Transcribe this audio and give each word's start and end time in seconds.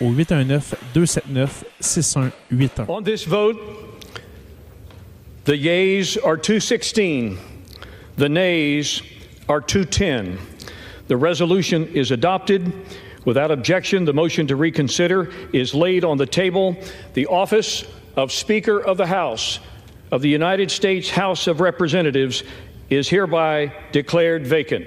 au 0.00 0.12
819-279-6181. 0.12 2.88
On 2.88 3.02
this 3.02 3.24
vote, 3.24 3.56
the 5.44 5.56
yeas 5.56 6.16
are 6.16 6.36
216, 6.36 7.38
the 8.16 8.28
nays 8.28 9.02
are 9.48 9.60
210. 9.60 10.38
The 11.08 11.16
resolution 11.16 11.88
is 11.88 12.12
adopted. 12.12 12.72
Without 13.24 13.50
objection, 13.50 14.04
the 14.04 14.12
motion 14.12 14.46
to 14.46 14.54
reconsider 14.56 15.30
is 15.52 15.74
laid 15.74 16.04
on 16.04 16.18
the 16.18 16.26
table. 16.26 16.76
The 17.14 17.26
office 17.26 17.84
of 18.16 18.32
Speaker 18.32 18.80
of 18.80 18.96
the 18.96 19.06
House 19.06 19.60
of 20.10 20.22
the 20.22 20.28
United 20.28 20.70
States 20.70 21.10
House 21.10 21.46
of 21.46 21.60
Representatives 21.60 22.42
is 22.88 23.08
hereby 23.08 23.72
declared 23.92 24.46
vacant. 24.46 24.86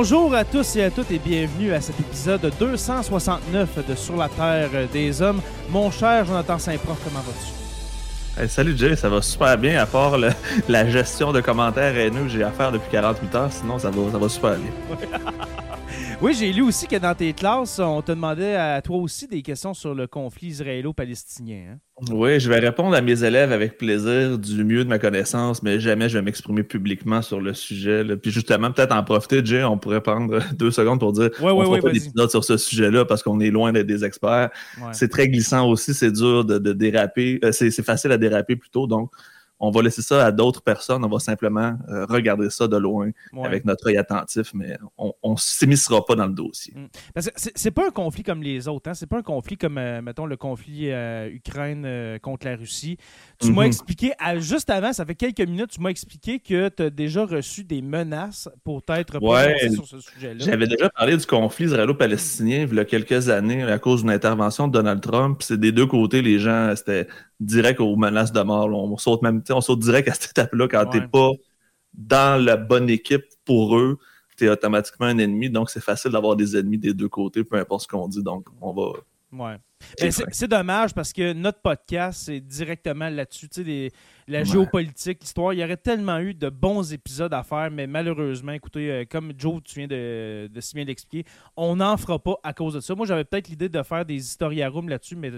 Bonjour 0.00 0.32
à 0.32 0.44
tous 0.44 0.76
et 0.76 0.84
à 0.84 0.90
toutes 0.92 1.10
et 1.10 1.18
bienvenue 1.18 1.72
à 1.72 1.80
cet 1.80 1.98
épisode 1.98 2.52
269 2.60 3.84
de 3.84 3.96
Sur 3.96 4.14
la 4.16 4.28
Terre 4.28 4.70
des 4.92 5.20
Hommes. 5.20 5.40
Mon 5.70 5.90
cher 5.90 6.24
Jonathan 6.24 6.56
Saint-Prof, 6.56 6.96
comment 7.02 7.18
vas-tu? 7.18 8.40
Hey, 8.40 8.48
salut 8.48 8.78
Jay, 8.78 8.94
ça 8.94 9.08
va 9.08 9.20
super 9.20 9.58
bien 9.58 9.82
à 9.82 9.86
part 9.86 10.16
le- 10.16 10.30
la 10.68 10.88
gestion 10.88 11.32
de 11.32 11.40
commentaires 11.40 11.96
haineux 11.98 12.22
que 12.22 12.28
j'ai 12.28 12.44
à 12.44 12.52
faire 12.52 12.70
depuis 12.70 12.88
48 12.92 13.34
heures, 13.34 13.52
sinon 13.52 13.76
ça 13.80 13.90
va, 13.90 14.12
ça 14.12 14.18
va 14.18 14.28
super 14.28 14.54
bien. 14.54 14.70
Oui, 16.20 16.34
j'ai 16.34 16.52
lu 16.52 16.62
aussi 16.62 16.88
que 16.88 16.96
dans 16.96 17.14
tes 17.14 17.32
classes, 17.32 17.78
on 17.78 18.02
te 18.02 18.10
demandait 18.10 18.56
à 18.56 18.82
toi 18.82 18.96
aussi 18.96 19.28
des 19.28 19.40
questions 19.40 19.72
sur 19.72 19.94
le 19.94 20.08
conflit 20.08 20.48
israélo-palestinien. 20.48 21.74
hein? 21.74 21.78
Oui, 22.10 22.40
je 22.40 22.48
vais 22.48 22.58
répondre 22.58 22.96
à 22.96 23.00
mes 23.00 23.22
élèves 23.22 23.52
avec 23.52 23.78
plaisir 23.78 24.36
du 24.36 24.64
mieux 24.64 24.82
de 24.82 24.88
ma 24.88 24.98
connaissance, 24.98 25.62
mais 25.62 25.78
jamais 25.78 26.08
je 26.08 26.18
vais 26.18 26.22
m'exprimer 26.24 26.64
publiquement 26.64 27.22
sur 27.22 27.40
le 27.40 27.54
sujet. 27.54 28.02
là. 28.02 28.16
Puis 28.16 28.32
justement, 28.32 28.72
peut-être 28.72 28.92
en 28.96 29.04
profiter, 29.04 29.42
Jay, 29.44 29.62
on 29.62 29.78
pourrait 29.78 30.00
prendre 30.02 30.40
deux 30.58 30.72
secondes 30.72 30.98
pour 30.98 31.12
dire 31.12 31.30
Ouais, 31.40 31.52
on 31.52 31.56
ouais, 31.58 31.64
fera 31.66 31.70
ouais, 31.76 31.80
pas 31.82 31.88
vas-y. 31.90 32.00
d'épisode 32.00 32.30
sur 32.30 32.42
ce 32.42 32.56
sujet-là 32.56 33.04
parce 33.04 33.22
qu'on 33.22 33.38
est 33.38 33.50
loin 33.50 33.72
d'être 33.72 33.86
des 33.86 34.04
experts. 34.04 34.50
C'est 34.92 35.08
très 35.08 35.28
glissant 35.28 35.68
aussi, 35.68 35.94
c'est 35.94 36.10
dur 36.12 36.44
de, 36.44 36.58
de 36.58 36.72
déraper. 36.72 37.38
Euh, 37.44 37.52
c'est 37.52 37.70
c'est 37.70 37.84
facile 37.84 38.10
à 38.10 38.18
déraper 38.18 38.56
plutôt, 38.56 38.88
donc 38.88 39.12
on 39.60 39.70
va 39.70 39.82
laisser 39.82 40.02
ça 40.02 40.24
à 40.24 40.32
d'autres 40.32 40.62
personnes. 40.62 41.04
On 41.04 41.08
va 41.08 41.18
simplement 41.18 41.76
euh, 41.88 42.06
regarder 42.06 42.50
ça 42.50 42.68
de 42.68 42.76
loin 42.76 43.10
Ouais. 43.32 43.46
avec 43.46 43.64
notre 43.64 43.88
œil 43.88 43.96
attentif, 43.96 44.52
mais 44.54 44.76
on 44.96 45.12
ne 45.32 45.36
s'immiscera 45.36 46.04
pas 46.04 46.14
dans 46.14 46.26
le 46.26 46.32
dossier. 46.32 46.74
Parce 47.14 47.26
que 47.30 47.32
c'est 47.54 47.70
pas 47.70 47.86
un 47.86 47.90
conflit 47.90 48.22
comme 48.22 48.42
les 48.42 48.68
autres. 48.68 48.90
Hein? 48.90 48.94
C'est 48.94 49.06
pas 49.08 49.18
un 49.18 49.22
conflit 49.22 49.56
comme, 49.56 49.78
euh, 49.78 50.00
mettons, 50.02 50.26
le 50.26 50.36
conflit 50.36 50.90
euh, 50.90 51.28
Ukraine 51.30 52.18
contre 52.22 52.46
la 52.46 52.56
Russie. 52.56 52.96
Tu 53.40 53.50
m'as 53.52 53.62
Mhm. 53.62 53.66
expliqué, 53.68 54.12
à- 54.18 54.38
juste 54.38 54.70
avant, 54.70 54.92
ça 54.92 55.04
fait 55.04 55.14
quelques 55.14 55.40
minutes, 55.40 55.70
tu 55.70 55.80
m'as 55.80 55.90
expliqué 55.90 56.38
que 56.40 56.68
tu 56.68 56.82
as 56.84 56.90
déjà 56.90 57.24
reçu 57.24 57.64
des 57.64 57.82
menaces 57.82 58.48
pour 58.64 58.82
t'être 58.82 59.18
Ouais. 59.22 59.68
sur 59.70 59.86
ce 59.86 60.00
sujet-là. 60.00 60.44
J'avais 60.44 60.66
déjà 60.66 60.88
parlé 60.90 61.16
du 61.16 61.26
conflit 61.26 61.66
israélo-palestinien 61.66 62.66
il 62.70 62.76
y 62.76 62.78
a 62.80 62.84
quelques 62.84 63.28
années 63.28 63.62
à 63.64 63.78
cause 63.78 64.02
d'une 64.02 64.10
intervention 64.10 64.68
de 64.68 64.72
Donald 64.72 65.00
Trump. 65.00 65.38
Puis 65.38 65.46
C'est 65.48 65.60
des 65.60 65.72
deux 65.72 65.86
côtés, 65.86 66.22
les 66.22 66.38
gens, 66.38 66.72
c'était 66.76 67.08
direct 67.40 67.80
aux 67.80 67.96
menaces 67.96 68.32
de 68.32 68.40
mort. 68.40 68.68
là. 68.68 68.76
On 68.76 68.96
saute 68.96 69.22
même, 69.22 69.42
tu 69.42 69.52
on 69.52 69.60
saute 69.60 69.80
direct 69.80 70.08
à 70.08 70.14
cette 70.14 70.30
étape-là 70.30 70.68
quand 70.68 70.84
Ouais. 70.92 71.00
t'es 71.00 71.06
pas 71.06 71.30
dans 71.94 72.42
la 72.42 72.56
bonne 72.56 72.90
équipe 72.90 73.24
pour 73.44 73.76
eux. 73.78 73.98
T'es 74.36 74.48
automatiquement 74.48 75.06
un 75.06 75.18
ennemi, 75.18 75.50
donc 75.50 75.68
c'est 75.70 75.82
facile 75.82 76.12
d'avoir 76.12 76.36
des 76.36 76.56
ennemis 76.56 76.78
des 76.78 76.94
deux 76.94 77.08
côtés, 77.08 77.42
peu 77.42 77.56
importe 77.56 77.82
ce 77.82 77.88
qu'on 77.88 78.06
dit. 78.06 78.22
Donc, 78.22 78.46
on 78.60 78.72
va. 78.72 78.92
Ouais. 79.32 79.56
Ben, 80.00 80.10
c'est 80.10 80.48
dommage 80.48 80.94
parce 80.94 81.12
que 81.12 81.32
notre 81.32 81.60
podcast, 81.60 82.22
c'est 82.26 82.40
directement 82.40 83.08
là-dessus. 83.10 83.48
Tu 83.48 83.62
sais, 83.64 83.92
la 84.26 84.38
Ouais. 84.40 84.44
géopolitique, 84.44 85.18
l'histoire. 85.20 85.52
Il 85.52 85.60
y 85.60 85.64
aurait 85.64 85.76
tellement 85.76 86.18
eu 86.18 86.34
de 86.34 86.48
bons 86.50 86.92
épisodes 86.92 87.32
à 87.34 87.42
faire, 87.42 87.70
mais 87.70 87.86
malheureusement, 87.86 88.52
écoutez, 88.52 88.90
euh, 88.90 89.04
comme 89.08 89.32
Joe, 89.36 89.60
tu 89.64 89.78
viens 89.80 89.86
de, 89.88 90.48
de 90.52 90.60
si 90.60 90.74
bien 90.74 90.84
l'expliquer, 90.84 91.28
on 91.56 91.76
n'en 91.76 91.96
fera 91.96 92.18
pas 92.18 92.36
à 92.42 92.52
cause 92.52 92.74
de 92.74 92.80
ça. 92.80 92.94
Moi, 92.94 93.06
j'avais 93.06 93.24
peut-être 93.24 93.48
l'idée 93.48 93.68
de 93.68 93.82
faire 93.82 94.04
des 94.04 94.16
historiarums 94.16 94.88
là-dessus, 94.88 95.16
mais 95.16 95.30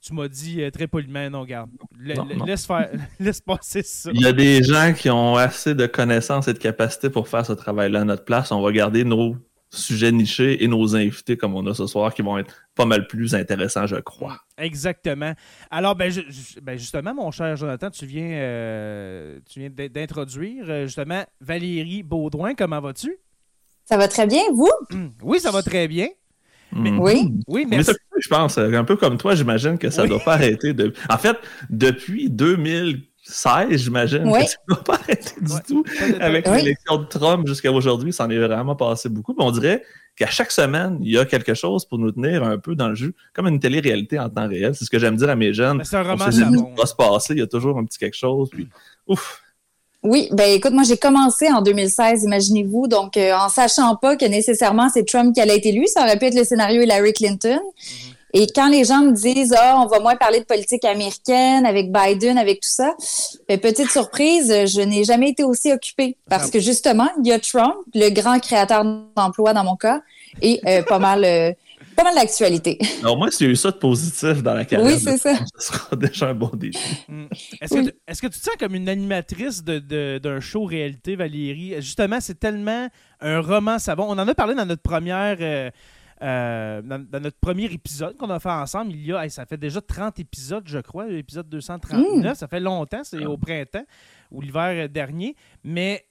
tu 0.00 0.14
m'as 0.14 0.28
dit 0.28 0.62
euh, 0.62 0.70
très 0.70 0.86
poliment, 0.86 1.28
non, 1.30 1.44
garde. 1.44 1.70
La- 2.00 2.14
Non, 2.16 2.24
la- 2.26 2.34
non. 2.36 2.44
Laisse, 2.44 2.66
faire, 2.66 2.90
laisse 3.20 3.40
passer 3.40 3.82
ça. 3.82 4.10
Il 4.14 4.20
y 4.20 4.26
a 4.26 4.32
des 4.32 4.62
gens 4.62 4.92
qui 4.94 5.10
ont 5.10 5.36
assez 5.36 5.74
de 5.74 5.86
connaissances 5.86 6.48
et 6.48 6.52
de 6.54 6.58
capacités 6.58 7.10
pour 7.10 7.28
faire 7.28 7.44
ce 7.46 7.52
travail-là 7.52 8.00
à 8.00 8.04
notre 8.04 8.24
place. 8.24 8.50
On 8.52 8.60
va 8.62 8.72
garder 8.72 9.04
nos 9.04 9.36
sujets 9.70 10.12
nichés 10.12 10.64
et 10.64 10.66
nos 10.68 10.96
invités 10.96 11.36
comme 11.36 11.54
on 11.54 11.66
a 11.66 11.74
ce 11.74 11.86
soir 11.86 12.14
qui 12.14 12.22
vont 12.22 12.38
être 12.38 12.54
pas 12.74 12.86
mal 12.86 13.06
plus 13.06 13.34
intéressants, 13.34 13.86
je 13.86 13.96
crois. 13.96 14.38
Exactement. 14.56 15.34
Alors, 15.70 15.94
ben, 15.94 16.10
ben, 16.62 16.78
justement, 16.78 17.12
mon 17.14 17.30
cher 17.30 17.54
Jonathan, 17.56 17.90
tu 17.90 18.06
viens, 18.06 18.30
euh, 18.30 19.38
tu 19.46 19.60
viens 19.60 19.68
d'in- 19.68 19.88
d'introduire 19.88 20.64
euh, 20.70 20.86
justement 20.86 21.22
Valérie 21.42 22.02
Baudouin. 22.02 22.54
Comment 22.54 22.80
vas-tu? 22.80 23.14
Ça 23.84 23.96
va 23.98 24.08
très 24.08 24.26
bien, 24.26 24.40
vous? 24.54 24.70
Oui, 25.22 25.38
ça 25.38 25.50
va 25.50 25.62
très 25.62 25.86
bien. 25.86 26.08
Mhm. 26.72 26.98
Oui. 27.00 27.32
Oui, 27.46 27.66
merci. 27.68 27.92
Ça, 28.20 28.22
je 28.22 28.28
pense, 28.28 28.58
euh, 28.58 28.72
un 28.72 28.84
peu 28.84 28.96
comme 28.96 29.18
toi, 29.18 29.34
j'imagine 29.34 29.78
que 29.78 29.90
ça 29.90 30.02
Oui. 30.02 30.08
doit 30.08 30.20
pas 30.20 30.34
arrêter. 30.34 30.72
De... 30.72 30.92
En 31.08 31.18
fait, 31.18 31.36
depuis 31.70 32.30
2016, 32.30 33.76
j'imagine 33.82 34.22
Oui. 34.26 34.40
que 34.44 34.50
ça 34.50 34.56
doit 34.68 34.84
pas 34.84 34.94
arrêter 34.94 35.34
du 35.40 35.52
tout. 35.66 35.84
Avec 36.20 36.46
Oui. 36.48 36.56
l'élection 36.62 36.98
de 36.98 37.04
Trump 37.04 37.46
jusqu'à 37.46 37.72
aujourd'hui, 37.72 38.12
ça 38.12 38.24
en 38.26 38.30
est 38.30 38.38
vraiment 38.38 38.76
passé 38.76 39.08
beaucoup. 39.08 39.34
Puis 39.34 39.44
on 39.46 39.50
dirait 39.50 39.82
qu'à 40.16 40.26
chaque 40.28 40.50
semaine, 40.50 40.98
il 41.00 41.12
y 41.12 41.18
a 41.18 41.24
quelque 41.24 41.54
chose 41.54 41.84
pour 41.84 41.98
nous 41.98 42.10
tenir 42.12 42.42
un 42.42 42.58
peu 42.58 42.74
dans 42.74 42.88
le 42.88 42.94
jus, 42.94 43.14
comme 43.32 43.46
une 43.46 43.60
télé-réalité 43.60 44.18
en 44.18 44.28
temps 44.28 44.48
réel. 44.48 44.74
C'est 44.74 44.84
ce 44.84 44.90
que 44.90 44.98
j'aime 44.98 45.16
dire 45.16 45.30
à 45.30 45.36
mes 45.36 45.52
jeunes. 45.52 45.78
Ben, 45.78 45.84
c'est 45.84 45.96
un 45.96 46.00
On 46.04 46.10
roman 46.16 46.30
sait 46.30 46.42
qui 46.44 46.76
va 46.76 46.86
se 46.86 46.94
passer, 46.94 47.34
il 47.34 47.38
y 47.38 47.42
a 47.42 47.46
toujours 47.46 47.78
un 47.78 47.84
petit 47.84 47.98
quelque 47.98 48.16
chose. 48.16 48.48
Puis, 48.50 48.68
ouf, 49.06 49.42
Oui, 50.04 50.28
ben 50.30 50.52
écoute, 50.52 50.72
moi 50.72 50.84
j'ai 50.84 50.96
commencé 50.96 51.50
en 51.50 51.60
2016, 51.60 52.22
imaginez-vous, 52.22 52.86
donc 52.86 53.16
euh, 53.16 53.32
en 53.34 53.48
sachant 53.48 53.96
pas 53.96 54.14
que 54.14 54.24
nécessairement 54.24 54.88
c'est 54.88 55.04
Trump 55.04 55.34
qui 55.34 55.40
allait 55.40 55.56
être 55.56 55.66
élu, 55.66 55.86
ça 55.88 56.02
aurait 56.02 56.16
pu 56.16 56.26
être 56.26 56.36
le 56.36 56.44
scénario 56.44 56.82
Hillary 56.82 57.12
Clinton. 57.12 57.58
Et 58.32 58.46
quand 58.54 58.68
les 58.68 58.84
gens 58.84 59.00
me 59.00 59.10
disent 59.10 59.54
ah 59.58 59.82
on 59.82 59.86
va 59.86 59.98
moins 59.98 60.14
parler 60.14 60.38
de 60.38 60.44
politique 60.44 60.84
américaine 60.84 61.66
avec 61.66 61.90
Biden 61.90 62.38
avec 62.38 62.60
tout 62.60 62.68
ça, 62.68 62.94
ben, 63.48 63.58
petite 63.58 63.90
surprise, 63.90 64.66
je 64.66 64.80
n'ai 64.82 65.02
jamais 65.02 65.30
été 65.30 65.42
aussi 65.42 65.72
occupée 65.72 66.16
parce 66.30 66.48
que 66.50 66.60
justement 66.60 67.08
il 67.20 67.26
y 67.26 67.32
a 67.32 67.40
Trump, 67.40 67.74
le 67.92 68.10
grand 68.10 68.38
créateur 68.38 68.84
d'emplois 69.16 69.52
dans 69.52 69.64
mon 69.64 69.76
cas, 69.76 70.00
et 70.42 70.60
euh, 70.66 70.82
pas 70.82 71.00
mal. 71.00 71.24
Euh, 71.24 71.52
pas 71.98 72.04
mal 72.04 72.14
d'actualité. 72.14 72.78
Au 73.04 73.16
moins, 73.16 73.30
s'il 73.30 73.46
y 73.46 73.50
a 73.50 73.52
eu 73.52 73.56
ça 73.56 73.72
de 73.72 73.76
positif 73.76 74.42
dans 74.42 74.54
la 74.54 74.64
carrière, 74.64 74.86
oui, 74.94 75.00
c'est 75.00 75.18
ça. 75.18 75.34
ce 75.58 75.66
sera 75.72 75.96
déjà 75.96 76.28
un 76.28 76.34
bon 76.34 76.50
défi. 76.54 77.04
Mm. 77.08 77.24
Est-ce 77.60 77.74
que, 77.74 77.88
est 77.88 78.20
que, 78.20 78.26
tu 78.26 78.38
te 78.38 78.44
sens 78.44 78.54
comme 78.58 78.74
une 78.76 78.88
animatrice 78.88 79.64
d'un 79.64 79.80
de, 79.80 80.40
show 80.40 80.64
réalité, 80.64 81.16
Valérie? 81.16 81.74
Justement, 81.78 82.20
c'est 82.20 82.38
tellement 82.38 82.88
un 83.20 83.40
roman 83.40 83.80
savon. 83.80 84.04
On 84.08 84.18
en 84.18 84.28
a 84.28 84.34
parlé 84.34 84.54
dans 84.54 84.66
notre 84.66 84.82
première. 84.82 85.38
Euh, 85.40 85.70
euh, 86.20 86.82
dans, 86.82 87.20
notre 87.20 87.38
premier 87.38 87.66
épisode 87.66 88.16
qu'on 88.16 88.30
a 88.30 88.40
fait 88.40 88.50
ensemble, 88.50 88.92
il 88.92 89.06
y 89.06 89.12
a, 89.12 89.28
ça 89.28 89.46
fait 89.46 89.56
déjà 89.56 89.80
30 89.80 90.18
épisodes, 90.18 90.64
je 90.66 90.78
crois, 90.78 91.06
l'épisode 91.06 91.48
239, 91.48 92.32
mm. 92.32 92.34
ça 92.34 92.48
fait 92.48 92.58
longtemps, 92.58 93.02
c'est 93.04 93.24
au 93.24 93.38
printemps 93.38 93.84
ou 94.32 94.40
l'hiver 94.40 94.88
dernier, 94.88 95.36
mais 95.62 96.08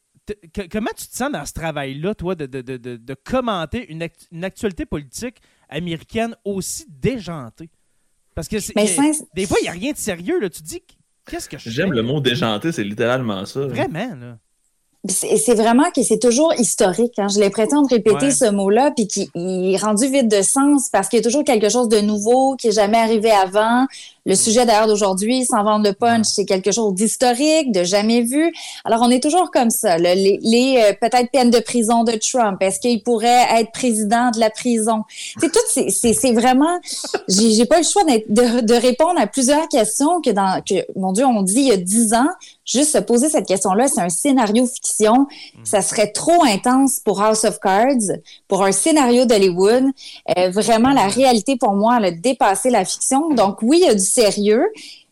comment 0.71 0.91
tu 0.95 1.07
te 1.07 1.15
sens 1.15 1.31
dans 1.31 1.45
ce 1.45 1.53
travail-là, 1.53 2.15
toi, 2.15 2.35
de, 2.35 2.45
de, 2.45 2.61
de, 2.61 2.77
de 2.77 3.13
commenter 3.13 3.91
une, 3.91 4.07
une, 4.31 4.43
actualité 4.43 4.85
politique 4.85 5.41
américaine 5.69 6.35
aussi 6.45 6.85
déjantée? 6.89 7.69
Parce 8.35 8.47
que 8.47 8.57
des 9.33 9.45
fois, 9.45 9.57
il 9.61 9.63
n'y 9.63 9.69
a 9.69 9.71
rien 9.71 9.91
de 9.91 9.97
sérieux. 9.97 10.39
Là. 10.39 10.49
Tu 10.49 10.61
te 10.61 10.67
dis, 10.67 10.83
qu'est-ce 11.29 11.49
que 11.49 11.57
je 11.57 11.69
J'aime 11.69 11.91
le 11.91 12.03
mot 12.03 12.19
déjanté, 12.19 12.71
c'est 12.71 12.83
littéralement 12.83 13.45
ça. 13.45 13.61
Vraiment, 13.61 14.15
là 14.15 14.37
c'est 15.09 15.53
vraiment 15.53 15.89
que 15.95 16.03
c'est 16.03 16.19
toujours 16.19 16.53
historique. 16.53 17.17
Hein. 17.17 17.27
Je 17.33 17.39
l'ai 17.39 17.49
prétends 17.49 17.81
de 17.81 17.89
répéter 17.89 18.31
ce 18.31 18.49
mot-là, 18.49 18.91
puis 18.95 19.07
qui 19.07 19.29
est 19.35 19.77
rendu 19.77 20.07
vide 20.07 20.29
de 20.29 20.41
sens 20.41 20.89
parce 20.91 21.07
qu'il 21.07 21.17
y 21.17 21.21
a 21.21 21.23
toujours 21.23 21.43
quelque 21.43 21.69
chose 21.69 21.89
de 21.89 21.99
nouveau 21.99 22.55
qui 22.55 22.67
n'est 22.67 22.73
jamais 22.73 22.97
arrivé 22.97 23.31
avant. 23.31 23.85
Le 24.27 24.35
sujet 24.35 24.65
d'ailleurs 24.65 24.87
d'aujourd'hui, 24.87 25.45
sans 25.45 25.63
vendre 25.63 25.85
le 25.85 25.93
punch, 25.93 26.25
c'est 26.25 26.43
quelque 26.43 26.71
chose 26.71 26.93
d'historique, 26.93 27.71
de 27.71 27.85
jamais 27.85 28.21
vu. 28.21 28.53
Alors 28.83 28.99
on 29.01 29.09
est 29.09 29.23
toujours 29.23 29.51
comme 29.51 29.69
ça. 29.69 29.97
les, 29.97 30.37
les 30.41 30.83
euh, 30.83 30.93
peut-être 30.99 31.31
peines 31.31 31.49
de 31.49 31.59
prison 31.59 32.03
de 32.03 32.11
Trump. 32.11 32.61
Est-ce 32.61 32.81
qu'il 32.81 33.01
pourrait 33.03 33.45
être 33.57 33.71
président 33.71 34.29
de 34.31 34.39
la 34.39 34.49
prison? 34.49 35.03
C'est 35.39 35.49
tout. 35.49 35.59
C'est 35.89 36.33
vraiment. 36.33 36.79
J'ai 37.29 37.65
pas 37.65 37.77
le 37.77 37.85
choix 37.85 38.03
de, 38.03 38.61
de, 38.61 38.73
répondre 38.73 39.19
à 39.19 39.27
plusieurs 39.27 39.69
questions 39.69 40.19
que 40.19 40.31
dans 40.31 40.61
que 40.61 40.75
mon 40.99 41.13
Dieu 41.13 41.25
on 41.25 41.41
dit 41.41 41.61
il 41.61 41.67
y 41.67 41.71
a 41.71 41.77
dix 41.77 42.13
ans 42.13 42.27
juste 42.67 42.91
se 42.91 42.97
poser 42.97 43.29
cette 43.29 43.47
question-là, 43.47 43.87
c'est 43.87 44.01
un 44.01 44.09
scénario 44.09 44.67
fiction. 44.67 45.21
Mm. 45.21 45.25
Ça 45.63 45.81
serait 45.81 46.11
trop 46.11 46.43
intense 46.43 46.99
pour 46.99 47.21
House 47.21 47.45
of 47.45 47.59
Cards, 47.59 48.17
pour 48.47 48.63
un 48.63 48.71
scénario 48.71 49.25
d'Hollywood. 49.25 49.85
Euh, 50.37 50.49
vraiment, 50.49 50.91
la 50.91 51.07
réalité, 51.07 51.55
pour 51.55 51.73
moi, 51.73 51.97
elle 51.99 52.05
a 52.05 52.11
dépassé 52.11 52.69
la 52.69 52.83
fiction. 52.83 53.33
Donc, 53.33 53.61
oui, 53.61 53.79
il 53.81 53.87
y 53.87 53.89
a 53.89 53.95
du 53.95 54.01
sérieux, 54.17 54.65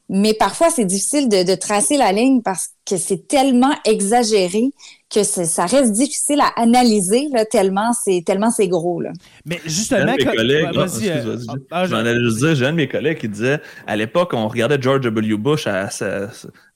mais 0.09 0.33
parfois, 0.33 0.69
c'est 0.69 0.85
difficile 0.85 1.29
de, 1.29 1.43
de, 1.43 1.55
tracer 1.55 1.97
la 1.97 2.11
ligne 2.11 2.41
parce 2.41 2.69
que 2.85 2.97
c'est 2.97 3.27
tellement 3.27 3.73
exagéré 3.85 4.71
que 5.15 5.23
ça 5.23 5.65
reste 5.65 5.93
difficile 5.93 6.41
à 6.41 6.61
analyser 6.61 7.29
là, 7.31 7.45
tellement 7.45 7.93
c'est 7.93 8.21
tellement 8.25 8.51
c'est 8.51 8.67
gros 8.67 9.01
là. 9.01 9.11
Mais 9.45 9.59
justement, 9.65 10.13
mes 10.15 10.25
collègues, 10.25 10.69
j'en 10.73 12.05
ai 12.05 12.15
juste 12.19 12.37
dire, 12.39 12.55
j'ai 12.55 12.65
un 12.65 12.71
de 12.71 12.77
mes 12.77 12.89
collègues 12.89 13.17
qui 13.19 13.29
disait 13.29 13.61
à 13.87 13.95
l'époque 13.95 14.33
on 14.33 14.47
regardait 14.47 14.81
George 14.81 15.01
W. 15.01 15.37
Bush 15.37 15.67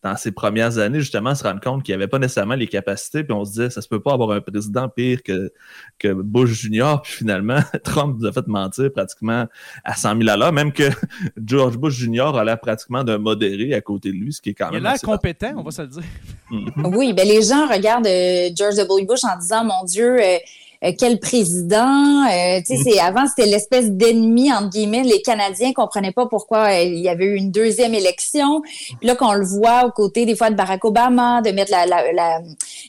dans 0.01 0.15
ses 0.15 0.31
premières 0.31 0.77
années 0.77 1.01
justement 1.01 1.36
se 1.36 1.44
rendre 1.44 1.59
compte 1.59 1.83
qu'il 1.83 1.94
n'y 1.94 2.01
avait 2.01 2.07
pas 2.07 2.19
nécessairement 2.19 2.56
les 2.56 2.68
capacités 2.68 3.24
puis 3.24 3.33
on 3.33 3.44
se 3.44 3.51
disait 3.51 3.69
ça 3.69 3.81
se 3.81 3.89
peut 3.89 4.00
pas 4.00 4.13
avoir 4.13 4.31
un 4.31 4.39
président 4.39 4.88
pire 4.88 5.21
que 5.24 5.51
que 5.97 6.13
Bush 6.13 6.51
Junior 6.51 7.01
puis 7.01 7.12
finalement 7.12 7.59
Trump 7.83 8.18
nous 8.18 8.25
a 8.25 8.31
fait 8.31 8.47
mentir 8.47 8.94
pratiquement 8.94 9.45
à 9.83 9.95
100 9.95 10.18
000 10.19 10.30
à 10.30 10.38
l'heure 10.38 10.53
même 10.53 10.71
que 10.71 10.89
George 11.45 11.77
Bush 11.77 11.95
Junior 11.95 12.38
a 12.38 12.45
l'air 12.45 12.62
pratiquement 12.62 13.03
d'un 13.03 13.18
modéré 13.18 13.74
à 13.74 13.81
côté 13.81 14.12
de 14.12 14.15
lui 14.15 14.31
ce 14.31 14.42
qui 14.42 14.51
est 14.51 14.53
quand 14.53 14.71
même 14.71 14.81
il 14.81 14.88
a 14.88 14.92
l'air 14.92 15.01
compétent 15.01 15.53
on 15.57 15.63
va 15.63 15.71
se 15.71 15.81
le 15.81 15.89
dire 15.89 16.03
Mm-hmm. 16.51 16.97
Oui, 16.97 17.13
ben 17.13 17.27
les 17.27 17.44
gens 17.44 17.68
regardent 17.68 18.07
euh, 18.07 18.29
George 18.56 18.76
W. 18.76 19.06
Bush 19.06 19.24
en 19.24 19.38
disant, 19.40 19.64
mon 19.64 19.84
Dieu, 19.86 20.22
euh, 20.22 20.38
euh, 20.86 20.94
quel 20.98 21.20
président. 21.20 22.26
Euh, 22.31 22.62
c'est, 22.64 23.00
avant, 23.00 23.26
c'était 23.28 23.50
l'espèce 23.50 23.92
d'ennemi, 23.92 24.52
entre 24.54 24.70
guillemets. 24.70 25.04
Les 25.04 25.22
Canadiens 25.22 25.74
comprenaient 25.74 26.14
pas 26.14 26.26
pourquoi 26.28 26.74
il 26.74 27.00
y 27.00 27.10
avait 27.10 27.26
eu 27.26 27.36
une 27.36 27.52
deuxième 27.52 27.94
élection. 27.94 28.62
Puis 28.62 29.08
là, 29.08 29.16
qu'on 29.16 29.34
le 29.34 29.46
voit 29.46 29.86
aux 29.86 29.92
côtés 29.92 30.26
des 30.26 30.38
fois 30.38 30.50
de 30.50 30.56
Barack 30.56 30.86
Obama, 30.86 31.42
de 31.42 31.52
mettre 31.52 31.72
la, 31.72 31.86
la, 31.86 32.40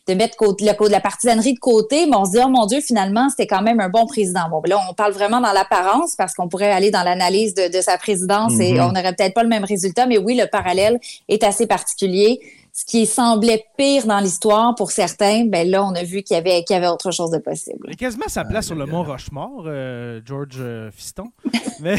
de 0.06 0.14
mettre 0.14 0.36
côté, 0.36 0.64
le, 0.64 0.88
la 0.88 1.00
partisanerie 1.00 1.54
de 1.54 1.58
côté, 1.58 2.06
mais 2.06 2.16
on 2.16 2.24
se 2.24 2.30
dit, 2.32 2.38
oh 2.44 2.48
mon 2.48 2.66
Dieu, 2.66 2.80
finalement, 2.80 3.28
c'était 3.28 3.48
quand 3.48 3.62
même 3.62 3.80
un 3.80 3.88
bon 3.88 4.06
président. 4.06 4.48
Bon, 4.48 4.62
là, 4.66 4.78
on 4.88 4.94
parle 4.94 5.12
vraiment 5.12 5.40
dans 5.40 5.52
l'apparence 5.52 6.14
parce 6.14 6.34
qu'on 6.34 6.48
pourrait 6.48 6.70
aller 6.70 6.92
dans 6.92 7.02
l'analyse 7.02 7.54
de, 7.54 7.76
de 7.76 7.80
sa 7.80 7.98
présidence 7.98 8.52
et 8.60 8.74
mm-hmm. 8.74 8.88
on 8.88 8.92
n'aurait 8.92 9.14
peut-être 9.16 9.34
pas 9.34 9.42
le 9.42 9.48
même 9.48 9.64
résultat, 9.64 10.06
mais 10.06 10.18
oui, 10.18 10.36
le 10.36 10.46
parallèle 10.46 11.00
est 11.28 11.42
assez 11.42 11.66
particulier 11.66 12.40
ce 12.72 12.84
qui 12.84 13.06
semblait 13.06 13.64
pire 13.76 14.06
dans 14.06 14.20
l'histoire 14.20 14.74
pour 14.74 14.90
certains, 14.90 15.44
ben 15.46 15.68
là, 15.68 15.84
on 15.84 15.94
a 15.94 16.02
vu 16.02 16.22
qu'il 16.22 16.36
y 16.36 16.38
avait, 16.38 16.62
qu'il 16.64 16.74
y 16.74 16.76
avait 16.76 16.88
autre 16.88 17.10
chose 17.10 17.30
de 17.30 17.38
possible. 17.38 17.78
Il 17.88 17.92
a 17.92 17.96
quasiment 17.96 18.28
sa 18.28 18.44
place 18.44 18.66
sur 18.66 18.74
le 18.74 18.86
mont 18.86 19.02
Rochemort, 19.02 19.64
euh, 19.66 20.20
George 20.24 20.56
euh, 20.58 20.90
Fiston. 20.90 21.26
mais... 21.80 21.98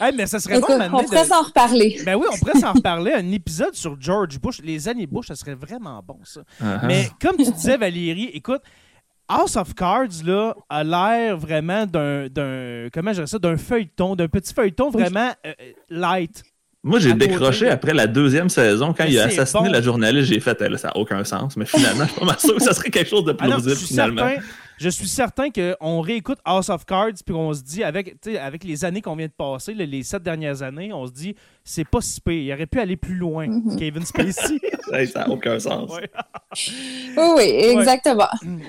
mais 0.14 0.26
ça 0.26 0.40
serait 0.40 0.60
bon, 0.60 0.66
On 0.92 1.04
pourrait 1.04 1.24
s'en 1.24 1.42
reparler. 1.42 2.00
Ben 2.04 2.16
oui, 2.16 2.26
on 2.32 2.38
pourrait 2.38 2.60
s'en 2.60 2.72
reparler. 2.72 3.12
Un 3.12 3.30
épisode 3.32 3.74
sur 3.74 3.96
George 4.00 4.38
Bush, 4.40 4.60
les 4.62 4.88
années 4.88 5.06
Bush, 5.06 5.28
ça 5.28 5.36
serait 5.36 5.54
vraiment 5.54 6.02
bon, 6.06 6.18
ça. 6.24 6.40
Uh-huh. 6.62 6.86
Mais 6.86 7.08
comme 7.20 7.36
tu 7.36 7.50
disais, 7.50 7.76
Valérie, 7.76 8.30
écoute, 8.32 8.62
House 9.28 9.56
of 9.56 9.74
Cards 9.74 10.24
là, 10.24 10.54
a 10.70 10.84
l'air 10.84 11.36
vraiment 11.36 11.84
d'un, 11.86 12.28
comment 12.92 13.12
je 13.12 13.26
ça, 13.26 13.38
d'un 13.38 13.58
feuilleton, 13.58 14.16
d'un 14.16 14.28
petit 14.28 14.54
feuilleton 14.54 14.90
vraiment 14.90 15.32
euh, 15.46 15.52
light. 15.90 16.42
Moi, 16.88 17.00
j'ai 17.00 17.12
décroché 17.12 17.68
après 17.68 17.92
la 17.92 18.06
deuxième 18.06 18.48
saison. 18.48 18.94
Quand 18.96 19.04
il 19.04 19.18
a 19.18 19.24
assassiné 19.24 19.68
la 19.68 19.82
journaliste, 19.82 20.28
j'ai 20.32 20.40
fait, 20.40 20.58
ça 20.76 20.88
n'a 20.88 20.96
aucun 20.96 21.22
sens. 21.22 21.56
Mais 21.56 21.66
finalement, 21.66 22.04
je 22.04 22.10
suis 22.10 22.20
pas 22.20 22.26
mal 22.26 22.38
sûr 22.38 22.54
que 22.54 22.62
ça 22.62 22.72
serait 22.72 22.90
quelque 22.90 23.10
chose 23.10 23.24
de 23.24 23.32
plausible, 23.32 23.76
finalement 23.76 24.26
je 24.78 24.88
suis 24.88 25.08
certain 25.08 25.50
qu'on 25.50 26.00
réécoute 26.00 26.38
House 26.44 26.68
of 26.68 26.86
Cards 26.86 27.22
puis 27.24 27.34
on 27.34 27.52
se 27.52 27.62
dit, 27.62 27.82
avec, 27.82 28.16
avec 28.40 28.64
les 28.64 28.84
années 28.84 29.02
qu'on 29.02 29.16
vient 29.16 29.26
de 29.26 29.32
passer, 29.32 29.74
les 29.74 30.02
sept 30.02 30.22
dernières 30.22 30.62
années, 30.62 30.92
on 30.92 31.06
se 31.06 31.12
dit, 31.12 31.34
c'est 31.64 31.86
pas 31.86 32.00
si 32.00 32.20
pire. 32.20 32.34
Il 32.34 32.52
aurait 32.52 32.66
pu 32.66 32.80
aller 32.80 32.96
plus 32.96 33.16
loin, 33.16 33.46
mm-hmm. 33.46 33.76
Kevin 33.76 34.04
Spacey. 34.04 34.58
ça 35.06 35.20
n'a 35.20 35.30
aucun 35.30 35.58
sens. 35.58 35.90
oui, 37.16 37.42
exactement. 37.42 38.28
Mm, 38.42 38.60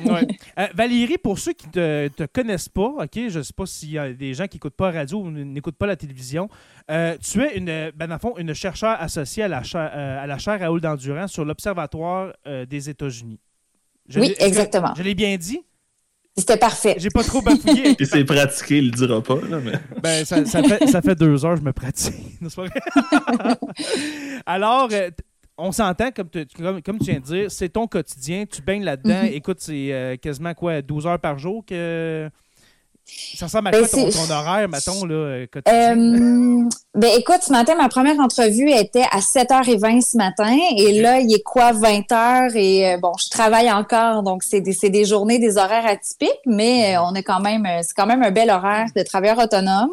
euh, 0.58 0.68
Valérie, 0.74 1.18
pour 1.18 1.40
ceux 1.40 1.54
qui 1.54 1.68
ne 1.68 2.10
te, 2.10 2.26
connaissent 2.26 2.70
pas, 2.70 2.88
ok, 2.88 3.30
je 3.30 3.38
ne 3.38 3.44
sais 3.44 3.54
pas 3.54 3.66
s'il 3.66 3.92
y 3.92 3.98
a 3.98 4.12
des 4.12 4.34
gens 4.34 4.48
qui 4.48 4.58
n'écoutent 4.58 4.76
pas 4.76 4.92
la 4.92 5.00
radio 5.00 5.20
ou 5.20 5.32
n'écoutent 5.32 5.78
pas 5.78 5.88
la 5.88 5.96
télévision, 5.96 6.50
euh, 6.92 7.16
tu 7.22 7.42
es 7.42 7.58
une, 7.58 7.92
ben, 7.96 8.18
fond, 8.20 8.36
une 8.38 8.54
chercheure 8.54 8.98
associée 9.00 9.44
à 9.44 9.48
la, 9.48 9.64
chaire, 9.64 9.92
euh, 9.94 10.24
à 10.24 10.28
la 10.28 10.38
chaire 10.38 10.60
Raoul 10.60 10.82
d'Endurance 10.82 11.32
sur 11.32 11.46
l'Observatoire 11.46 12.34
des 12.46 12.90
États-Unis. 12.90 13.40
oui, 14.16 14.36
exactement. 14.40 14.94
je 14.98 15.04
l'ai 15.04 15.16
bien 15.16 15.38
dit? 15.38 15.62
C'était 16.40 16.58
parfait. 16.58 16.96
J'ai 16.98 17.10
pas 17.10 17.24
trop 17.24 17.42
bafouillé. 17.42 17.96
Il 18.00 18.08
s'est 18.08 18.24
pratiqué, 18.24 18.78
il 18.78 18.86
le 18.88 18.92
dira 18.92 19.22
pas. 19.22 19.36
Là, 19.50 19.60
mais... 19.64 19.74
ben, 20.02 20.26
ça, 20.26 20.44
fait, 20.44 20.88
ça 20.88 21.02
fait 21.02 21.16
deux 21.16 21.46
heures 21.46 21.56
que 21.56 21.60
je 21.60 21.66
me 21.66 21.74
pratique. 21.74 22.16
Alors, 24.46 24.90
euh, 24.92 25.10
on 25.58 25.72
s'entend, 25.72 26.12
comme, 26.12 26.30
comme, 26.84 27.00
tu 27.00 27.12
viens 27.12 27.20
de 27.20 27.26
dire, 27.26 27.52
c'est 27.52 27.70
ton 27.70 27.88
quotidien, 27.88 28.46
tu 28.46 28.62
baignes 28.62 28.84
là-dedans. 28.84 29.24
Mm-hmm. 29.24 29.34
Écoute, 29.34 29.58
c'est 29.60 29.94
euh, 29.94 30.16
quasiment 30.16 30.54
quoi, 30.54 30.82
12 30.82 31.08
heures 31.08 31.20
par 31.20 31.38
jour 31.38 31.66
que 31.66 32.30
ça 33.36 33.46
ressemble 33.46 33.70
à 33.70 33.72
ben, 33.72 33.88
quoi 33.88 34.12
ton, 34.12 34.32
horaire, 34.34 34.70
mettons, 34.70 35.06
là, 35.06 35.16
euh, 35.16 35.48
quotidien? 35.52 35.98
Euh, 35.98 36.70
ben, 36.96 37.12
écoute, 37.18 37.40
ce 37.42 37.52
matin, 37.52 37.76
ma 37.76 37.90
première 37.90 38.20
entrevue 38.20 38.70
était 38.70 39.06
à 39.12 39.20
7h20 39.20 40.02
ce 40.02 40.18
matin. 40.18 40.58
Et 40.78 41.02
là, 41.02 41.20
il 41.20 41.34
est 41.34 41.44
quoi, 41.44 41.72
20h? 41.72 42.56
Et 42.56 42.94
euh, 42.94 42.98
bon, 42.98 43.12
je 43.20 43.30
travaille 43.30 43.72
encore. 43.72 44.24
Donc, 44.24 44.44
c'est 44.44 44.62
des, 44.62 44.76
des, 44.90 45.06
journées, 45.06 45.40
des 45.40 45.58
horaires 45.58 45.86
atypiques, 45.86 46.42
mais 46.46 46.98
on 46.98 47.14
est 47.14 47.24
quand 47.24 47.40
même, 47.40 47.68
c'est 47.82 47.96
quand 47.96 48.08
même 48.08 48.24
un 48.24 48.32
bel 48.32 48.50
horaire 48.50 48.88
de 48.96 49.04
travailleur 49.04 49.38
autonome. 49.38 49.92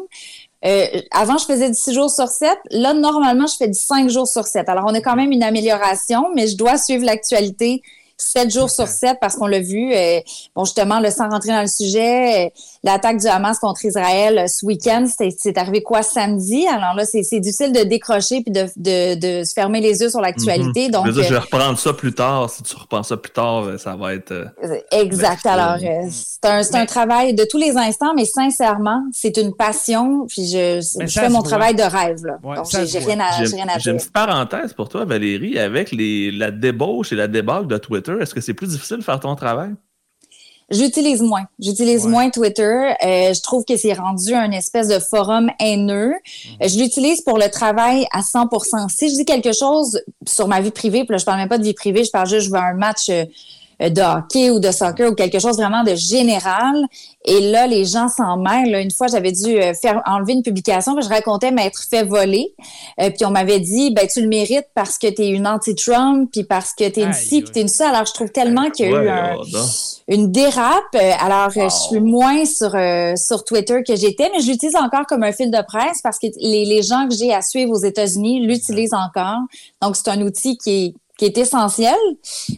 avant, 1.11 1.37
je 1.37 1.45
faisais 1.45 1.69
du 1.69 1.75
6 1.75 1.93
jours 1.93 2.09
sur 2.09 2.27
7. 2.27 2.57
Là, 2.71 2.93
normalement, 2.93 3.47
je 3.47 3.55
fais 3.55 3.67
du 3.67 3.79
5 3.79 4.09
jours 4.09 4.27
sur 4.27 4.45
7. 4.45 4.67
Alors, 4.69 4.85
on 4.87 4.93
est 4.93 5.01
quand 5.01 5.15
même 5.15 5.31
une 5.31 5.43
amélioration, 5.43 6.25
mais 6.35 6.47
je 6.47 6.57
dois 6.57 6.77
suivre 6.77 7.05
l'actualité 7.05 7.81
7 8.17 8.51
jours 8.51 8.69
sur 8.69 8.87
7 8.87 9.17
parce 9.21 9.35
qu'on 9.35 9.47
l'a 9.47 9.59
vu. 9.59 9.93
Euh, 9.93 10.19
bon, 10.55 10.65
justement, 10.65 10.99
le 10.99 11.11
sans 11.11 11.29
rentrer 11.29 11.51
dans 11.51 11.61
le 11.61 11.67
sujet, 11.67 12.51
l'attaque 12.87 13.17
du 13.17 13.27
Hamas 13.27 13.59
contre 13.59 13.85
Israël 13.85 14.39
euh, 14.39 14.47
ce 14.47 14.65
week-end, 14.65 15.05
c'est 15.07 15.57
arrivé 15.57 15.83
quoi 15.83 16.01
samedi? 16.01 16.67
Alors 16.67 16.95
là, 16.95 17.05
c'est 17.05 17.39
difficile 17.39 17.71
de 17.71 17.83
décrocher 17.83 18.41
puis 18.41 18.51
de, 18.51 18.65
de, 18.75 19.15
de, 19.15 19.43
se 19.43 19.53
fermer 19.53 19.81
les 19.81 19.99
yeux 20.01 20.09
sur 20.09 20.21
l'actualité. 20.21 20.87
Mm-hmm. 20.87 20.91
Donc, 20.91 21.05
je, 21.07 21.21
vais 21.21 21.37
reprendre 21.37 21.77
ça 21.77 21.93
plus 21.93 22.13
tard. 22.13 22.49
Si 22.49 22.63
tu 22.63 22.75
reprends 22.75 23.03
ça 23.03 23.17
plus 23.17 23.31
tard, 23.31 23.65
ça 23.77 23.95
va 23.95 24.15
être. 24.15 24.33
exact. 24.91 25.45
Alors, 25.45 25.77
c'est 26.09 26.45
un, 26.45 26.61
un 26.81 26.85
travail 26.85 27.33
de 27.33 27.45
tous 27.49 27.57
les 27.57 27.77
instants, 27.77 28.13
mais 28.15 28.25
sincèrement, 28.25 29.03
c'est 29.11 29.37
une 29.37 29.53
passion. 29.55 30.25
Puis 30.27 30.47
je, 30.47 30.81
je 31.01 31.19
fais 31.19 31.29
mon 31.29 31.43
travail 31.43 31.75
de 31.75 31.83
rêve. 31.83 32.25
Là. 32.25 32.37
Donc, 32.41 32.65
j'ai 32.71 32.99
rien 32.99 33.19
à, 33.19 33.29
rien 33.31 33.67
à 33.67 33.77
J'ai 33.77 33.91
une 33.91 33.97
petite 33.97 34.13
parenthèse 34.13 34.73
pour 34.73 34.89
toi, 34.89 35.05
Valérie, 35.05 35.59
avec 35.59 35.91
les, 35.91 36.31
la 36.31 36.51
débauche 36.51 37.11
et 37.11 37.15
la 37.15 37.27
débâcle 37.27 37.67
de 37.67 37.77
Twitter 37.77 37.97
est-ce 38.19 38.33
que 38.33 38.41
c'est 38.41 38.53
plus 38.53 38.67
difficile 38.67 38.97
de 38.97 39.03
faire 39.03 39.19
ton 39.19 39.35
travail? 39.35 39.73
J'utilise 40.69 41.21
moins. 41.21 41.45
J'utilise 41.59 42.05
moins 42.05 42.29
Twitter. 42.29 42.93
Euh, 43.03 43.33
je 43.33 43.41
trouve 43.41 43.63
que 43.63 43.77
c'est 43.77 43.93
rendu 43.93 44.33
un 44.33 44.51
espèce 44.51 44.89
de 44.89 44.99
forum 44.99 45.49
haineux. 45.59 46.09
Mhm. 46.09 46.67
Je 46.67 46.77
l'utilise 46.77 47.21
pour 47.21 47.37
le 47.37 47.49
travail 47.49 48.05
à 48.11 48.21
100% 48.21 48.89
Si 48.89 49.09
je 49.09 49.15
dis 49.15 49.25
quelque 49.25 49.53
chose 49.53 50.01
sur 50.27 50.49
ma 50.49 50.59
vie 50.59 50.71
privée, 50.71 51.05
puis 51.05 51.13
là, 51.13 51.17
je 51.17 51.25
parle 51.25 51.37
même 51.37 51.47
pas 51.47 51.57
de 51.57 51.63
vie 51.63 51.73
privée, 51.73 52.03
je 52.03 52.11
parle 52.11 52.27
juste, 52.27 52.47
je 52.47 52.51
veux 52.51 52.59
un 52.59 52.73
match 52.73 53.07
euh, 53.09 53.23
euh, 53.23 53.25
de 53.79 54.01
hockey 54.01 54.49
ou 54.49 54.59
de 54.59 54.71
soccer 54.71 55.11
ou 55.11 55.15
quelque 55.15 55.39
chose 55.39 55.57
vraiment 55.57 55.83
de 55.83 55.95
général. 55.95 56.85
Et 57.25 57.41
là, 57.51 57.67
les 57.67 57.85
gens 57.85 58.07
s'en 58.07 58.37
mêlent. 58.37 58.73
Une 58.75 58.91
fois, 58.91 59.07
j'avais 59.07 59.31
dû 59.31 59.57
euh, 59.57 59.73
faire 59.73 60.01
enlever 60.05 60.33
une 60.33 60.43
publication 60.43 60.95
que 60.95 61.01
je 61.01 61.09
racontais 61.09 61.51
m'être 61.51 61.83
fait 61.89 62.03
voler. 62.03 62.53
Euh, 63.01 63.09
puis 63.09 63.25
on 63.25 63.31
m'avait 63.31 63.59
dit, 63.59 63.91
ben 63.91 64.07
tu 64.07 64.21
le 64.21 64.29
mérites 64.29 64.67
parce 64.73 64.97
que 64.97 65.07
tu 65.07 65.21
es 65.21 65.29
une 65.29 65.45
anti-Trump, 65.45 66.29
puis 66.31 66.43
parce 66.43 66.73
que 66.73 66.87
tu 66.89 67.01
es 67.01 67.03
une 67.03 67.13
ci, 67.13 67.41
puis 67.41 67.51
tu 67.51 67.59
es 67.59 67.61
une 67.63 67.67
ça. 67.67 67.89
Alors, 67.89 68.05
je 68.05 68.13
trouve 68.13 68.31
tellement 68.31 68.69
qu'il 68.69 68.89
y 68.89 68.95
a 68.95 69.35
eu 69.35 69.37
une 70.07 70.31
dérape. 70.31 70.95
Alors, 71.19 71.49
je 71.49 71.69
suis 71.69 71.99
moins 71.99 72.45
sur, 72.45 72.75
sur 73.17 73.43
Twitter 73.43 73.83
que 73.85 73.95
j'étais, 73.95 74.29
mais 74.31 74.39
je 74.39 74.47
l'utilise 74.47 74.75
encore 74.75 75.05
comme 75.05 75.23
un 75.23 75.33
fil 75.33 75.51
de 75.51 75.61
presse 75.67 76.01
parce 76.01 76.17
que 76.17 76.27
les, 76.39 76.65
les 76.65 76.81
gens 76.81 77.07
que 77.07 77.15
j'ai 77.15 77.33
à 77.33 77.41
suivre 77.41 77.71
aux 77.71 77.83
États-Unis 77.83 78.45
l'utilisent 78.45 78.93
encore. 78.93 79.41
Donc, 79.81 79.97
c'est 79.97 80.09
un 80.09 80.21
outil 80.21 80.57
qui 80.57 80.85
est 80.85 80.93
qui 81.17 81.25
est 81.25 81.37
essentiel. 81.37 81.95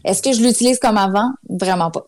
Est-ce 0.04 0.22
que 0.22 0.34
je 0.34 0.42
l'utilise 0.42 0.80
comme 0.80 0.98
avant? 0.98 1.32
Vraiment 1.50 1.92
pas. 1.92 2.06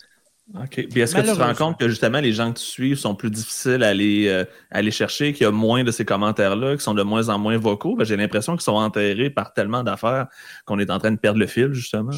OK. 0.56 0.88
Puis 0.90 1.00
est-ce 1.00 1.16
que 1.16 1.22
tu 1.22 1.28
te 1.28 1.42
rends 1.42 1.54
compte 1.54 1.80
que 1.80 1.88
justement 1.88 2.20
les 2.20 2.34
gens 2.34 2.52
que 2.52 2.60
tu 2.60 2.66
suis 2.66 2.98
sont 2.98 3.16
plus 3.16 3.32
difficiles 3.32 3.84
à 3.84 3.90
aller, 3.90 4.28
euh, 4.28 4.44
aller 4.70 4.92
chercher, 4.92 5.34
qu'il 5.34 5.44
y 5.44 5.48
a 5.48 5.52
moins 5.52 5.84
de 5.84 5.92
ces 5.92 6.04
commentaires-là, 6.04 6.76
qui 6.76 6.84
sont 6.84 6.94
de 6.94 7.04
moins 7.04 7.30
en 7.30 7.40
moins 7.40 7.58
vocaux? 7.58 7.96
Ben, 7.96 8.04
j'ai 8.04 8.18
l'impression 8.18 8.54
qu'ils 8.54 8.64
sont 8.64 8.74
enterrés 8.74 9.30
par 9.30 9.54
tellement 9.54 9.84
d'affaires 9.84 10.28
qu'on 10.66 10.80
est 10.80 10.92
en 10.92 11.00
train 11.00 11.12
de 11.12 11.18
perdre 11.18 11.40
le 11.40 11.48
fil, 11.48 11.74
justement. 11.74 12.12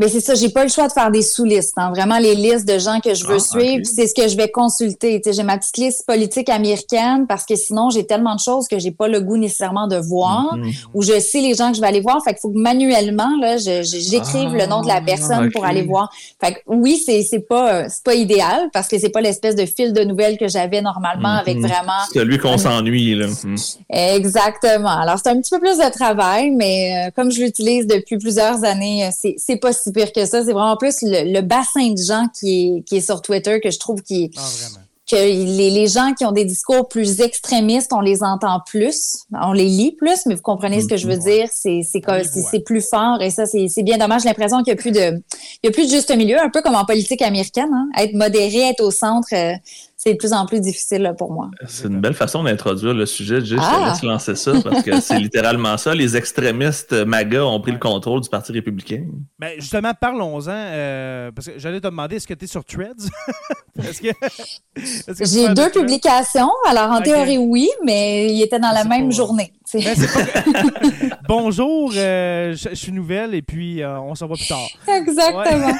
Mais 0.00 0.08
c'est 0.08 0.20
ça, 0.20 0.34
j'ai 0.34 0.50
pas 0.50 0.62
le 0.62 0.70
choix 0.70 0.86
de 0.86 0.92
faire 0.92 1.10
des 1.10 1.22
sous-listes. 1.22 1.74
Hein. 1.76 1.90
Vraiment, 1.90 2.18
les 2.18 2.36
listes 2.36 2.68
de 2.68 2.78
gens 2.78 3.00
que 3.00 3.14
je 3.14 3.26
veux 3.26 3.36
ah, 3.36 3.40
suivre, 3.40 3.84
c'est 3.84 4.06
ce 4.06 4.14
que 4.14 4.28
je 4.28 4.36
vais 4.36 4.48
consulter. 4.48 5.20
J'ai 5.26 5.42
ma 5.42 5.58
petite 5.58 5.76
liste 5.76 6.06
politique 6.06 6.48
américaine 6.48 7.26
parce 7.26 7.44
que 7.44 7.56
sinon, 7.56 7.90
j'ai 7.90 8.06
tellement 8.06 8.36
de 8.36 8.40
choses 8.40 8.68
que 8.68 8.78
j'ai 8.78 8.92
pas 8.92 9.08
le 9.08 9.20
goût 9.20 9.36
nécessairement 9.36 9.88
de 9.88 9.96
voir 9.96 10.56
mm-hmm. 10.56 10.84
ou 10.94 11.02
je 11.02 11.18
sais 11.18 11.40
les 11.40 11.54
gens 11.54 11.70
que 11.70 11.76
je 11.76 11.80
vais 11.80 11.88
aller 11.88 12.00
voir. 12.00 12.22
Fait 12.22 12.30
qu'il 12.30 12.40
faut 12.40 12.50
que 12.50 12.60
manuellement, 12.60 13.36
là, 13.40 13.56
j'écrive 13.56 14.54
le 14.54 14.66
nom 14.66 14.82
de 14.82 14.88
la 14.88 15.00
personne 15.00 15.50
pour 15.50 15.64
aller 15.64 15.82
voir. 15.82 16.12
Fait 16.40 16.54
que 16.54 16.58
oui, 16.68 17.02
c'est, 17.04 17.22
c'est 17.22 17.40
pas, 17.40 17.77
pas 18.04 18.14
idéal 18.14 18.68
parce 18.72 18.88
que 18.88 18.98
c'est 18.98 19.08
pas 19.08 19.20
l'espèce 19.20 19.54
de 19.54 19.66
fil 19.66 19.92
de 19.92 20.02
nouvelles 20.02 20.38
que 20.38 20.48
j'avais 20.48 20.80
normalement 20.80 21.36
avec 21.36 21.58
mm-hmm. 21.58 21.66
vraiment. 21.66 22.00
C'est 22.12 22.20
celui 22.20 22.38
qu'on 22.38 22.58
s'ennuie, 22.58 23.14
là. 23.14 23.26
Mm. 23.38 23.56
Exactement. 23.90 24.98
Alors, 25.00 25.18
c'est 25.22 25.30
un 25.30 25.40
petit 25.40 25.50
peu 25.50 25.60
plus 25.60 25.78
de 25.78 25.90
travail, 25.90 26.50
mais 26.50 27.06
euh, 27.06 27.10
comme 27.14 27.30
je 27.30 27.40
l'utilise 27.40 27.86
depuis 27.86 28.18
plusieurs 28.18 28.64
années, 28.64 29.08
c'est, 29.12 29.36
c'est 29.38 29.56
possible 29.56 29.94
pire 29.94 30.12
que 30.12 30.26
ça. 30.26 30.44
C'est 30.44 30.52
vraiment 30.52 30.76
plus 30.76 30.96
le, 31.02 31.40
bassin 31.40 31.92
de 31.92 32.02
gens 32.02 32.26
qui 32.38 32.78
est, 32.78 32.82
qui 32.82 32.96
est 32.96 33.00
sur 33.00 33.22
Twitter 33.22 33.60
que 33.60 33.70
je 33.70 33.78
trouve 33.78 34.02
qui 34.02 34.30
ah, 34.36 34.40
que 35.08 35.16
les, 35.16 35.70
les, 35.70 35.86
gens 35.86 36.12
qui 36.12 36.24
ont 36.24 36.32
des 36.32 36.44
discours 36.44 36.88
plus 36.88 37.20
extrémistes, 37.20 37.92
on 37.92 38.00
les 38.00 38.22
entend 38.22 38.60
plus, 38.66 39.24
on 39.32 39.52
les 39.52 39.64
lit 39.64 39.92
plus, 39.92 40.26
mais 40.26 40.34
vous 40.34 40.42
comprenez 40.42 40.82
ce 40.82 40.86
que 40.86 40.96
je 40.96 41.08
veux 41.08 41.16
dire, 41.16 41.48
c'est 41.52 41.80
c'est 41.82 42.60
plus 42.60 42.86
fort 42.86 43.20
et 43.22 43.30
ça 43.30 43.46
c'est 43.46 43.82
bien 43.82 43.98
dommage. 43.98 44.22
J'ai 44.22 44.28
l'impression 44.28 44.58
qu'il 44.58 44.68
y 44.68 44.76
a 44.76 44.76
plus 44.76 44.92
de 44.92 45.20
il 45.62 45.66
y 45.66 45.68
a 45.68 45.72
plus 45.72 45.86
de 45.86 45.90
juste 45.90 46.14
milieu, 46.14 46.40
un 46.40 46.50
peu 46.50 46.60
comme 46.62 46.74
en 46.74 46.84
politique 46.84 47.22
américaine, 47.22 47.70
hein. 47.72 47.88
être 47.96 48.14
modéré, 48.14 48.68
être 48.68 48.82
au 48.82 48.90
centre, 48.90 49.28
euh, 49.32 49.54
c'est 50.00 50.12
de 50.12 50.16
plus 50.16 50.32
en 50.32 50.46
plus 50.46 50.60
difficile 50.60 51.12
pour 51.18 51.32
moi. 51.32 51.50
C'est 51.66 51.88
une 51.88 52.00
belle 52.00 52.14
façon 52.14 52.44
d'introduire 52.44 52.94
le 52.94 53.04
sujet. 53.04 53.40
Juste, 53.40 53.50
je 53.50 53.56
te 53.56 53.62
ah! 53.62 53.88
laisse 53.90 54.02
lancer 54.04 54.36
ça 54.36 54.52
parce 54.62 54.84
que 54.84 55.00
c'est 55.00 55.18
littéralement 55.18 55.76
ça. 55.76 55.92
Les 55.92 56.16
extrémistes 56.16 56.92
MAGA 56.92 57.44
ont 57.44 57.60
pris 57.60 57.72
le 57.72 57.78
contrôle 57.78 58.20
du 58.20 58.28
Parti 58.28 58.52
républicain. 58.52 59.06
Ben, 59.40 59.54
justement, 59.58 59.92
parlons-en. 60.00 60.50
Euh, 60.50 61.32
parce 61.32 61.48
que 61.48 61.58
j'allais 61.58 61.80
te 61.80 61.88
demander, 61.88 62.14
est-ce 62.14 62.28
que 62.28 62.34
tu 62.34 62.44
es 62.44 62.48
sur 62.48 62.64
Threads? 62.64 63.08
J'ai 65.20 65.48
deux 65.48 65.70
publications. 65.70 66.50
Alors, 66.68 66.92
en 66.92 67.02
théorie, 67.02 67.38
oui, 67.38 67.68
mais 67.84 68.32
ils 68.32 68.42
étaient 68.42 68.60
dans 68.60 68.72
la 68.72 68.84
même 68.84 69.10
journée. 69.10 69.52
Ben, 69.74 69.94
Bonjour, 71.28 71.92
euh, 71.94 72.54
je, 72.56 72.74
suis 72.74 72.92
nouvelle 72.92 73.34
et 73.34 73.42
puis 73.42 73.82
euh, 73.82 74.00
on 74.00 74.14
s'en 74.14 74.26
va 74.26 74.36
plus 74.36 74.48
tard. 74.48 74.66
Exactement. 74.88 75.72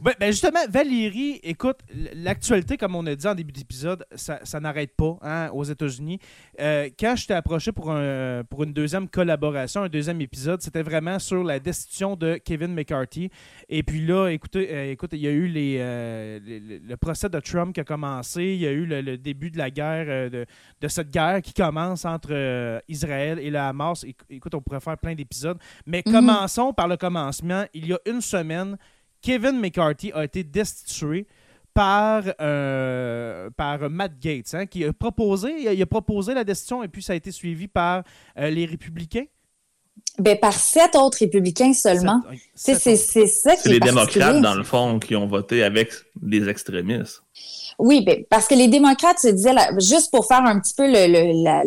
ben, 0.02 0.14
justement, 0.32 0.58
Valérie, 0.68 1.38
écoute, 1.44 1.78
l'actualité, 2.14 2.76
comme 2.76 2.96
on 2.96 3.06
a 3.06 3.14
dit 3.18 3.26
en 3.26 3.34
début 3.34 3.52
d'épisode, 3.52 4.04
ça, 4.14 4.60
n'arrête 4.60 4.96
pas 4.96 5.18
hein, 5.22 5.50
aux 5.52 5.64
États-Unis. 5.64 6.18
Euh, 6.60 6.88
quand 6.98 7.16
je 7.16 7.26
t'ai 7.26 7.34
approché 7.34 7.72
pour, 7.72 7.90
un, 7.90 8.44
pour 8.44 8.64
une 8.64 8.72
deuxième 8.72 9.08
collaboration, 9.08 9.82
un 9.82 9.88
deuxième 9.88 10.20
épisode, 10.20 10.62
c'était 10.62 10.82
vraiment 10.82 11.18
sur 11.18 11.44
la 11.44 11.58
destitution 11.58 12.16
de 12.16 12.40
Kevin 12.42 12.74
McCarthy. 12.74 13.30
Et 13.68 13.82
puis 13.82 14.06
là, 14.06 14.28
écoutez, 14.28 14.90
écoute, 14.90 15.10
il 15.12 15.20
y 15.20 15.28
a 15.28 15.32
eu 15.32 15.46
les, 15.46 15.78
le 15.78 16.96
procès 16.96 17.28
de 17.28 17.40
Trump 17.40 17.74
qui 17.74 17.80
a 17.80 17.84
commencé, 17.84 18.44
il 18.44 18.60
y 18.60 18.66
a 18.66 18.72
eu 18.72 18.86
le, 18.86 19.18
début 19.18 19.50
de 19.50 19.58
la 19.58 19.70
guerre, 19.70 20.30
de, 20.30 20.46
de, 20.80 20.88
cette 20.88 21.10
guerre 21.10 21.42
qui 21.42 21.52
commence 21.52 22.04
entre 22.04 22.80
Israël 22.88 23.38
et 23.38 23.50
le 23.50 23.58
Hamas. 23.58 24.04
Écoute, 24.30 24.54
on 24.54 24.60
pourrait 24.60 24.80
faire 24.80 24.96
plein 24.96 25.14
d'épisodes. 25.14 25.58
Mais 25.86 26.02
mhm. 26.06 26.12
commençons 26.12 26.72
par 26.72 26.88
le 26.88 26.96
commencement. 26.96 27.64
Il 27.74 27.86
y 27.86 27.92
a 27.92 27.98
une 28.06 28.20
semaine, 28.20 28.76
Kevin 29.20 29.60
McCarthy 29.60 30.12
a 30.12 30.24
été 30.24 30.44
destitué 30.44 31.26
par, 31.78 32.24
euh, 32.40 33.50
par 33.56 33.88
Matt 33.88 34.18
Gates, 34.20 34.52
hein, 34.52 34.66
qui 34.66 34.84
a 34.84 34.92
proposé, 34.92 35.72
il 35.72 35.80
a, 35.80 35.86
proposé 35.86 36.34
la 36.34 36.42
destitution 36.42 36.82
et 36.82 36.88
puis 36.88 37.04
ça 37.04 37.12
a 37.12 37.16
été 37.16 37.30
suivi 37.30 37.68
par 37.68 38.02
euh, 38.36 38.50
les 38.50 38.66
républicains? 38.66 39.26
Ben, 40.18 40.36
par 40.36 40.54
sept 40.54 40.96
autres 40.96 41.18
républicains 41.20 41.72
seulement. 41.72 42.20
C'est 42.52 42.74
ça 42.74 42.96
C'est 42.96 43.66
les 43.66 43.78
démocrates, 43.78 44.40
dans 44.40 44.56
le 44.56 44.64
fond, 44.64 44.98
qui 44.98 45.14
ont 45.14 45.28
voté 45.28 45.62
avec 45.62 45.92
les 46.20 46.48
extrémistes. 46.48 47.22
Oui, 47.78 48.02
ben, 48.04 48.24
parce 48.28 48.48
que 48.48 48.56
les 48.56 48.66
démocrates 48.66 49.20
se 49.20 49.28
disaient, 49.28 49.54
juste 49.78 50.10
pour 50.10 50.26
faire 50.26 50.44
un 50.44 50.58
petit 50.58 50.74
peu 50.74 50.84
le, 50.84 51.44
la, 51.44 51.62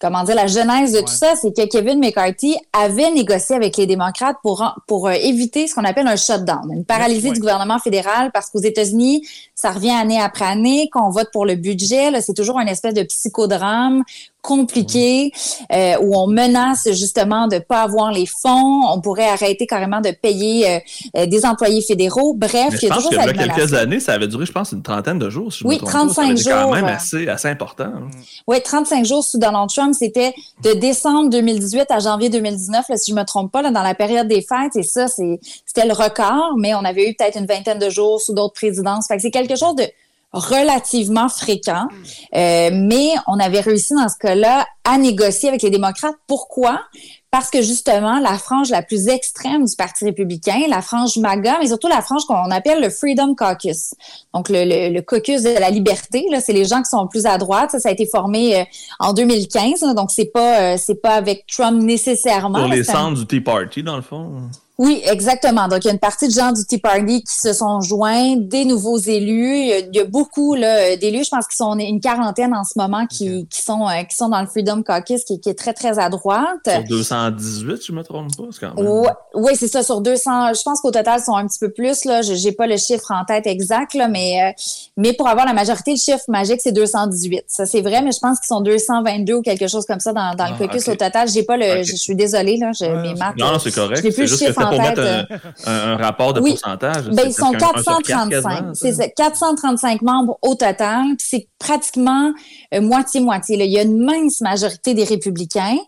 comment 0.00 0.24
dire, 0.24 0.34
la 0.34 0.46
genèse 0.46 0.92
de 0.92 1.00
tout 1.00 1.12
ça, 1.12 1.34
c'est 1.36 1.54
que 1.54 1.66
Kevin 1.66 1.98
McCarthy 1.98 2.56
avait 2.72 3.10
négocié 3.10 3.56
avec 3.56 3.76
les 3.76 3.86
démocrates 3.86 4.36
pour, 4.42 4.64
pour 4.86 5.08
euh, 5.08 5.12
éviter 5.12 5.66
ce 5.66 5.74
qu'on 5.74 5.84
appelle 5.84 6.06
un 6.06 6.16
shutdown, 6.16 6.70
une 6.72 6.84
paralysie 6.84 7.32
du 7.32 7.40
gouvernement 7.40 7.78
fédéral, 7.78 8.30
parce 8.32 8.50
qu'aux 8.50 8.60
États-Unis, 8.60 9.26
ça 9.54 9.70
revient 9.70 9.90
année 9.90 10.20
après 10.20 10.44
année, 10.44 10.88
qu'on 10.92 11.10
vote 11.10 11.30
pour 11.32 11.46
le 11.46 11.54
budget, 11.54 12.20
c'est 12.20 12.34
toujours 12.34 12.58
une 12.58 12.68
espèce 12.68 12.94
de 12.94 13.02
psychodrame 13.02 14.02
compliqué 14.44 15.32
euh, 15.72 15.96
où 16.02 16.14
on 16.14 16.26
menace 16.26 16.86
justement 16.92 17.48
de 17.48 17.58
pas 17.58 17.80
avoir 17.80 18.12
les 18.12 18.26
fonds, 18.26 18.82
on 18.92 19.00
pourrait 19.00 19.28
arrêter 19.28 19.66
carrément 19.66 20.02
de 20.02 20.10
payer 20.10 20.68
euh, 20.68 20.78
euh, 21.16 21.26
des 21.26 21.46
employés 21.46 21.80
fédéraux. 21.80 22.34
Bref, 22.34 22.74
il 22.82 22.88
y 22.88 22.92
a 22.92 22.94
que 22.94 23.32
quelques 23.32 23.72
années, 23.72 24.00
ça 24.00 24.12
avait 24.12 24.28
duré, 24.28 24.44
je 24.44 24.52
pense, 24.52 24.72
une 24.72 24.82
trentaine 24.82 25.18
de 25.18 25.30
jours. 25.30 25.50
oui, 25.64 25.78
35 25.78 26.36
jours. 26.36 26.52
quand 26.52 26.74
même 26.74 26.84
assez, 26.84 27.26
assez 27.26 27.48
important. 27.48 27.84
Hein. 27.84 28.10
Oui, 28.46 28.60
35 28.62 29.06
jours 29.06 29.24
sous 29.24 29.38
Donald 29.38 29.70
Trump, 29.70 29.94
c'était 29.98 30.34
de 30.62 30.74
décembre 30.74 31.30
2018 31.30 31.86
à 31.88 31.98
janvier 32.00 32.28
2019, 32.28 32.84
si 32.96 33.12
je 33.12 33.16
me 33.16 33.24
trompe 33.24 33.50
pas, 33.50 33.62
là, 33.62 33.70
dans 33.70 33.82
la 33.82 33.94
période 33.94 34.28
des 34.28 34.42
fêtes. 34.42 34.76
Et 34.76 34.82
ça, 34.82 35.06
c'était 35.08 35.86
le 35.86 35.94
record, 35.94 36.54
mais 36.58 36.74
on 36.74 36.84
avait 36.84 37.08
eu 37.08 37.14
peut-être 37.14 37.38
une 37.38 37.46
vingtaine 37.46 37.78
de 37.78 37.88
jours 37.88 38.20
sous 38.20 38.34
d'autres 38.34 38.54
présidences. 38.54 39.06
Fait 39.08 39.16
que 39.16 39.22
c'est 39.22 39.30
quelque 39.30 39.56
chose 39.56 39.74
de 39.74 39.84
relativement 40.34 41.28
fréquent, 41.28 41.86
euh, 42.34 42.70
mais 42.72 43.10
on 43.28 43.38
avait 43.38 43.60
réussi 43.60 43.94
dans 43.94 44.08
ce 44.08 44.16
cas-là 44.18 44.66
à 44.84 44.98
négocier 44.98 45.48
avec 45.48 45.62
les 45.62 45.70
démocrates. 45.70 46.16
Pourquoi? 46.26 46.80
Parce 47.30 47.50
que 47.50 47.62
justement, 47.62 48.20
la 48.20 48.36
frange 48.38 48.70
la 48.70 48.82
plus 48.82 49.08
extrême 49.08 49.64
du 49.64 49.74
Parti 49.76 50.04
républicain, 50.04 50.60
la 50.68 50.82
frange 50.82 51.16
MAGA, 51.16 51.58
mais 51.60 51.68
surtout 51.68 51.88
la 51.88 52.02
frange 52.02 52.24
qu'on 52.26 52.50
appelle 52.50 52.80
le 52.80 52.90
Freedom 52.90 53.34
Caucus, 53.34 53.94
donc 54.34 54.48
le, 54.48 54.92
le, 54.92 55.00
caucus 55.02 55.42
de 55.42 55.50
la 55.50 55.70
liberté, 55.70 56.26
là, 56.30 56.40
c'est 56.40 56.52
les 56.52 56.64
gens 56.64 56.82
qui 56.82 56.90
sont 56.90 57.06
plus 57.08 57.26
à 57.26 57.38
droite. 57.38 57.70
Ça, 57.70 57.80
ça 57.80 57.88
a 57.88 57.92
été 57.92 58.06
formé 58.06 58.60
euh, 58.60 58.64
en 59.00 59.12
2015, 59.12 59.80
donc 59.94 60.10
c'est 60.10 60.26
pas 60.32 60.60
euh, 60.60 60.76
c'est 60.78 61.00
pas 61.00 61.14
avec 61.14 61.46
Trump 61.46 61.82
nécessairement. 61.82 62.60
Pour 62.60 62.68
les 62.68 62.84
centres 62.84 63.18
du 63.18 63.26
Tea 63.26 63.40
Party, 63.40 63.82
dans 63.82 63.96
le 63.96 64.02
fond. 64.02 64.42
Oui, 64.76 65.02
exactement. 65.08 65.68
Donc, 65.68 65.84
il 65.84 65.86
y 65.86 65.90
a 65.90 65.92
une 65.92 66.00
partie 66.00 66.26
de 66.26 66.32
gens 66.32 66.50
du 66.50 66.64
Tea 66.66 66.78
Party 66.78 67.22
qui 67.22 67.34
se 67.34 67.52
sont 67.52 67.80
joints, 67.80 68.36
des 68.36 68.64
nouveaux 68.64 68.98
élus. 68.98 69.56
Il 69.56 69.90
y 69.92 70.00
a, 70.00 70.04
beaucoup 70.04 70.56
d'élus, 70.56 71.24
je 71.24 71.30
pense 71.30 71.46
qu'ils 71.46 71.56
sont 71.56 71.78
une 71.78 72.00
quarantaine 72.00 72.52
en 72.52 72.64
ce 72.64 72.72
moment 72.76 73.06
qui, 73.06 73.46
qui, 73.46 73.62
sont, 73.62 73.88
euh, 73.88 74.02
qui 74.02 74.16
sont 74.16 74.28
dans 74.28 74.40
le 74.40 74.48
Freedom 74.48 74.82
Caucus, 74.82 75.22
qui, 75.24 75.38
qui, 75.40 75.48
est 75.48 75.54
très, 75.54 75.74
très 75.74 76.00
à 76.00 76.08
droite. 76.08 76.68
Sur 76.68 76.82
218, 76.84 77.86
je 77.86 77.92
me 77.92 78.02
trompe 78.02 78.36
pas, 78.36 78.42
quand 78.60 78.74
même... 78.74 79.12
Oui, 79.34 79.52
c'est 79.56 79.68
ça, 79.68 79.84
sur 79.84 80.00
200. 80.00 80.54
Je 80.54 80.62
pense 80.62 80.80
qu'au 80.80 80.90
total, 80.90 81.20
ils 81.20 81.24
sont 81.24 81.36
un 81.36 81.46
petit 81.46 81.60
peu 81.60 81.70
plus. 81.70 82.04
Là. 82.04 82.22
Je 82.22 82.32
n'ai 82.32 82.52
pas 82.52 82.66
le 82.66 82.76
chiffre 82.76 83.12
en 83.12 83.24
tête 83.24 83.46
exact, 83.46 83.94
là, 83.94 84.08
mais, 84.08 84.42
euh, 84.42 84.52
mais 84.96 85.12
pour 85.12 85.28
avoir 85.28 85.46
la 85.46 85.52
majorité, 85.52 85.92
le 85.92 85.98
chiffre 85.98 86.24
magique, 86.26 86.60
c'est 86.60 86.72
218. 86.72 87.44
Ça, 87.46 87.64
c'est 87.64 87.80
vrai, 87.80 88.02
mais 88.02 88.10
je 88.10 88.18
pense 88.18 88.40
qu'ils 88.40 88.48
sont 88.48 88.60
222 88.60 89.34
ou 89.34 89.42
quelque 89.42 89.68
chose 89.68 89.86
comme 89.86 90.00
ça 90.00 90.12
dans, 90.12 90.34
dans 90.34 90.46
le 90.46 90.54
ah, 90.54 90.58
caucus 90.58 90.88
au 90.88 90.96
total. 90.96 91.28
J'ai 91.28 91.44
pas 91.44 91.56
le, 91.56 91.84
je, 91.84 91.94
suis 91.94 92.16
désolée, 92.16 92.56
là, 92.56 92.72
je, 92.72 92.86
mes. 92.86 93.14
Non, 93.38 93.58
c'est 93.60 93.72
correct. 93.72 94.00
Plus 94.00 94.30
le 94.30 94.36
chiffre 94.36 94.63
pour 94.68 94.78
mettre 94.78 95.26
un, 95.66 95.96
rapport 95.96 96.32
de 96.32 96.40
pourcentage. 96.40 97.08
Ben, 97.08 97.24
ils 97.26 97.32
sont 97.32 97.52
435. 97.52 98.74
C'est 98.74 99.14
435 99.14 100.02
membres 100.02 100.38
au 100.42 100.54
total. 100.54 101.04
C'est 101.18 101.48
pratiquement 101.58 102.32
euh, 102.74 102.80
moitié-moitié. 102.80 103.56
il 103.64 103.70
y 103.70 103.78
a 103.78 103.82
une 103.82 104.04
mince 104.04 104.40
majorité 104.40 104.94
des 104.94 105.04
républicains. 105.04 105.78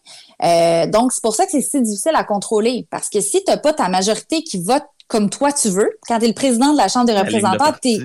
Euh, 0.42 0.86
donc, 0.86 1.12
c'est 1.12 1.22
pour 1.22 1.34
ça 1.34 1.44
que 1.44 1.52
c'est 1.52 1.60
si 1.60 1.80
difficile 1.80 2.12
à 2.14 2.24
contrôler. 2.24 2.86
Parce 2.90 3.08
que 3.08 3.20
si 3.20 3.44
tu 3.44 3.50
n'as 3.50 3.56
pas 3.56 3.72
ta 3.72 3.88
majorité 3.88 4.42
qui 4.42 4.62
vote 4.62 4.84
comme 5.08 5.30
toi 5.30 5.52
tu 5.52 5.68
veux, 5.68 5.90
quand 6.08 6.18
tu 6.18 6.24
es 6.24 6.28
le 6.28 6.34
président 6.34 6.72
de 6.72 6.76
la 6.76 6.88
Chambre 6.88 7.06
des 7.06 7.16
représentants, 7.16 7.72
tu 7.80 8.00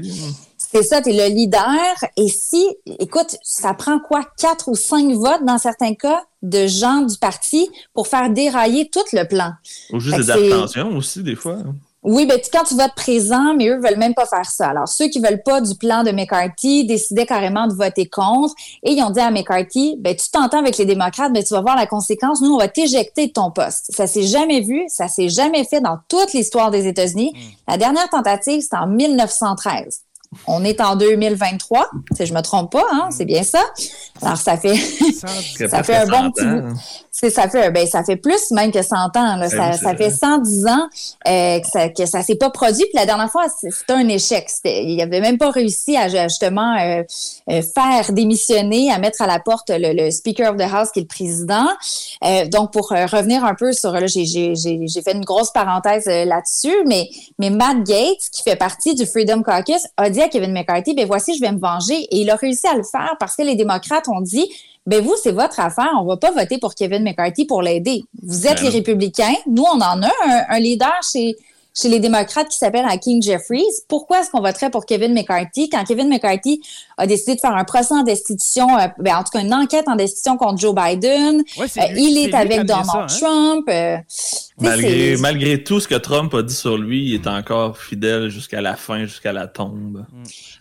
C'est 0.71 0.83
ça, 0.83 1.01
tu 1.01 1.09
es 1.09 1.29
le 1.29 1.35
leader. 1.35 1.75
Et 2.15 2.29
si, 2.29 2.65
écoute, 2.99 3.35
ça 3.43 3.73
prend 3.73 3.99
quoi, 3.99 4.21
quatre 4.37 4.69
ou 4.69 4.75
cinq 4.75 5.11
votes 5.13 5.43
dans 5.45 5.57
certains 5.57 5.95
cas 5.95 6.23
de 6.41 6.65
gens 6.65 7.01
du 7.01 7.17
parti 7.17 7.69
pour 7.93 8.07
faire 8.07 8.29
dérailler 8.29 8.89
tout 8.89 9.03
le 9.11 9.25
plan? 9.25 9.51
Ou 9.91 9.99
juste 9.99 10.17
des 10.17 10.31
abstentions 10.31 10.95
aussi, 10.95 11.23
des 11.23 11.35
fois. 11.35 11.55
Hein. 11.55 11.75
Oui, 12.03 12.25
ben, 12.25 12.39
quand 12.51 12.63
tu 12.63 12.73
votes 12.75 12.95
présent, 12.95 13.53
mais 13.55 13.67
eux 13.67 13.79
veulent 13.79 13.99
même 13.99 14.15
pas 14.15 14.25
faire 14.25 14.45
ça. 14.45 14.69
Alors, 14.69 14.87
ceux 14.87 15.07
qui 15.09 15.19
veulent 15.19 15.43
pas 15.43 15.61
du 15.61 15.75
plan 15.75 16.03
de 16.03 16.11
McCarthy 16.11 16.85
décidaient 16.85 17.27
carrément 17.27 17.67
de 17.67 17.73
voter 17.73 18.07
contre 18.07 18.55
et 18.81 18.93
ils 18.93 19.03
ont 19.03 19.11
dit 19.11 19.19
à 19.19 19.29
McCarthy, 19.29 19.97
ben, 19.99 20.15
tu 20.15 20.31
t'entends 20.31 20.59
avec 20.59 20.77
les 20.77 20.85
démocrates, 20.85 21.31
mais 21.31 21.43
tu 21.43 21.53
vas 21.53 21.61
voir 21.61 21.75
la 21.75 21.85
conséquence. 21.85 22.41
Nous, 22.41 22.51
on 22.51 22.57
va 22.57 22.69
t'éjecter 22.69 23.27
de 23.27 23.33
ton 23.33 23.51
poste. 23.51 23.91
Ça 23.93 24.07
s'est 24.07 24.23
jamais 24.23 24.61
vu, 24.61 24.83
ça 24.87 25.07
s'est 25.09 25.29
jamais 25.29 25.63
fait 25.63 25.81
dans 25.81 25.99
toute 26.07 26.33
l'histoire 26.33 26.71
des 26.71 26.87
États-Unis. 26.87 27.33
Hmm. 27.35 27.71
La 27.71 27.77
dernière 27.77 28.09
tentative, 28.09 28.61
c'était 28.61 28.77
en 28.77 28.87
1913. 28.87 30.01
On 30.47 30.63
est 30.63 30.79
en 30.79 30.95
2023, 30.95 31.89
si 32.15 32.25
je 32.25 32.33
me 32.33 32.39
trompe 32.39 32.71
pas, 32.71 32.85
hein, 32.93 33.09
c'est 33.11 33.25
bien 33.25 33.43
ça. 33.43 33.61
Alors 34.21 34.37
ça 34.37 34.55
fait 34.55 34.77
ça 34.77 35.83
fait 35.83 35.95
un 35.95 36.05
bon 36.05 36.31
petit 36.31 36.45
bout. 36.45 37.29
ça 37.29 37.49
fait 37.49 37.69
ben 37.69 37.85
ça 37.85 38.01
fait 38.05 38.15
plus 38.15 38.49
même 38.51 38.71
que 38.71 38.81
100 38.81 38.95
ans 38.95 39.09
là. 39.35 39.49
Ben 39.49 39.73
ça, 39.73 39.93
fait 39.93 40.09
110 40.09 40.67
ans 40.67 40.87
euh, 41.27 41.59
que 41.59 41.67
ça 41.67 41.89
que 41.89 42.05
ça 42.05 42.21
s'est 42.21 42.35
pas 42.35 42.49
produit. 42.49 42.85
Puis 42.85 42.93
la 42.95 43.05
dernière 43.05 43.29
fois 43.29 43.47
c'était 43.59 43.91
un 43.91 44.07
échec. 44.07 44.47
Il 44.63 45.01
avait 45.01 45.19
même 45.19 45.37
pas 45.37 45.51
réussi 45.51 45.97
à 45.97 46.07
justement 46.07 46.77
euh, 46.79 47.03
euh, 47.49 47.61
faire 47.61 48.13
démissionner, 48.13 48.89
à 48.89 48.99
mettre 48.99 49.21
à 49.21 49.27
la 49.27 49.39
porte 49.39 49.69
le, 49.73 50.11
Speaker 50.11 50.51
of 50.51 50.57
the 50.57 50.73
House 50.73 50.91
qui 50.93 50.99
est 50.99 51.03
le 51.03 51.07
président. 51.09 51.67
Euh, 52.23 52.45
donc 52.45 52.71
pour 52.71 52.87
revenir 52.89 53.43
un 53.43 53.53
peu 53.53 53.73
sur 53.73 53.91
là, 53.91 54.07
j'ai 54.07 55.01
fait 55.03 55.11
une 55.11 55.25
grosse 55.25 55.51
parenthèse 55.51 56.05
là-dessus, 56.05 56.85
mais 56.85 57.09
mais 57.37 57.49
Matt 57.49 57.83
Gates 57.83 58.29
qui 58.31 58.43
fait 58.43 58.55
partie 58.55 58.95
du 58.95 59.05
Freedom 59.05 59.43
Caucus 59.43 59.81
a 59.97 60.09
dit 60.09 60.20
à 60.21 60.29
Kevin 60.29 60.53
McCarthy, 60.53 60.93
ben 60.93 61.05
voici, 61.05 61.35
je 61.35 61.41
vais 61.41 61.51
me 61.51 61.59
venger. 61.59 61.95
Et 62.11 62.21
il 62.21 62.29
a 62.29 62.35
réussi 62.35 62.67
à 62.67 62.75
le 62.75 62.83
faire 62.83 63.15
parce 63.19 63.35
que 63.35 63.43
les 63.43 63.55
démocrates 63.55 64.07
ont 64.07 64.21
dit, 64.21 64.47
ben 64.85 65.03
vous, 65.03 65.15
c'est 65.21 65.31
votre 65.31 65.59
affaire, 65.59 65.91
on 65.99 66.05
va 66.05 66.17
pas 66.17 66.31
voter 66.31 66.57
pour 66.57 66.73
Kevin 66.73 67.03
McCarthy 67.03 67.45
pour 67.45 67.61
l'aider. 67.61 68.03
Vous 68.23 68.47
êtes 68.47 68.57
ben 68.57 68.63
les 68.63 68.69
républicains. 68.69 69.35
Nous, 69.47 69.63
on 69.63 69.79
en 69.79 70.01
a 70.01 70.11
un 70.49 70.59
leader 70.59 70.99
chez 71.11 71.35
chez 71.73 71.89
les 71.89 71.99
démocrates 71.99 72.49
qui 72.49 72.57
s'appelle 72.57 72.85
King 72.99 73.21
Jeffries. 73.21 73.63
Pourquoi 73.87 74.21
est-ce 74.21 74.31
qu'on 74.31 74.41
voterait 74.41 74.69
pour 74.69 74.85
Kevin 74.85 75.13
McCarthy? 75.13 75.69
Quand 75.69 75.83
Kevin 75.83 76.09
McCarthy 76.09 76.61
a 76.97 77.07
décidé 77.07 77.35
de 77.35 77.39
faire 77.39 77.55
un 77.55 77.63
procès 77.63 77.93
en 77.93 78.03
destitution, 78.03 78.67
euh, 78.77 78.87
ben, 78.99 79.15
en 79.15 79.23
tout 79.23 79.31
cas 79.31 79.39
une 79.39 79.53
enquête 79.53 79.87
en 79.87 79.95
destitution 79.95 80.37
contre 80.37 80.59
Joe 80.59 80.75
Biden? 80.75 81.43
Euh, 81.59 81.65
il 81.95 82.17
est, 82.17 82.33
avec 82.33 82.63
Donald 82.63 82.87
hein? 82.93 83.07
Trump. 83.07 83.69
Euh, 83.69 83.97
malgré, 84.59 85.17
malgré 85.17 85.63
tout 85.63 85.79
ce 85.79 85.87
que 85.87 85.95
Trump 85.95 86.33
a 86.33 86.41
dit 86.41 86.53
sur 86.53 86.77
lui, 86.77 87.09
il 87.09 87.15
est 87.15 87.27
encore 87.27 87.77
fidèle 87.77 88.29
jusqu'à 88.29 88.61
la 88.61 88.75
fin, 88.75 89.05
jusqu'à 89.05 89.31
la 89.31 89.47
tombe. 89.47 90.05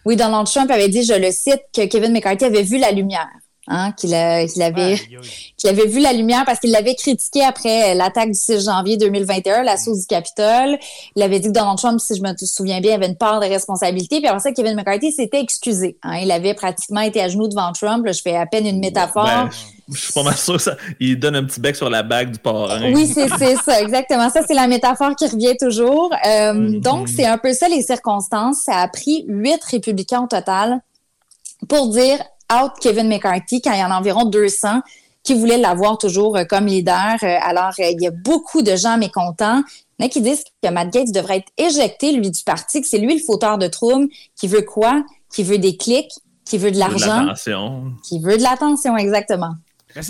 Oui, 0.05 0.17
Donald 0.17 0.47
Trump 0.47 0.71
avait 0.71 0.89
dit, 0.89 1.03
je 1.03 1.15
le 1.15 1.31
cite, 1.33 1.63
que 1.75 1.87
Kevin 1.87 2.13
McCarthy 2.13 2.45
avait 2.45 2.63
vu 2.63 2.79
la 2.79 2.93
lumière. 2.93 3.29
Hein, 3.73 3.93
qu'il 3.93 4.13
avait, 4.15 4.49
avait 5.65 5.87
vu 5.87 6.01
la 6.01 6.13
lumière 6.13 6.43
parce 6.45 6.59
qu'il 6.59 6.73
l'avait 6.73 6.97
critiqué 6.97 7.45
après 7.45 7.95
l'attaque 7.95 8.33
du 8.33 8.39
6 8.39 8.65
janvier 8.65 8.97
2021, 8.97 9.63
l'assaut 9.63 9.95
du 9.95 10.05
Capitole. 10.07 10.77
Il 11.15 11.23
avait 11.23 11.39
dit 11.39 11.47
que 11.47 11.53
Donald 11.53 11.79
Trump, 11.79 12.01
si 12.01 12.17
je 12.17 12.21
me 12.21 12.33
souviens 12.37 12.81
bien, 12.81 12.97
avait 12.97 13.07
une 13.07 13.15
part 13.15 13.39
de 13.39 13.47
responsabilité. 13.47 14.19
Puis 14.19 14.27
après 14.27 14.41
ça, 14.41 14.51
Kevin 14.51 14.75
McCarthy 14.75 15.13
s'était 15.13 15.39
excusé. 15.39 15.97
Hein. 16.03 16.19
il 16.21 16.33
avait 16.33 16.55
pratiquement 16.55 17.03
été 17.03 17.23
à 17.23 17.29
genoux 17.29 17.47
devant 17.47 17.71
Trump. 17.71 18.05
je 18.09 18.21
fais 18.21 18.35
à 18.35 18.45
peine 18.45 18.67
une 18.67 18.81
métaphore. 18.81 19.25
Ben, 19.25 19.49
je 19.89 19.99
suis 20.01 20.13
pas 20.13 20.25
mal 20.25 20.37
sûr 20.37 20.61
ça. 20.61 20.77
Il 20.99 21.21
donne 21.21 21.37
un 21.37 21.45
petit 21.45 21.61
bec 21.61 21.77
sur 21.77 21.89
la 21.89 22.03
bague 22.03 22.33
du 22.33 22.39
parrain. 22.41 22.93
Oui, 22.93 23.07
c'est 23.07 23.29
ça, 23.29 23.81
exactement. 23.81 24.31
Ça, 24.31 24.41
c'est 24.45 24.55
la 24.55 24.67
métaphore 24.67 25.15
qui 25.15 25.29
revient 25.29 25.57
toujours. 25.57 26.13
Euh, 26.27 26.53
mm-hmm. 26.55 26.81
Donc, 26.81 27.09
c'est 27.09 27.27
un 27.27 27.39
peu 27.39 27.53
ça 27.53 27.69
les 27.69 27.83
circonstances. 27.83 28.63
Ça 28.65 28.79
a 28.79 28.89
pris 28.89 29.25
huit 29.29 29.63
républicains 29.63 30.23
au 30.25 30.27
total 30.27 30.81
pour 31.69 31.91
dire 31.91 32.19
out 32.53 32.73
Kevin 32.81 33.09
McCarthy 33.09 33.61
quand 33.61 33.73
il 33.73 33.81
y 33.81 33.85
en 33.85 33.91
a 33.91 33.99
environ 33.99 34.25
200 34.25 34.81
qui 35.23 35.35
voulaient 35.35 35.59
l'avoir 35.59 35.99
toujours 35.99 36.37
euh, 36.37 36.45
comme 36.45 36.67
leader. 36.67 37.17
Euh, 37.23 37.37
alors, 37.43 37.73
euh, 37.79 37.91
il 37.91 38.01
y 38.01 38.07
a 38.07 38.11
beaucoup 38.11 38.63
de 38.63 38.75
gens 38.77 38.97
mécontents. 38.97 39.63
Il 39.99 40.03
y 40.03 40.05
en 40.05 40.07
a 40.07 40.09
qui 40.09 40.23
disent 40.23 40.45
que 40.63 40.71
Matt 40.71 40.93
Gates 40.93 41.13
devrait 41.13 41.39
être 41.39 41.53
éjecté, 41.59 42.13
lui, 42.13 42.31
du 42.31 42.43
parti, 42.43 42.81
que 42.81 42.89
c'est 42.89 42.99
lui 42.99 43.15
le 43.15 43.21
fauteur 43.21 43.59
de 43.59 43.67
troubles, 43.67 44.09
qui 44.39 44.49
veut 44.49 44.63
quoi? 44.63 45.05
Qui 45.33 45.43
veut 45.43 45.59
des 45.59 45.77
clics, 45.77 46.13
qui 46.45 46.59
veut 46.59 46.71
de 46.71 46.79
l'argent. 46.79 47.27
Qui 48.03 48.19
veut 48.19 48.39
de 48.39 48.43
l'attention, 48.43 48.97
exactement. 48.97 49.55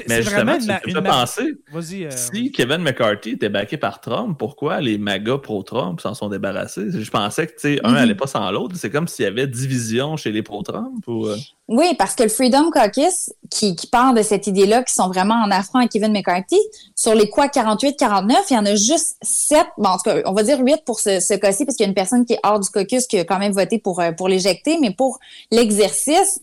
Mais 0.09 0.23
justement, 0.23 0.59
tu 0.59 0.67
me 0.67 0.95
fais 0.95 1.03
penser, 1.03 1.55
euh, 1.75 2.11
si 2.11 2.53
Kevin 2.53 2.79
McCarthy 2.79 3.31
était 3.31 3.49
backé 3.49 3.77
par 3.77 4.01
Trump, 4.01 4.37
pourquoi 4.39 4.81
les 4.81 4.99
magas 4.99 5.39
pro-Trump 5.39 6.01
s'en 6.01 6.15
sont 6.15 6.29
débarrassés? 6.29 6.87
Je 6.91 7.11
pensais 7.11 7.47
que, 7.47 7.53
tu 7.53 7.59
sais, 7.61 7.81
un 7.85 7.93
n'allait 7.93 8.13
mhm. 8.13 8.19
pas 8.19 8.27
sans 8.27 8.51
l'autre. 8.51 8.77
C'est 8.77 8.91
comme 8.91 9.09
s'il 9.09 9.25
y 9.25 9.29
avait 9.29 9.47
division 9.47 10.17
chez 10.17 10.33
les 10.33 10.43
pro-Trump. 10.43 11.05
Euh? 11.09 11.37
Oui, 11.69 11.95
parce 11.99 12.15
que 12.15 12.25
le 12.25 12.29
Freedom 12.29 12.71
Caucus, 12.71 13.33
qui, 13.51 13.77
qui 13.77 13.87
part 13.87 14.13
de 14.13 14.23
cette 14.23 14.47
idée-là, 14.47 14.83
qui 14.83 14.93
sont 14.93 15.09
vraiment 15.09 15.37
en 15.37 15.51
affront 15.51 15.79
à 15.79 15.87
Kevin 15.87 16.13
McCarthy, 16.13 16.59
sur 16.95 17.15
les 17.15 17.29
quoi 17.29 17.47
48-49, 17.47 18.35
il 18.51 18.55
y 18.55 18.59
en 18.59 18.67
a 18.67 18.75
juste 18.75 19.17
7, 19.23 19.67
bon, 19.79 19.91
en 19.91 19.97
tout 19.97 20.05
cas, 20.05 20.21
on 20.27 20.33
va 20.33 20.43
dire 20.43 20.59
8 20.61 20.85
pour 20.85 21.01
ce, 21.01 21.21
ce 21.21 21.35
cas-ci, 21.35 21.65
parce 21.65 21.77
qu'il 21.77 21.85
y 21.85 21.87
a 21.87 21.89
une 21.89 21.95
personne 21.95 22.25
qui 22.25 22.35
est 22.35 22.41
hors 22.43 22.61
du 22.61 22.69
caucus 22.71 23.07
qui 23.07 23.19
a 23.19 23.25
quand 23.25 23.39
même 23.39 23.53
voté 23.53 23.79
pour, 23.79 24.01
euh, 24.01 24.13
pour 24.13 24.29
l'éjecter, 24.29 24.79
mais 24.81 24.91
pour 24.91 25.21
l'exercice, 25.51 26.41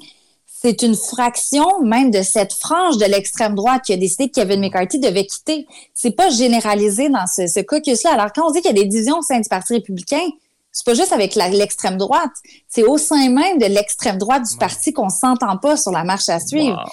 c'est 0.60 0.82
une 0.82 0.96
fraction 0.96 1.82
même 1.84 2.10
de 2.10 2.24
cette 2.24 2.54
frange 2.54 2.98
de 2.98 3.06
l'extrême 3.06 3.54
droite 3.54 3.84
qui 3.86 3.94
a 3.94 3.98
décidé 3.98 4.30
que 4.30 4.42
Kevin 4.42 4.60
McCarthy 4.60 5.00
devait 5.00 5.26
quitter. 5.26 5.68
C'est 5.94 6.12
pas 6.12 6.30
généralisé 6.30 7.10
dans 7.10 7.28
ce, 7.28 7.48
ce 7.48 7.60
caucus-là. 7.60 8.14
Alors, 8.14 8.34
quand 8.34 8.48
on 8.48 8.52
dit 8.52 8.62
qu'il 8.62 8.76
y 8.76 8.80
a 8.80 8.84
des 8.84 8.88
divisions 8.88 9.20
au 9.20 9.22
sein 9.22 9.40
du 9.40 9.48
Parti 9.48 9.74
républicain, 9.74 10.26
c'est 10.72 10.86
pas 10.86 10.94
juste 10.94 11.12
avec 11.12 11.36
l'extrême 11.36 11.98
droite, 11.98 12.32
c'est 12.68 12.84
au 12.84 12.98
sein 12.98 13.30
même 13.30 13.58
de 13.58 13.66
l'extrême 13.66 14.18
droite 14.18 14.44
du 14.50 14.58
parti 14.58 14.94
qu'on 14.94 15.10
s'entend 15.10 15.58
pas 15.58 15.76
sur 15.76 15.92
la 15.92 16.04
marche 16.04 16.30
à 16.30 16.40
suivre. 16.40 16.84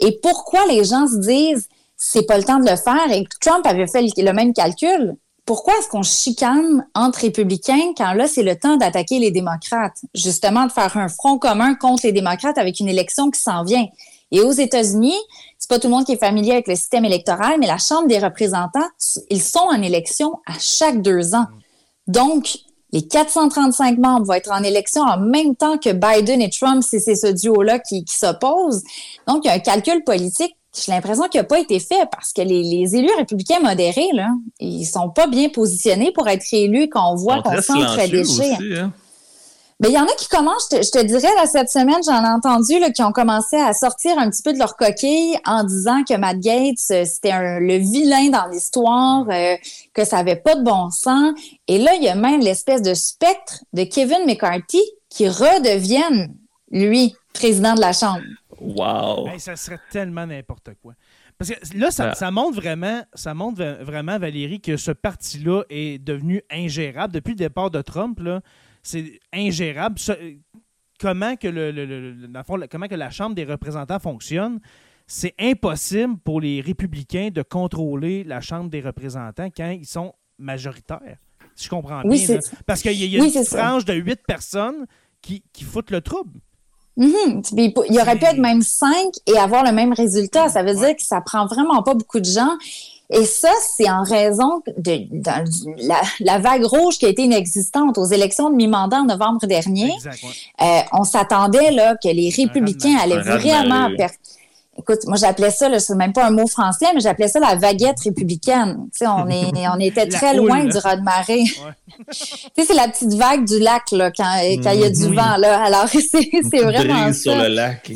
Et 0.00 0.18
pourquoi 0.22 0.66
les 0.66 0.84
gens 0.84 1.06
se 1.06 1.18
disent 1.18 1.68
c'est 1.96 2.22
pas 2.22 2.38
le 2.38 2.44
temps 2.44 2.58
de 2.58 2.70
le 2.70 2.76
faire? 2.76 3.12
Et 3.12 3.26
Trump 3.40 3.66
avait 3.66 3.86
fait 3.86 4.02
le 4.16 4.32
même 4.32 4.54
calcul 4.54 5.16
pourquoi 5.48 5.72
est-ce 5.78 5.88
qu'on 5.88 6.02
chicane 6.02 6.86
entre 6.94 7.20
républicains 7.20 7.94
quand 7.96 8.12
là, 8.12 8.28
c'est 8.28 8.42
le 8.42 8.54
temps 8.54 8.76
d'attaquer 8.76 9.18
les 9.18 9.30
démocrates? 9.30 9.96
Justement, 10.14 10.66
de 10.66 10.70
faire 10.70 10.94
un 10.98 11.08
front 11.08 11.38
commun 11.38 11.74
contre 11.74 12.04
les 12.04 12.12
démocrates 12.12 12.58
avec 12.58 12.80
une 12.80 12.88
élection 12.88 13.30
qui 13.30 13.40
s'en 13.40 13.64
vient. 13.64 13.86
Et 14.30 14.42
aux 14.42 14.52
États-Unis, 14.52 15.16
c'est 15.58 15.70
pas 15.70 15.78
tout 15.78 15.88
le 15.88 15.94
monde 15.94 16.04
qui 16.04 16.12
est 16.12 16.18
familier 16.18 16.52
avec 16.52 16.68
le 16.68 16.74
système 16.74 17.06
électoral, 17.06 17.56
mais 17.58 17.66
la 17.66 17.78
Chambre 17.78 18.08
des 18.08 18.18
représentants, 18.18 18.90
ils 19.30 19.40
sont 19.40 19.66
en 19.70 19.80
élection 19.80 20.34
à 20.46 20.52
chaque 20.58 21.00
deux 21.00 21.34
ans. 21.34 21.46
Donc, 22.06 22.58
les 22.92 23.08
435 23.08 23.96
membres 23.96 24.26
vont 24.26 24.34
être 24.34 24.52
en 24.52 24.62
élection 24.62 25.00
en 25.00 25.18
même 25.18 25.56
temps 25.56 25.78
que 25.78 25.94
Biden 25.94 26.42
et 26.42 26.50
Trump, 26.50 26.82
si 26.82 27.00
c'est 27.00 27.16
ce 27.16 27.28
duo-là 27.28 27.78
qui, 27.78 28.04
qui 28.04 28.18
s'oppose. 28.18 28.82
Donc, 29.26 29.46
il 29.46 29.48
y 29.48 29.50
a 29.50 29.54
un 29.54 29.60
calcul 29.60 30.04
politique 30.04 30.58
j'ai 30.84 30.92
l'impression 30.92 31.28
qu'il 31.28 31.40
n'a 31.40 31.46
pas 31.46 31.58
été 31.58 31.80
fait 31.80 32.08
parce 32.10 32.32
que 32.32 32.42
les, 32.42 32.96
élus 32.96 33.10
républicains 33.16 33.60
modérés, 33.60 34.08
là, 34.12 34.28
ils 34.60 34.84
sont 34.84 35.10
pas 35.10 35.26
bien 35.26 35.48
positionnés 35.48 36.12
pour 36.12 36.28
être 36.28 36.46
élus 36.52 36.88
quand 36.88 37.12
on 37.12 37.16
voit 37.16 37.42
qu'on 37.42 37.60
centre 37.60 38.08
déchets. 38.08 38.56
Hein. 38.76 38.92
Mais 39.80 39.90
il 39.90 39.94
y 39.94 39.98
en 39.98 40.06
a 40.06 40.12
qui 40.16 40.26
commencent, 40.26 40.68
je 40.72 40.90
te, 40.90 41.04
dirais, 41.04 41.32
là, 41.36 41.46
cette 41.46 41.70
semaine, 41.70 42.00
j'en 42.04 42.24
ai 42.24 42.28
entendu, 42.28 42.80
là, 42.80 42.90
qui 42.90 43.00
ont 43.02 43.12
commencé 43.12 43.54
à 43.56 43.72
sortir 43.72 44.18
un 44.18 44.28
petit 44.28 44.42
peu 44.42 44.52
de 44.52 44.58
leur 44.58 44.76
coquille 44.76 45.38
en 45.46 45.62
disant 45.62 46.02
que 46.02 46.16
Matt 46.16 46.40
Gates, 46.40 46.78
euh, 46.90 47.04
c'était 47.04 47.60
le 47.60 47.76
vilain 47.76 48.28
dans 48.28 48.46
l'histoire, 48.46 49.24
euh, 49.30 49.54
que 49.94 50.04
ça 50.04 50.18
avait 50.18 50.36
pas 50.36 50.56
de 50.56 50.64
bon 50.64 50.90
sens. 50.90 51.32
Et 51.68 51.78
là, 51.78 51.94
il 51.94 52.02
y 52.02 52.08
a 52.08 52.16
même 52.16 52.40
l'espèce 52.40 52.82
de 52.82 52.92
spectre 52.92 53.62
de 53.72 53.84
Kevin 53.84 54.26
McCarthy 54.26 54.82
qui 55.10 55.28
redevienne, 55.28 56.34
lui, 56.72 57.14
président 57.32 57.74
de 57.74 57.80
la 57.80 57.92
Chambre. 57.92 58.22
Wow! 58.60 59.28
ça 59.38 59.56
serait 59.56 59.78
tellement 59.90 60.26
n'importe 60.26 60.70
quoi. 60.82 60.94
Parce 61.38 61.50
que 61.50 61.78
là, 61.78 61.90
ça, 61.90 62.30
montre 62.30 62.56
vraiment, 62.56 63.02
ça 63.14 63.32
montre 63.32 63.62
vraiment, 63.82 64.18
Valérie, 64.18 64.60
que 64.60 64.76
ce 64.76 64.90
parti-là 64.90 65.62
est 65.70 66.02
devenu 66.02 66.42
ingérable. 66.50 67.14
Depuis 67.14 67.30
le 67.30 67.36
départ 67.36 67.70
de 67.70 67.80
Trump, 67.80 68.20
c'est 68.82 69.20
ingérable. 69.32 70.00
comment, 70.98 71.36
que 71.36 71.46
le, 71.46 72.66
comment 72.68 72.88
que 72.88 72.94
la 72.96 73.10
Chambre 73.10 73.36
des 73.36 73.44
représentants 73.44 74.00
fonctionne, 74.00 74.58
c'est 75.06 75.34
impossible 75.38 76.18
pour 76.18 76.40
les 76.40 76.60
républicains 76.60 77.30
de 77.30 77.42
contrôler 77.42 78.24
la 78.24 78.40
Chambre 78.40 78.68
des 78.68 78.80
représentants 78.80 79.48
quand 79.56 79.70
ils 79.70 79.86
sont 79.86 80.14
majoritaires. 80.38 81.18
Si 81.54 81.66
je 81.66 81.70
comprends 81.70 82.02
bien. 82.02 82.38
Parce 82.66 82.82
qu'il 82.82 82.92
y 82.92 83.16
a, 83.16 83.24
une 83.24 83.44
frange 83.44 83.84
de 83.84 83.94
huit 83.94 84.20
personnes 84.26 84.86
qui, 85.22 85.44
qui 85.52 85.64
foutent 85.64 85.90
le 85.90 86.00
trouble. 86.00 86.40
Mhm. 86.98 87.42
Il 87.56 88.00
aurait 88.00 88.16
pu 88.16 88.24
être 88.24 88.38
même 88.38 88.60
cinq 88.60 89.12
et 89.26 89.38
avoir 89.38 89.64
le 89.64 89.72
même 89.72 89.92
résultat. 89.92 90.48
Ça 90.48 90.62
veut 90.62 90.74
dire 90.74 90.96
que 90.96 91.02
ça 91.02 91.20
prend 91.20 91.46
vraiment 91.46 91.82
pas 91.82 91.94
beaucoup 91.94 92.18
de 92.18 92.24
gens. 92.24 92.56
Et 93.10 93.24
ça, 93.24 93.50
c'est 93.74 93.88
en 93.88 94.02
raison 94.02 94.62
de, 94.76 95.06
la, 96.20 96.38
vague 96.38 96.64
rouge 96.64 96.98
qui 96.98 97.06
a 97.06 97.08
été 97.08 97.22
inexistante 97.22 97.96
aux 97.96 98.04
élections 98.04 98.50
de 98.50 98.56
mi-mandat 98.56 98.98
en 98.98 99.04
novembre 99.06 99.46
dernier. 99.46 99.92
Euh, 100.60 100.80
on 100.92 101.04
s'attendait 101.04 101.70
là 101.70 101.96
que 101.96 102.08
les 102.08 102.28
républicains 102.28 102.98
allaient 103.00 103.22
vraiment 103.22 103.88
écoute, 104.78 105.00
moi 105.06 105.16
j'appelais 105.16 105.50
ça, 105.50 105.76
c'est 105.78 105.94
même 105.94 106.12
pas 106.12 106.26
un 106.26 106.30
mot 106.30 106.46
français, 106.46 106.86
mais 106.94 107.00
j'appelais 107.00 107.28
ça 107.28 107.40
la 107.40 107.56
vaguette 107.56 108.00
républicaine. 108.00 108.88
Tu 108.92 108.98
sais, 108.98 109.06
on, 109.06 109.28
est, 109.28 109.68
on 109.74 109.78
était 109.80 110.08
très 110.08 110.34
loin 110.34 110.64
du 110.64 110.78
raz 110.78 110.96
de 110.96 111.02
marée. 111.02 111.44
tu 112.10 112.14
sais, 112.14 112.64
c'est 112.66 112.74
la 112.74 112.88
petite 112.88 113.14
vague 113.14 113.44
du 113.44 113.58
lac 113.58 113.90
là, 113.92 114.10
quand, 114.10 114.38
quand 114.62 114.70
il 114.70 114.80
y 114.80 114.84
a 114.84 114.90
du 114.90 115.14
vent. 115.14 115.36
Là. 115.36 115.62
Alors, 115.62 115.88
c'est 115.88 116.62
vraiment 116.62 117.06
ça. 117.06 117.12
sur 117.12 117.36
le 117.36 117.48
lac. 117.48 117.90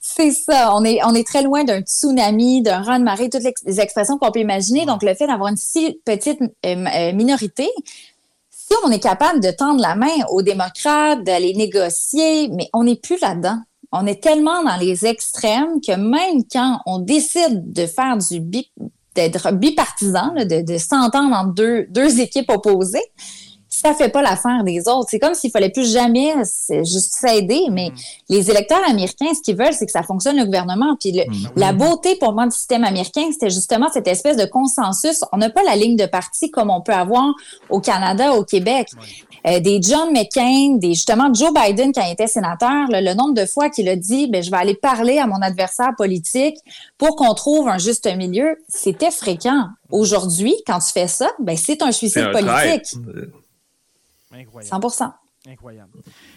C'est 0.00 0.30
ça. 0.30 0.70
On 0.74 0.84
est, 0.84 1.00
on 1.04 1.14
est 1.14 1.26
très 1.26 1.42
loin 1.42 1.64
d'un 1.64 1.80
tsunami, 1.80 2.62
d'un 2.62 2.82
raz 2.82 2.98
de 2.98 3.04
marée, 3.04 3.28
toutes 3.28 3.42
les 3.64 3.80
expressions 3.80 4.18
qu'on 4.18 4.30
peut 4.30 4.40
imaginer. 4.40 4.86
Donc, 4.86 5.02
le 5.02 5.14
fait 5.14 5.26
d'avoir 5.26 5.48
une 5.48 5.56
si 5.56 6.00
petite 6.04 6.40
euh, 6.40 6.46
euh, 6.64 7.12
minorité, 7.12 7.68
si 8.50 8.74
on 8.84 8.90
est 8.90 9.00
capable 9.00 9.40
de 9.40 9.50
tendre 9.50 9.80
la 9.80 9.94
main 9.94 10.24
aux 10.30 10.42
démocrates, 10.42 11.22
d'aller 11.24 11.54
négocier, 11.54 12.48
mais 12.48 12.68
on 12.72 12.84
n'est 12.84 12.96
plus 12.96 13.18
là-dedans. 13.20 13.58
On 13.98 14.06
est 14.06 14.22
tellement 14.22 14.62
dans 14.62 14.76
les 14.76 15.06
extrêmes 15.06 15.80
que 15.80 15.96
même 15.96 16.42
quand 16.52 16.80
on 16.84 16.98
décide 16.98 17.72
de 17.72 17.86
faire 17.86 18.18
du 18.18 18.40
d'être 19.14 19.50
bipartisan, 19.52 20.34
de, 20.34 20.76
s'entendre 20.76 21.34
entre 21.34 21.86
deux 21.90 22.20
équipes 22.20 22.50
opposées, 22.50 23.04
ça 23.82 23.94
fait 23.94 24.08
pas 24.08 24.22
l'affaire 24.22 24.64
des 24.64 24.88
autres. 24.88 25.08
C'est 25.10 25.18
comme 25.18 25.34
s'il 25.34 25.50
fallait 25.50 25.70
plus 25.70 25.92
jamais 25.92 26.34
juste 26.70 27.14
s'aider. 27.14 27.64
Mais 27.70 27.90
mm. 27.90 27.94
les 28.30 28.50
électeurs 28.50 28.80
américains, 28.88 29.34
ce 29.34 29.42
qu'ils 29.42 29.56
veulent, 29.56 29.72
c'est 29.72 29.86
que 29.86 29.92
ça 29.92 30.02
fonctionne 30.02 30.36
le 30.36 30.44
gouvernement. 30.44 30.96
Puis 30.98 31.12
mm. 31.12 31.48
la 31.56 31.72
beauté 31.72 32.16
pour 32.16 32.32
moi 32.32 32.46
du 32.46 32.56
système 32.56 32.84
américain, 32.84 33.28
c'était 33.30 33.50
justement 33.50 33.88
cette 33.92 34.08
espèce 34.08 34.36
de 34.36 34.46
consensus. 34.46 35.20
On 35.32 35.36
n'a 35.36 35.50
pas 35.50 35.62
la 35.62 35.76
ligne 35.76 35.96
de 35.96 36.06
parti 36.06 36.50
comme 36.50 36.70
on 36.70 36.80
peut 36.80 36.92
avoir 36.92 37.34
au 37.68 37.80
Canada, 37.80 38.32
au 38.32 38.44
Québec. 38.44 38.88
Euh, 39.46 39.60
des 39.60 39.80
John 39.80 40.12
McCain, 40.12 40.76
des 40.76 40.94
justement 40.94 41.32
Joe 41.32 41.52
Biden 41.52 41.92
quand 41.92 42.02
il 42.04 42.12
était 42.12 42.26
sénateur, 42.26 42.86
le 42.88 43.14
nombre 43.14 43.34
de 43.34 43.46
fois 43.46 43.70
qu'il 43.70 43.88
a 43.88 43.94
dit, 43.94 44.26
ben 44.26 44.42
je 44.42 44.50
vais 44.50 44.56
aller 44.56 44.74
parler 44.74 45.18
à 45.18 45.26
mon 45.26 45.40
adversaire 45.40 45.92
politique 45.96 46.56
pour 46.98 47.14
qu'on 47.14 47.32
trouve 47.34 47.68
un 47.68 47.78
juste 47.78 48.12
milieu, 48.16 48.56
c'était 48.68 49.12
fréquent. 49.12 49.66
Aujourd'hui, 49.90 50.54
quand 50.66 50.80
tu 50.80 50.90
fais 50.92 51.06
ça, 51.06 51.30
ben 51.38 51.56
c'est 51.56 51.80
un 51.82 51.92
suicide 51.92 52.32
politique. 52.32 52.96
Incroyable. 54.36 54.86
100% 54.86 55.12
Incroyable. 55.48 55.92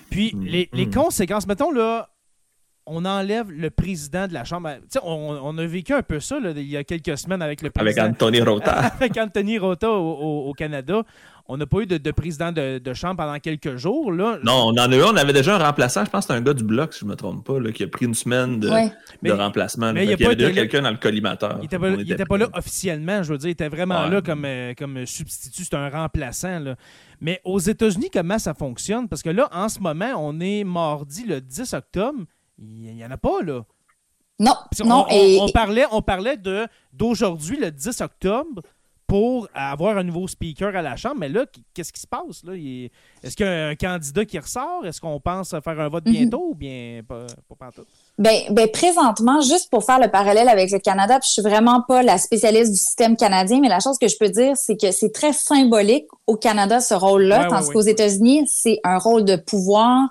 Puis, 0.09 0.33
mm. 0.35 0.43
les, 0.45 0.69
les 0.71 0.89
conséquences, 0.89 1.47
mettons, 1.47 1.71
là, 1.71 2.09
on 2.89 3.05
enlève 3.05 3.51
le 3.51 3.69
président 3.69 4.27
de 4.27 4.33
la 4.33 4.43
Chambre. 4.43 4.69
On, 5.03 5.39
on, 5.43 5.57
a 5.57 5.65
vécu 5.65 5.93
un 5.93 6.01
peu 6.01 6.19
ça 6.19 6.39
là, 6.39 6.51
il 6.55 6.63
y 6.63 6.75
a 6.75 6.83
quelques 6.83 7.17
semaines 7.17 7.41
avec 7.41 7.61
le 7.61 7.69
président. 7.69 8.03
Avec 8.03 8.13
Anthony 8.15 8.41
Rota. 8.41 8.71
avec 8.99 9.15
Anthony 9.17 9.57
Rota 9.59 9.91
au, 9.91 10.51
Canada. 10.53 11.03
On 11.51 11.57
n'a 11.57 11.65
pas 11.65 11.79
eu 11.79 11.87
de, 11.87 12.11
président 12.11 12.51
de, 12.51 12.93
Chambre 12.93 13.17
pendant 13.17 13.39
quelques 13.39 13.75
jours. 13.75 14.11
Là. 14.11 14.37
Non, 14.43 14.67
on 14.67 14.69
en 14.69 14.91
a 14.91 14.95
eu. 14.95 15.01
On 15.01 15.15
avait 15.15 15.33
déjà 15.33 15.55
un 15.55 15.65
remplaçant. 15.65 16.05
Je 16.05 16.11
pense 16.11 16.27
que 16.27 16.33
c'est 16.33 16.37
un 16.37 16.41
gars 16.41 16.53
du 16.53 16.63
Bloc, 16.63 16.93
si 16.93 16.99
je 16.99 17.05
ne 17.05 17.09
me 17.09 17.15
trompe 17.15 17.43
pas, 17.43 17.59
là, 17.59 17.71
qui 17.71 17.83
a 17.83 17.87
pris 17.87 18.05
une 18.05 18.13
semaine 18.13 18.59
de, 18.59 18.69
remplacement. 19.31 19.91
Mais 19.91 20.05
il 20.05 20.11
y, 20.11 20.13
avait 20.13 20.35
déjà 20.35 20.51
quelqu'un 20.51 20.83
dans 20.83 20.91
le 20.91 20.97
collimateur. 20.97 21.57
Il 21.57 22.07
n'était 22.07 22.25
pas, 22.25 22.37
là 22.37 22.49
officiellement, 22.53 23.23
je 23.23 23.31
veux 23.31 23.39
dire. 23.39 23.49
Il 23.49 23.53
était 23.53 23.67
vraiment 23.67 24.05
là 24.05 24.21
comme, 24.21 24.45
euh, 24.45 24.75
comme 24.77 25.07
substitut. 25.07 25.63
C'est 25.63 25.73
un 25.73 25.89
remplaçant. 25.89 26.59
Là. 26.59 26.75
Mais 27.19 27.41
aux 27.43 27.59
États-Unis, 27.59 28.11
comment 28.13 28.37
ça 28.37 28.53
fonctionne? 28.53 29.07
Parce 29.07 29.23
que 29.23 29.29
là, 29.31 29.49
en 29.51 29.69
ce 29.69 29.79
moment, 29.79 30.13
on 30.17 30.39
est 30.39 30.63
mardi 30.63 31.25
le 31.25 31.41
10 31.41 31.73
octobre. 31.73 32.19
Il 32.59 32.93
n'y 32.93 33.03
en 33.03 33.09
a 33.09 33.17
pas, 33.17 33.41
là. 33.43 33.63
Non, 34.39 34.53
non. 34.85 35.05
On, 35.09 35.49
parlait, 35.49 35.85
on 35.91 36.01
parlait 36.03 36.37
de 36.37 36.67
d'aujourd'hui, 36.93 37.57
le 37.59 37.71
10 37.71 38.01
octobre, 38.01 38.61
pour 39.09 39.49
avoir 39.55 39.97
un 39.97 40.03
nouveau 40.03 40.27
speaker 40.27 40.75
à 40.75 40.83
la 40.83 40.95
Chambre. 40.95 41.15
Mais 41.19 41.29
là, 41.29 41.45
qu'est-ce 41.73 41.91
qui 41.91 41.99
se 41.99 42.05
passe? 42.05 42.43
Là? 42.43 42.53
Est-ce 42.53 43.35
qu'il 43.35 43.45
y 43.45 43.49
a 43.49 43.69
un 43.69 43.75
candidat 43.75 44.23
qui 44.23 44.37
ressort? 44.37 44.85
Est-ce 44.85 45.01
qu'on 45.01 45.19
pense 45.19 45.49
faire 45.49 45.79
un 45.79 45.89
vote 45.89 46.05
mhm. 46.05 46.11
bientôt 46.11 46.49
ou 46.51 46.55
bien 46.55 47.01
pas, 47.07 47.25
pas, 47.57 47.71
tout? 47.75 47.85
Ben, 48.19 48.37
ben, 48.51 48.69
présentement, 48.69 49.41
juste 49.41 49.71
pour 49.71 49.83
faire 49.83 49.99
le 49.99 50.09
parallèle 50.09 50.47
avec 50.47 50.69
le 50.69 50.77
Canada, 50.77 51.17
puis 51.19 51.27
je 51.27 51.33
suis 51.33 51.41
vraiment 51.41 51.81
pas 51.81 52.03
la 52.03 52.19
spécialiste 52.19 52.71
du 52.71 52.77
système 52.77 53.17
canadien, 53.17 53.59
mais 53.59 53.67
la 53.67 53.79
chose 53.79 53.97
que 53.97 54.07
je 54.07 54.15
peux 54.15 54.29
dire, 54.29 54.55
c'est 54.55 54.79
que 54.79 54.91
c'est 54.91 55.11
très 55.11 55.33
symbolique 55.33 56.05
au 56.27 56.35
Canada 56.35 56.79
ce 56.79 56.93
rôle-là, 56.93 57.47
tandis 57.49 57.69
qu'aux 57.71 57.81
États-Unis, 57.81 58.45
c'est 58.47 58.79
un 58.83 58.99
rôle 58.99 59.25
de 59.25 59.35
pouvoir. 59.35 60.09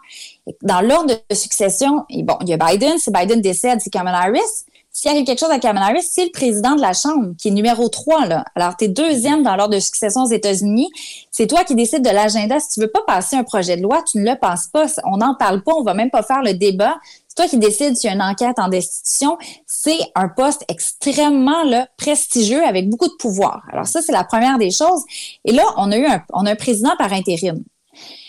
Dans 0.62 0.80
l'ordre 0.80 1.14
de 1.14 1.34
succession, 1.34 2.04
et 2.10 2.22
bon, 2.24 2.36
il 2.40 2.48
y 2.48 2.54
a 2.54 2.56
Biden, 2.56 2.98
si 2.98 3.12
Biden 3.12 3.40
décède, 3.40 3.80
c'est 3.80 3.90
Kamala 3.90 4.22
Harris. 4.22 4.64
S'il 5.00 5.12
arrive 5.12 5.24
quelque 5.24 5.38
chose 5.38 5.52
à 5.52 5.60
Kamala 5.60 5.94
c'est 6.02 6.24
le 6.24 6.32
président 6.32 6.74
de 6.74 6.80
la 6.80 6.92
Chambre 6.92 7.28
qui 7.38 7.46
est 7.46 7.50
numéro 7.52 7.88
3. 7.88 8.26
Là. 8.26 8.44
Alors, 8.56 8.76
tu 8.76 8.86
es 8.86 8.88
deuxième 8.88 9.44
dans 9.44 9.54
l'ordre 9.54 9.74
de 9.74 9.78
succession 9.78 10.24
aux 10.24 10.30
États-Unis. 10.30 10.90
C'est 11.30 11.46
toi 11.46 11.62
qui 11.62 11.76
décides 11.76 12.02
de 12.02 12.10
l'agenda. 12.10 12.58
Si 12.58 12.70
tu 12.70 12.80
veux 12.80 12.90
pas 12.90 13.02
passer 13.06 13.36
un 13.36 13.44
projet 13.44 13.76
de 13.76 13.82
loi, 13.82 14.02
tu 14.10 14.18
ne 14.18 14.28
le 14.28 14.36
passes 14.36 14.66
pas. 14.66 14.86
On 15.04 15.18
n'en 15.18 15.36
parle 15.36 15.62
pas. 15.62 15.72
On 15.74 15.84
va 15.84 15.94
même 15.94 16.10
pas 16.10 16.24
faire 16.24 16.42
le 16.42 16.54
débat 16.54 16.96
toi 17.36 17.46
qui 17.46 17.58
décides 17.58 17.94
s'il 17.94 18.08
y 18.08 18.10
a 18.10 18.16
une 18.16 18.22
enquête 18.22 18.58
en 18.58 18.66
destitution, 18.66 19.38
c'est 19.64 20.00
un 20.16 20.28
poste 20.28 20.64
extrêmement 20.68 21.62
prestigieux 21.96 22.64
avec 22.64 22.90
beaucoup 22.90 23.06
de 23.06 23.14
pouvoir. 23.20 23.62
Alors 23.72 23.86
ça, 23.86 24.02
c'est 24.02 24.10
la 24.10 24.24
première 24.24 24.58
des 24.58 24.72
choses. 24.72 25.04
Et 25.44 25.52
là, 25.52 25.62
on 25.76 25.92
a 25.92 25.96
eu 25.96 26.04
un, 26.04 26.20
on 26.32 26.46
a 26.46 26.50
un 26.50 26.56
président 26.56 26.96
par 26.98 27.12
intérim. 27.12 27.62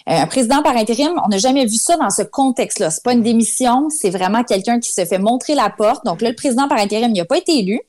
Euh, 0.10 0.14
un 0.14 0.28
président 0.28 0.64
par 0.64 0.76
intérim, 0.76 1.12
on 1.24 1.28
n'a 1.28 1.38
jamais 1.38 1.66
vu 1.66 1.76
ça 1.76 1.96
dans 1.98 2.10
ce 2.10 2.24
contexte-là. 2.24 2.90
C'est 2.90 3.04
pas 3.04 3.14
une 3.14 3.22
démission, 3.22 3.90
c'est 3.90 4.10
vraiment 4.10 4.44
quelqu'un 4.44 4.80
qui 4.80 4.92
se 4.92 5.06
fait 5.06 5.20
montrer 5.20 5.56
la 5.56 5.70
porte. 5.70 6.04
Donc 6.06 6.22
là, 6.22 6.30
le 6.30 6.36
président 6.36 6.68
par 6.68 6.80
intérim, 6.80 7.12
il 7.14 7.20
n'a 7.20 7.26
pas 7.26 7.38
été 7.38 7.60
élu. 7.60 7.80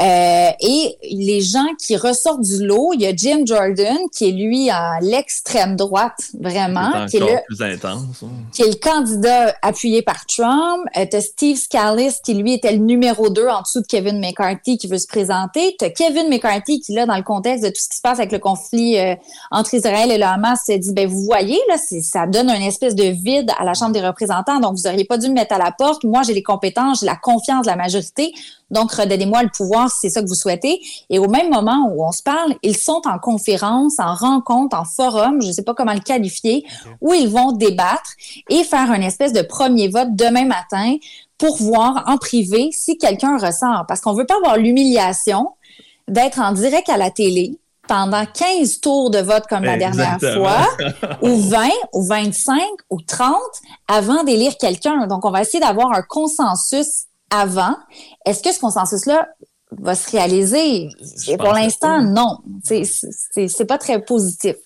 Euh, 0.00 0.50
et 0.60 0.96
les 1.10 1.40
gens 1.40 1.66
qui 1.84 1.96
ressortent 1.96 2.42
du 2.42 2.64
lot, 2.64 2.92
il 2.94 3.02
y 3.02 3.06
a 3.06 3.14
Jim 3.14 3.42
Jordan, 3.44 3.96
qui 4.14 4.28
est 4.28 4.32
lui 4.32 4.70
à 4.70 5.00
l'extrême 5.00 5.74
droite, 5.74 6.30
vraiment. 6.38 7.06
Qui 7.06 7.16
est, 7.16 7.20
le, 7.20 7.26
plus 7.46 7.62
intense. 7.62 8.22
Hein. 8.22 8.28
Qui 8.52 8.62
est 8.62 8.68
le 8.68 8.74
candidat 8.74 9.54
appuyé 9.60 10.02
par 10.02 10.24
Trump. 10.26 10.84
Euh, 10.96 11.04
tu 11.10 11.16
as 11.16 11.20
Steve 11.20 11.56
Scalise, 11.56 12.20
qui 12.22 12.34
lui 12.34 12.54
était 12.54 12.72
le 12.72 12.78
numéro 12.78 13.28
2 13.28 13.48
en 13.48 13.62
dessous 13.62 13.80
de 13.80 13.86
Kevin 13.86 14.20
McCarthy, 14.20 14.78
qui 14.78 14.86
veut 14.86 14.98
se 14.98 15.08
présenter. 15.08 15.74
Tu 15.78 15.84
as 15.84 15.90
Kevin 15.90 16.28
McCarthy, 16.28 16.80
qui 16.80 16.92
là, 16.92 17.04
dans 17.04 17.16
le 17.16 17.24
contexte 17.24 17.64
de 17.64 17.70
tout 17.70 17.80
ce 17.80 17.88
qui 17.88 17.96
se 17.96 18.02
passe 18.02 18.18
avec 18.18 18.30
le 18.30 18.38
conflit 18.38 18.98
euh, 18.98 19.16
entre 19.50 19.74
Israël 19.74 20.12
et 20.12 20.18
le 20.18 20.24
Hamas, 20.24 20.60
s'est 20.64 20.78
dit, 20.78 20.92
ben 20.92 21.08
vous 21.08 21.22
voyez, 21.22 21.58
là, 21.68 21.74
ça 21.76 22.26
donne 22.28 22.50
une 22.50 22.62
espèce 22.62 22.94
de 22.94 23.04
vide 23.04 23.50
à 23.58 23.64
la 23.64 23.74
Chambre 23.74 23.92
des 23.92 24.06
représentants, 24.06 24.60
donc 24.60 24.76
vous 24.76 24.82
n'auriez 24.84 25.04
pas 25.04 25.18
dû 25.18 25.28
me 25.28 25.34
mettre 25.34 25.54
à 25.54 25.58
la 25.58 25.72
porte. 25.72 26.04
Moi, 26.04 26.22
j'ai 26.22 26.34
les 26.34 26.42
compétences, 26.44 27.00
j'ai 27.00 27.06
la 27.06 27.16
confiance 27.16 27.66
de 27.66 27.70
la 27.70 27.76
majorité. 27.76 28.32
Donc, 28.70 28.92
redonnez-moi 28.92 29.42
le 29.42 29.48
pouvoir 29.48 29.90
si 29.90 29.98
c'est 30.02 30.10
ça 30.10 30.22
que 30.22 30.28
vous 30.28 30.34
souhaitez. 30.34 30.80
Et 31.10 31.18
au 31.18 31.28
même 31.28 31.50
moment 31.50 31.90
où 31.92 32.04
on 32.04 32.12
se 32.12 32.22
parle, 32.22 32.54
ils 32.62 32.76
sont 32.76 33.02
en 33.06 33.18
conférence, 33.18 33.98
en 33.98 34.14
rencontre, 34.14 34.76
en 34.76 34.84
forum, 34.84 35.40
je 35.40 35.48
ne 35.48 35.52
sais 35.52 35.62
pas 35.62 35.74
comment 35.74 35.94
le 35.94 36.00
qualifier, 36.00 36.64
où 37.00 37.14
ils 37.14 37.28
vont 37.28 37.52
débattre 37.52 38.12
et 38.48 38.64
faire 38.64 38.90
un 38.90 39.00
espèce 39.00 39.32
de 39.32 39.42
premier 39.42 39.88
vote 39.88 40.14
demain 40.14 40.44
matin 40.44 40.96
pour 41.38 41.56
voir 41.56 42.04
en 42.06 42.18
privé 42.18 42.70
si 42.72 42.98
quelqu'un 42.98 43.38
ressort. 43.38 43.84
Parce 43.86 44.00
qu'on 44.00 44.12
ne 44.12 44.18
veut 44.18 44.26
pas 44.26 44.36
avoir 44.36 44.56
l'humiliation 44.56 45.50
d'être 46.08 46.40
en 46.40 46.52
direct 46.52 46.88
à 46.88 46.96
la 46.96 47.10
télé 47.10 47.58
pendant 47.86 48.24
15 48.26 48.80
tours 48.80 49.10
de 49.10 49.18
vote 49.18 49.44
comme 49.48 49.64
la 49.64 49.78
dernière 49.78 50.18
fois, 50.20 50.68
ou 51.22 51.36
20, 51.36 51.68
ou 51.94 52.04
25, 52.04 52.60
ou 52.90 53.00
30, 53.00 53.34
avant 53.88 54.24
d'élire 54.24 54.58
quelqu'un. 54.58 55.06
Donc, 55.06 55.24
on 55.24 55.30
va 55.30 55.40
essayer 55.40 55.60
d'avoir 55.60 55.92
un 55.92 56.02
consensus 56.02 57.07
avant. 57.30 57.76
Est-ce 58.24 58.42
que 58.42 58.52
ce 58.52 58.60
consensus-là 58.60 59.28
va 59.72 59.94
se 59.94 60.10
réaliser? 60.10 60.88
pour 61.38 61.52
l'instant, 61.52 62.02
non. 62.02 62.38
C'est 62.62 63.66
pas 63.66 63.78
très 63.78 64.02
positif. 64.04 64.56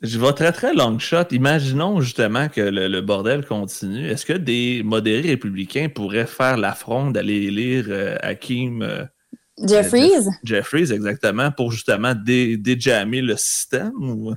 Je 0.00 0.18
vais 0.18 0.32
très, 0.32 0.52
très 0.52 0.74
long 0.74 0.98
shot. 0.98 1.24
Imaginons 1.32 2.00
justement 2.00 2.48
que 2.48 2.60
le, 2.60 3.00
bordel 3.00 3.44
continue. 3.44 4.08
Est-ce 4.08 4.24
que 4.24 4.32
des 4.32 4.82
modérés 4.84 5.30
républicains 5.30 5.88
pourraient 5.88 6.26
faire 6.26 6.56
l'affront 6.56 7.10
d'aller 7.10 7.50
lire 7.50 7.86
euh, 7.88 8.16
Hakim 8.22 8.82
euh, 8.82 9.04
Jeffries? 9.64 10.28
Jeffries, 10.44 10.92
exactement, 10.92 11.50
pour 11.50 11.72
justement 11.72 12.14
déjammer 12.14 13.22
le 13.22 13.36
système? 13.36 13.92
Ou... 14.00 14.34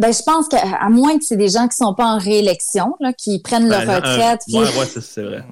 Ben, 0.00 0.14
je 0.14 0.22
pense 0.22 0.48
qu'à 0.48 0.88
moins 0.88 1.18
que 1.18 1.24
c'est 1.26 1.36
des 1.36 1.50
gens 1.50 1.68
qui 1.68 1.76
sont 1.76 1.92
pas 1.92 2.06
en 2.06 2.16
réélection, 2.16 2.94
là, 3.00 3.12
qui 3.12 3.38
prennent 3.38 3.68
leur 3.68 3.84
ben, 3.84 3.96
retraite. 3.96 4.40
Oui, 4.48 4.60
ouais, 4.60 4.86
c'est 4.98 5.22
vrai. 5.22 5.44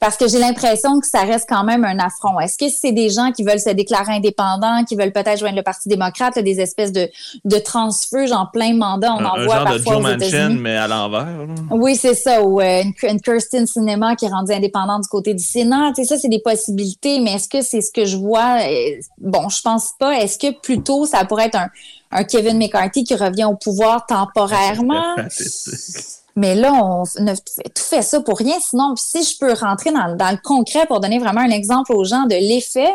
Parce 0.00 0.16
que 0.16 0.26
j'ai 0.26 0.40
l'impression 0.40 0.98
que 0.98 1.06
ça 1.06 1.20
reste 1.20 1.48
quand 1.48 1.62
même 1.62 1.84
un 1.84 2.00
affront. 2.00 2.40
Est-ce 2.40 2.58
que 2.58 2.68
c'est 2.68 2.90
des 2.90 3.08
gens 3.08 3.30
qui 3.30 3.44
veulent 3.44 3.60
se 3.60 3.70
déclarer 3.70 4.14
indépendants, 4.14 4.82
qui 4.82 4.96
veulent 4.96 5.12
peut-être 5.12 5.38
joindre 5.38 5.58
le 5.58 5.62
Parti 5.62 5.88
démocrate, 5.88 6.36
des 6.40 6.60
espèces 6.60 6.90
de, 6.90 7.08
de 7.44 7.56
transfuges 7.58 8.32
en 8.32 8.46
plein 8.46 8.74
mandat, 8.74 9.14
on 9.16 9.24
en 9.24 9.44
voit 9.44 9.62
parfois 9.62 9.98
aux 9.98 10.08
États-Unis? 10.08 10.58
mais 10.60 10.76
à 10.76 10.88
l'envers. 10.88 11.28
Oui, 11.70 11.94
c'est 11.94 12.14
ça. 12.14 12.42
Ou 12.42 12.60
euh, 12.60 12.82
une, 13.04 13.20
Kirsten 13.20 13.64
Cinema 13.68 14.16
qui 14.16 14.24
est 14.24 14.28
rendue 14.28 14.52
indépendante 14.52 15.02
du 15.02 15.08
côté 15.08 15.34
du 15.34 15.44
Sénat. 15.44 15.92
Tu 15.94 16.02
sais, 16.02 16.16
ça, 16.16 16.20
c'est 16.20 16.28
des 16.28 16.40
possibilités. 16.40 17.20
Mais 17.20 17.34
est-ce 17.34 17.48
que 17.48 17.62
c'est 17.62 17.80
ce 17.80 17.92
que 17.92 18.06
je 18.06 18.16
vois? 18.16 18.58
Euh, 18.60 19.00
bon, 19.18 19.48
je 19.48 19.62
pense 19.62 19.92
pas. 20.00 20.18
Est-ce 20.18 20.36
que 20.36 20.50
plutôt 20.50 21.06
ça 21.06 21.24
pourrait 21.26 21.46
être 21.46 21.58
un 21.58 21.68
un 22.14 22.24
Kevin 22.24 22.56
McCarthy 22.56 23.04
qui 23.04 23.16
revient 23.16 23.44
au 23.44 23.56
pouvoir 23.56 24.06
temporairement. 24.06 25.16
Mais 26.36 26.54
là, 26.54 26.72
on 26.72 27.04
a 27.26 27.36
tout 27.36 27.82
fait 27.82 28.02
ça 28.02 28.20
pour 28.20 28.38
rien. 28.38 28.56
Sinon, 28.60 28.94
si 28.96 29.22
je 29.22 29.38
peux 29.38 29.52
rentrer 29.52 29.92
dans, 29.92 30.06
le 30.06 30.42
concret 30.42 30.86
pour 30.86 31.00
donner 31.00 31.18
vraiment 31.18 31.42
un 31.42 31.50
exemple 31.50 31.92
aux 31.92 32.04
gens 32.04 32.24
de 32.24 32.34
l'effet, 32.34 32.90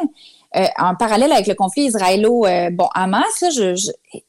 euh, 0.56 0.66
en 0.78 0.96
parallèle 0.96 1.32
avec 1.32 1.48
le 1.48 1.54
conflit 1.54 1.84
israélo-hamas, 1.84 3.44
euh, 3.60 3.76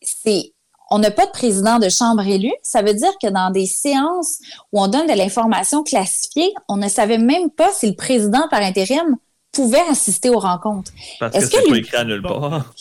c'est 0.03 0.53
on 0.93 0.99
n'a 0.99 1.13
pas 1.13 1.27
de 1.27 1.31
président 1.31 1.79
de 1.79 1.89
chambre 1.89 2.27
élu. 2.27 2.51
Ça 2.63 2.83
veut 2.83 2.95
dire 2.95 3.13
que 3.23 3.29
dans 3.29 3.51
des 3.51 3.67
séances 3.67 4.39
où 4.73 4.83
on 4.83 4.89
donne 4.89 5.07
de 5.07 5.17
l'information 5.17 5.85
classifiée, 5.85 6.53
on 6.69 6.77
ne 6.77 6.89
savait 6.89 7.19
même 7.19 7.49
pas 7.51 7.71
si 7.73 7.89
le 7.89 7.95
président 7.95 8.49
par 8.51 8.61
intérim 8.61 9.17
pouvait 9.53 9.83
assister 9.89 10.31
aux 10.31 10.41
rencontres. 10.41 10.93
Parce 11.21 11.33
que 11.33 11.57
c'est 11.59 11.69
pas 11.69 11.77
écrit 11.77 11.97
à 11.97 12.05
nulle 12.05 12.23
part. 12.23 12.75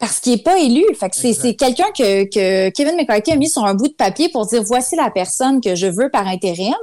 Parce 0.00 0.18
qu'il 0.18 0.32
n'est 0.32 0.42
pas 0.42 0.58
élu. 0.58 0.82
Fait 0.98 1.10
que 1.10 1.16
c'est 1.16 1.54
quelqu'un 1.54 1.92
que, 1.96 2.24
que 2.24 2.70
Kevin 2.70 2.96
McCarthy 2.96 3.32
a 3.32 3.36
mis 3.36 3.50
sur 3.50 3.64
un 3.64 3.74
bout 3.74 3.88
de 3.88 3.94
papier 3.94 4.30
pour 4.30 4.46
dire 4.46 4.62
voici 4.64 4.96
la 4.96 5.10
personne 5.10 5.60
que 5.60 5.74
je 5.76 5.86
veux 5.86 6.10
par 6.10 6.26
intérim. 6.26 6.74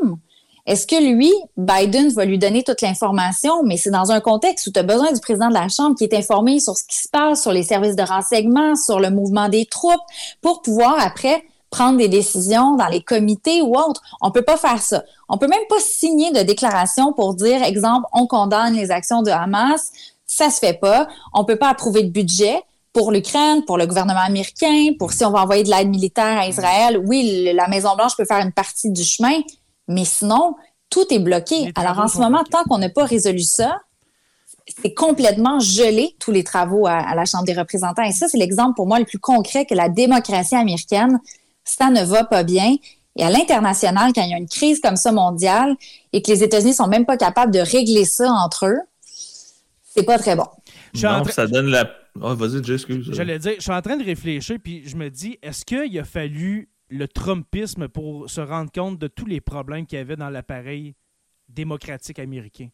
Est-ce 0.67 0.85
que 0.85 1.01
lui, 1.01 1.33
Biden, 1.55 2.09
va 2.09 2.25
lui 2.25 2.37
donner 2.37 2.61
toute 2.61 2.81
l'information, 2.81 3.63
mais 3.63 3.77
c'est 3.77 3.89
dans 3.89 4.11
un 4.11 4.19
contexte 4.19 4.67
où 4.67 4.71
tu 4.71 4.79
as 4.79 4.83
besoin 4.83 5.13
du 5.13 5.19
président 5.21 5.47
de 5.47 5.53
la 5.53 5.69
Chambre 5.69 5.95
qui 5.95 6.03
est 6.03 6.13
informé 6.13 6.59
sur 6.59 6.77
ce 6.77 6.83
qui 6.83 6.97
se 6.97 7.07
passe, 7.07 7.41
sur 7.41 7.53
les 7.53 7.63
services 7.63 7.95
de 7.95 8.03
renseignement, 8.03 8.75
sur 8.75 8.99
le 8.99 9.09
mouvement 9.09 9.47
des 9.47 9.65
troupes, 9.65 10.01
pour 10.41 10.61
pouvoir 10.61 10.97
après 10.99 11.43
prendre 11.69 11.97
des 11.97 12.09
décisions 12.09 12.75
dans 12.75 12.87
les 12.87 13.01
comités 13.01 13.61
ou 13.61 13.77
autres. 13.77 14.01
On 14.21 14.29
peut 14.29 14.41
pas 14.41 14.57
faire 14.57 14.81
ça. 14.81 15.03
On 15.29 15.37
peut 15.37 15.47
même 15.47 15.65
pas 15.69 15.79
signer 15.79 16.31
de 16.31 16.41
déclaration 16.41 17.13
pour 17.13 17.33
dire, 17.33 17.63
exemple, 17.63 18.05
on 18.13 18.27
condamne 18.27 18.75
les 18.75 18.91
actions 18.91 19.21
de 19.21 19.31
Hamas. 19.31 19.91
Ça 20.25 20.49
se 20.49 20.59
fait 20.59 20.77
pas. 20.79 21.07
On 21.33 21.45
peut 21.45 21.55
pas 21.55 21.69
approuver 21.69 22.03
de 22.03 22.09
budget 22.09 22.61
pour 22.97 23.11
l'Ukraine, 23.11 23.63
pour 23.63 23.77
le 23.77 23.85
gouvernement 23.85 24.21
américain, 24.21 24.93
pour 24.97 25.13
si 25.13 25.23
on 25.23 25.29
va 25.29 25.43
envoyer 25.43 25.61
de 25.61 25.69
l'aide 25.69 25.87
militaire 25.87 26.39
à 26.39 26.47
Israël. 26.47 26.99
Oui, 27.05 27.51
la 27.53 27.67
Maison-Blanche 27.67 28.17
peut 28.17 28.25
faire 28.25 28.39
une 28.43 28.51
partie 28.51 28.89
du 28.89 29.03
chemin, 29.03 29.39
mais 29.87 30.03
sinon, 30.03 30.55
tout 30.89 31.05
est 31.11 31.19
bloqué. 31.19 31.71
Alors 31.75 31.99
en 31.99 32.07
ce 32.07 32.17
moment, 32.17 32.43
tant 32.43 32.63
qu'on 32.63 32.79
n'a 32.79 32.89
pas 32.89 33.05
résolu 33.05 33.43
ça, 33.43 33.77
c'est 34.81 34.95
complètement 34.95 35.59
gelé 35.59 36.15
tous 36.19 36.31
les 36.31 36.43
travaux 36.43 36.87
à, 36.87 37.13
la 37.13 37.25
Chambre 37.25 37.43
des 37.43 37.53
représentants. 37.53 38.01
Et 38.01 38.13
ça, 38.13 38.27
c'est 38.27 38.39
l'exemple 38.39 38.73
pour 38.75 38.87
moi 38.87 38.97
le 38.97 39.05
plus 39.05 39.19
concret 39.19 39.67
que 39.67 39.75
la 39.75 39.89
démocratie 39.89 40.55
américaine, 40.55 41.19
ça 41.63 41.91
ne 41.91 42.03
va 42.03 42.23
pas 42.23 42.41
bien. 42.41 42.77
Et 43.15 43.23
à 43.23 43.29
l'international, 43.29 44.11
quand 44.15 44.23
il 44.23 44.31
y 44.31 44.33
a 44.33 44.37
une 44.37 44.49
crise 44.49 44.81
comme 44.81 44.95
ça 44.95 45.11
mondiale 45.11 45.75
et 46.13 46.23
que 46.23 46.31
les 46.31 46.41
États-Unis 46.41 46.73
sont 46.73 46.87
même 46.87 47.05
pas 47.05 47.17
capables 47.17 47.53
de 47.53 47.59
régler 47.59 48.05
ça 48.05 48.31
entre 48.31 48.65
eux, 48.65 48.79
c'est 49.95 50.01
pas 50.01 50.17
très 50.17 50.35
bon. 50.35 50.47
Non, 51.03 51.23
ça 51.25 51.45
donne 51.45 51.67
la. 51.67 51.87
Oh, 52.21 52.35
vas-y, 52.35 52.71
excuse. 52.71 53.09
J'allais 53.13 53.39
dire, 53.39 53.53
je 53.57 53.61
suis 53.61 53.71
en 53.71 53.81
train 53.81 53.97
de 53.97 54.03
réfléchir, 54.03 54.57
puis 54.63 54.87
je 54.87 54.95
me 54.95 55.09
dis, 55.09 55.37
est-ce 55.41 55.65
qu'il 55.65 55.97
a 55.99 56.03
fallu 56.03 56.69
le 56.89 57.07
Trumpisme 57.07 57.87
pour 57.87 58.29
se 58.29 58.41
rendre 58.41 58.71
compte 58.71 58.99
de 58.99 59.07
tous 59.07 59.25
les 59.25 59.41
problèmes 59.41 59.85
qu'il 59.85 59.97
y 59.97 60.01
avait 60.01 60.15
dans 60.15 60.29
l'appareil 60.29 60.95
démocratique 61.49 62.19
américain? 62.19 62.69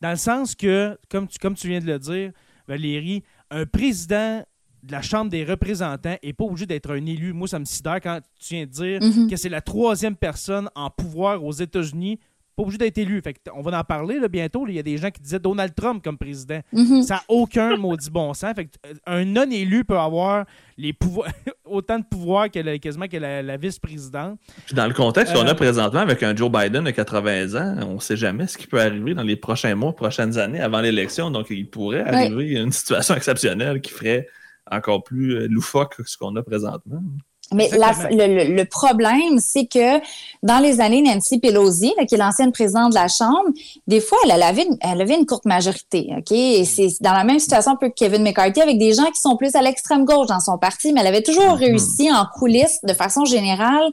Dans 0.00 0.10
le 0.10 0.16
sens 0.16 0.54
que, 0.54 0.98
comme 1.08 1.28
tu, 1.28 1.38
comme 1.38 1.54
tu 1.54 1.68
viens 1.68 1.80
de 1.80 1.86
le 1.86 1.98
dire, 1.98 2.32
Valérie, 2.66 3.22
un 3.50 3.66
président 3.66 4.44
de 4.82 4.92
la 4.92 5.02
Chambre 5.02 5.30
des 5.30 5.44
représentants 5.44 6.16
n'est 6.22 6.32
pas 6.32 6.44
obligé 6.44 6.66
d'être 6.66 6.90
un 6.90 7.06
élu. 7.06 7.32
Moi, 7.32 7.48
ça 7.48 7.58
me 7.58 7.64
sidère 7.64 8.00
quand 8.02 8.20
tu 8.38 8.54
viens 8.54 8.66
de 8.66 8.70
dire 8.70 9.00
mm-hmm. 9.00 9.30
que 9.30 9.36
c'est 9.36 9.48
la 9.48 9.60
troisième 9.60 10.16
personne 10.16 10.68
en 10.74 10.90
pouvoir 10.90 11.42
aux 11.42 11.52
États-Unis 11.52 12.18
pas 12.56 12.62
obligé 12.62 12.78
d'être 12.78 12.98
élu. 12.98 13.20
Fait 13.22 13.36
on 13.54 13.62
va 13.62 13.78
en 13.78 13.84
parler 13.84 14.18
là, 14.18 14.28
bientôt. 14.28 14.66
Il 14.68 14.74
y 14.74 14.78
a 14.78 14.82
des 14.82 14.96
gens 14.96 15.10
qui 15.10 15.20
disaient 15.20 15.38
Donald 15.38 15.74
Trump 15.74 16.02
comme 16.02 16.18
président. 16.18 16.60
Mhm. 16.72 17.02
Ça 17.02 17.14
n'a 17.14 17.22
aucun 17.28 17.76
maudit 17.78 18.10
bon 18.10 18.32
sens. 18.34 18.54
Fait 18.54 18.68
euh, 18.86 18.94
un 19.06 19.24
non-élu 19.24 19.84
peut 19.84 19.98
avoir 19.98 20.44
les 20.76 20.92
pouvoirs, 20.92 21.30
autant 21.64 21.98
de 21.98 22.04
pouvoir 22.04 22.50
que 22.50 22.76
quasiment 22.76 23.08
que 23.08 23.16
la, 23.16 23.56
vice-présidente. 23.56 24.38
Dans 24.72 24.86
le 24.86 24.94
contexte 24.94 25.34
qu'on 25.34 25.46
a 25.46 25.50
euh, 25.50 25.54
présentement 25.54 26.00
avec 26.00 26.22
un 26.22 26.34
Joe 26.34 26.50
Biden 26.50 26.84
de 26.84 26.90
80 26.90 27.54
ans, 27.54 27.86
on 27.88 27.94
ne 27.94 28.00
sait 28.00 28.16
jamais 28.16 28.46
ce 28.46 28.58
qui 28.58 28.66
peut 28.66 28.80
arriver 28.80 29.14
dans 29.14 29.22
les 29.22 29.36
prochains 29.36 29.74
mois, 29.74 29.94
prochaines 29.94 30.38
années 30.38 30.60
avant 30.60 30.80
l'élection. 30.80 31.30
Donc, 31.30 31.46
il 31.50 31.68
pourrait 31.68 32.02
arriver 32.02 32.52
une 32.52 32.72
situation 32.72 33.14
exceptionnelle 33.16 33.80
qui 33.80 33.92
ferait 33.92 34.28
encore 34.70 35.02
plus 35.04 35.36
euh, 35.36 35.46
loufoque 35.48 35.96
que 35.96 36.08
ce 36.08 36.16
qu'on 36.16 36.34
a 36.36 36.42
présentement. 36.42 37.02
Mais 37.52 37.68
le, 37.72 38.56
le, 38.56 38.64
problème, 38.64 39.38
c'est 39.38 39.66
que 39.66 40.00
dans 40.42 40.58
les 40.58 40.80
années, 40.80 41.02
Nancy 41.02 41.38
Pelosi, 41.38 41.92
qui 42.08 42.14
est 42.14 42.18
l'ancienne 42.18 42.52
présidente 42.52 42.90
de 42.90 42.94
la 42.94 43.08
Chambre, 43.08 43.50
des 43.86 44.00
fois, 44.00 44.18
elle, 44.24 44.42
avait, 44.42 44.64
une, 44.64 44.76
elle 44.80 45.00
avait 45.00 45.14
une 45.14 45.26
courte 45.26 45.44
majorité. 45.44 46.08
OK? 46.16 46.32
Et 46.32 46.64
c'est 46.64 46.88
dans 47.00 47.12
la 47.12 47.24
même 47.24 47.38
situation 47.38 47.76
que 47.76 47.86
Kevin 47.86 48.22
McCarthy, 48.22 48.60
avec 48.60 48.78
des 48.78 48.94
gens 48.94 49.10
qui 49.10 49.20
sont 49.20 49.36
plus 49.36 49.54
à 49.54 49.62
l'extrême 49.62 50.04
gauche 50.04 50.26
dans 50.26 50.40
son 50.40 50.58
parti, 50.58 50.92
mais 50.92 51.00
elle 51.02 51.08
avait 51.08 51.22
toujours 51.22 51.54
mm-hmm. 51.54 51.58
réussi 51.58 52.10
en 52.10 52.24
coulisses, 52.34 52.80
de 52.82 52.94
façon 52.94 53.24
générale, 53.24 53.90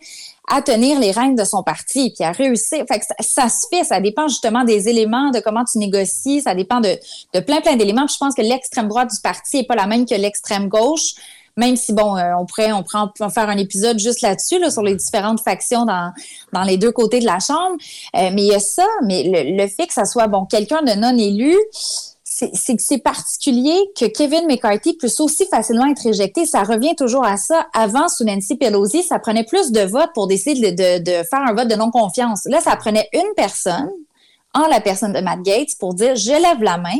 à 0.47 0.61
tenir 0.61 0.99
les 0.99 1.11
rênes 1.11 1.35
de 1.35 1.43
son 1.43 1.63
parti, 1.63 2.11
puis 2.15 2.25
à 2.25 2.31
réussir. 2.31 2.83
Fait 2.87 2.99
que 2.99 3.05
ça, 3.19 3.47
se 3.47 3.67
fait, 3.71 3.83
ça 3.83 4.01
dépend 4.01 4.27
justement 4.27 4.63
des 4.63 4.89
éléments, 4.89 5.29
de 5.29 5.39
comment 5.39 5.63
tu 5.63 5.77
négocies, 5.77 6.41
ça 6.41 6.55
dépend 6.55 6.79
de, 6.79 6.97
de 7.33 7.39
plein, 7.39 7.61
plein 7.61 7.75
d'éléments. 7.75 8.07
je 8.07 8.17
pense 8.17 8.33
que 8.33 8.41
l'extrême 8.41 8.87
droite 8.87 9.11
du 9.11 9.21
parti 9.21 9.57
n'est 9.57 9.65
pas 9.65 9.75
la 9.75 9.87
même 9.87 10.05
que 10.05 10.15
l'extrême 10.15 10.67
gauche. 10.67 11.13
Même 11.57 11.75
si, 11.75 11.93
bon, 11.93 12.17
euh, 12.17 12.33
on 12.39 12.45
pourrait, 12.45 12.71
on 12.71 12.83
prend, 12.83 13.11
faire 13.29 13.49
un 13.49 13.57
épisode 13.57 13.99
juste 13.99 14.21
là-dessus, 14.21 14.59
là, 14.59 14.71
sur 14.71 14.83
les 14.83 14.95
différentes 14.95 15.41
factions 15.41 15.85
dans, 15.85 16.11
dans 16.53 16.63
les 16.63 16.77
deux 16.77 16.91
côtés 16.91 17.19
de 17.19 17.25
la 17.25 17.39
Chambre. 17.39 17.77
Euh, 18.15 18.29
mais 18.33 18.43
il 18.43 18.47
y 18.47 18.55
a 18.55 18.59
ça, 18.59 18.87
mais 19.03 19.23
le, 19.25 19.67
fait 19.67 19.87
que 19.87 19.93
ça 19.93 20.05
soit, 20.05 20.27
bon, 20.27 20.45
quelqu'un 20.45 20.81
de 20.81 20.91
non 20.93 21.17
élu, 21.17 21.55
c'est 22.23 22.75
que 22.75 22.81
c'est 22.81 22.97
particulier 22.97 23.77
que 23.99 24.05
Kevin 24.05 24.47
McCarthy 24.47 24.93
puisse 24.93 25.19
aussi 25.19 25.45
facilement 25.45 25.85
être 25.85 26.07
éjecté. 26.07 26.45
Ça 26.47 26.63
revient 26.63 26.95
toujours 26.95 27.23
à 27.23 27.37
ça. 27.37 27.67
Avant, 27.73 28.07
sous 28.07 28.23
Nancy 28.23 28.55
Pelosi, 28.55 29.03
ça 29.03 29.19
prenait 29.19 29.43
plus 29.43 29.71
de 29.71 29.81
votes 29.81 30.09
pour 30.15 30.25
décider 30.25 30.71
de, 30.71 30.97
de, 30.97 31.03
de 31.03 31.23
faire 31.23 31.41
un 31.45 31.53
vote 31.53 31.67
de 31.67 31.75
non-confiance. 31.75 32.45
Là, 32.45 32.59
ça 32.59 32.75
prenait 32.77 33.07
une 33.13 33.33
personne 33.35 33.91
en 34.53 34.67
la 34.67 34.81
personne 34.81 35.13
de 35.13 35.19
Matt 35.19 35.41
Gates 35.43 35.77
pour 35.79 35.93
dire 35.93 36.15
je 36.15 36.31
lève 36.31 36.61
la 36.61 36.77
main 36.77 36.97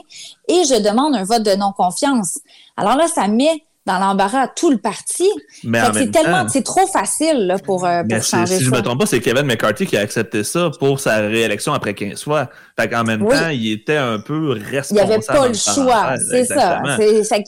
et 0.48 0.64
je 0.64 0.82
demande 0.82 1.16
un 1.16 1.24
vote 1.24 1.44
de 1.44 1.56
non-confiance. 1.56 2.40
Alors 2.78 2.96
là, 2.96 3.08
ça 3.08 3.28
met 3.28 3.64
dans 3.86 3.98
l'embarras 3.98 4.48
tout 4.48 4.70
le 4.70 4.78
parti. 4.78 5.28
c'est 5.62 6.12
tellement, 6.12 6.48
c'est 6.48 6.64
trop 6.64 6.86
facile 6.86 7.48
là, 7.48 7.58
pour, 7.58 7.86
euh, 7.86 8.04
pour 8.04 8.24
changer 8.24 8.58
si 8.58 8.64
je 8.64 8.70
me 8.70 8.82
trompe 8.82 9.00
pas, 9.00 9.06
c'est 9.08 9.20
Kevin 9.20 9.44
McCarthy 9.44 9.88
qui 9.88 9.98
a 9.98 10.02
accepté 10.02 10.44
ça 10.44 10.70
pour 10.80 11.00
sa 11.00 11.18
réélection 11.18 11.74
après 11.74 11.96
15 11.96 12.24
fois. 12.24 12.50
Fait 12.80 12.90
qu'en 12.90 13.04
même 13.04 13.28
temps, 13.28 13.50
il 13.50 13.72
était 13.72 13.98
un 13.98 14.20
peu 14.20 14.52
responsable. 14.52 14.88
Il 14.90 14.94
n'y 14.94 15.14
avait 15.14 15.26
pas 15.26 15.48
le 15.48 15.54
choix, 15.54 16.16
c'est 16.30 16.46
ça. 16.46 16.82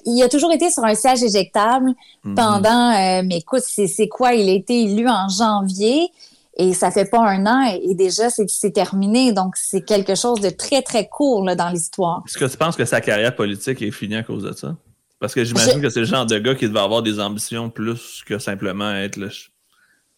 il 0.05 0.23
a 0.23 0.29
toujours 0.29 0.51
été 0.51 0.71
sur 0.71 0.83
un 0.83 0.95
siège 0.95 1.23
éjectable 1.23 1.93
mhm. 2.23 2.35
pendant, 2.35 2.91
euh, 2.91 3.21
mais 3.25 3.37
écoute, 3.37 3.63
c'est 3.65 4.07
quoi? 4.07 4.33
Il 4.33 4.49
a 4.49 4.53
été 4.53 4.83
élu 4.83 5.07
en 5.07 5.29
janvier. 5.29 6.09
Et 6.55 6.75
ça 6.75 6.91
fait 6.91 7.05
pas 7.05 7.17
un 7.19 7.47
an 7.47 7.63
et 7.81 7.95
déjà 7.95 8.29
c'est 8.29 8.71
terminé. 8.71 9.33
Donc 9.33 9.55
c'est 9.55 9.81
quelque 9.81 10.13
chose 10.13 10.39
de 10.39 10.51
très 10.51 10.83
très 10.83 11.07
court 11.07 11.43
là, 11.43 11.55
dans 11.55 11.69
l'histoire. 11.69 12.21
Est-ce 12.27 12.37
que 12.37 12.45
tu 12.45 12.57
penses 12.57 12.75
que 12.75 12.85
sa 12.85 13.01
carrière 13.01 13.35
politique 13.35 13.81
est 13.81 13.89
finie 13.89 14.17
à 14.17 14.23
cause 14.23 14.43
de 14.43 14.51
ça? 14.51 14.75
Parce 15.23 15.35
que 15.35 15.45
j'imagine 15.45 15.79
que 15.79 15.89
c'est 15.89 16.01
le 16.01 16.05
genre 16.05 16.25
de 16.25 16.37
gars 16.37 16.53
qui 16.53 16.67
devait 16.67 16.81
avoir 16.81 17.01
des 17.01 17.17
ambitions 17.21 17.69
plus 17.69 18.21
que 18.25 18.39
simplement 18.39 18.91
être 18.93 19.15
le 19.15 19.29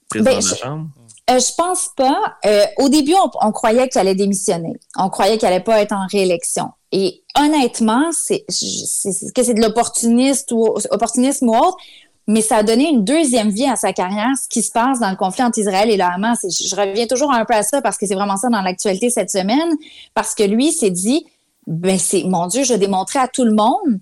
président 0.09 0.31
ben, 0.31 0.39
de 0.39 0.49
la 0.49 0.55
Chambre. 0.55 0.89
Euh, 1.29 1.37
je 1.37 1.55
pense 1.55 1.91
pas. 1.95 2.33
Euh, 2.43 2.63
au 2.79 2.89
début, 2.89 3.13
on, 3.39 3.51
croyait 3.51 3.87
qu'il 3.87 4.01
allait 4.01 4.15
démissionner. 4.15 4.73
On 4.97 5.09
croyait 5.09 5.37
qu'il 5.37 5.47
allait 5.47 5.59
pas 5.59 5.79
être 5.79 5.91
en 5.91 6.07
réélection. 6.07 6.71
Et 6.91 7.21
honnêtement, 7.39 8.09
c'est 8.13 8.45
que 8.47 9.43
c'est 9.43 9.53
de 9.53 9.61
l'opportunisme 9.61 10.55
ou, 10.55 10.75
opportunisme 10.89 11.49
ou 11.49 11.55
autre, 11.55 11.77
mais 12.25 12.41
ça 12.41 12.55
a 12.57 12.63
donné 12.63 12.89
une 12.89 13.03
deuxième 13.03 13.51
vie 13.51 13.67
à 13.67 13.75
sa 13.75 13.93
carrière, 13.93 14.31
ce 14.41 14.49
qui 14.49 14.63
se 14.63 14.71
passe 14.71 14.99
dans 15.01 15.11
le 15.11 15.17
conflit 15.17 15.43
entre 15.43 15.59
Israël 15.59 15.91
et 15.91 15.97
le 15.97 16.03
Hamas. 16.03 16.43
je 16.49 16.75
reviens 16.75 17.05
toujours 17.05 17.31
un 17.31 17.45
peu 17.45 17.53
à 17.53 17.61
ça 17.61 17.79
parce 17.79 17.99
que 17.99 18.07
c'est 18.07 18.15
vraiment 18.15 18.37
ça 18.37 18.49
dans 18.49 18.63
l'actualité 18.63 19.11
cette 19.11 19.29
semaine, 19.29 19.69
parce 20.15 20.33
que 20.33 20.41
lui 20.41 20.71
s'est 20.71 20.89
dit, 20.89 21.27
ben 21.67 21.99
c'est 21.99 22.23
mon 22.23 22.47
Dieu, 22.47 22.63
je 22.63 22.73
démontrais 22.73 23.19
à 23.19 23.27
tout 23.27 23.43
le 23.43 23.53
monde 23.53 23.99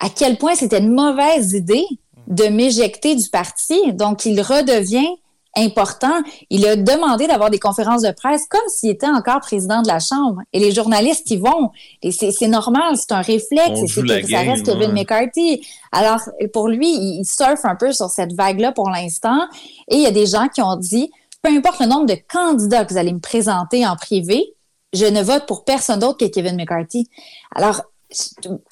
à 0.00 0.08
quel 0.08 0.38
point 0.38 0.54
c'était 0.54 0.78
une 0.78 0.92
mauvaise 0.92 1.52
idée 1.52 1.86
de 2.26 2.44
m'éjecter 2.44 3.14
du 3.14 3.28
parti. 3.28 3.92
Donc, 3.92 4.26
il 4.26 4.40
redevient 4.40 5.08
important. 5.56 6.20
Il 6.50 6.66
a 6.66 6.76
demandé 6.76 7.26
d'avoir 7.26 7.50
des 7.50 7.58
conférences 7.58 8.02
de 8.02 8.10
presse 8.10 8.42
comme 8.48 8.68
s'il 8.68 8.90
était 8.90 9.06
encore 9.06 9.40
président 9.40 9.82
de 9.82 9.88
la 9.88 9.98
Chambre. 10.00 10.40
Et 10.52 10.60
les 10.60 10.72
journalistes 10.72 11.30
y 11.30 11.38
vont. 11.38 11.70
Et 12.02 12.12
c'est 12.12 12.48
normal, 12.48 12.96
c'est 12.96 13.12
un 13.12 13.22
réflexe. 13.22 13.80
Et 13.82 13.86
c'est 13.86 14.26
ça 14.26 14.40
reste 14.40 14.66
Kevin 14.66 14.92
McCarthy. 14.92 15.66
Alors, 15.92 16.20
pour 16.52 16.68
lui, 16.68 16.88
il 16.88 17.24
surfe 17.24 17.64
un 17.64 17.76
peu 17.76 17.92
sur 17.92 18.10
cette 18.10 18.34
vague-là 18.34 18.72
pour 18.72 18.90
l'instant. 18.90 19.46
Et 19.88 19.96
il 19.96 20.02
y 20.02 20.06
a 20.06 20.10
des 20.10 20.26
gens 20.26 20.48
qui 20.48 20.60
ont 20.60 20.76
dit, 20.76 21.10
peu 21.42 21.50
importe 21.50 21.80
le 21.80 21.86
nombre 21.86 22.06
de 22.06 22.18
candidats 22.28 22.84
que 22.84 22.92
vous 22.92 22.98
allez 22.98 23.12
me 23.12 23.20
présenter 23.20 23.86
en 23.86 23.96
privé, 23.96 24.52
je 24.92 25.06
ne 25.06 25.22
vote 25.22 25.46
pour 25.46 25.64
personne 25.64 26.00
d'autre 26.00 26.18
que 26.18 26.26
Kevin 26.26 26.56
McCarthy. 26.56 27.08
Alors, 27.54 27.82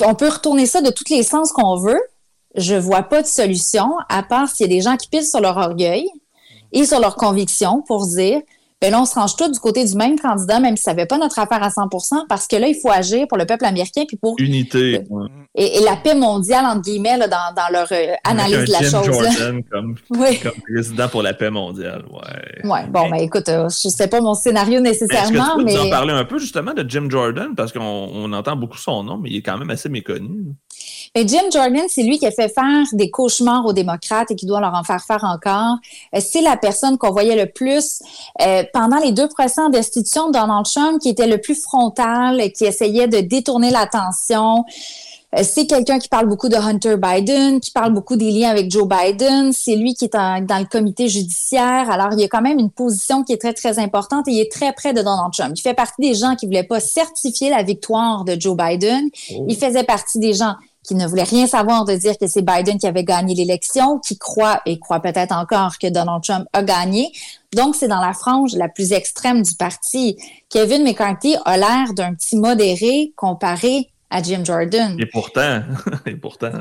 on 0.02 0.14
peut 0.14 0.28
retourner 0.28 0.66
ça 0.66 0.80
de 0.80 0.90
tous 0.90 1.04
les 1.10 1.22
sens 1.22 1.52
qu'on 1.52 1.76
veut. 1.76 2.00
Je 2.56 2.74
vois 2.74 3.02
pas 3.02 3.22
de 3.22 3.26
solution, 3.26 3.90
à 4.08 4.22
part 4.22 4.48
s'il 4.48 4.70
y 4.70 4.72
a 4.72 4.76
des 4.76 4.82
gens 4.82 4.96
qui 4.96 5.08
pilent 5.08 5.26
sur 5.26 5.40
leur 5.40 5.56
orgueil 5.56 6.08
et 6.72 6.86
sur 6.86 7.00
leur 7.00 7.16
conviction 7.16 7.82
pour 7.82 8.06
dire 8.06 8.40
ben 8.80 8.90
là, 8.90 9.00
on 9.00 9.06
se 9.06 9.14
range 9.14 9.36
tous 9.36 9.50
du 9.50 9.58
côté 9.58 9.84
du 9.84 9.94
même 9.94 10.18
candidat, 10.18 10.60
même 10.60 10.76
si 10.76 10.82
ça 10.82 10.92
n'avait 10.92 11.06
pas 11.06 11.16
notre 11.16 11.38
affaire 11.38 11.62
à 11.62 11.70
100 11.70 11.88
parce 12.28 12.46
que 12.46 12.56
là, 12.56 12.68
il 12.68 12.74
faut 12.74 12.90
agir 12.90 13.26
pour 13.28 13.38
le 13.38 13.46
peuple 13.46 13.64
américain 13.64 14.02
puis 14.06 14.16
pour. 14.16 14.34
Unité. 14.38 15.02
Et, 15.54 15.80
la 15.84 15.96
paix 15.96 16.14
mondiale, 16.14 16.66
entre 16.66 16.82
guillemets, 16.82 17.16
là, 17.16 17.28
dans, 17.28 17.54
dans, 17.54 17.72
leur 17.72 17.86
euh, 17.92 18.14
analyse 18.24 18.64
de 18.64 18.72
la 18.72 18.80
chose. 18.80 19.06
Jordan 19.06 19.62
comme, 19.70 19.94
comme, 20.42 20.60
président 20.68 21.08
pour 21.08 21.22
la 21.22 21.32
paix 21.32 21.50
mondiale. 21.50 22.04
Ouais. 22.10 22.68
Ouais, 22.68 22.86
bon, 22.88 23.08
ben 23.08 23.18
écoute, 23.18 23.48
euh, 23.48 23.68
je 23.68 23.88
sais 23.88 24.08
pas 24.08 24.20
mon 24.20 24.34
scénario 24.34 24.80
nécessairement, 24.80 25.56
mais. 25.58 25.72
Est-ce 25.72 25.78
que 25.78 25.82
tu 25.82 25.82
peux 25.82 25.86
en 25.86 25.90
parler 25.90 26.12
un 26.12 26.24
peu 26.24 26.38
justement 26.38 26.74
de 26.74 26.84
Jim 26.88 27.06
Jordan? 27.08 27.54
Parce 27.56 27.72
qu'on 27.72 27.80
on 27.80 28.32
entend 28.32 28.56
beaucoup 28.56 28.78
son 28.78 29.04
nom, 29.04 29.18
mais 29.18 29.30
il 29.30 29.36
est 29.36 29.42
quand 29.42 29.56
même 29.56 29.70
assez 29.70 29.88
méconnu. 29.88 30.54
Mais 31.14 31.26
Jim 31.26 31.42
Jordan, 31.52 31.84
c'est 31.88 32.02
lui 32.02 32.18
qui 32.18 32.26
a 32.26 32.30
fait 32.30 32.48
faire 32.48 32.84
des 32.92 33.10
cauchemars 33.10 33.64
aux 33.66 33.72
démocrates 33.72 34.30
et 34.30 34.36
qui 34.36 34.46
doit 34.46 34.60
leur 34.60 34.74
en 34.74 34.84
faire 34.84 35.02
faire 35.04 35.24
encore. 35.24 35.78
Euh, 36.14 36.20
c'est 36.20 36.40
la 36.40 36.56
personne 36.56 36.98
qu'on 36.98 37.12
voyait 37.12 37.36
le 37.36 37.50
plus 37.50 38.00
euh, 38.42 38.64
pendant 38.72 38.98
les 38.98 39.12
deux 39.12 39.28
procès 39.28 39.60
en 39.60 39.68
destitution 39.68 40.28
de 40.28 40.32
Donald 40.32 40.66
Trump, 40.66 41.00
qui 41.00 41.08
était 41.08 41.26
le 41.26 41.38
plus 41.38 41.60
frontal, 41.60 42.52
qui 42.52 42.64
essayait 42.64 43.08
de 43.08 43.20
détourner 43.20 43.70
l'attention. 43.70 44.64
Euh, 45.36 45.42
c'est 45.42 45.66
quelqu'un 45.66 45.98
qui 45.98 46.08
parle 46.08 46.26
beaucoup 46.26 46.48
de 46.48 46.56
Hunter 46.56 46.96
Biden, 46.96 47.60
qui 47.60 47.70
parle 47.70 47.92
beaucoup 47.92 48.16
des 48.16 48.30
liens 48.30 48.50
avec 48.50 48.70
Joe 48.70 48.86
Biden. 48.86 49.52
C'est 49.52 49.76
lui 49.76 49.94
qui 49.94 50.06
est 50.06 50.14
dans 50.14 50.58
le 50.58 50.66
comité 50.66 51.08
judiciaire. 51.08 51.90
Alors, 51.90 52.08
il 52.12 52.20
y 52.20 52.24
a 52.24 52.28
quand 52.28 52.42
même 52.42 52.58
une 52.58 52.70
position 52.70 53.24
qui 53.24 53.32
est 53.32 53.40
très, 53.40 53.52
très 53.52 53.78
importante 53.78 54.28
et 54.28 54.32
il 54.32 54.40
est 54.40 54.52
très 54.52 54.72
près 54.72 54.92
de 54.92 55.02
Donald 55.02 55.32
Trump. 55.32 55.52
Il 55.56 55.60
fait 55.60 55.74
partie 55.74 56.00
des 56.00 56.14
gens 56.14 56.36
qui 56.36 56.46
voulaient 56.46 56.62
pas 56.62 56.80
certifier 56.80 57.50
la 57.50 57.62
victoire 57.62 58.24
de 58.24 58.36
Joe 58.38 58.56
Biden. 58.56 59.08
Oh. 59.32 59.44
Il 59.48 59.56
faisait 59.56 59.84
partie 59.84 60.18
des 60.18 60.34
gens 60.34 60.54
qui 60.84 60.94
ne 60.94 61.06
voulaient 61.06 61.24
rien 61.24 61.46
savoir 61.46 61.84
de 61.84 61.94
dire 61.94 62.16
que 62.18 62.26
c'est 62.26 62.42
Biden 62.42 62.78
qui 62.78 62.86
avait 62.86 63.04
gagné 63.04 63.34
l'élection, 63.34 63.98
qui 63.98 64.18
croit 64.18 64.60
et 64.66 64.78
croit 64.78 65.00
peut-être 65.00 65.32
encore 65.32 65.78
que 65.78 65.88
Donald 65.88 66.22
Trump 66.22 66.46
a 66.52 66.62
gagné. 66.62 67.10
Donc, 67.54 67.74
c'est 67.74 67.88
dans 67.88 68.00
la 68.00 68.12
frange 68.12 68.54
la 68.54 68.68
plus 68.68 68.92
extrême 68.92 69.42
du 69.42 69.54
parti. 69.54 70.16
Kevin 70.50 70.84
McCarthy 70.84 71.36
a 71.44 71.56
l'air 71.56 71.94
d'un 71.94 72.14
petit 72.14 72.36
modéré 72.36 73.12
comparé 73.16 73.90
à 74.10 74.22
Jim 74.22 74.42
Jordan. 74.44 74.96
Et 75.00 75.06
pourtant, 75.06 75.62
et 76.06 76.14
pourtant. 76.14 76.52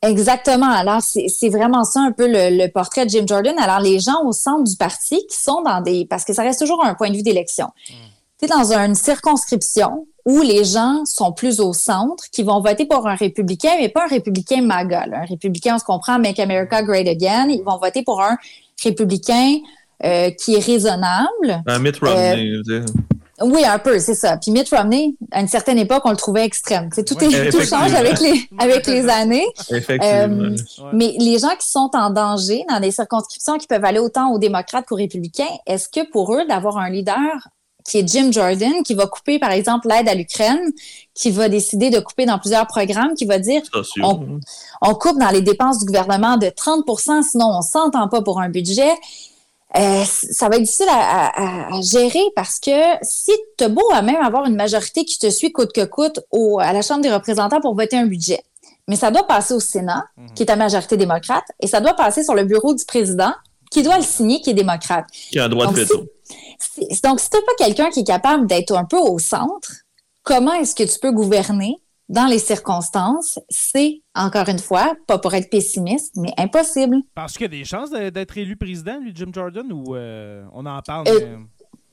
Exactement. 0.00 0.70
Alors, 0.70 1.00
c'est 1.00 1.48
vraiment 1.48 1.84
ça 1.84 2.00
un 2.00 2.12
peu 2.12 2.26
le, 2.26 2.66
portrait 2.68 3.04
de 3.04 3.10
Jim 3.10 3.24
Jordan. 3.26 3.54
Alors, 3.58 3.80
les 3.80 4.00
gens 4.00 4.24
au 4.24 4.32
centre 4.32 4.64
du 4.64 4.76
parti 4.76 5.24
qui 5.28 5.36
sont 5.36 5.62
dans 5.62 5.80
des... 5.80 6.06
Parce 6.06 6.24
que 6.24 6.32
ça 6.32 6.42
reste 6.42 6.60
toujours 6.60 6.84
un 6.84 6.94
point 6.94 7.10
de 7.10 7.16
vue 7.16 7.22
d'élection. 7.22 7.66
Mm. 7.88 7.94
Tu 8.42 8.46
es 8.46 8.48
dans 8.48 8.72
une 8.72 8.96
circonscription 8.96 10.08
où 10.26 10.42
les 10.42 10.64
gens 10.64 11.04
sont 11.04 11.32
plus 11.32 11.60
au 11.60 11.72
centre, 11.72 12.24
qui 12.32 12.42
vont 12.42 12.60
voter 12.60 12.86
pour 12.86 13.06
un 13.06 13.14
républicain, 13.14 13.70
mais 13.78 13.88
pas 13.88 14.04
un 14.04 14.08
républicain 14.08 14.62
MAGA. 14.62 15.04
Un 15.12 15.24
républicain, 15.26 15.76
on 15.76 15.78
se 15.78 15.84
comprend, 15.84 16.18
Make 16.18 16.40
America 16.40 16.82
Great 16.82 17.06
Again. 17.06 17.48
Ils 17.50 17.62
vont 17.62 17.78
voter 17.78 18.02
pour 18.02 18.20
un 18.20 18.36
républicain 18.82 19.58
euh, 20.04 20.30
qui 20.30 20.56
est 20.56 20.64
raisonnable. 20.64 21.62
Un 21.66 21.78
Mitt 21.78 21.98
Romney. 21.98 22.60
Euh, 22.68 22.84
oui, 23.42 23.64
un 23.64 23.78
peu, 23.78 24.00
c'est 24.00 24.16
ça. 24.16 24.36
Puis 24.36 24.50
Mitt 24.50 24.68
Romney, 24.70 25.14
à 25.30 25.40
une 25.40 25.48
certaine 25.48 25.78
époque, 25.78 26.02
on 26.04 26.10
le 26.10 26.16
trouvait 26.16 26.44
extrême. 26.44 26.88
tout, 26.90 27.00
est, 27.22 27.50
tout 27.50 27.60
change 27.60 27.94
avec 27.94 28.18
les, 28.18 28.48
avec 28.58 28.88
les 28.88 29.08
années. 29.08 29.46
Effectivement. 29.70 30.46
Euh, 30.46 30.56
mais 30.92 31.14
les 31.18 31.38
gens 31.38 31.54
qui 31.60 31.68
sont 31.68 31.90
en 31.94 32.10
danger 32.10 32.64
dans 32.68 32.80
des 32.80 32.90
circonscriptions 32.90 33.56
qui 33.58 33.68
peuvent 33.68 33.84
aller 33.84 34.00
autant 34.00 34.32
aux 34.32 34.38
démocrates 34.40 34.86
qu'aux 34.86 34.96
républicains, 34.96 35.44
est-ce 35.66 35.88
que 35.88 36.10
pour 36.10 36.34
eux, 36.34 36.44
d'avoir 36.46 36.78
un 36.78 36.90
leader 36.90 37.48
qui 37.84 37.98
est 37.98 38.08
Jim 38.08 38.30
Jordan, 38.30 38.82
qui 38.84 38.94
va 38.94 39.06
couper, 39.06 39.38
par 39.38 39.50
exemple, 39.50 39.88
l'aide 39.88 40.08
à 40.08 40.14
l'Ukraine, 40.14 40.72
qui 41.14 41.30
va 41.30 41.48
décider 41.48 41.90
de 41.90 42.00
couper 42.00 42.26
dans 42.26 42.38
plusieurs 42.38 42.66
programmes, 42.66 43.14
qui 43.14 43.24
va 43.24 43.38
dire 43.38 43.62
on, 44.02 44.38
on, 44.80 44.94
coupe 44.94 45.18
dans 45.18 45.30
les 45.30 45.42
dépenses 45.42 45.78
du 45.78 45.86
gouvernement 45.86 46.36
de 46.36 46.46
30% 46.46 47.22
sinon 47.22 47.46
on 47.58 47.62
s'entend 47.62 48.08
pas 48.08 48.22
pour 48.22 48.40
un 48.40 48.48
budget. 48.48 48.92
Euh, 49.76 50.04
ça 50.04 50.48
va 50.48 50.56
être 50.56 50.62
difficile 50.62 50.88
à, 50.90 51.80
gérer 51.80 52.22
parce 52.36 52.58
que 52.58 52.70
si 53.00 53.32
tu 53.56 53.64
as 53.64 53.68
beau 53.68 53.88
à 53.92 54.02
même 54.02 54.22
avoir 54.22 54.44
une 54.44 54.54
majorité 54.54 55.04
qui 55.04 55.18
te 55.18 55.30
suit 55.30 55.50
coûte 55.50 55.72
que 55.72 55.84
coûte 55.84 56.20
au, 56.30 56.58
à 56.60 56.72
la 56.72 56.82
Chambre 56.82 57.00
des 57.00 57.12
représentants 57.12 57.60
pour 57.60 57.74
voter 57.74 57.96
un 57.96 58.04
budget, 58.06 58.42
mais 58.86 58.96
ça 58.96 59.10
doit 59.10 59.26
passer 59.26 59.54
au 59.54 59.60
Sénat, 59.60 60.04
mhm. 60.16 60.34
qui 60.34 60.42
est 60.42 60.50
à 60.50 60.56
majorité 60.56 60.96
démocrate, 60.96 61.44
et 61.60 61.66
ça 61.66 61.80
doit 61.80 61.94
passer 61.94 62.22
sur 62.22 62.34
le 62.34 62.44
bureau 62.44 62.74
du 62.74 62.84
président, 62.84 63.32
qui 63.72 63.82
doit 63.82 63.96
le 63.96 64.04
signer, 64.04 64.40
qui 64.40 64.50
est 64.50 64.54
démocrate. 64.54 65.06
Qui 65.10 65.38
a 65.38 65.44
un 65.44 65.48
droit 65.48 65.66
de 65.66 65.80
veto. 65.80 65.96
donc, 67.02 67.20
si 67.20 67.30
tu 67.30 67.36
n'es 67.36 67.42
pas 67.42 67.54
quelqu'un 67.58 67.90
qui 67.90 68.00
est 68.00 68.06
capable 68.06 68.46
d'être 68.46 68.76
un 68.76 68.84
peu 68.84 68.98
au 68.98 69.18
centre, 69.18 69.72
comment 70.22 70.52
est-ce 70.52 70.74
que 70.74 70.84
tu 70.84 70.98
peux 71.00 71.12
gouverner 71.12 71.76
dans 72.08 72.26
les 72.26 72.38
circonstances, 72.38 73.38
c'est, 73.48 74.02
encore 74.14 74.48
une 74.48 74.58
fois, 74.58 74.94
pas 75.06 75.18
pour 75.18 75.32
être 75.32 75.48
pessimiste, 75.48 76.14
mais 76.16 76.32
impossible. 76.36 76.96
Parce 77.14 77.32
qu'il 77.32 77.42
y 77.42 77.44
a 77.46 77.48
des 77.48 77.64
chances 77.64 77.90
d'être 77.90 78.36
élu 78.36 78.56
président, 78.56 78.98
lui, 78.98 79.12
Jim 79.14 79.30
Jordan, 79.32 79.72
ou 79.72 79.96
euh, 79.96 80.44
on 80.52 80.66
en 80.66 80.82
parle? 80.82 81.08
Euh, 81.08 81.38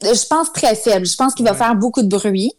je 0.02 0.28
pense 0.28 0.52
très 0.52 0.76
faible. 0.76 1.06
Je 1.06 1.16
pense 1.16 1.34
qu'il 1.34 1.46
va 1.46 1.54
faire 1.54 1.74
beaucoup 1.76 2.02
de 2.02 2.10
bruit. 2.10 2.52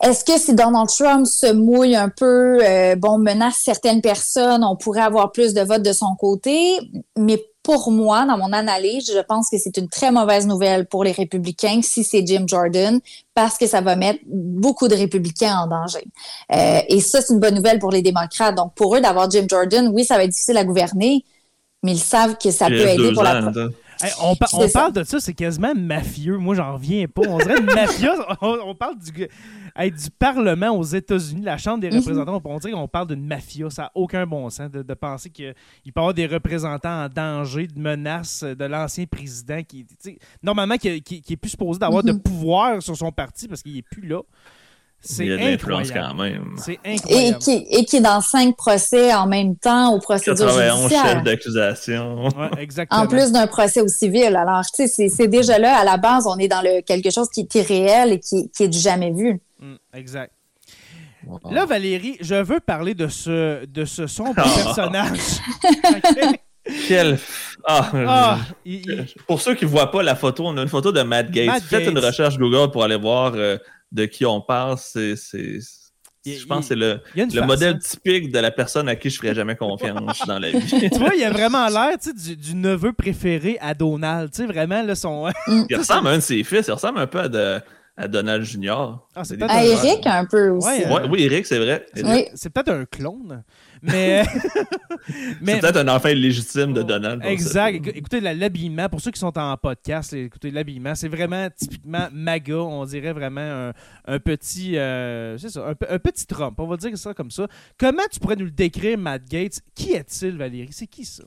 Est-ce 0.00 0.24
que 0.24 0.38
si 0.38 0.54
Donald 0.54 0.88
Trump 0.88 1.26
se 1.26 1.52
mouille 1.52 1.96
un 1.96 2.08
peu, 2.08 2.64
euh, 2.64 2.96
bon, 2.96 3.18
menace 3.18 3.56
certaines 3.56 4.00
personnes, 4.00 4.64
on 4.64 4.76
pourrait 4.76 5.02
avoir 5.02 5.32
plus 5.32 5.52
de 5.52 5.60
votes 5.60 5.82
de 5.82 5.92
son 5.92 6.14
côté, 6.14 6.78
mais 7.18 7.44
pour 7.68 7.90
moi, 7.90 8.24
dans 8.24 8.38
mon 8.38 8.54
analyse, 8.54 9.12
je 9.12 9.20
pense 9.20 9.50
que 9.50 9.58
c'est 9.58 9.76
une 9.76 9.90
très 9.90 10.10
mauvaise 10.10 10.46
nouvelle 10.46 10.86
pour 10.86 11.04
les 11.04 11.12
républicains 11.12 11.80
si 11.82 12.02
c'est 12.02 12.26
Jim 12.26 12.44
Jordan, 12.46 12.98
parce 13.34 13.58
que 13.58 13.66
ça 13.66 13.82
va 13.82 13.94
mettre 13.94 14.20
beaucoup 14.26 14.88
de 14.88 14.94
républicains 14.94 15.54
en 15.54 15.66
danger. 15.66 16.06
Euh, 16.50 16.80
et 16.88 17.02
ça, 17.02 17.20
c'est 17.20 17.34
une 17.34 17.40
bonne 17.40 17.56
nouvelle 17.56 17.78
pour 17.78 17.90
les 17.90 18.00
démocrates. 18.00 18.54
Donc, 18.54 18.72
pour 18.74 18.96
eux, 18.96 19.02
d'avoir 19.02 19.30
Jim 19.30 19.44
Jordan, 19.46 19.90
oui, 19.92 20.06
ça 20.06 20.16
va 20.16 20.24
être 20.24 20.30
difficile 20.30 20.56
à 20.56 20.64
gouverner, 20.64 21.26
mais 21.82 21.92
ils 21.92 21.98
savent 21.98 22.38
que 22.38 22.50
ça 22.50 22.68
peut 22.68 22.88
aider 22.88 23.12
pour 23.12 23.22
la 23.22 23.42
on, 24.22 24.36
parle 24.68 24.92
de 24.92 25.02
ça, 25.02 25.20
c'est 25.20 25.34
quasiment 25.34 25.74
mafieux. 25.74 26.38
Moi, 26.38 26.54
j'en 26.54 26.74
reviens 26.74 27.06
pas. 27.06 27.22
On 27.28 27.38
dirait 27.38 27.60
mafia. 27.60 28.14
On, 28.40 28.74
parle 28.74 28.96
du, 28.98 29.28
du 29.86 30.10
Parlement 30.18 30.70
aux 30.70 30.82
États-Unis, 30.82 31.42
la 31.42 31.56
Chambre 31.56 31.80
des 31.80 31.90
mhm. 31.90 31.98
représentants. 31.98 32.40
On 32.44 32.58
dirait 32.58 32.72
qu'on 32.72 32.88
parle 32.88 33.08
d'une 33.08 33.24
mafia. 33.24 33.70
Ça 33.70 33.82
n'a 33.82 33.92
aucun 33.94 34.26
bon 34.26 34.50
sens 34.50 34.70
de, 34.70 34.94
penser 34.94 35.30
qu'il 35.30 35.52
peut 35.54 35.54
y 35.86 35.98
avoir 35.98 36.14
des 36.14 36.26
représentants 36.26 37.04
en 37.04 37.08
danger, 37.08 37.68
de 37.68 37.78
menaces 37.78 38.42
de 38.42 38.64
l'ancien 38.64 39.06
président 39.06 39.62
qui, 39.62 39.86
normalement, 40.42 40.76
qui, 40.76 40.88
est 40.88 41.36
plus 41.36 41.50
supposé 41.50 41.78
d'avoir 41.78 42.02
de 42.02 42.12
mhm. 42.12 42.20
pouvoir 42.20 42.82
sur 42.82 42.96
son 42.96 43.12
parti 43.12 43.46
parce 43.46 43.62
qu'il 43.62 43.74
n'est 43.74 43.82
plus 43.82 44.06
là. 44.06 44.20
Il 45.20 45.26
y 45.26 45.32
a 45.32 45.36
de 45.36 45.42
l'influence 45.42 45.92
quand 45.92 46.14
même. 46.14 46.56
C'est 46.58 46.78
incroyable. 46.84 47.36
Et 47.36 47.38
qui, 47.38 47.66
et 47.70 47.84
qui 47.84 47.96
est 47.96 48.00
dans 48.00 48.20
cinq 48.20 48.56
procès 48.56 49.14
en 49.14 49.26
même 49.26 49.56
temps 49.56 49.94
aux 49.94 50.00
procédures 50.00 50.48
judiciaires. 50.48 51.06
chefs 51.06 51.22
d'accusation. 51.22 52.24
Ouais, 52.24 52.50
exactement. 52.58 53.02
En 53.02 53.06
plus 53.06 53.30
d'un 53.30 53.46
procès 53.46 53.80
au 53.80 53.88
civil. 53.88 54.34
Alors, 54.36 54.64
tu 54.66 54.88
sais, 54.88 55.08
c'est 55.08 55.28
déjà 55.28 55.58
là, 55.58 55.78
à 55.78 55.84
la 55.84 55.96
base, 55.96 56.26
on 56.26 56.36
est 56.38 56.48
dans 56.48 56.62
le 56.62 56.82
quelque 56.82 57.10
chose 57.10 57.28
qui 57.30 57.40
est 57.40 57.54
irréel 57.54 58.14
et 58.14 58.20
qui, 58.20 58.50
qui 58.50 58.64
est 58.64 58.68
du 58.68 58.78
jamais 58.78 59.12
vu. 59.12 59.40
Mm, 59.60 59.74
exact. 59.94 60.32
Là, 61.50 61.64
Valérie, 61.66 62.16
je 62.20 62.34
veux 62.34 62.60
parler 62.60 62.94
de 62.94 63.08
ce, 63.08 63.64
de 63.66 63.84
ce 63.84 64.06
sombre 64.06 64.34
personnage. 64.34 65.18
Quel. 66.88 67.18
Ah, 67.64 67.90
ah 68.06 68.38
Pour 69.26 69.40
ceux 69.40 69.54
qui 69.54 69.64
ne 69.64 69.70
voient 69.70 69.90
pas 69.90 70.02
la 70.02 70.14
photo, 70.14 70.46
on 70.46 70.56
a 70.56 70.62
une 70.62 70.68
photo 70.68 70.92
de 70.92 71.02
Matt 71.02 71.30
Gates. 71.30 71.62
Faites 71.62 71.88
une 71.88 71.98
recherche 71.98 72.38
Google 72.38 72.70
pour 72.70 72.84
aller 72.84 72.96
voir. 72.96 73.32
Euh, 73.34 73.58
de 73.92 74.04
qui 74.04 74.26
on 74.26 74.40
parle, 74.40 74.78
c'est. 74.78 75.14
Je 76.26 76.44
pense 76.46 76.60
que 76.60 76.64
c'est 76.68 76.76
le, 76.76 77.00
le 77.14 77.46
modèle 77.46 77.78
typique 77.78 78.30
de 78.30 78.38
la 78.38 78.50
personne 78.50 78.88
à 78.88 78.96
qui 78.96 79.08
je 79.08 79.18
ferais 79.18 79.34
jamais 79.34 79.56
confiance 79.56 80.26
dans 80.26 80.38
la 80.38 80.50
vie. 80.50 80.90
tu 80.92 80.98
vois, 80.98 81.14
il 81.16 81.24
a 81.24 81.30
vraiment 81.30 81.66
l'air 81.68 81.96
du, 82.14 82.36
du, 82.36 82.54
neveu 82.54 82.92
préféré 82.92 83.56
à 83.60 83.72
Donald. 83.72 84.30
Tu 84.30 84.38
sais, 84.38 84.46
vraiment, 84.46 84.82
là, 84.82 84.94
son. 84.94 85.30
il 85.70 85.76
ressemble 85.76 86.08
à 86.08 86.10
un 86.12 86.16
de 86.16 86.22
ses 86.22 86.44
fils. 86.44 86.66
Il 86.66 86.72
ressemble 86.72 86.98
un 86.98 87.06
peu 87.06 87.20
à, 87.20 87.28
de, 87.28 87.60
à 87.96 88.08
Donald 88.08 88.44
Junior. 88.44 89.08
Ah, 89.14 89.22
à 89.48 89.64
Eric, 89.64 90.06
un 90.06 90.24
peu 90.26 90.50
aussi. 90.50 90.68
Ouais, 90.68 91.08
oui, 91.10 91.22
Eric, 91.22 91.46
c'est 91.46 91.58
vrai. 91.58 91.86
C'est 92.34 92.50
peut-être 92.50 92.70
un 92.72 92.84
clone. 92.84 93.42
Mais. 93.82 94.24
mais... 95.40 95.54
C'est 95.54 95.60
peut-être 95.60 95.76
un 95.76 95.88
enfant 95.88 96.08
illégitime 96.08 96.72
de 96.72 96.82
Donald. 96.82 97.24
Exact. 97.24 97.86
Écoutez, 97.94 98.20
l'habillement, 98.20 98.88
pour 98.88 99.00
ceux 99.00 99.10
qui 99.10 99.20
sont 99.20 99.36
en 99.38 99.56
podcast, 99.56 100.12
écoutez, 100.12 100.50
l'habillement, 100.50 100.94
c'est 100.94 101.08
vraiment 101.08 101.48
typiquement 101.56 102.08
MAGA. 102.12 102.56
On 102.56 102.84
dirait 102.84 103.12
vraiment 103.12 103.72
un, 104.06 104.18
petit. 104.18 104.76
Euh, 104.76 105.38
c'est 105.38 105.50
ça, 105.50 105.66
un, 105.68 105.98
petit 105.98 106.26
Trump. 106.26 106.58
On 106.58 106.66
va 106.66 106.76
dire 106.76 106.96
ça 106.96 107.14
comme 107.14 107.30
ça. 107.30 107.46
Comment 107.78 108.02
tu 108.10 108.20
pourrais 108.20 108.36
nous 108.36 108.46
le 108.46 108.50
décrire, 108.50 108.98
Matt 108.98 109.24
Gates 109.28 109.60
Qui 109.74 109.92
est-il, 109.92 110.36
Valérie? 110.36 110.72
C'est 110.72 110.86
qui 110.86 111.04
ça? 111.04 111.24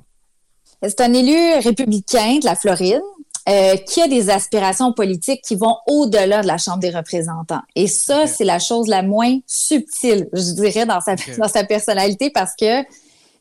C'est 0.83 1.01
un 1.01 1.13
élu 1.13 1.59
républicain 1.63 2.39
de 2.39 2.45
la 2.45 2.55
Floride. 2.55 3.01
Euh, 3.49 3.75
qui 3.75 3.99
a 3.99 4.07
des 4.07 4.29
aspirations 4.29 4.93
politiques 4.93 5.41
qui 5.41 5.55
vont 5.55 5.75
au-delà 5.87 6.43
de 6.43 6.47
la 6.47 6.59
Chambre 6.59 6.77
des 6.77 6.91
représentants. 6.91 7.61
Et 7.75 7.87
ça, 7.87 8.27
c'est 8.27 8.43
la 8.43 8.59
chose 8.59 8.87
la 8.87 9.01
moins 9.01 9.39
subtile, 9.47 10.29
je 10.31 10.51
dirais, 10.53 10.85
dans 10.85 11.01
sa, 11.01 11.15
dans 11.39 11.47
sa 11.47 11.63
personnalité 11.63 12.29
parce 12.29 12.51
que 12.55 12.83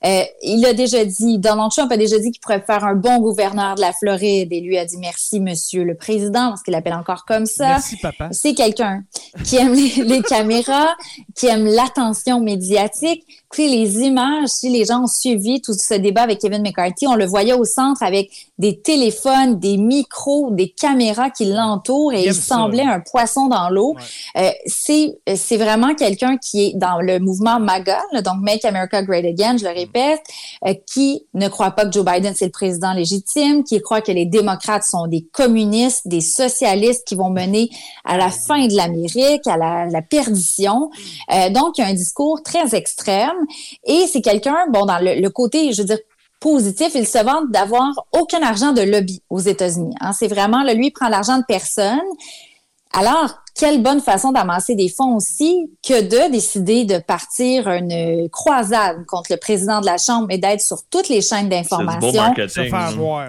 euh, 0.03 0.23
il 0.43 0.65
a 0.65 0.73
déjà 0.73 1.05
dit, 1.05 1.39
Donald 1.39 1.71
Trump 1.71 1.93
a 1.93 1.99
déjà 1.99 2.19
dit 2.19 2.31
qu'il 2.31 2.41
pourrait 2.41 2.63
faire 2.63 2.85
un 2.85 2.95
bon 2.95 3.19
gouverneur 3.19 3.75
de 3.75 3.83
la 3.83 3.93
Floride 3.93 4.51
et 4.51 4.61
lui 4.61 4.79
a 4.79 4.87
dit 4.87 4.97
merci, 4.97 5.41
monsieur 5.41 5.85
le 5.85 5.95
président, 5.95 6.49
parce 6.49 6.63
qu'il 6.63 6.73
l'appelle 6.73 6.95
encore 6.95 7.27
comme 7.27 7.45
ça. 7.45 7.69
Merci, 7.69 7.97
papa. 7.99 8.29
C'est 8.33 8.55
quelqu'un 8.55 9.05
qui 9.45 9.57
aime 9.57 9.75
les, 9.75 10.23
caméras, 10.29 10.95
qui 11.37 11.47
aime 11.47 11.67
l'attention 11.67 12.41
médiatique. 12.41 13.25
Puis 13.51 13.69
les 13.69 13.99
images, 14.01 14.49
si 14.49 14.71
les 14.71 14.87
gens 14.87 15.03
ont 15.03 15.07
suivi 15.07 15.61
tout 15.61 15.75
ce 15.75 15.95
débat 15.95 16.23
avec 16.23 16.39
Kevin 16.39 16.63
McCarthy, 16.63 17.07
on 17.07 17.15
le 17.15 17.27
voyait 17.27 17.53
au 17.53 17.65
centre 17.65 18.03
avec 18.03 18.31
des 18.61 18.81
téléphones, 18.81 19.59
des 19.59 19.79
micros, 19.79 20.51
des 20.51 20.69
caméras 20.69 21.31
qui 21.31 21.47
l'entourent 21.47 22.13
et 22.13 22.27
il, 22.27 22.35
semblait 22.35 22.85
un 22.85 23.01
poisson 23.01 23.49
dans 23.49 23.71
l'eau. 23.71 23.97
Euh, 24.37 24.51
c'est 24.67 25.19
c'est 25.35 25.57
vraiment 25.57 25.95
quelqu'un 25.95 26.37
qui 26.37 26.67
est 26.67 26.73
dans 26.77 27.01
le 27.01 27.19
mouvement 27.19 27.59
MAGA, 27.59 28.03
donc 28.23 28.37
Make 28.43 28.65
America 28.65 29.03
Great 29.03 29.25
Again, 29.25 29.57
je 29.57 29.65
le 29.65 29.71
répète 29.71 30.21
euh, 30.67 30.75
qui 30.87 31.23
ne 31.35 31.49
croit 31.49 31.71
pas 31.71 31.87
que 31.87 31.93
Joe 31.93 32.05
Biden 32.05 32.35
c'est 32.37 32.45
le 32.45 32.51
président 32.51 32.93
légitime, 32.93 33.65
qui 33.65 33.81
croit 33.81 34.03
que 34.03 34.13
les 34.13 34.27
démocrates 34.27 34.85
sont 34.85 35.07
des 35.07 35.27
communistes, 35.33 36.07
des 36.07 36.21
socialistes 36.21 37.07
qui 37.07 37.15
vont 37.15 37.31
mener 37.31 37.71
à 38.05 38.17
la 38.17 38.31
fin 38.31 38.67
de 38.67 38.77
l'Amérique, 38.77 39.47
à 39.47 39.57
la, 39.57 40.03
perdition. 40.03 40.91
Euh, 41.33 41.51
donc, 41.51 41.79
il 41.79 41.83
y 41.83 41.85
a 41.85 41.89
un 41.89 41.95
discours 41.95 42.43
très 42.43 42.75
extrême. 42.75 43.37
Et 43.85 44.07
c'est 44.11 44.23
quelqu'un, 44.23 44.67
bon, 44.71 44.87
dans 44.87 44.99
le, 44.99 45.29
côté, 45.29 45.73
je 45.73 45.83
veux 45.83 45.87
dire, 45.87 45.99
positif, 46.41 46.93
il 46.95 47.07
se 47.07 47.23
vante 47.23 47.51
d'avoir 47.51 48.07
aucun 48.13 48.43
argent 48.43 48.73
de 48.73 48.83
lobby 48.83 49.23
aux 49.31 49.41
États-Unis. 49.41 49.95
Hein. 50.01 50.13
C'est 50.13 50.29
vraiment, 50.29 50.63
là, 50.63 50.75
lui, 50.75 50.87
il 50.89 50.91
prend 50.91 51.09
l'argent 51.09 51.39
de 51.39 51.45
personne. 51.47 52.01
Alors, 52.93 53.37
quelle 53.55 53.83
bonne 53.83 54.01
façon 54.01 54.33
d'amasser 54.33 54.75
des 54.75 54.89
fonds 54.89 55.15
aussi 55.15 55.71
que 55.87 56.03
de 56.03 56.33
décider 56.33 56.85
de 56.85 56.99
partir 56.99 57.69
une 57.69 58.29
croisade 58.31 59.05
contre 59.07 59.31
le 59.31 59.37
président 59.37 59.81
de 59.81 59.87
la 59.87 59.99
Chambre 59.99 60.27
et 60.31 60.39
d'être 60.39 60.61
sur 60.61 60.79
toutes 60.91 61.09
les 61.09 61.21
chaînes 61.21 61.49
d'information. 61.49 62.23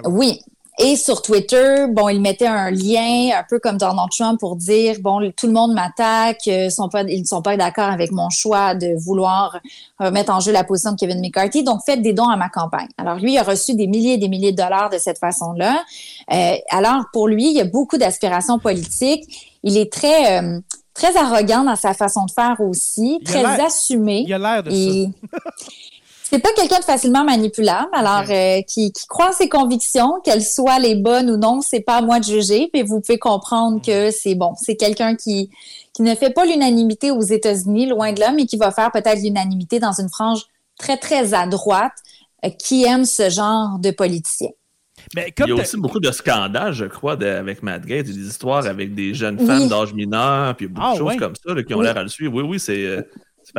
Oui, 0.06 0.40
et 0.84 0.96
sur 0.96 1.22
Twitter, 1.22 1.86
bon, 1.90 2.10
il 2.10 2.22
mettait 2.22 2.48
un 2.48 2.72
lien, 2.72 3.30
un 3.38 3.44
peu 3.48 3.60
comme 3.60 3.78
Donald 3.78 4.10
Trump, 4.12 4.40
pour 4.40 4.56
dire 4.56 4.98
bon, 5.00 5.32
tout 5.36 5.48
le 5.48 5.54
monde 5.54 5.74
m'attaque, 5.74 6.48
euh, 6.48 6.70
ils 7.08 7.22
ne 7.22 7.26
sont 7.26 7.42
pas 7.42 7.58
d'accord 7.58 7.90
avec 7.90 8.12
mon 8.12 8.30
choix 8.30 8.74
de 8.76 8.96
vouloir 8.98 9.60
remettre 10.00 10.32
en 10.32 10.40
jeu 10.40 10.52
la 10.52 10.64
position 10.64 10.92
de 10.94 10.98
Kevin 10.98 11.22
McCarthy. 11.22 11.64
Donc, 11.64 11.82
faites 11.86 12.02
des 12.02 12.14
dons 12.14 12.30
à 12.30 12.36
ma 12.36 12.50
campagne. 12.50 12.90
Alors, 12.98 13.18
lui, 13.18 13.34
il 13.34 13.38
a 13.38 13.44
reçu 13.44 13.76
des 13.76 13.88
milliers 13.88 14.14
et 14.14 14.18
des 14.18 14.28
milliers 14.28 14.52
de 14.52 14.58
dollars 14.58 14.90
de 14.90 14.98
cette 14.98 15.20
façon-là. 15.20 15.84
Euh, 16.32 16.56
alors, 16.70 17.06
pour 17.14 17.28
lui, 17.28 17.50
il 17.50 17.58
y 17.58 17.62
a 17.62 17.66
beaucoup 17.66 17.98
d'aspirations 17.98 18.60
politiques. 18.60 19.58
Il 19.64 19.78
est 19.78 19.92
très 19.92 20.42
euh, 20.42 20.60
très 20.94 21.16
arrogant 21.18 21.64
dans 21.64 21.76
sa 21.76 21.94
façon 21.94 22.26
de 22.26 22.32
faire 22.32 22.58
aussi, 22.60 23.20
très 23.24 23.44
assumé. 23.62 24.24
Il 24.28 24.34
a 24.34 24.40
l'air 24.40 24.64
de 24.64 24.72
ça. 24.72 25.10
c'est 26.32 26.40
pas 26.40 26.54
quelqu'un 26.56 26.80
de 26.80 26.86
facilement 26.86 27.26
manipulable, 27.26 27.90
alors 27.92 28.24
euh, 28.30 28.62
qui, 28.62 28.94
qui, 28.94 29.06
croit 29.06 29.34
ses 29.34 29.50
convictions, 29.50 30.22
qu'elles 30.24 30.46
soient 30.46 30.80
les 30.80 30.96
bonnes 30.96 31.30
ou 31.30 31.36
non, 31.36 31.60
c'est 31.60 31.82
pas 31.82 31.98
à 31.98 32.02
moi 32.02 32.22
de 32.22 32.24
juger. 32.24 32.70
Puis 32.72 32.84
vous 32.84 33.02
pouvez 33.02 33.20
comprendre 33.20 33.82
que 33.86 34.08
mm. 34.08 34.12
c'est 34.12 34.36
bon, 34.36 34.54
c'est 34.56 34.78
quelqu'un 34.78 35.18
qui 35.18 35.50
qui 35.94 36.04
ne 36.04 36.16
fait 36.16 36.30
pas 36.30 36.46
l'unanimité 36.46 37.12
aux 37.12 37.22
États-Unis, 37.22 37.88
loin 37.88 38.14
de 38.14 38.22
là, 38.22 38.32
mais 38.32 38.46
qui 38.46 38.56
va 38.56 38.72
faire 38.72 38.94
peut-être 38.94 39.22
l'unanimité 39.22 39.80
dans 39.80 39.92
une 39.92 40.08
frange 40.08 40.44
très 40.80 40.96
très 40.96 41.34
à 41.34 41.48
droite 41.48 41.92
euh, 42.46 42.50
qui 42.50 42.86
aime 42.86 43.04
ce 43.04 43.30
genre 43.30 43.78
de 43.78 43.92
politicien. 43.92 44.52
Mais 45.14 45.34
il 45.38 45.50
y 45.50 45.52
a 45.52 45.56
aussi 45.56 45.76
beaucoup 45.76 46.00
de 46.00 46.12
scandales, 46.12 46.72
je 46.72 46.86
crois, 46.86 47.22
avec 47.22 47.62
Matt 47.62 47.86
Gates, 47.86 48.06
des 48.06 48.28
histoires 48.28 48.66
avec 48.66 48.96
des 48.96 49.14
jeunes 49.14 49.38
femmes 49.38 49.68
d'âge 49.68 49.94
mineur, 49.94 50.56
puis 50.56 50.68
beaucoup 50.68 50.88
de 50.88 50.94
ah, 50.94 50.98
choses 50.98 51.18
comme 51.18 51.34
ça 51.36 51.62
qui 51.62 51.74
ont 51.74 51.82
l'air 51.82 51.98
à 51.98 52.04
le 52.04 52.10
suivre. 52.10 52.34
Oui, 52.36 52.44
oui, 52.44 52.58
c'est. 52.58 52.86
Euh, 52.86 53.02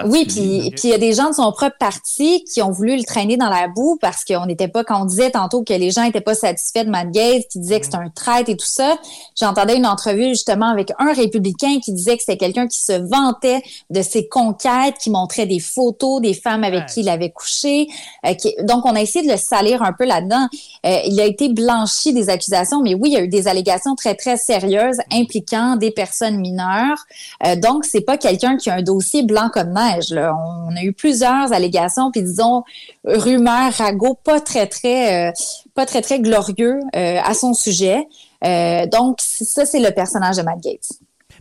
oui, 0.04 0.24
puis 0.26 0.72
il 0.84 0.90
y 0.90 0.94
a 0.94 0.98
des 0.98 1.12
gens 1.12 1.30
de 1.30 1.34
son 1.34 1.50
propre 1.52 1.76
parti 1.78 2.44
qui 2.44 2.62
ont 2.62 2.70
voulu 2.70 2.96
le 2.96 3.04
traîner 3.04 3.36
dans 3.36 3.50
la 3.50 3.68
boue 3.68 3.98
parce 4.00 4.24
qu'on 4.24 4.46
n'était 4.46 4.68
pas, 4.68 4.84
quand 4.84 5.02
on 5.02 5.04
disait 5.04 5.30
tantôt 5.30 5.62
que 5.62 5.72
les 5.72 5.90
gens 5.90 6.02
n'étaient 6.02 6.20
pas 6.20 6.34
satisfaits 6.34 6.84
de 6.84 6.90
Matt 6.90 7.10
Gates, 7.10 7.48
qui 7.50 7.58
disait 7.58 7.80
que 7.80 7.86
c'était 7.86 7.98
un 7.98 8.10
traître 8.10 8.50
et 8.50 8.56
tout 8.56 8.66
ça. 8.66 8.96
J'entendais 9.38 9.76
une 9.76 9.86
entrevue 9.86 10.30
justement 10.30 10.66
avec 10.66 10.92
un 10.98 11.12
républicain 11.12 11.78
qui 11.82 11.92
disait 11.92 12.16
que 12.16 12.22
c'était 12.22 12.38
quelqu'un 12.38 12.66
qui 12.66 12.80
se 12.80 12.92
vantait 12.92 13.62
de 13.90 14.02
ses 14.02 14.28
conquêtes, 14.28 14.96
qui 15.00 15.10
montrait 15.10 15.46
des 15.46 15.60
photos 15.60 16.20
des 16.20 16.34
femmes 16.34 16.64
avec 16.64 16.86
qui 16.86 17.00
il 17.00 17.08
avait 17.08 17.30
couché. 17.30 17.88
Euh, 18.26 18.34
donc, 18.62 18.84
on 18.86 18.94
a 18.94 19.00
essayé 19.00 19.26
de 19.26 19.30
le 19.30 19.38
salir 19.38 19.82
un 19.82 19.92
peu 19.92 20.04
là-dedans. 20.04 20.48
Euh, 20.86 20.98
il 21.06 21.20
a 21.20 21.24
été 21.24 21.48
blanchi 21.48 22.12
des 22.12 22.28
accusations, 22.28 22.80
mais 22.80 22.94
oui, 22.94 23.10
il 23.10 23.12
y 23.12 23.16
a 23.16 23.22
eu 23.22 23.28
des 23.28 23.48
allégations 23.48 23.94
très, 23.94 24.14
très 24.14 24.36
sérieuses 24.36 24.98
impliquant 25.12 25.76
des 25.76 25.90
personnes 25.90 26.38
mineures. 26.38 26.98
Euh, 27.46 27.56
donc, 27.56 27.84
c'est 27.84 28.00
pas 28.00 28.16
quelqu'un 28.16 28.56
qui 28.56 28.70
a 28.70 28.74
un 28.74 28.82
dossier 28.82 29.22
blanc 29.22 29.50
comme 29.52 29.70
on 30.10 30.76
a 30.76 30.82
eu 30.82 30.92
plusieurs 30.92 31.52
allégations, 31.52 32.10
puis 32.10 32.22
disons 32.22 32.64
rumeurs, 33.04 33.72
ragots 33.72 34.18
pas 34.22 34.40
très 34.40 34.66
très 34.66 35.30
euh, 35.30 35.32
pas 35.74 35.86
très 35.86 36.02
très 36.02 36.20
glorieux 36.20 36.80
euh, 36.94 37.18
à 37.22 37.34
son 37.34 37.54
sujet. 37.54 38.06
Euh, 38.44 38.86
donc 38.86 39.18
ça 39.20 39.66
c'est 39.66 39.80
le 39.80 39.90
personnage 39.90 40.36
de 40.36 40.42
Matt 40.42 40.60
Gates. 40.60 40.88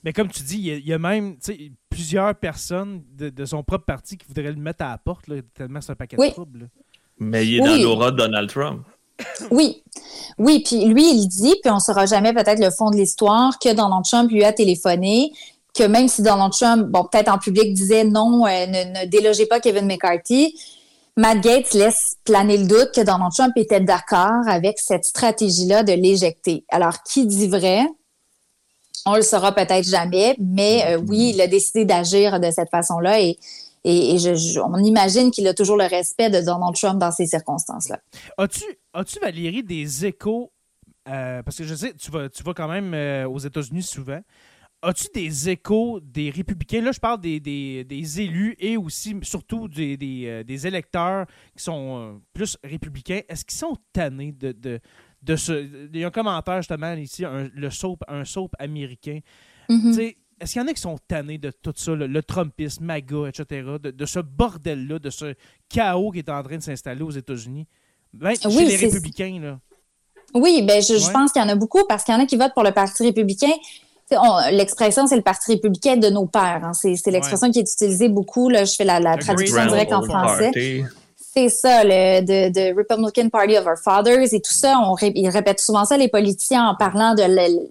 Mais 0.04 0.14
comme 0.14 0.30
tu 0.30 0.42
dis, 0.42 0.58
il 0.58 0.88
y 0.88 0.94
a, 0.94 0.98
même 0.98 1.36
plusieurs 1.90 2.34
personnes 2.36 3.04
de, 3.16 3.46
son 3.46 3.64
propre 3.64 3.86
parti 3.86 4.18
qui 4.18 4.26
voudraient 4.28 4.52
le 4.52 4.56
mettre 4.56 4.84
à 4.84 4.90
la 4.90 4.98
porte, 4.98 5.26
tellement 5.54 5.80
c'est 5.80 5.92
un 5.92 5.96
paquet 5.96 6.18
de 6.18 6.30
troubles. 6.32 6.70
Mais 7.20 7.46
il 7.46 7.58
est 7.58 7.60
dans 7.60 7.76
l'aura 7.76 8.12
de 8.12 8.18
Donald 8.18 8.50
Trump. 8.50 8.84
Oui, 9.52 9.84
oui, 10.38 10.64
puis 10.66 10.86
lui, 10.86 11.12
il 11.12 11.28
dit, 11.28 11.56
puis 11.62 11.72
on 11.72 11.76
ne 11.76 11.80
saura 11.80 12.06
jamais 12.06 12.34
peut-être 12.34 12.60
le 12.60 12.72
fond 12.72 12.90
de 12.90 12.96
l'histoire, 12.96 13.60
que 13.60 13.74
Donald 13.74 14.04
Trump 14.04 14.32
lui 14.32 14.44
a 14.44 14.54
téléphoné, 14.54 15.32
que 15.74 15.84
même 15.84 16.08
si 16.08 16.22
Donald 16.22 16.52
Trump, 16.52 16.88
bon, 16.88 17.06
peut-être 17.06 17.30
en 17.30 17.38
public, 17.38 17.74
disait 17.74 18.04
non, 18.04 18.46
euh, 18.46 18.66
ne, 18.68 19.06
délogez 19.06 19.46
pas 19.46 19.60
Kevin 19.60 19.86
McCarthy, 19.86 20.60
Matt 21.18 21.42
Gates 21.42 21.74
laisse 21.74 22.18
planer 22.24 22.58
le 22.58 22.68
doute 22.68 22.92
que 22.94 23.02
Donald 23.02 23.32
Trump 23.34 23.54
était 23.56 23.80
d'accord 23.80 24.48
avec 24.48 24.80
cette 24.80 25.06
stratégie-là 25.06 25.84
de 25.84 25.94
l'éjecter. 25.94 26.66
Alors, 26.70 27.04
qui 27.04 27.26
dit 27.26 27.48
vrai? 27.48 27.86
On 29.06 29.16
le 29.16 29.22
saura 29.22 29.54
peut-être 29.54 29.88
jamais, 29.88 30.36
mais 30.40 30.84
euh, 30.86 30.98
oui, 30.98 31.32
il 31.34 31.42
a 31.42 31.48
décidé 31.48 31.86
d'agir 31.86 32.40
de 32.40 32.52
cette 32.52 32.70
façon-là 32.70 33.22
et, 33.22 33.38
on 33.84 34.78
imagine 34.78 35.32
qu'il 35.32 35.48
a 35.48 35.56
toujours 35.56 35.76
le 35.76 35.86
respect 35.86 36.30
de 36.30 36.40
Donald 36.40 36.76
Trump 36.76 37.00
dans 37.00 37.12
ces 37.12 37.26
circonstances-là. 37.26 38.00
As-tu, 38.38 38.64
as-tu 38.94 39.20
Valérie, 39.20 39.64
des 39.64 40.06
échos? 40.06 40.52
Euh, 41.10 41.42
parce 41.42 41.58
que 41.58 41.64
je 41.64 41.74
sais, 41.74 41.96
tu 41.96 42.12
vas, 42.12 42.30
tu 42.30 42.44
vas 42.44 42.54
quand 42.54 42.68
même 42.68 42.94
aux 43.26 43.40
États-Unis 43.40 43.82
souvent. 43.82 44.20
As-tu 44.84 45.08
des 45.14 45.50
échos 45.50 46.00
des 46.02 46.32
républicains? 46.32 46.82
Là, 46.82 46.92
je 46.92 47.00
parle 47.00 47.22
des, 47.22 48.22
élus 48.22 48.56
et 48.60 48.78
aussi, 48.78 49.16
surtout, 49.22 49.68
des, 49.68 49.98
euh, 50.26 50.68
électeurs 50.68 51.28
qui 51.56 51.64
sont 51.64 51.98
euh, 51.98 52.20
plus 52.34 52.58
républicains. 52.64 53.22
Est-ce 53.30 53.46
qu'ils 53.46 53.60
sont 53.60 53.78
tannés 53.94 54.32
de, 54.32 54.52
de, 55.22 55.36
ce. 55.36 55.68
Il 55.94 56.00
y 56.00 56.04
a 56.04 56.08
un 56.08 56.12
commentaire 56.12 56.58
justement 56.58 56.94
ici, 56.94 57.24
un, 57.26 57.48
le 57.54 57.70
soap, 57.70 58.04
un 58.08 58.26
soap 58.26 58.56
américain. 58.58 59.20
Mm-hmm. 59.70 60.16
Est-ce 60.42 60.54
qu'il 60.54 60.62
y 60.64 60.66
en 60.66 60.68
a 60.68 60.74
qui 60.74 60.82
sont 60.82 60.98
tannés 61.08 61.38
de 61.38 61.52
tout 61.52 61.74
ça, 61.76 61.94
le, 61.94 62.24
Trumpisme, 62.24 62.84
MAGA, 62.84 63.28
etc., 63.28 63.74
de, 63.80 64.06
ce 64.08 64.20
bordel-là, 64.20 64.98
de 64.98 65.12
ce 65.12 65.36
chaos 65.70 66.10
qui 66.10 66.20
est 66.20 66.30
en 66.30 66.42
train 66.42 66.58
de 66.58 66.64
s'installer 66.64 67.04
aux 67.04 67.12
États-Unis? 67.12 67.68
Ben, 68.12 68.34
chez 68.34 68.66
les 68.66 68.76
républicains, 68.78 69.40
là. 69.40 69.60
Oui, 70.34 70.64
ben 70.66 70.82
je 70.82 71.12
pense 71.12 71.32
qu'il 71.32 71.42
y 71.42 71.46
en 71.46 71.50
a 71.50 71.56
beaucoup 71.56 71.84
parce 71.88 72.04
qu'il 72.04 72.14
y 72.14 72.18
en 72.18 72.22
a 72.22 72.26
qui 72.26 72.38
votent 72.38 72.54
pour 72.54 72.64
le 72.64 72.72
Parti 72.72 73.04
républicain 73.04 73.52
l'expression, 74.52 75.08
c'est 75.08 75.16
le 75.16 75.22
Parti 75.22 75.54
républicain 75.54 75.98
de 75.98 76.10
nos 76.10 76.26
pères. 76.26 76.62
Hein. 76.64 76.74
C'est, 76.74 76.96
l'expression 77.08 77.52
qui 77.52 77.60
est 77.60 77.72
utilisée 77.72 78.10
beaucoup. 78.10 78.50
Là, 78.50 78.66
je 78.66 78.76
fais 78.76 78.84
la, 78.84 79.18
traduction 79.18 79.66
directe 79.66 79.94
en 79.94 80.04
français. 80.04 80.52
C'est 81.34 81.48
ça, 81.48 81.86
le 81.86 82.52
the, 82.52 82.76
Republican 82.76 83.30
Party 83.30 83.58
of 83.58 83.66
Our 83.66 83.78
Fathers 83.78 84.34
et 84.34 84.42
tout 84.42 84.52
ça. 84.52 84.78
On, 84.80 84.98
ils 84.98 85.30
répètent 85.30 85.62
souvent 85.62 85.86
ça, 85.86 85.96
les 85.96 86.10
politiciens, 86.10 86.68
en 86.68 86.76
parlant 86.76 87.16
de 87.16 87.24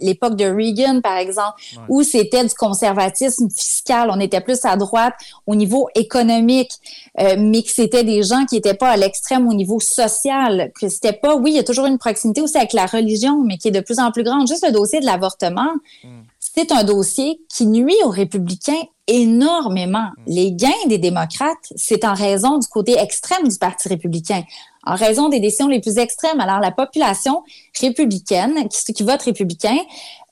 l'époque 0.03 0.35
de 0.37 0.47
Reagan, 0.47 1.03
par 1.03 1.19
exemple, 1.19 1.61
où 1.91 2.03
c'était 2.03 2.43
du 2.43 2.55
conservatisme 2.55 3.51
fiscal. 3.51 4.11
On 4.11 4.19
était 4.19 4.41
plus 4.41 4.65
à 4.65 4.77
droite 4.77 5.13
au 5.47 5.55
niveau 5.55 5.91
économique, 5.95 6.73
euh, 7.21 7.37
mais 7.39 7.63
que 7.63 7.71
c'était 7.71 8.03
des 8.03 8.23
gens 8.23 8.47
qui 8.47 8.55
n'étaient 8.55 8.73
pas 8.73 8.89
à 8.89 8.97
l'extrême 8.97 9.47
au 9.47 9.53
niveau 9.53 9.79
social. 9.79 10.73
Que 10.81 10.89
c'était 10.89 11.13
pas, 11.13 11.35
oui, 11.35 11.51
il 11.51 11.57
y 11.57 11.61
a 11.61 11.65
toujours 11.65 11.85
une 11.85 11.99
proximité 11.99 12.41
aussi 12.41 12.57
avec 12.57 12.73
la 12.73 12.87
religion, 12.87 13.43
mais 13.45 13.59
qui 13.59 13.69
est 13.69 13.73
de 13.73 13.81
plus 13.81 13.99
en 13.99 14.11
plus 14.11 14.23
grande. 14.23 14.49
Juste 14.49 14.65
le 14.67 14.73
dossier 14.73 15.01
de 15.01 15.07
l'avortement. 15.07 15.75
Mm 16.03 16.21
c'est 16.61 16.73
un 16.73 16.85
dossier 16.85 17.41
qui 17.49 17.67
nuit 17.67 17.97
aux 18.05 18.11
républicains 18.11 18.83
énormément. 19.07 20.09
Mm. 20.19 20.23
Les 20.27 20.53
gains 20.53 20.87
des 20.87 20.99
démocrates, 20.99 21.73
c'est 21.75 22.05
en 22.05 22.15
raison 22.15 22.59
du 22.59 22.67
côté 22.69 22.99
extrême 22.99 23.49
du 23.49 23.57
Parti 23.57 23.89
républicain, 23.89 24.43
en 24.85 24.95
raison 24.95 25.29
des 25.29 25.41
décisions 25.41 25.69
les 25.69 25.81
plus 25.81 25.99
extrêmes. 25.99 26.41
Alors, 26.41 26.61
la 26.61 26.71
population 26.71 27.43
républicaine, 27.81 28.69
qui, 28.69 28.93
qui 28.93 29.03
vote 29.03 29.23
républicain, 29.23 29.79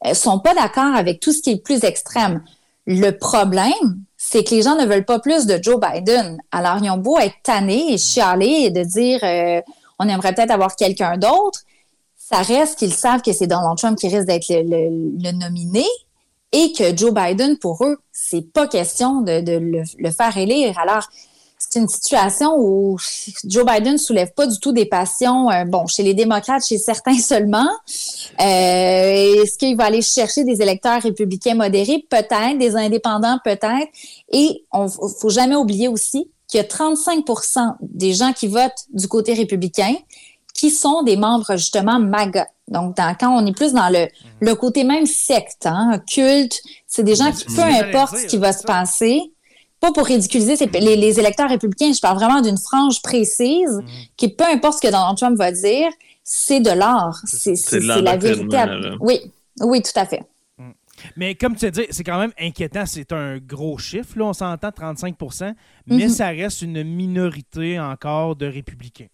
euh, 0.06 0.14
sont 0.14 0.38
pas 0.38 0.54
d'accord 0.54 0.94
avec 0.94 1.20
tout 1.20 1.32
ce 1.32 1.40
qui 1.40 1.50
est 1.50 1.62
plus 1.62 1.84
extrême. 1.84 2.42
Le 2.86 3.10
problème, 3.12 4.02
c'est 4.16 4.44
que 4.44 4.54
les 4.54 4.62
gens 4.62 4.76
ne 4.76 4.84
veulent 4.84 5.04
pas 5.04 5.18
plus 5.18 5.46
de 5.46 5.58
Joe 5.62 5.80
Biden. 5.80 6.38
Alors, 6.52 6.78
ils 6.82 6.90
ont 6.90 6.98
beau 6.98 7.18
être 7.18 7.36
tannés 7.42 7.92
et 7.92 7.94
mm. 7.94 7.98
chialer 7.98 8.64
et 8.64 8.70
de 8.70 8.82
dire 8.82 9.20
euh, 9.22 9.62
on 9.98 10.06
aimerait 10.08 10.34
peut-être 10.34 10.50
avoir 10.50 10.76
quelqu'un 10.76 11.16
d'autre. 11.16 11.60
Ça 12.18 12.42
reste 12.42 12.78
qu'ils 12.78 12.92
savent 12.92 13.22
que 13.22 13.32
c'est 13.32 13.46
Donald 13.46 13.78
Trump 13.78 13.98
qui 13.98 14.08
risque 14.08 14.26
d'être 14.26 14.44
le 14.50 15.32
nominé 15.32 15.86
et 16.53 16.72
que 16.72 16.96
Joe 16.96 17.12
Biden, 17.12 17.59
pour 17.59 17.84
eux, 17.84 17.99
c'est 18.12 18.53
pas 18.53 18.66
question 18.66 19.20
de, 19.20 19.59
le, 19.99 20.11
faire 20.11 20.36
élire. 20.36 20.78
Alors, 20.78 21.07
c'est 21.59 21.80
une 21.80 21.88
situation 21.88 22.55
où 22.57 22.96
Joe 23.44 23.66
Biden 23.66 23.99
soulève 23.99 24.32
pas 24.32 24.46
du 24.46 24.59
tout 24.59 24.72
des 24.72 24.86
passions, 24.86 25.51
euh, 25.51 25.64
bon, 25.64 25.86
chez 25.86 26.03
les 26.03 26.14
démocrates, 26.14 26.64
chez 26.66 26.78
certains 26.78 27.18
seulement. 27.18 27.68
Euh, 28.40 29.42
est-ce 29.42 29.59
qu'il 29.59 29.76
va 29.76 29.84
aller 29.84 30.03
chercher 30.03 30.44
des 30.44 30.62
électeurs 30.62 31.03
républicains 31.03 31.55
modérés? 31.55 32.07
Peut-être, 32.09 32.59
des 32.59 32.76
indépendants, 32.76 33.38
peut-être. 33.44 33.88
Et 34.32 34.64
on 34.72 34.88
faut 34.88 35.30
jamais 35.30 35.57
oublier 35.57 35.88
aussi 35.88 36.30
qu'il 36.46 36.59
y 36.59 36.62
a 36.62 36.66
35% 36.66 37.74
des 37.82 38.14
gens 38.14 38.32
qui 38.32 38.49
votent 38.49 38.86
du 38.92 39.07
côté 39.07 39.34
républicain 39.34 39.94
qui 40.55 40.70
sont 40.70 41.03
des 41.03 41.16
membres 41.16 41.57
justement 41.57 42.01
MAGA. 42.01 42.49
Donc, 42.68 42.96
quand 42.96 43.28
on 43.30 43.46
est 43.46 43.56
plus 43.56 43.72
dans 43.72 43.88
le, 43.88 44.06
le 44.40 44.54
côté 44.54 44.84
même 44.84 45.06
secte, 45.06 45.66
hein, 45.66 46.00
culte, 46.10 46.60
c'est 46.86 47.02
des 47.02 47.14
gens 47.14 47.32
qui, 47.32 47.44
peu 47.44 47.62
importe 47.62 48.16
ce 48.16 48.26
qui 48.26 48.36
va 48.36 48.52
se 48.52 48.62
passer, 48.62 49.20
pas 49.80 49.92
pour 49.92 50.06
ridiculiser 50.06 50.56
les, 50.74 50.96
les, 50.96 51.20
électeurs 51.20 51.48
républicains, 51.48 51.92
je 51.92 52.00
parle 52.00 52.16
vraiment 52.16 52.40
d'une 52.40 52.58
frange 52.58 53.00
précise, 53.00 53.70
mm. 53.70 53.84
qui 54.16 54.28
peu 54.28 54.44
importe 54.44 54.78
ce 54.82 54.86
que 54.86 54.92
Donald 54.92 55.16
Trump 55.16 55.36
va 55.36 55.52
dire, 55.52 55.90
c'est 56.24 56.60
de 56.60 56.70
l'art. 56.70 57.20
C'est 57.24 57.80
la 57.80 58.16
vérité. 58.16 58.64
Oui, 59.00 59.20
oui, 59.60 59.82
tout 59.82 59.98
à 59.98 60.04
fait. 60.04 60.22
Mm. 60.58 60.70
Mais 61.16 61.34
comme 61.36 61.54
tu 61.54 61.66
as 61.66 61.70
dit, 61.70 61.86
c'est 61.90 62.04
quand 62.04 62.18
même 62.18 62.32
inquiétant. 62.38 62.84
C'est 62.86 63.12
un 63.12 63.38
gros 63.38 63.78
chiffre, 63.78 64.18
là, 64.18 64.26
on 64.26 64.32
s'entend, 64.32 64.68
35% 64.68 65.54
mais 65.86 66.04
mhm. 66.04 66.08
ça 66.08 66.28
reste 66.28 66.62
une 66.62 66.82
minorité 66.84 67.80
encore 67.80 68.36
de 68.36 68.46
républicains. 68.46 69.06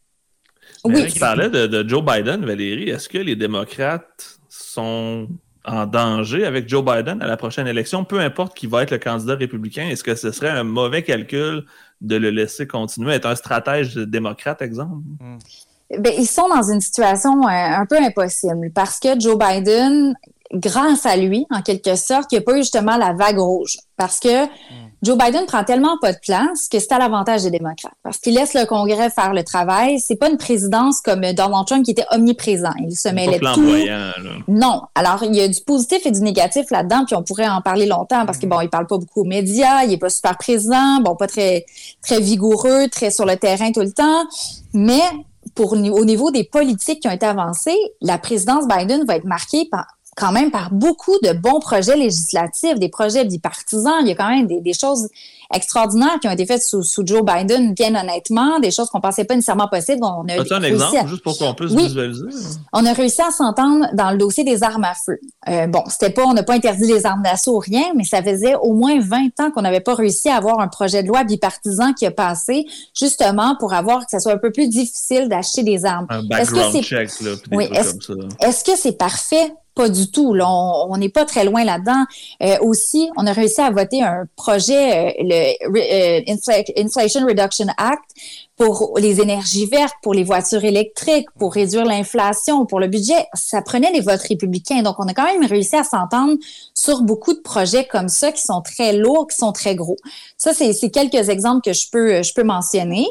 Oui. 0.85 1.07
Tu 1.13 1.19
parlais 1.19 1.49
de, 1.49 1.89
Joe 1.89 2.05
Biden, 2.05 2.45
Valérie. 2.45 2.91
Est-ce 2.91 3.09
que 3.09 3.19
les 3.19 3.37
démocrates 3.37 4.39
sont 4.49 5.29
en 5.65 5.87
danger 5.87 6.45
avec 6.45 6.69
Joe 6.69 6.85
Biden 6.85 7.23
à 7.23 7.27
la 7.27 7.37
prochaine 7.37 7.67
élection, 7.67 8.05
peu 8.05 8.21
importe 8.21 8.55
qui 8.55 8.67
va 8.67 8.83
être 8.83 8.91
le 8.91 8.99
candidat 8.99 9.35
républicain? 9.37 9.89
Est-ce 9.89 10.05
que 10.05 10.15
ce 10.15 10.31
serait 10.31 10.51
un 10.51 10.65
mauvais 10.65 11.03
calcul 11.03 11.65
de 12.01 12.17
le 12.17 12.31
laisser 12.31 12.67
continuer 12.67 13.13
à 13.13 13.17
être 13.17 13.27
un 13.27 13.37
stratège 13.37 13.95
démocrate, 13.95 14.61
exemple? 14.61 15.03
Ben, 15.99 16.13
ils 16.19 16.27
sont 16.27 16.49
dans 16.49 16.71
une 16.71 16.81
situation 16.81 17.43
euh, 17.43 17.51
un 17.51 17.87
peu 17.87 17.97
impossible 17.97 18.71
parce 18.75 18.99
que 18.99 19.19
Joe 19.19 19.39
Biden, 19.39 20.15
grâce 20.53 21.07
à 21.07 21.17
lui, 21.17 21.47
en 21.51 21.63
quelque 21.63 21.97
sorte, 21.97 22.33
il 22.33 22.37
n'y 22.37 22.39
a 22.39 22.43
pas 22.43 22.57
eu 22.57 22.63
justement 22.63 22.97
la 22.97 23.13
vague 23.13 23.39
rouge. 23.39 23.79
Parce 23.97 24.19
que 24.19 24.45
hmm. 24.45 24.49
Joe 25.03 25.17
Biden 25.19 25.45
prend 25.47 25.65
tellement 25.65 25.99
pas 26.01 26.13
de 26.13 26.19
place 26.19 26.69
que 26.69 26.79
c'est 26.79 26.93
à 26.93 26.99
l'avantage 26.99 27.43
des 27.43 27.51
démocrates. 27.51 27.95
Parce 28.03 28.19
qu'il 28.19 28.35
laisse 28.35 28.55
le 28.55 28.65
Congrès 28.65 29.11
faire 29.11 29.33
le 29.33 29.45
travail. 29.45 30.01
C'est 30.01 30.17
pas 30.17 30.31
une 30.31 30.37
présidence 30.37 31.01
comme 31.01 31.21
Donald 31.21 31.67
Trump 31.67 31.85
qui 31.85 31.91
était 31.91 32.07
omniprésent. 32.11 32.73
Il 32.81 32.97
se 32.97 33.09
mêlait 33.09 33.39
de 33.39 33.55
tout. 33.55 34.43
Non. 34.49 34.83
Alors, 34.95 35.23
il 35.23 35.35
y 35.35 35.41
a 35.41 35.49
du 35.49 35.61
positif 35.61 36.07
et 36.07 36.11
du 36.11 36.21
négatif 36.23 36.71
là-dedans, 36.71 37.05
puis 37.07 37.15
on 37.15 37.23
pourrait 37.23 37.49
en 37.49 37.61
parler 37.61 37.87
longtemps 37.87 38.27
parce 38.27 38.39
que 38.39 38.47
bon, 38.47 38.61
il 38.61 38.71
parle 38.71 38.87
pas 38.87 38.99
beaucoup 38.99 39.23
aux 39.23 39.27
médias, 39.27 39.85
il 39.85 39.93
est 39.93 39.99
pas 39.99 40.11
super 40.11 40.37
présent, 40.39 41.01
bon, 41.01 41.15
pas 41.17 41.27
très, 41.27 41.67
très 42.03 42.21
vigoureux, 42.21 42.89
très 42.91 43.11
sur 43.11 43.27
le 43.27 43.37
terrain 43.37 43.73
tout 43.73 43.83
le 43.83 43.93
temps. 43.93 44.25
Mais 44.73 45.03
pour, 45.55 45.73
au 45.75 46.05
niveau 46.05 46.31
des 46.31 46.45
politiques 46.45 47.01
qui 47.01 47.09
ont 47.09 47.13
été 47.13 47.27
avancées, 47.27 47.77
la 48.01 48.19
présidence 48.19 48.67
Biden 48.67 49.05
va 49.05 49.17
être 49.17 49.25
marquée 49.25 49.69
par 49.71 49.87
quand 50.17 50.33
même 50.33 50.51
par 50.51 50.71
beaucoup 50.73 51.17
de 51.23 51.33
bons 51.33 51.61
projets 51.61 51.97
législatifs, 51.97 52.79
des 52.79 52.89
projets 52.89 53.25
bipartisans. 53.25 53.95
Il 54.03 54.09
y 54.09 54.13
a 54.13 54.15
quand 54.15 54.29
même 54.29 54.47
des, 54.47 54.73
choses 54.73 55.09
extraordinaires 55.53 56.19
qui 56.21 56.29
ont 56.29 56.33
été 56.33 56.47
faites 56.47 56.63
sous, 56.63 56.83
Joe 57.05 57.23
Biden, 57.25 57.75
bien 57.75 57.95
honnêtement, 57.95 58.59
des 58.61 58.71
choses 58.71 58.89
qu'on 58.89 59.01
pensait 59.01 59.25
pas 59.25 59.35
nécessairement 59.35 59.69
possibles. 59.69 60.01
On 60.03 60.27
a 60.29 60.57
un 60.57 60.63
exemple, 60.63 61.09
juste 61.09 61.23
pour 61.23 61.37
qu'on 61.37 61.55
puisse 61.55 61.73
visualiser? 61.73 62.27
On 62.73 62.85
a 62.87 62.93
réussi 62.93 63.23
à 63.23 63.31
s'entendre 63.31 63.87
dans 63.95 64.11
le 64.11 64.19
dossier 64.19 64.45
des 64.45 64.63
armes 64.63 64.85
à 64.85 64.95
feu. 64.95 65.19
Euh, 65.49 65.67
bon, 65.67 65.83
c'était 65.89 66.11
pas, 66.11 66.25
on 66.25 66.35
n'a 66.35 66.43
pas 66.43 66.55
interdit 66.55 66.87
les 66.87 67.07
armes 67.07 67.23
d'assaut, 67.23 67.59
rien, 67.59 67.93
mais 67.97 68.05
ça 68.05 68.23
faisait 68.23 68.55
au 68.57 68.73
moins 68.73 69.01
20 69.01 69.41
ans 69.41 69.51
qu'on 69.51 69.63
n'avait 69.63 69.81
pas 69.81 69.95
réussi 69.95 70.29
à 70.29 70.37
avoir 70.37 70.61
un 70.61 70.69
projet 70.69 71.03
de 71.03 71.09
loi 71.09 71.25
bipartisan 71.25 71.93
qui 71.93 72.07
a 72.07 72.11
passé, 72.11 72.67
justement 72.99 73.57
pour 73.59 73.75
avoir 73.75 74.01
que 74.01 74.11
ça 74.11 74.21
soit 74.21 74.33
un 74.33 74.39
peu 74.39 74.51
plus 74.51 74.69
difficile 74.69 75.29
d'acheter 75.29 75.63
des 75.63 75.85
armes. 75.85 76.07
Un 76.09 76.23
background 76.23 76.83
check, 76.83 77.21
là, 77.21 77.33
oui, 77.53 77.69
Est-ce 78.41 78.65
que 78.65 78.77
c'est 78.77 78.97
parfait? 78.97 79.53
Pas 79.75 79.89
du 79.89 80.11
tout. 80.11 80.37
On 80.41 80.97
n'est 80.97 81.09
pas 81.09 81.25
très 81.25 81.45
loin 81.45 81.65
là-dedans. 81.65 82.05
Euh, 82.43 82.59
aussi, 82.61 83.11
on 83.17 83.27
a 83.27 83.33
réussi 83.33 83.61
à 83.61 83.71
voter 83.71 84.03
un 84.03 84.27
projet, 84.37 85.09
euh, 85.09 85.13
le 85.19 86.21
euh, 86.29 86.79
Inflation 86.79 87.27
Reduction 87.27 87.67
Act, 87.77 88.05
pour 88.57 88.97
les 88.99 89.21
énergies 89.21 89.67
vertes, 89.67 89.95
pour 90.03 90.15
les 90.15 90.23
voitures 90.23 90.65
électriques, 90.65 91.27
pour 91.39 91.55
réduire 91.55 91.85
l'inflation, 91.85 92.67
pour 92.67 92.79
le 92.79 92.87
budget. 92.87 93.27
Ça 93.35 93.63
prenait 93.63 93.91
les 93.91 94.01
votes 94.01 94.23
républicains. 94.23 94.83
Donc, 94.83 94.97
on 94.99 95.09
a 95.09 95.15
quand 95.15 95.25
même 95.25 95.45
réussi 95.45 95.75
à 95.75 95.83
s'entendre 95.83 96.37
sur 96.73 97.03
beaucoup 97.03 97.33
de 97.33 97.41
projets 97.41 97.85
comme 97.85 98.09
ça 98.09 98.31
qui 98.31 98.43
sont 98.43 98.63
très 98.63 98.93
lourds, 98.97 99.27
qui 99.27 99.37
sont 99.37 99.53
très 99.53 99.75
gros. 99.75 99.97
Ça, 100.37 100.53
c'est 100.55 100.91
quelques 100.91 101.29
exemples 101.29 101.63
que 101.65 101.73
je 101.73 101.91
peux, 101.91 102.23
je 102.23 102.33
peux 102.33 102.45
mentionner. 102.45 103.07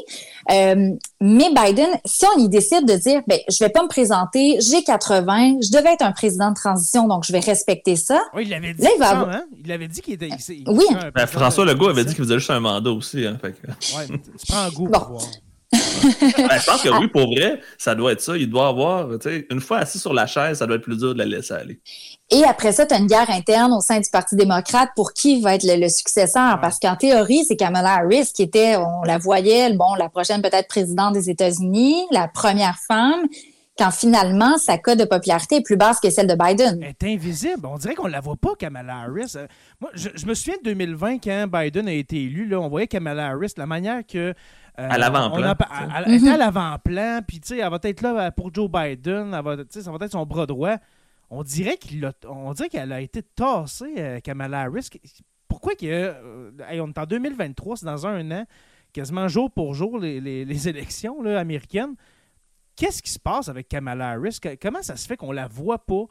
Euh, 0.50 0.90
mais 1.20 1.48
Biden, 1.54 1.88
si 2.04 2.24
on 2.36 2.38
y 2.38 2.48
décide 2.48 2.86
de 2.86 2.94
dire, 2.94 3.22
ben, 3.26 3.38
je 3.48 3.58
vais 3.62 3.70
pas 3.70 3.82
me 3.82 3.88
présenter, 3.88 4.58
j'ai 4.60 4.82
80, 4.82 5.58
je 5.62 5.70
devais 5.70 5.92
être 5.92 6.02
un 6.02 6.12
président 6.12 6.50
de 6.50 6.54
transition, 6.54 7.06
donc 7.08 7.24
je 7.24 7.32
vais 7.32 7.40
respecter 7.40 7.96
ça. 7.96 8.20
Oui, 8.34 8.42
il 8.44 8.50
l'avait 8.50 8.74
dit. 8.74 8.82
Là, 8.82 8.90
il, 8.94 8.98
va 8.98 9.08
avoir... 9.08 9.28
hein? 9.28 9.44
il 9.62 9.72
avait 9.72 9.88
dit 9.88 10.00
qu'il 10.00 10.14
était. 10.14 10.28
oui. 10.66 10.84
Ben, 11.14 11.26
François 11.26 11.64
Legault 11.64 11.88
avait 11.88 12.04
dit 12.04 12.14
qu'il 12.14 12.24
faisait 12.24 12.38
juste 12.38 12.50
un 12.50 12.60
mandat 12.60 12.90
aussi. 12.90 13.26
Hein, 13.26 13.38
fait 13.40 13.52
que... 13.52 13.66
ouais, 13.68 14.06
tu 14.06 14.46
prends 14.46 14.58
un 14.58 14.70
goût 14.70 14.88
pour 14.88 15.08
voir. 15.08 15.22
Ben, 16.02 16.58
je 16.58 16.66
pense 16.66 16.82
que 16.82 16.88
oui, 16.98 17.08
pour 17.08 17.26
vrai, 17.26 17.60
ça 17.78 17.94
doit 17.94 18.12
être 18.12 18.20
ça. 18.20 18.36
Il 18.36 18.50
doit 18.50 18.68
avoir, 18.68 19.08
une 19.50 19.60
fois 19.60 19.78
assis 19.78 19.98
sur 19.98 20.12
la 20.12 20.26
chaise, 20.26 20.58
ça 20.58 20.66
doit 20.66 20.76
être 20.76 20.82
plus 20.82 20.98
dur 20.98 21.14
de 21.14 21.18
la 21.18 21.24
laisser 21.24 21.54
aller. 21.54 21.80
Et 22.30 22.44
après 22.44 22.72
ça, 22.72 22.86
tu 22.86 22.94
as 22.94 22.98
une 22.98 23.06
guerre 23.06 23.30
interne 23.30 23.72
au 23.72 23.80
sein 23.80 24.00
du 24.00 24.08
Parti 24.10 24.36
démocrate 24.36 24.90
pour 24.96 25.12
qui 25.12 25.40
va 25.40 25.54
être 25.54 25.64
le, 25.64 25.88
successeur. 25.88 26.58
Parce 26.60 26.78
qu'en 26.78 26.96
théorie, 26.96 27.44
c'est 27.46 27.56
Kamala 27.56 27.94
Harris 27.94 28.30
qui 28.34 28.42
était, 28.42 28.76
on 28.76 29.02
la 29.02 29.18
voyait, 29.18 29.72
bon, 29.74 29.94
la 29.94 30.08
prochaine 30.08 30.42
peut-être 30.42 30.68
présidente 30.68 31.14
des 31.14 31.30
États-Unis, 31.30 32.06
la 32.10 32.28
première 32.28 32.78
femme 32.88 33.26
quand 33.78 33.90
finalement 33.90 34.56
sa 34.56 34.78
cote 34.78 34.98
de 34.98 35.04
popularité 35.04 35.56
est 35.56 35.62
plus 35.62 35.76
basse 35.76 36.00
que 36.00 36.10
celle 36.10 36.26
de 36.26 36.34
Biden. 36.34 36.80
Elle 36.80 36.90
est 36.90 37.14
invisible. 37.14 37.66
On 37.66 37.76
dirait 37.76 37.94
qu'on 37.94 38.06
ne 38.06 38.12
la 38.12 38.20
voit 38.20 38.36
pas, 38.36 38.54
Kamala 38.56 38.98
Harris. 38.98 39.32
Euh, 39.36 39.46
moi, 39.80 39.90
je, 39.94 40.26
me 40.26 40.34
souviens 40.34 40.56
de 40.58 40.70
2020, 40.70 41.18
quand 41.18 41.46
Biden 41.48 41.88
a 41.88 41.92
été 41.92 42.22
élu, 42.22 42.46
là, 42.46 42.60
on 42.60 42.68
voyait 42.68 42.86
Kamala 42.86 43.26
Harris, 43.30 43.52
la 43.56 43.66
manière 43.66 44.02
que 44.06 44.34
euh, 44.78 44.88
à 44.90 44.98
l'avant-plan. 44.98 45.54
Elle, 46.06 46.14
était 46.14 46.30
à 46.30 46.36
l'avant-plan, 46.36 47.20
puis 47.26 47.38
tu 47.38 47.48
sais, 47.48 47.58
elle 47.58 47.70
va 47.70 47.78
être 47.82 48.02
là 48.02 48.32
pour 48.32 48.52
Joe 48.52 48.68
Biden, 48.68 49.32
elle 49.32 49.44
va, 49.44 49.56
ça 49.68 49.90
va 49.92 50.04
être 50.04 50.12
son 50.12 50.26
bras 50.26 50.46
droit. 50.46 50.76
On 51.30 51.42
dirait 51.42 51.76
qu'il 51.76 52.10
on 52.28 52.52
dirait 52.52 52.68
qu'elle 52.68 52.92
a 52.92 53.00
été 53.00 53.22
tassée, 53.22 53.94
euh, 53.98 54.20
Kamala 54.20 54.62
Harris. 54.62 54.90
Pourquoi 55.48 55.74
que, 55.74 55.86
euh, 55.86 56.50
on 56.80 56.88
est 56.90 56.98
en 56.98 57.06
2023, 57.06 57.76
c'est 57.76 57.86
dans 57.86 58.06
un 58.06 58.30
an, 58.32 58.44
quasiment 58.92 59.28
jour 59.28 59.50
pour 59.50 59.74
jour 59.74 59.98
les, 59.98 60.20
les, 60.20 60.68
élections 60.68 61.22
là, 61.22 61.38
américaines. 61.38 61.94
Qu'est-ce 62.76 63.00
qui 63.00 63.10
se 63.10 63.20
passe 63.20 63.48
avec 63.48 63.68
Kamala 63.68 64.10
Harris? 64.10 64.38
Comment 64.60 64.82
ça 64.82 64.96
se 64.96 65.06
fait 65.06 65.16
qu'on 65.16 65.32
la 65.32 65.46
voit 65.46 65.86
pas? 65.86 66.04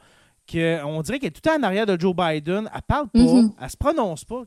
on 0.85 1.01
dirait 1.01 1.19
qu'elle 1.19 1.27
est 1.27 1.31
tout 1.31 1.41
le 1.43 1.49
temps 1.49 1.59
en 1.59 1.63
arrière 1.63 1.85
de 1.85 1.99
Joe 1.99 2.15
Biden. 2.15 2.69
Elle 2.73 2.81
parle 2.83 3.09
pas, 3.09 3.19
mm-hmm. 3.19 3.53
elle 3.61 3.69
se 3.69 3.77
prononce 3.77 4.23
pas. 4.23 4.43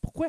Pourquoi? 0.00 0.28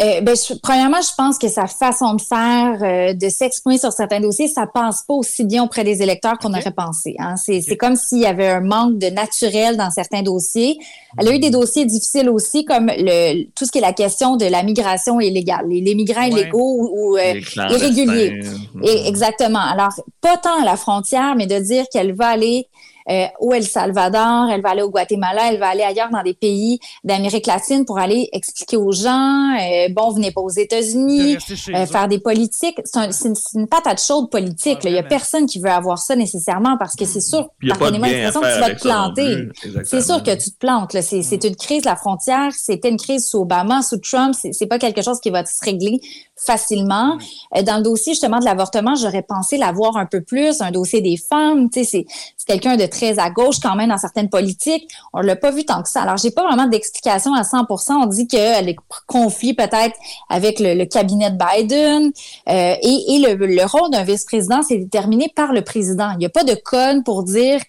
Euh, 0.00 0.20
ben, 0.20 0.36
premièrement, 0.62 1.00
je 1.00 1.14
pense 1.16 1.38
que 1.38 1.48
sa 1.48 1.66
façon 1.66 2.14
de 2.14 2.20
faire, 2.20 2.78
euh, 2.82 3.14
de 3.14 3.28
s'exprimer 3.28 3.78
sur 3.78 3.92
certains 3.92 4.20
dossiers, 4.20 4.48
ça 4.48 4.66
passe 4.66 5.02
pas 5.06 5.14
aussi 5.14 5.44
bien 5.44 5.64
auprès 5.64 5.84
des 5.84 6.02
électeurs 6.02 6.38
qu'on 6.38 6.52
aurait 6.52 6.70
pensé. 6.70 7.14
Hein. 7.18 7.34
C'est 7.36 7.76
comme 7.76 7.96
s'il 7.96 8.18
y 8.18 8.26
avait 8.26 8.48
un 8.48 8.60
manque 8.60 8.98
de 8.98 9.08
naturel 9.08 9.76
dans 9.76 9.90
certains 9.90 10.22
dossiers. 10.22 10.78
Elle 11.18 11.28
a 11.28 11.34
eu 11.34 11.38
des 11.38 11.50
dossiers 11.50 11.84
difficiles 11.84 12.28
aussi, 12.28 12.64
comme 12.64 12.86
le, 12.86 13.44
tout 13.54 13.64
ce 13.64 13.72
qui 13.72 13.78
est 13.78 13.82
la 13.82 13.92
question 13.92 14.36
de 14.36 14.46
la 14.46 14.62
migration 14.62 15.20
illégale, 15.20 15.66
les, 15.68 15.94
migrants 15.94 16.22
illégaux 16.22 16.90
ou, 16.92 17.16
euh, 17.16 17.40
irréguliers. 17.70 18.40
Et, 18.82 19.08
exactement. 19.08 19.60
Alors, 19.60 19.92
pas 20.20 20.36
tant 20.36 20.60
à 20.60 20.64
la 20.64 20.76
frontière, 20.76 21.34
mais 21.36 21.46
de 21.46 21.58
dire 21.58 21.84
qu'elle 21.90 22.14
va 22.14 22.28
aller 22.28 22.68
euh, 23.08 23.26
au 23.40 23.52
El 23.52 23.64
Salvador, 23.64 24.48
elle 24.50 24.62
va 24.62 24.70
aller 24.70 24.82
au 24.82 24.90
Guatemala, 24.90 25.52
elle 25.52 25.58
va 25.58 25.68
aller 25.68 25.82
ailleurs 25.82 26.10
dans 26.10 26.22
des 26.22 26.34
pays 26.34 26.80
d'Amérique 27.04 27.46
latine 27.46 27.84
pour 27.84 27.98
aller 27.98 28.28
expliquer 28.32 28.76
aux 28.76 28.92
gens, 28.92 29.54
euh, 29.54 29.88
bon, 29.90 30.10
venez 30.10 30.32
pas 30.32 30.40
aux 30.40 30.50
États-Unis, 30.50 31.36
euh, 31.68 31.86
faire 31.86 32.08
des 32.08 32.18
politiques. 32.18 32.80
C'est 32.84 33.28
une 33.54 33.66
patate 33.68 34.02
chaude 34.02 34.30
politique. 34.30 34.78
Il 34.84 34.92
y 34.92 34.98
a 34.98 35.02
personne 35.02 35.46
qui 35.46 35.60
veut 35.60 35.70
avoir 35.70 35.98
ça 35.98 36.16
nécessairement 36.16 36.76
parce 36.78 36.96
que 36.96 37.04
c'est 37.04 37.20
sûr, 37.20 37.48
pardonnez-moi 37.68 38.08
l'expression, 38.08 38.40
que 38.40 38.54
tu 38.54 38.60
vas 38.60 38.74
te 38.74 38.80
planter. 38.80 39.48
C'est 39.84 40.02
sûr 40.02 40.22
que 40.22 40.34
tu 40.34 40.50
te 40.50 40.58
plantes. 40.58 40.96
C'est 41.00 41.44
une 41.44 41.56
crise, 41.56 41.84
la 41.84 41.96
frontière. 41.96 42.50
C'était 42.52 42.88
une 42.88 42.98
crise 42.98 43.28
sous 43.28 43.38
Obama, 43.38 43.82
sous 43.82 43.98
Trump. 43.98 44.34
C'est 44.34 44.66
pas 44.66 44.78
quelque 44.78 45.02
chose 45.02 45.20
qui 45.20 45.30
va 45.30 45.44
se 45.44 45.64
régler 45.64 46.00
facilement. 46.36 47.16
Euh, 47.56 47.62
dans 47.62 47.78
le 47.78 47.82
dossier 47.82 48.12
justement 48.12 48.38
de 48.38 48.44
l'avortement, 48.44 48.94
j'aurais 48.94 49.22
pensé 49.22 49.56
l'avoir 49.56 49.96
un 49.96 50.06
peu 50.06 50.20
plus, 50.22 50.60
un 50.60 50.70
dossier 50.70 51.00
des 51.00 51.16
femmes, 51.16 51.70
tu 51.70 51.84
sais, 51.84 52.06
c'est 52.36 52.46
quelqu'un 52.46 52.76
de 52.76 52.86
très 52.96 53.18
à 53.18 53.30
gauche 53.30 53.60
quand 53.60 53.76
même 53.76 53.90
dans 53.90 53.98
certaines 53.98 54.28
politiques. 54.28 54.88
On 55.12 55.20
l'a 55.20 55.36
pas 55.36 55.50
vu 55.50 55.64
tant 55.64 55.82
que 55.82 55.88
ça. 55.88 56.02
Alors 56.02 56.16
j'ai 56.16 56.30
pas 56.30 56.44
vraiment 56.44 56.66
d'explication 56.66 57.34
à 57.34 57.42
100%. 57.42 57.92
On 57.92 58.06
dit 58.06 58.26
qu'elle 58.26 58.68
est 58.68 58.76
confiée 59.06 59.54
peut-être 59.54 59.96
avec 60.28 60.60
le, 60.60 60.84
cabinet 60.84 61.30
de 61.30 61.36
Biden 61.36 62.12
euh, 62.48 62.74
et, 62.82 63.18
le, 63.18 63.66
rôle 63.66 63.90
d'un 63.90 64.04
vice-président 64.04 64.62
c'est 64.62 64.78
déterminé 64.78 65.30
par 65.34 65.52
le 65.52 65.62
président. 65.62 66.10
Il 66.12 66.18
n'y 66.18 66.26
a 66.26 66.30
pas 66.30 66.44
de 66.44 66.54
code 66.54 67.04
pour 67.04 67.22
dire 67.22 67.60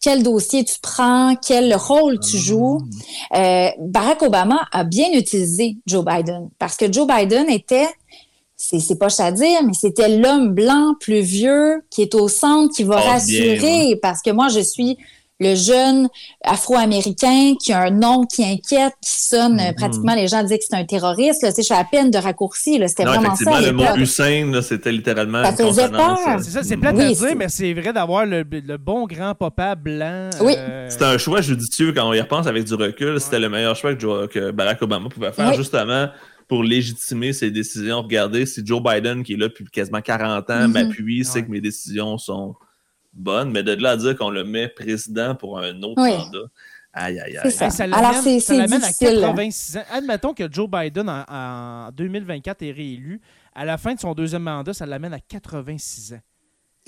quel 0.00 0.22
dossier 0.22 0.64
tu 0.64 0.78
prends, 0.80 1.34
quel 1.36 1.74
rôle 1.74 2.18
tu 2.20 2.36
ah. 2.36 2.40
joues. 2.40 2.80
Euh, 3.36 3.68
Barack 3.80 4.22
Obama 4.22 4.66
a 4.72 4.84
bien 4.84 5.12
utilisé 5.12 5.76
Joe 5.86 6.04
Biden 6.04 6.48
parce 6.58 6.76
que 6.76 6.90
Joe 6.90 7.06
Biden 7.06 7.50
était 7.50 7.88
c'est 8.60 8.98
pas 8.98 9.08
à 9.22 9.32
dire, 9.32 9.62
mais 9.64 9.72
c'était 9.72 10.18
l'homme 10.18 10.54
blanc 10.54 10.94
plus 11.00 11.20
vieux 11.20 11.82
qui 11.90 12.02
est 12.02 12.14
au 12.14 12.28
centre, 12.28 12.74
qui 12.74 12.84
va 12.84 12.96
rassurer, 12.96 13.98
parce 14.02 14.20
que 14.20 14.30
moi, 14.30 14.48
je 14.48 14.60
suis 14.60 14.98
le 15.42 15.54
jeune 15.54 16.08
afro-américain 16.44 17.54
qui 17.58 17.72
a 17.72 17.84
un 17.84 17.90
nom 17.90 18.26
qui 18.26 18.44
inquiète, 18.44 18.92
qui 19.02 19.10
sonne 19.10 19.56
mm-hmm. 19.56 19.74
pratiquement, 19.74 20.14
les 20.14 20.28
gens 20.28 20.42
disaient 20.42 20.58
que 20.58 20.64
c'est 20.68 20.76
un 20.76 20.84
terroriste. 20.84 21.42
Là, 21.42 21.50
je 21.56 21.62
suis 21.62 21.74
à 21.74 21.82
peine 21.82 22.10
de 22.10 22.18
raccourci. 22.18 22.78
C'était 22.86 23.04
vraiment 23.04 23.34
ça. 23.34 23.58
Le 23.62 23.72
mot 23.72 23.84
Hussein, 23.96 24.60
c'était 24.60 24.92
littéralement. 24.92 25.42
Ça 25.42 25.52
faisait 25.52 25.88
peur. 25.88 26.18
C'est 26.40 26.50
ça, 26.50 26.62
c'est 26.62 26.76
plate 26.76 27.00
à 27.00 27.08
dire, 27.10 27.36
mais 27.38 27.48
c'est 27.48 27.72
vrai 27.72 27.94
d'avoir 27.94 28.26
le, 28.26 28.44
bon 28.76 29.06
grand 29.06 29.34
papa 29.34 29.74
blanc. 29.74 30.28
Oui. 30.42 30.56
Euh, 30.58 30.90
c'était 30.90 31.06
un 31.06 31.16
choix 31.16 31.40
judicieux 31.40 31.94
quand 31.94 32.06
on 32.06 32.12
y 32.12 32.20
repense 32.20 32.46
avec 32.46 32.64
du 32.64 32.74
recul. 32.74 33.18
C'était 33.18 33.38
le 33.38 33.48
meilleur 33.48 33.74
choix 33.74 33.94
que, 33.94 34.50
Barack 34.50 34.82
Obama 34.82 35.08
pouvait 35.08 35.32
faire, 35.32 35.54
justement 35.54 36.08
pour 36.50 36.64
légitimer 36.64 37.32
ses 37.32 37.52
décisions. 37.52 38.02
Regardez, 38.02 38.44
si 38.44 38.66
Joe 38.66 38.82
Biden, 38.82 39.22
qui 39.22 39.34
est 39.34 39.36
là 39.36 39.46
depuis 39.46 39.64
quasiment 39.66 40.00
40 40.00 40.50
ans, 40.50 40.66
mhm. 40.66 40.72
m'appuie, 40.72 41.24
c'est 41.24 41.44
que 41.44 41.48
mes 41.48 41.60
décisions 41.60 42.18
sont 42.18 42.56
bonnes. 43.12 43.52
Mais 43.52 43.62
de 43.62 43.70
là 43.80 43.90
à 43.90 43.96
dire 43.96 44.16
qu'on 44.16 44.30
le 44.30 44.42
met 44.42 44.66
président 44.66 45.36
pour 45.36 45.60
un 45.60 45.80
autre 45.84 46.02
mandat, 46.02 46.48
Aïe, 46.92 47.20
aïe, 47.20 47.36
aïe. 47.36 47.52
Ça. 47.52 47.70
ça 47.70 47.86
l'amène 47.86 48.82
à 48.82 48.92
86 48.92 49.76
ans. 49.76 49.82
Admettons 49.92 50.34
que 50.34 50.50
Joe 50.50 50.68
Biden, 50.68 51.08
en, 51.08 51.90
2024, 51.92 52.62
est 52.62 52.72
réélu. 52.72 53.20
À 53.54 53.64
la 53.64 53.78
fin 53.78 53.94
de 53.94 54.00
son 54.00 54.12
deuxième 54.12 54.42
mandat, 54.42 54.74
ça 54.74 54.86
l'amène 54.86 55.14
à 55.14 55.20
86 55.20 56.14
ans. 56.14 56.20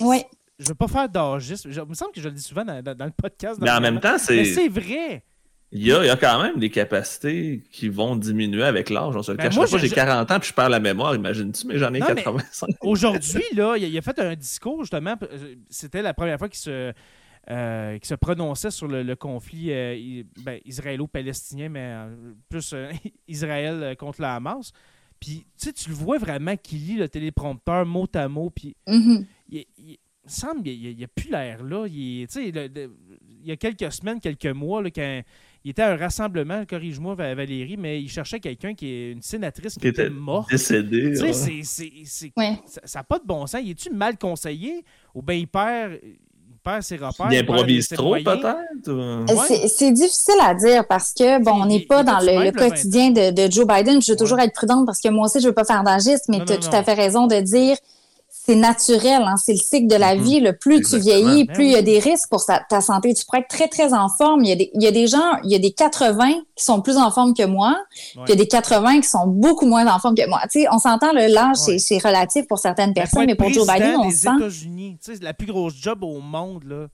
Oui. 0.01 0.23
Je 0.59 0.65
ne 0.65 0.69
veux 0.69 0.75
pas 0.75 0.89
faire 0.89 1.07
d'âgisme. 1.07 1.69
Il 1.71 1.85
me 1.85 1.93
semble 1.93 2.11
que 2.11 2.19
je 2.19 2.27
le 2.27 2.35
dis 2.35 2.41
souvent 2.41 2.65
dans, 2.65 2.83
le 2.83 3.11
podcast. 3.11 3.61
Mais 3.61 3.71
en 3.71 3.79
même 3.79 4.01
temps, 4.01 4.17
c'est. 4.17 4.35
Mais 4.35 4.43
c'est 4.43 4.67
vrai. 4.67 5.23
Il 5.75 5.83
y, 5.83 5.91
a, 5.91 6.03
il 6.03 6.07
y, 6.07 6.09
a, 6.09 6.15
quand 6.15 6.41
même 6.41 6.59
des 6.59 6.69
capacités 6.69 7.63
qui 7.71 7.89
vont 7.89 8.15
diminuer 8.15 8.63
avec 8.63 8.91
l'âge. 8.91 9.15
On 9.15 9.23
se 9.23 9.31
le 9.31 9.37
ben, 9.37 9.45
cache 9.45 9.55
pas. 9.55 9.77
J'ai 9.79 9.89
40 9.89 10.29
ans 10.29 10.39
puis 10.39 10.49
je 10.49 10.53
perds 10.53 10.69
la 10.69 10.79
mémoire, 10.79 11.15
imagines-tu, 11.15 11.65
mais 11.65 11.79
j'en 11.79 11.91
ai 11.95 11.99
85. 11.99 12.69
Aujourd'hui, 12.81 13.43
là, 13.55 13.75
il 13.75 13.97
a, 13.97 14.01
fait 14.03 14.19
un 14.19 14.35
discours, 14.35 14.81
justement. 14.81 15.15
C'était 15.71 16.03
la 16.03 16.13
première 16.13 16.37
fois 16.37 16.47
qu'il 16.47 16.59
se, 16.59 16.93
euh, 17.49 17.97
se 18.03 18.13
prononçait 18.13 18.69
sur 18.69 18.87
le, 18.87 19.15
conflit 19.15 19.71
euh, 19.71 20.23
ben, 20.43 20.59
israélo-palestinien, 20.63 21.69
mais 21.69 21.81
euh, 21.83 22.33
plus 22.49 22.75
Israël 23.27 23.95
contre 23.97 24.21
la 24.21 24.35
Hamas. 24.35 24.71
Puis, 25.19 25.45
tu 25.57 25.65
sais, 25.65 25.73
tu 25.73 25.89
le 25.89 25.95
vois 25.95 26.19
vraiment 26.19 26.55
qu'il 26.55 26.85
lit 26.85 26.97
le 26.97 27.09
téléprompteur 27.09 27.85
mot 27.85 28.07
à 28.13 28.27
mot. 28.27 28.51
Puis, 28.51 28.75
mm-hmm. 28.87 29.25
il, 29.49 29.65
il, 29.77 29.97
semble 30.25 30.63
qu'il 30.63 30.95
n'y 30.95 31.03
a, 31.03 31.07
plus 31.07 31.29
l'air 31.29 31.63
là. 31.63 31.85
Il, 31.87 32.27
il 32.35 33.05
y 33.43 33.51
a 33.51 33.57
quelques 33.57 33.91
semaines, 33.91 34.19
quelques 34.21 34.45
mois, 34.45 34.81
là, 34.81 34.89
quand 34.89 35.21
il 35.65 35.71
était 35.71 35.81
à 35.81 35.91
un 35.91 35.97
rassemblement, 35.97 36.65
corrige-moi 36.65 37.15
Valérie, 37.15 37.77
mais 37.77 38.01
il 38.01 38.09
cherchait 38.09 38.39
quelqu'un 38.39 38.73
qui 38.73 38.87
est 38.87 39.11
une 39.11 39.21
sénatrice 39.21 39.75
qui, 39.75 39.87
était 39.87 40.09
morte. 40.09 40.49
Décédée. 40.49 41.13
Tu 41.17 41.33
sais, 41.33 42.33
ça 42.83 42.99
n'a 42.99 43.03
pas 43.03 43.17
de 43.17 43.25
bon 43.25 43.47
sens. 43.47 43.61
Il 43.63 43.71
est-tu 43.71 43.89
mal 43.89 44.17
conseillé? 44.17 44.83
Ou 45.15 45.21
bien 45.21 45.35
il 45.37 45.47
perd, 45.47 45.99
ses 46.81 46.97
repères? 46.97 47.31
Il 47.31 47.37
improvise 47.37 47.87
trop, 47.87 48.15
peut-être? 48.15 48.89
Euh, 48.89 49.25
c'est 49.67 49.91
difficile 49.91 50.35
à 50.41 50.53
dire 50.53 50.85
parce 50.85 51.13
que, 51.13 51.41
bon, 51.41 51.61
on 51.61 51.65
n'est 51.65 51.85
pas 51.85 52.03
dans 52.03 52.19
le, 52.19 52.51
quotidien 52.51 53.11
de, 53.11 53.51
Joe 53.51 53.65
Biden. 53.65 54.01
Je 54.01 54.11
veux 54.11 54.17
toujours 54.17 54.39
être 54.39 54.53
prudente 54.53 54.85
parce 54.85 54.99
que 54.99 55.09
moi 55.09 55.27
aussi, 55.27 55.39
je 55.39 55.45
ne 55.45 55.49
veux 55.49 55.55
pas 55.55 55.63
faire 55.65 55.83
d'agisme, 55.83 56.25
mais 56.29 56.43
tu 56.43 56.51
as 56.51 56.57
tout 56.57 56.75
à 56.75 56.83
fait 56.83 56.93
raison 56.93 57.27
de 57.27 57.39
dire 57.39 57.77
c'est 58.45 58.55
naturel, 58.55 59.21
hein, 59.25 59.35
c'est 59.37 59.53
le 59.53 59.59
cycle 59.59 59.87
de 59.87 59.95
la 59.95 60.15
mm-hmm. 60.15 60.21
vie. 60.21 60.39
Le 60.41 60.53
plus 60.53 60.81
tu 60.81 60.99
vieillis, 60.99 61.45
ben 61.45 61.53
plus 61.53 61.65
il 61.65 61.71
y 61.71 61.75
a 61.75 61.81
des 61.81 61.99
risques 61.99 62.29
pour 62.29 62.43
ta 62.45 62.81
santé. 62.81 63.13
Tu 63.13 63.25
pourrais 63.25 63.39
être 63.39 63.47
très, 63.47 63.69
très 63.69 63.93
en 63.93 64.09
forme. 64.09 64.43
Il 64.43 64.49
y, 64.49 64.51
a 64.51 64.55
des, 64.55 64.69
il 64.73 64.83
y 64.83 64.87
a 64.87 64.91
des 64.91 65.07
gens, 65.07 65.37
il 65.43 65.51
y 65.51 65.55
a 65.55 65.59
des 65.59 65.71
80 65.71 66.41
qui 66.55 66.63
sont 66.63 66.81
plus 66.81 66.97
en 66.97 67.09
forme 67.09 67.33
que 67.33 67.45
moi, 67.45 67.77
puis 67.91 68.19
il 68.27 68.29
y 68.29 68.33
a 68.33 68.35
des 68.35 68.47
80 68.47 68.99
qui 69.01 69.07
sont 69.07 69.27
beaucoup 69.27 69.65
moins 69.65 69.87
en 69.87 69.97
forme 69.97 70.15
que 70.15 70.27
moi. 70.27 70.41
Tu 70.51 70.61
sais, 70.61 70.67
on 70.71 70.77
s'entend, 70.77 71.13
l'âge, 71.13 71.55
c'est 71.55 72.03
relatif 72.03 72.45
pour 72.47 72.59
certaines 72.59 72.93
personnes, 72.93 73.25
mais 73.27 73.35
pour 73.35 73.49
Joe 73.49 73.65
Biden, 73.65 73.95
on 73.97 74.09
sent... 74.09 74.29
États-Unis, 74.37 74.97
la 75.21 75.33
plus 75.33 75.47
grosse 75.47 75.75
job 75.75 76.03
au 76.03 76.19
monde, 76.19 76.63
là. 76.65 76.87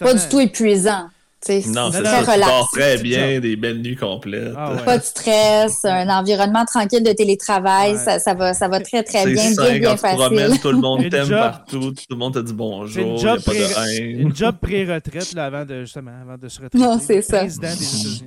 Pas 0.00 0.12
du 0.12 0.28
tout 0.28 0.40
épuisant. 0.40 1.06
Non, 1.48 1.90
c'est 1.92 2.04
ça. 2.04 2.22
Tu 2.22 2.40
dors 2.40 2.68
très 2.72 2.98
bien, 2.98 3.40
des 3.40 3.56
belles 3.56 3.80
nuits 3.80 3.96
complètes. 3.96 4.54
Ah 4.56 4.72
Pas 4.84 4.98
de 4.98 5.02
stress, 5.02 5.84
un 5.84 6.08
environnement 6.08 6.64
tranquille 6.64 7.02
de 7.02 7.12
télétravail, 7.12 7.96
ça, 7.98 8.18
ça, 8.18 8.34
va, 8.34 8.54
ça 8.54 8.68
va 8.68 8.80
très, 8.80 9.02
très 9.02 9.26
bien, 9.26 9.50
bien, 9.50 9.78
bien 9.78 9.96
facile. 9.96 10.18
Promènes, 10.18 10.58
tout 10.58 10.72
le 10.72 10.78
monde 10.78 11.08
t'aime 11.08 11.28
partout, 11.28 11.92
tout 11.92 12.04
le 12.10 12.16
monde 12.16 12.34
te 12.34 12.38
dit 12.40 12.52
bonjour, 12.52 13.16
il 13.18 13.24
n'y 13.24 13.26
a 13.26 13.36
pas 13.36 13.52
de 13.52 13.98
haine. 13.98 14.20
une 14.20 14.36
job 14.36 14.56
pré-retraite 14.60 15.36
avant, 15.36 15.64
de, 15.64 15.80
justement, 15.80 16.12
avant 16.20 16.38
de 16.38 16.48
se 16.48 16.60
retraiter. 16.60 16.78
Non, 16.78 17.00
c'est 17.04 17.22
ça. 17.22 17.44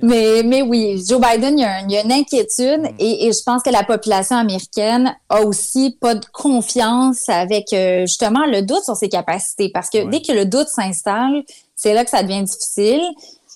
Mais, 0.02 0.42
mais 0.44 0.62
oui, 0.62 1.02
Joe 1.08 1.20
Biden, 1.20 1.58
il 1.58 1.62
y 1.62 1.64
a, 1.64 1.80
il 1.80 1.90
y 1.90 1.96
a 1.96 2.02
une 2.02 2.12
inquiétude 2.12 2.82
mm. 2.82 2.94
et, 2.98 3.26
et, 3.26 3.32
je 3.32 3.42
pense 3.44 3.62
que 3.62 3.70
la 3.70 3.84
population 3.84 4.36
américaine 4.36 5.14
a 5.28 5.42
aussi 5.42 5.96
pas 6.00 6.14
de 6.14 6.24
confiance 6.32 7.28
avec 7.28 7.72
euh, 7.72 8.02
justement 8.02 8.46
le 8.46 8.62
doute 8.62 8.84
sur 8.84 8.96
ses 8.96 9.08
capacités 9.08 9.70
parce 9.72 9.90
que 9.90 10.08
dès 10.10 10.20
que 10.22 10.32
le 10.32 10.44
doute 10.44 10.68
s'installe, 10.68 11.42
c'est 11.76 11.94
là 11.94 12.04
que 12.04 12.10
ça 12.10 12.22
devient 12.22 12.42
difficile, 12.42 13.02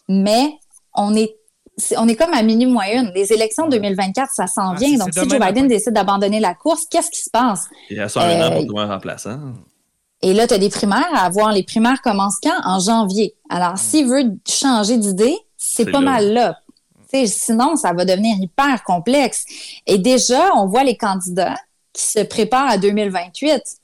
mais 0.09 0.55
on 0.95 1.15
est 1.15 1.37
on 1.97 2.07
est 2.09 2.17
comme 2.17 2.35
à 2.35 2.43
mini 2.43 2.67
moyenne. 2.67 3.11
Les 3.15 3.33
élections 3.33 3.67
2024, 3.67 4.31
ça 4.35 4.47
s'en 4.47 4.73
ah, 4.73 4.75
vient. 4.75 4.99
Donc, 4.99 5.15
si 5.15 5.29
Joe 5.29 5.41
Biden 5.41 5.67
décide 5.67 5.95
d'abandonner 5.95 6.39
la 6.39 6.55
course, 6.55 6.85
qu'est-ce 6.91 7.11
qui 7.11 7.23
se 7.23 7.31
passe? 7.31 7.69
Il 7.89 7.97
y 7.97 8.01
a 8.01 8.09
ça 8.09 8.21
un 8.23 8.49
an 8.49 8.53
pour 8.55 8.67
trouver 8.67 8.83
un 8.83 8.95
remplaçant. 8.95 9.39
Et 10.23 10.35
là, 10.35 10.47
tu 10.47 10.55
as 10.55 10.59
des 10.59 10.69
primaires 10.69 11.09
à 11.15 11.25
avoir. 11.25 11.53
Les 11.53 11.63
primaires 11.63 12.03
commencent 12.03 12.41
quand? 12.43 12.61
En 12.65 12.81
janvier. 12.81 13.35
Alors, 13.49 13.75
hmm. 13.75 13.79
s'il 13.79 14.07
veut 14.07 14.25
changer 14.47 14.99
d'idée, 14.99 15.37
c'est 15.57 15.91
pas 15.91 16.01
mal 16.01 16.33
là. 16.33 16.59
sinon, 17.27 17.77
ça 17.77 17.93
va 17.93 18.05
devenir 18.05 18.37
hyper 18.39 18.83
complexe. 18.85 19.47
Et 19.87 19.99
déjà, 19.99 20.55
on 20.57 20.67
voit 20.67 20.85
les 20.85 20.97
candidats 20.97 21.57
qui 21.93 22.05
se 22.05 22.21
préparent 22.21 22.71
à 22.71 22.79
2028. 22.79 23.80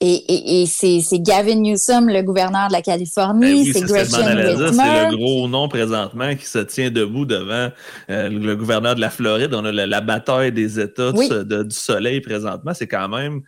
Et, 0.00 0.62
et, 0.62 0.66
c'est 0.66 1.18
Gavin 1.18 1.56
Newsom, 1.56 2.08
le 2.08 2.22
gouverneur 2.22 2.68
de 2.68 2.72
la 2.72 2.82
Californie, 2.82 3.64
ben 3.64 3.72
c'est 3.72 3.80
Gretchen 3.80 4.38
Whitmer. 4.38 4.72
C'est 4.72 5.10
le 5.10 5.16
gros 5.16 5.48
nom 5.48 5.68
présentement 5.68 6.36
qui 6.36 6.46
se 6.46 6.60
tient 6.60 6.90
debout 6.90 7.24
devant 7.24 7.72
euh, 8.08 8.28
le 8.28 8.54
gouverneur 8.54 8.94
de 8.94 9.00
la 9.00 9.10
Floride. 9.10 9.52
On 9.54 9.64
a 9.64 9.72
la, 9.72 10.00
bataille 10.00 10.52
des 10.52 10.78
États 10.78 11.10
du 11.10 11.74
soleil 11.74 12.20
présentement. 12.20 12.74
C'est 12.74 12.86
quand 12.86 13.08
même 13.08 13.42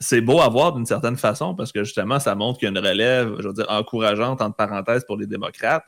c'est 0.00 0.20
beau 0.20 0.40
à 0.40 0.48
voir 0.48 0.72
d'une 0.72 0.86
certaine 0.86 1.16
façon 1.16 1.54
parce 1.54 1.72
que 1.72 1.84
justement, 1.84 2.18
ça 2.18 2.34
montre 2.34 2.58
qu'il 2.58 2.66
y 2.66 2.74
a 2.74 2.78
une 2.78 2.84
relève, 2.84 3.36
je 3.38 3.48
veux 3.48 3.54
dire, 3.54 3.66
encourageante 3.68 4.40
entre 4.40 4.56
parenthèses 4.56 5.04
pour 5.04 5.16
les 5.16 5.26
démocrates 5.26 5.84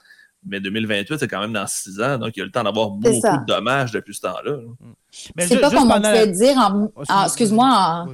mais 0.47 0.61
2028, 0.61 1.19
c'est 1.19 1.29
quand 1.29 1.41
même 1.41 1.53
dans 1.53 1.67
six 1.67 2.01
ans, 2.01 2.19
donc 2.19 2.33
il 2.37 2.41
y 2.41 2.43
a 2.43 2.45
le 2.45 2.51
temps 2.51 2.63
d'avoir 2.63 2.91
beaucoup 2.91 3.15
de 3.15 3.47
dommages 3.47 3.93
depuis 3.93 4.15
ce 4.15 4.23
temps-là. 4.23 4.59
C'est 5.11 5.61
pas 5.61 5.71
comme 5.71 5.91
on 5.91 5.97
pouvait 5.97 6.27
dire, 6.27 6.57
en, 6.59 6.89
oh, 6.97 7.03
excuse-moi, 7.25 8.07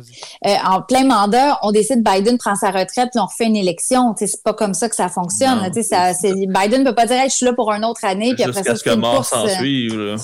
euh, 0.47 0.55
en, 0.65 0.83
plein 0.83 1.05
mandat, 1.05 1.59
on 1.63 1.73
décide 1.73 2.03
Biden 2.05 2.39
prend 2.39 2.55
sa 2.55 2.71
retraite 2.71 3.09
puis 3.11 3.21
on 3.21 3.27
refait 3.27 3.47
une 3.47 3.57
élection. 3.57 4.15
C'est 4.17 4.43
pas 4.43 4.55
comme 4.55 4.75
ça 4.75 4.89
que 4.89 4.97
ça 4.97 5.09
fonctionne. 5.09 5.61
ça, 5.83 6.13
Biden 6.23 6.83
ne 6.83 6.89
peut 6.89 6.95
pas 6.95 7.07
dire 7.07 7.25
je 7.25 7.35
suis 7.35 7.47
là 7.47 7.53
pour 7.53 7.73
une 7.73 7.85
autre 7.85 8.05
année 8.05 8.35
puis 8.35 8.45
après 8.45 8.63
ça, 8.63 8.77
ce 8.77 8.85
que 8.85 8.95
mort 8.95 9.25
s'en 9.25 9.49
suive 9.49 10.17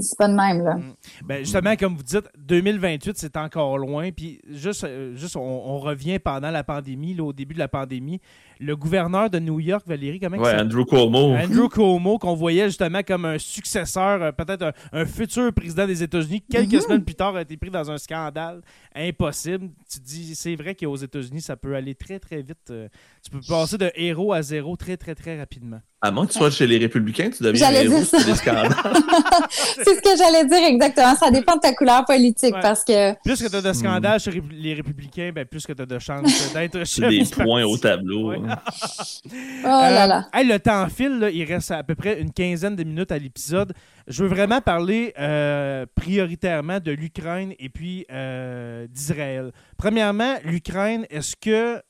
c'est 0.00 0.16
pas 0.16 0.28
de 0.28 0.34
même. 0.34 0.62
Là. 0.62 0.74
Mm. 0.76 0.94
Ben, 1.24 1.38
justement, 1.40 1.76
comme 1.76 1.96
vous 1.96 2.02
dites, 2.02 2.28
2028, 2.38 3.18
c'est 3.18 3.36
encore 3.36 3.78
loin. 3.78 4.10
Puis 4.12 4.40
juste, 4.48 4.84
euh, 4.84 5.14
juste 5.16 5.36
on, 5.36 5.78
revient 5.78 6.18
pendant 6.18 6.50
la 6.50 6.62
pandémie, 6.62 7.14
là, 7.14 7.24
au 7.24 7.32
début 7.32 7.54
de 7.54 7.58
la 7.58 7.68
pandémie. 7.68 8.20
Le 8.62 8.76
gouverneur 8.76 9.30
de 9.30 9.38
New 9.38 9.58
York, 9.58 9.84
Valérie, 9.86 10.20
comment 10.20 10.36
ouais, 10.36 10.54
Andrew 10.54 10.84
Cuomo. 10.84 11.34
Andrew 11.34 11.66
Cuomo, 11.70 12.18
qu'on 12.18 12.34
voyait 12.34 12.66
justement 12.66 13.02
comme 13.02 13.24
un 13.24 13.38
successeur, 13.38 14.22
euh, 14.22 14.32
peut-être 14.32 14.74
un, 14.92 15.06
futur 15.06 15.50
président 15.54 15.86
des 15.86 16.02
États-Unis, 16.02 16.42
quelques 16.42 16.72
mm-hmm. 16.72 16.80
semaines 16.82 17.04
plus 17.04 17.14
tard, 17.14 17.36
a 17.36 17.40
été 17.40 17.56
pris 17.56 17.70
dans 17.70 17.90
un 17.90 17.96
scandale 17.96 18.60
impossible. 18.94 19.70
Tu 19.90 19.98
dis, 20.00 20.34
c'est 20.34 20.56
vrai 20.56 20.74
qu'aux 20.74 20.96
États-Unis, 20.96 21.40
ça 21.40 21.56
peut 21.56 21.74
aller 21.74 21.94
très, 21.94 22.18
très 22.18 22.42
vite. 22.42 22.70
Euh, 22.70 22.88
tu 23.22 23.30
peux 23.30 23.40
passer 23.40 23.78
de 23.78 23.90
héros 23.94 24.34
à 24.34 24.42
zéro 24.42 24.76
très, 24.76 24.98
très, 24.98 25.14
très 25.14 25.38
rapidement. 25.38 25.80
À 26.02 26.10
moins 26.10 26.26
que 26.26 26.32
tu 26.32 26.38
sois 26.38 26.50
chez 26.50 26.66
les 26.66 26.78
Républicains, 26.78 27.28
tu 27.28 27.42
deviens 27.42 27.70
héros 27.72 28.00
des 28.00 28.34
scandales. 28.34 28.72
c'est 29.50 29.94
ce 29.96 30.00
que 30.00 30.16
j'allais 30.16 30.46
dire 30.46 30.66
exactement. 30.66 31.14
Ça 31.14 31.30
dépend 31.30 31.56
de 31.56 31.60
ta 31.60 31.74
couleur 31.74 32.06
politique 32.06 32.54
parce 32.62 32.84
que. 32.84 33.12
Plus 33.22 33.42
que 33.42 33.48
tu 33.48 33.56
as 33.56 33.60
de 33.60 33.72
scandales 33.74 34.18
chez 34.18 34.42
les 34.50 34.72
Républicains, 34.72 35.30
ben, 35.34 35.44
plus 35.44 35.66
que 35.66 35.74
tu 35.74 35.82
as 35.82 35.86
de 35.86 35.98
chances 35.98 36.52
d'être 36.54 36.86
chef. 36.86 37.10
des 37.10 37.24
points 37.26 37.64
au 37.64 37.76
tableau. 37.76 38.32
oh 39.64 39.64
là 39.64 40.06
là. 40.06 40.28
Euh, 40.34 40.42
le 40.42 40.58
temps 40.58 40.88
file, 40.88 41.30
il 41.32 41.44
reste 41.44 41.70
à 41.70 41.82
peu 41.82 41.94
près 41.94 42.20
une 42.20 42.32
quinzaine 42.32 42.76
de 42.76 42.84
minutes 42.84 43.12
à 43.12 43.18
l'épisode. 43.18 43.72
Je 44.06 44.24
veux 44.24 44.28
vraiment 44.28 44.60
parler 44.60 45.12
euh, 45.18 45.86
prioritairement 45.94 46.80
de 46.80 46.92
l'Ukraine 46.92 47.54
et 47.58 47.68
puis 47.68 48.06
euh, 48.10 48.86
d'Israël. 48.88 49.52
Premièrement, 49.76 50.36
l'Ukraine, 50.44 51.06
est-ce 51.10 51.36
que 51.36 51.82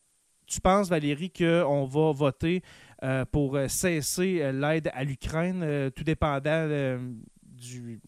tu 0.47 0.61
penses, 0.61 0.89
Valérie, 0.89 1.31
qu'on 1.31 1.85
va 1.87 2.13
voter 2.13 2.63
euh, 3.03 3.25
pour 3.25 3.59
cesser 3.69 4.51
l'aide 4.53 4.91
à 4.93 5.05
l'Ukraine, 5.05 5.91
tout 5.95 6.05
dépendant 6.05 6.67
du, 7.43 8.01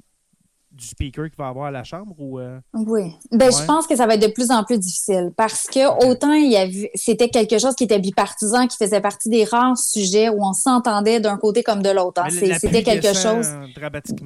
du 0.72 0.86
speaker 0.86 1.26
qu'il 1.26 1.36
va 1.38 1.48
avoir 1.48 1.66
à 1.66 1.70
la 1.70 1.84
Chambre? 1.84 2.14
Ou, 2.18 2.40
Oui. 2.74 3.12
Ben, 3.30 3.50
Je 3.52 3.64
pense 3.64 3.86
que 3.86 3.96
ça 3.96 4.06
va 4.06 4.14
être 4.14 4.22
de 4.22 4.32
plus 4.32 4.50
en 4.50 4.64
plus 4.64 4.78
difficile 4.78 5.32
parce 5.36 5.66
que 5.66 6.08
autant 6.08 6.32
il 6.32 6.50
y 6.50 6.56
avait, 6.56 6.90
c'était 6.94 7.28
quelque 7.28 7.58
chose 7.58 7.74
qui 7.74 7.84
était 7.84 7.98
bipartisan, 7.98 8.66
qui 8.66 8.76
faisait 8.76 9.00
partie 9.00 9.28
des 9.28 9.44
rares 9.44 9.78
sujets 9.78 10.28
où 10.28 10.44
on 10.44 10.52
s'entendait 10.52 11.20
d'un 11.20 11.36
côté 11.36 11.62
comme 11.62 11.82
de 11.82 11.90
l'autre. 11.90 12.22
Hein. 12.22 12.28
C'était 12.30 12.82
quelque 12.82 13.12
chose 13.14 13.48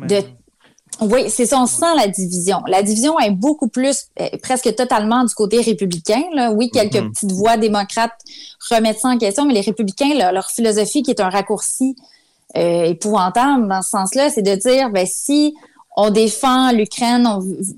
de 0.09 0.23
oui, 1.01 1.29
c'est 1.29 1.45
ça, 1.45 1.61
on 1.61 1.67
sent 1.67 1.95
la 1.95 2.09
division. 2.09 2.63
La 2.67 2.83
division 2.83 3.19
est 3.19 3.31
beaucoup 3.31 3.69
plus, 3.69 4.07
euh, 4.21 4.29
presque 4.43 4.75
totalement 4.75 5.25
du 5.25 5.35
côté 5.35 5.61
républicain. 5.61 6.23
Là. 6.33 6.53
Oui, 6.53 6.71
quelques 6.71 6.95
mm-hmm. 6.95 7.13
petites 7.13 7.33
voix 7.33 7.57
démocrates 7.57 8.15
remettent 8.71 9.01
ça 9.01 9.09
en 9.09 9.19
question, 9.19 9.45
mais 9.45 9.55
les 9.55 9.61
républicains, 9.61 10.15
leur 10.33 10.51
philosophie 10.51 11.03
qui 11.03 11.11
est 11.11 11.21
un 11.21 11.29
raccourci 11.29 11.97
euh, 12.57 12.85
épouvantable 12.85 13.69
dans 13.69 13.83
ce 13.83 13.91
sens-là, 13.91 14.31
c'est 14.31 14.43
de 14.43 14.55
dire, 14.55 14.91
ben 14.91 15.07
si 15.07 15.55
on 15.97 16.11
défend 16.11 16.73
l'Ukraine 16.73 17.27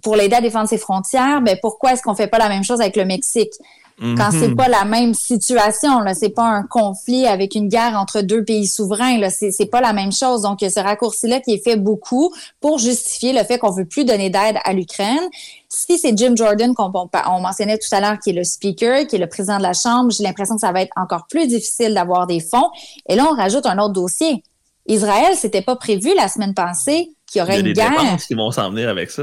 pour 0.02 0.16
l'aider 0.16 0.36
à 0.36 0.40
défendre 0.40 0.68
ses 0.68 0.78
frontières, 0.78 1.40
ben 1.40 1.56
pourquoi 1.62 1.92
est-ce 1.92 2.02
qu'on 2.02 2.14
fait 2.14 2.26
pas 2.26 2.38
la 2.38 2.48
même 2.48 2.64
chose 2.64 2.80
avec 2.80 2.96
le 2.96 3.04
Mexique? 3.04 3.52
Quand 4.00 4.30
c'est 4.30 4.48
mhm. 4.48 4.56
pas 4.56 4.68
la 4.68 4.84
même 4.84 5.12
situation, 5.12 5.98
là, 5.98 6.14
c'est 6.14 6.28
pas 6.28 6.44
un 6.44 6.62
conflit 6.62 7.26
avec 7.26 7.56
une 7.56 7.66
guerre 7.66 7.98
entre 7.98 8.20
deux 8.20 8.44
pays 8.44 8.68
souverains, 8.68 9.18
là, 9.18 9.28
c'est, 9.28 9.50
c'est 9.50 9.66
pas 9.66 9.80
la 9.80 9.92
même 9.92 10.12
chose. 10.12 10.42
Donc, 10.42 10.62
il 10.62 10.66
y 10.66 10.68
a 10.68 10.70
ce 10.70 10.78
raccourci-là 10.78 11.40
qui 11.40 11.54
est 11.54 11.64
fait 11.64 11.74
beaucoup 11.74 12.32
pour 12.60 12.78
justifier 12.78 13.32
le 13.32 13.42
fait 13.42 13.58
qu'on 13.58 13.72
veut 13.72 13.86
plus 13.86 14.04
donner 14.04 14.30
d'aide 14.30 14.56
à 14.62 14.72
l'Ukraine. 14.72 15.28
Si 15.68 15.98
c'est 15.98 16.16
Jim 16.16 16.34
Jordan 16.36 16.74
qu'on 16.74 16.92
on 16.92 17.40
mentionnait 17.40 17.76
tout 17.76 17.92
à 17.92 18.00
l'heure, 18.00 18.20
qui 18.20 18.30
est 18.30 18.34
le 18.34 18.44
speaker, 18.44 19.04
qui 19.08 19.16
est 19.16 19.18
le 19.18 19.26
président 19.26 19.58
de 19.58 19.64
la 19.64 19.72
Chambre, 19.72 20.12
j'ai 20.12 20.22
l'impression 20.22 20.54
que 20.54 20.60
ça 20.60 20.70
va 20.70 20.82
être 20.82 20.92
encore 20.94 21.26
plus 21.28 21.48
difficile 21.48 21.92
d'avoir 21.92 22.28
des 22.28 22.38
fonds. 22.38 22.70
Et 23.08 23.16
là, 23.16 23.26
on 23.28 23.34
rajoute 23.34 23.66
un 23.66 23.80
autre 23.80 23.94
dossier 23.94 24.44
Israël, 24.86 25.34
c'était 25.34 25.60
pas 25.60 25.74
prévu 25.74 26.14
la 26.16 26.28
semaine 26.28 26.54
passée 26.54 27.10
qu'il 27.28 27.40
y 27.40 27.42
aurait 27.42 27.60
Il 27.60 27.62
y 27.62 27.64
a 27.64 27.68
une 27.68 27.74
des 27.74 27.80
guerre. 27.80 28.16
qui 28.16 28.34
vont 28.34 28.50
s'en 28.50 28.70
venir 28.70 28.88
avec 28.88 29.10
ça. 29.10 29.22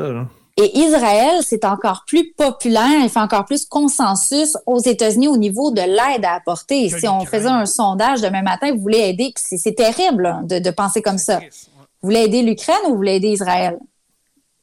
Et 0.58 0.78
Israël, 0.78 1.42
c'est 1.42 1.66
encore 1.66 2.06
plus 2.08 2.32
populaire, 2.32 3.02
il 3.02 3.10
fait 3.10 3.20
encore 3.20 3.44
plus 3.44 3.66
consensus 3.66 4.56
aux 4.66 4.80
États-Unis 4.80 5.28
au 5.28 5.36
niveau 5.36 5.72
de 5.72 5.82
l'aide 5.82 6.24
à 6.24 6.36
apporter. 6.36 6.90
si 6.90 7.08
on 7.10 7.26
faisait 7.26 7.50
un 7.50 7.66
sondage 7.66 8.22
demain 8.22 8.42
matin, 8.42 8.72
vous 8.74 8.80
voulez 8.80 9.00
aider, 9.00 9.34
c'est 9.36 9.76
terrible 9.76 10.38
de, 10.44 10.60
de, 10.60 10.70
penser 10.72 11.02
comme 11.02 11.18
ça. 11.18 11.40
Vous 11.40 12.10
voulez 12.10 12.22
aider 12.22 12.42
l'Ukraine 12.42 12.78
ou 12.86 12.92
vous 12.92 12.96
voulez 12.96 13.16
aider 13.16 13.30
Israël? 13.30 13.78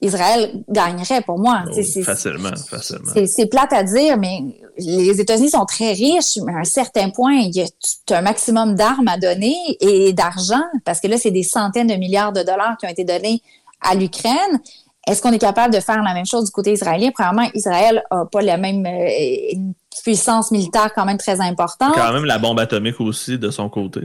Israël 0.03 0.65
gagnerait 0.69 1.23
pour 1.23 1.39
moi. 1.39 1.63
Oui, 1.75 2.03
facilement, 2.03 2.51
facilement. 2.69 3.13
C'est 3.27 3.47
plate 3.47 3.73
à 3.73 3.85
dire, 3.85 4.19
mais 4.19 4.41
les 4.77 5.21
États-Unis 5.21 5.51
sont 5.51 5.65
très 5.65 5.93
riches, 5.93 6.39
mais 6.45 6.53
à 6.53 6.59
un 6.59 6.65
certain 6.65 7.11
point, 7.11 7.35
il 7.35 7.55
y 7.55 7.63
a 7.63 8.19
un 8.19 8.23
maximum 8.23 8.75
d'armes 8.75 9.09
à 9.09 9.17
donner 9.17 9.55
et 9.81 10.13
d'argent, 10.13 10.63
parce 10.85 11.01
que 11.01 11.07
là, 11.07 11.19
c'est 11.19 11.31
des 11.31 11.45
centaines 11.45 11.87
de 11.87 11.95
milliards 11.95 12.33
de 12.33 12.43
dollars 12.43 12.77
qui 12.79 12.87
ont 12.87 12.91
été 12.91 13.05
donnés 13.05 13.43
à 13.81 13.95
l'Ukraine. 13.95 14.61
Est-ce 15.09 15.21
qu'on 15.21 15.33
est 15.33 15.39
capable 15.39 15.75
de 15.75 15.81
faire 15.81 16.01
la 16.01 16.15
même 16.15 16.27
chose 16.27 16.45
du 16.45 16.51
côté 16.53 16.73
israélien? 16.73 17.11
Premièrement, 17.13 17.49
Israël 17.55 18.05
n'a 18.13 18.25
pas 18.25 18.41
la 18.41 18.57
même 18.57 18.87
euh, 18.87 19.73
puissance 20.05 20.53
militaire 20.53 20.93
quand 20.95 21.05
même 21.05 21.19
très 21.19 21.41
importante. 21.41 21.95
Quand 21.95 22.13
même 22.13 22.25
la 22.25 22.39
bombe 22.39 22.61
atomique 22.61 23.01
aussi 23.01 23.37
de 23.37 23.51
son 23.51 23.69
côté. 23.69 24.01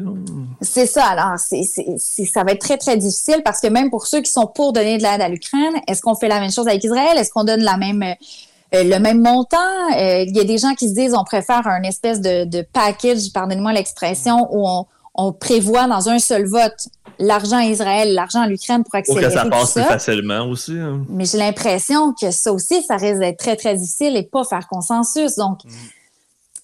C'est 0.62 0.88
ça. 0.88 1.06
Alors, 1.06 1.38
c'est, 1.38 1.64
ça 2.26 2.44
va 2.44 2.54
être 2.54 2.62
très, 2.62 2.78
très 2.78 2.98
difficile 2.98 3.42
parce 3.46 3.62
que 3.62 3.68
même 3.68 3.92
pour 3.92 4.08
ceux 4.08 4.22
qui 4.22 4.32
sont 4.32 4.48
pour 4.48 4.74
donner 4.74 4.98
de 4.98 5.04
l'aide 5.04 5.22
à 5.22 5.30
l'Ukraine, 5.30 5.74
est-ce 5.88 6.02
qu'on 6.02 6.16
fait 6.16 6.30
la 6.30 6.40
même 6.40 6.52
chose 6.52 6.68
avec 6.68 6.84
Israël? 6.84 7.18
Est-ce 7.18 7.32
qu'on 7.32 7.44
donne 7.44 7.62
la 7.62 7.78
même... 7.78 8.04
Euh, 8.04 8.84
le 8.84 9.00
même 9.00 9.22
montant? 9.22 9.58
Euh, 9.98 10.24
il 10.28 10.36
y 10.36 10.42
a 10.42 10.44
des 10.44 10.58
gens 10.58 10.74
qui 10.74 10.90
se 10.90 10.94
disent 10.94 11.14
on 11.14 11.24
préfère 11.24 11.66
un 11.68 11.84
espèce 11.84 12.20
de, 12.20 12.44
de 12.44 12.66
package, 12.74 13.32
pardonnez-moi 13.34 13.72
l'expression, 13.72 14.46
où 14.52 14.68
on, 14.68 14.86
on 15.18 15.34
prévoit 15.34 15.88
dans 15.88 16.10
un 16.10 16.20
seul 16.20 16.46
vote 16.46 16.88
l'argent 17.20 17.58
à 17.58 17.66
Israël, 17.66 18.14
l'argent 18.14 18.42
à 18.42 18.48
l'Ukraine 18.48 18.84
pour 18.84 18.96
accélérer 18.96 19.26
Pour 19.26 19.34
que 19.34 19.40
ça 19.40 19.50
passe 19.50 19.74
plus 19.74 19.84
facilement 19.84 20.48
aussi. 20.48 20.78
Hein. 20.78 21.04
Mais 21.10 21.26
j'ai 21.26 21.40
l'impression 21.40 22.14
que 22.14 22.30
ça 22.32 22.54
aussi, 22.54 22.84
ça 22.84 22.98
risque 22.98 23.20
d'être 23.20 23.40
très, 23.40 23.56
très 23.56 23.76
difficile 23.76 24.16
et 24.16 24.24
pas 24.24 24.44
faire 24.44 24.68
consensus. 24.68 25.36
Donc, 25.36 25.64
mm. 25.66 25.70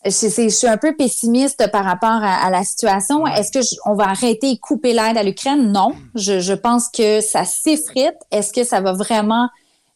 je, 0.05 0.49
suis 0.49 0.67
un 0.67 0.77
peu 0.77 0.95
pessimiste 0.95 1.69
par 1.71 1.83
rapport 1.83 2.21
à, 2.21 2.49
la 2.51 2.63
situation. 2.63 3.25
Est-ce 3.25 3.51
que 3.51 3.65
on 3.85 3.95
va 3.95 4.09
arrêter 4.09 4.51
et 4.51 4.57
couper 4.59 4.93
l'aide 4.93 5.17
à 5.17 5.23
l'Ukraine? 5.23 5.71
Non. 5.71 5.93
Je, 6.13 6.39
je 6.39 6.53
pense 6.53 6.89
que 6.89 7.21
ça 7.21 7.45
s'effrite. 7.45 8.15
Est-ce 8.31 8.53
que 8.53 8.63
ça 8.63 8.81
va 8.81 8.93
vraiment 8.93 9.49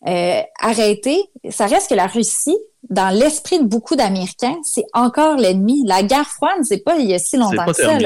euh, 0.06 0.42
arrêter? 0.60 1.18
Ça 1.50 1.66
reste 1.66 1.90
que 1.90 1.96
la 1.96 2.08
Russie 2.08 2.58
dans 2.90 3.10
l'esprit 3.10 3.60
de 3.60 3.66
beaucoup 3.66 3.96
d'Américains, 3.96 4.56
c'est 4.64 4.86
encore 4.94 5.36
l'ennemi. 5.36 5.84
La 5.86 6.04
guerre 6.04 6.28
froide, 6.28 6.60
c'est 6.64 6.84
pas 6.84 6.98
il 6.98 7.08
y 7.08 7.14
a 7.14 7.20
si 7.20 7.38
longtemps 7.38 7.66
que 7.66 7.74
ça. 7.74 7.98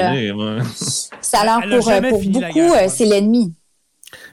Ça 1.20 1.40
alors 1.40 1.60
pour, 1.60 1.88
euh, 1.88 2.00
pour 2.00 2.22
beaucoup, 2.24 2.58
euh, 2.58 2.86
c'est 2.88 3.04
l'ennemi. 3.04 3.54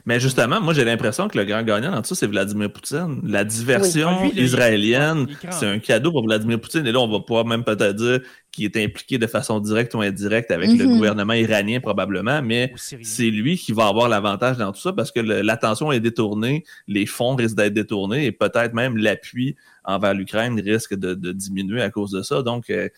Mais 0.06 0.20
justement, 0.20 0.60
moi, 0.60 0.74
j'ai 0.74 0.84
l'impression 0.84 1.28
que 1.28 1.38
le 1.38 1.44
grand 1.44 1.62
gagnant 1.62 1.92
dans 1.92 2.02
tout 2.02 2.08
ça, 2.08 2.14
c'est 2.14 2.26
Vladimir 2.26 2.72
Poutine. 2.72 3.20
La 3.24 3.44
diversion 3.44 4.30
israélienne, 4.34 5.26
c'est 5.50 5.66
un 5.66 5.78
cadeau 5.78 6.12
pour 6.12 6.24
Vladimir 6.24 6.60
Poutine. 6.60 6.86
Et 6.86 6.92
là, 6.92 7.00
on 7.00 7.08
va 7.08 7.20
pouvoir 7.20 7.44
même 7.44 7.64
peut-être 7.64 7.96
dire 7.96 8.20
qu'il 8.52 8.64
est 8.64 8.76
impliqué 8.76 9.18
de 9.18 9.26
façon 9.26 9.60
directe 9.60 9.94
ou 9.94 10.00
indirecte 10.00 10.50
avec 10.50 10.70
le 10.70 10.86
mhm. 10.86 10.96
gouvernement 10.96 11.34
iranien, 11.34 11.80
probablement. 11.80 12.42
Mais 12.42 12.72
c'est 12.76 13.30
lui 13.30 13.56
qui 13.56 13.72
va 13.72 13.86
avoir 13.86 14.08
l'avantage 14.08 14.56
dans 14.56 14.72
tout 14.72 14.80
ça 14.80 14.92
parce 14.92 15.12
que 15.12 15.20
l'attention 15.20 15.92
est 15.92 16.00
détournée, 16.00 16.64
les 16.88 17.06
fonds 17.06 17.36
risquent 17.36 17.56
d'être 17.56 17.74
détournés 17.74 18.26
et 18.26 18.32
peut-être 18.32 18.74
même 18.74 18.96
l'appui 18.96 19.56
envers 19.84 20.14
l'Ukraine 20.14 20.60
risque 20.60 20.94
de, 20.94 21.14
diminuer 21.32 21.82
à 21.82 21.90
cause 21.90 22.10
de 22.10 22.22
ça. 22.22 22.42
Donc, 22.42 22.70
euh, 22.70 22.88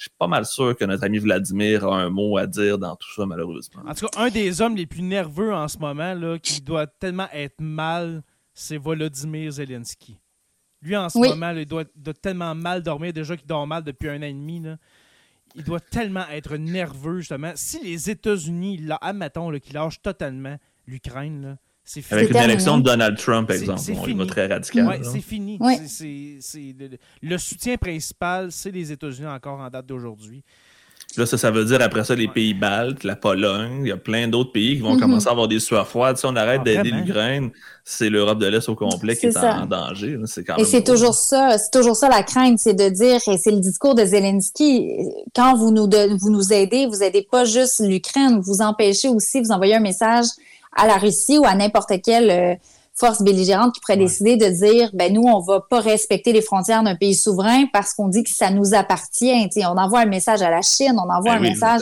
je 0.00 0.04
suis 0.04 0.16
pas 0.18 0.28
mal 0.28 0.46
sûr 0.46 0.74
que 0.74 0.86
notre 0.86 1.04
ami 1.04 1.18
Vladimir 1.18 1.84
a 1.84 2.00
un 2.00 2.08
mot 2.08 2.38
à 2.38 2.46
dire 2.46 2.78
dans 2.78 2.96
tout 2.96 3.12
ça, 3.14 3.26
malheureusement. 3.26 3.82
En 3.86 3.92
tout 3.92 4.06
cas, 4.06 4.18
un 4.18 4.30
des 4.30 4.62
hommes 4.62 4.74
les 4.74 4.86
plus 4.86 5.02
nerveux 5.02 5.52
en 5.52 5.68
ce 5.68 5.76
moment, 5.76 6.14
là, 6.14 6.38
qui 6.38 6.62
doit 6.62 6.86
tellement 6.86 7.28
être 7.34 7.60
mal, 7.60 8.22
c'est 8.54 8.78
Volodymyr 8.78 9.52
Zelensky. 9.52 10.18
Lui, 10.80 10.96
en 10.96 11.10
ce 11.10 11.18
moment, 11.18 11.50
il 11.50 11.66
doit, 11.66 11.84
tellement 12.22 12.54
mal 12.54 12.82
dormir, 12.82 13.12
déjà 13.12 13.36
qu'il 13.36 13.46
dort 13.46 13.66
mal 13.66 13.84
depuis 13.84 14.08
un 14.08 14.22
an 14.22 14.22
et 14.22 14.32
demi. 14.32 14.62
Il 15.54 15.64
doit 15.64 15.80
tellement 15.80 16.26
être 16.30 16.56
nerveux, 16.56 17.18
justement. 17.18 17.52
Si 17.54 17.84
les 17.84 18.08
États-Unis, 18.08 18.80
admettons, 19.02 19.50
qu'ils 19.58 19.74
lâchent 19.74 20.00
totalement 20.00 20.56
l'Ukraine, 20.86 21.58
avec 22.10 22.30
une 22.30 22.36
élection 22.36 22.78
de 22.78 22.82
Donald 22.82 23.16
Trump, 23.18 23.50
exemple, 23.50 23.80
il 24.08 24.16
va 24.16 24.26
très 24.26 24.46
radical. 24.46 24.86
Oui, 24.88 24.96
c'est 25.02 25.20
fini. 25.20 25.58
le, 27.22 27.38
soutien 27.38 27.76
principal, 27.76 28.52
c'est 28.52 28.70
les 28.70 28.92
États-Unis 28.92 29.28
encore 29.28 29.60
en 29.60 29.68
date 29.68 29.86
d'aujourd'hui. 29.86 30.42
Là, 31.16 31.26
ça, 31.26 31.36
ça 31.36 31.50
veut 31.50 31.64
dire 31.64 31.82
après 31.82 32.04
ça 32.04 32.14
les 32.14 32.28
pays 32.28 32.54
baltes, 32.54 33.02
la 33.02 33.16
Pologne, 33.16 33.80
il 33.80 33.88
y 33.88 33.92
a 33.92 33.96
plein 33.96 34.28
d'autres 34.28 34.52
pays 34.52 34.76
qui 34.76 34.80
vont 34.80 34.94
mm-hmm. 34.94 35.00
commencer 35.00 35.26
à 35.26 35.32
avoir 35.32 35.48
des 35.48 35.58
sueurs 35.58 35.88
froides. 35.88 36.16
Si 36.16 36.24
on 36.24 36.36
arrête 36.36 36.60
ah, 36.60 36.64
d'aider 36.64 36.92
l'Ukraine, 36.92 37.50
c'est 37.84 38.10
l'Europe 38.10 38.38
de 38.38 38.46
l'Est 38.46 38.68
au 38.68 38.76
complet 38.76 39.16
qui 39.16 39.26
est 39.26 39.36
en, 39.36 39.66
danger. 39.66 40.16
et 40.58 40.64
c'est 40.64 40.84
toujours 40.84 41.14
ça, 41.14 41.58
c'est 41.58 41.72
toujours 41.72 41.96
ça 41.96 42.08
la 42.08 42.22
crainte, 42.22 42.60
c'est 42.60 42.74
de 42.74 42.88
dire, 42.88 43.20
et 43.26 43.38
c'est 43.38 43.50
le 43.50 43.58
discours 43.58 43.96
de 43.96 44.04
Zelensky, 44.04 44.88
quand 45.34 45.56
vous 45.56 45.72
nous, 45.72 45.90
vous 46.20 46.30
nous 46.30 46.52
aidez, 46.52 46.86
vous 46.86 47.02
aidez 47.02 47.26
pas 47.28 47.44
juste 47.44 47.80
l'Ukraine, 47.80 48.40
vous 48.40 48.60
empêchez 48.60 49.08
aussi, 49.08 49.40
vous 49.40 49.50
envoyez 49.50 49.74
un 49.74 49.80
message 49.80 50.26
à 50.76 50.86
la 50.86 50.96
Russie 50.96 51.38
ou 51.38 51.44
à 51.44 51.54
n'importe 51.54 51.92
quelle 52.02 52.30
euh, 52.30 52.54
force 53.00 53.22
belligérante 53.22 53.72
qui 53.72 53.80
pourrait 53.80 53.96
décider 53.96 54.36
de 54.36 54.46
dire 54.46 54.90
ben 54.92 55.12
nous 55.12 55.22
on 55.22 55.40
va 55.40 55.60
pas 55.60 55.80
respecter 55.80 56.32
les 56.32 56.42
frontières 56.42 56.82
d'un 56.82 56.94
pays 56.94 57.14
souverain 57.14 57.64
parce 57.72 57.94
qu'on 57.94 58.08
dit 58.08 58.22
que 58.22 58.30
ça 58.30 58.50
nous 58.50 58.74
appartient. 58.74 59.48
On 59.56 59.78
envoie 59.78 60.00
un 60.00 60.06
message 60.06 60.42
à 60.42 60.50
la 60.50 60.60
Chine 60.60 60.96
on 60.96 61.10
envoie 61.10 61.38
ben 61.38 61.38
un 61.38 61.40
message 61.40 61.80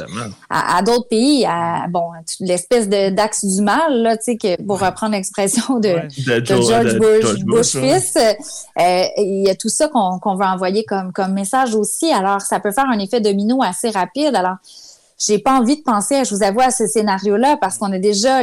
à, 0.49 0.80
d'autres 0.82 1.09
pays 1.09 1.45
à 1.45 1.86
bon 1.91 2.11
l'espèce 2.41 2.89
de 2.89 3.11
d'axe 3.11 3.45
du 3.45 3.62
mal 3.62 4.03
là 4.03 4.16
tu 4.16 4.24
sais 4.24 4.36
que 4.36 4.62
pour 4.62 4.80
reprendre 4.80 5.12
l'expression 5.12 5.80
de, 5.80 5.97
George, 6.45 6.99
Bush, 7.45 7.76
fils 7.76 8.16
euh, 8.16 9.03
il 9.16 9.45
y 9.47 9.51
a 9.51 9.57
tout 9.57 9.68
ça 9.68 9.89
qu'on 9.89 10.18
qu'on 10.20 10.36
veut 10.36 10.47
envoyer 10.47 10.84
comme 10.84 11.12
comme 11.12 11.32
message 11.32 11.74
aussi. 11.74 12.12
Alors 12.12 12.43
ça 12.43 12.61
peut 12.61 12.72
faire 12.72 12.86
un 12.86 12.99
effet 12.99 13.20
domino 13.20 13.62
assez 13.62 13.91
rapide. 13.91 14.36
Alors 14.36 14.57
j'ai 15.18 15.41
pas 15.41 15.59
envie 15.59 15.76
de 15.76 15.82
penser, 15.82 16.24
je 16.24 16.32
vous 16.32 16.45
avoue, 16.45 16.61
à 16.61 16.70
ce 16.70 16.86
scénario-là 16.86 17.57
parce 17.61 17.76
qu'on 17.78 17.93
a 17.93 17.99
déjà 17.99 18.41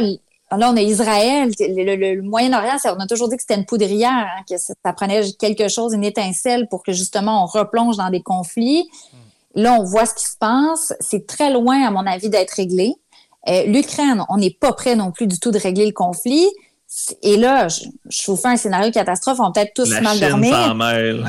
Là, 0.52 0.70
on 0.70 0.76
a 0.76 0.80
Israël, 0.80 1.50
le, 1.58 2.22
Moyen-Orient, 2.22 2.76
on 2.84 3.00
a 3.00 3.06
toujours 3.06 3.28
dit 3.28 3.36
que 3.36 3.42
c'était 3.42 3.58
une 3.58 3.66
poudrière, 3.66 4.10
hein, 4.12 4.42
que 4.48 4.56
ça, 4.58 4.74
prenait 4.92 5.22
quelque 5.38 5.68
chose, 5.68 5.92
une 5.92 6.04
étincelle 6.04 6.68
pour 6.68 6.84
que 6.84 6.92
justement 6.92 7.42
on 7.42 7.46
replonge 7.46 7.96
dans 7.96 8.10
des 8.10 8.22
conflits. 8.22 8.88
Hmm. 9.12 9.60
Là, 9.60 9.76
on 9.80 9.84
voit 9.84 10.06
ce 10.06 10.14
qui 10.14 10.26
se 10.26 10.36
passe. 10.36 10.92
C'est 11.00 11.26
très 11.26 11.52
loin, 11.52 11.84
à 11.84 11.90
mon 11.90 12.06
avis, 12.06 12.28
d'être 12.28 12.52
réglé. 12.52 12.94
Euh, 13.48 13.64
L'Ukraine, 13.64 14.24
on 14.28 14.36
n'est 14.36 14.50
pas 14.50 14.72
prêt 14.72 14.94
non 14.94 15.10
plus 15.10 15.26
du 15.26 15.38
tout 15.40 15.50
de 15.50 15.58
régler 15.58 15.86
le 15.86 15.92
conflit. 15.92 16.46
Et 17.22 17.36
là, 17.36 17.68
je, 17.68 17.84
vous 18.26 18.36
fais 18.36 18.48
un 18.48 18.56
scénario 18.56 18.90
catastrophe, 18.90 19.38
on 19.40 19.52
peut-être 19.52 19.74
tous 19.74 20.00
mal 20.00 20.18
dormir. 20.18 20.54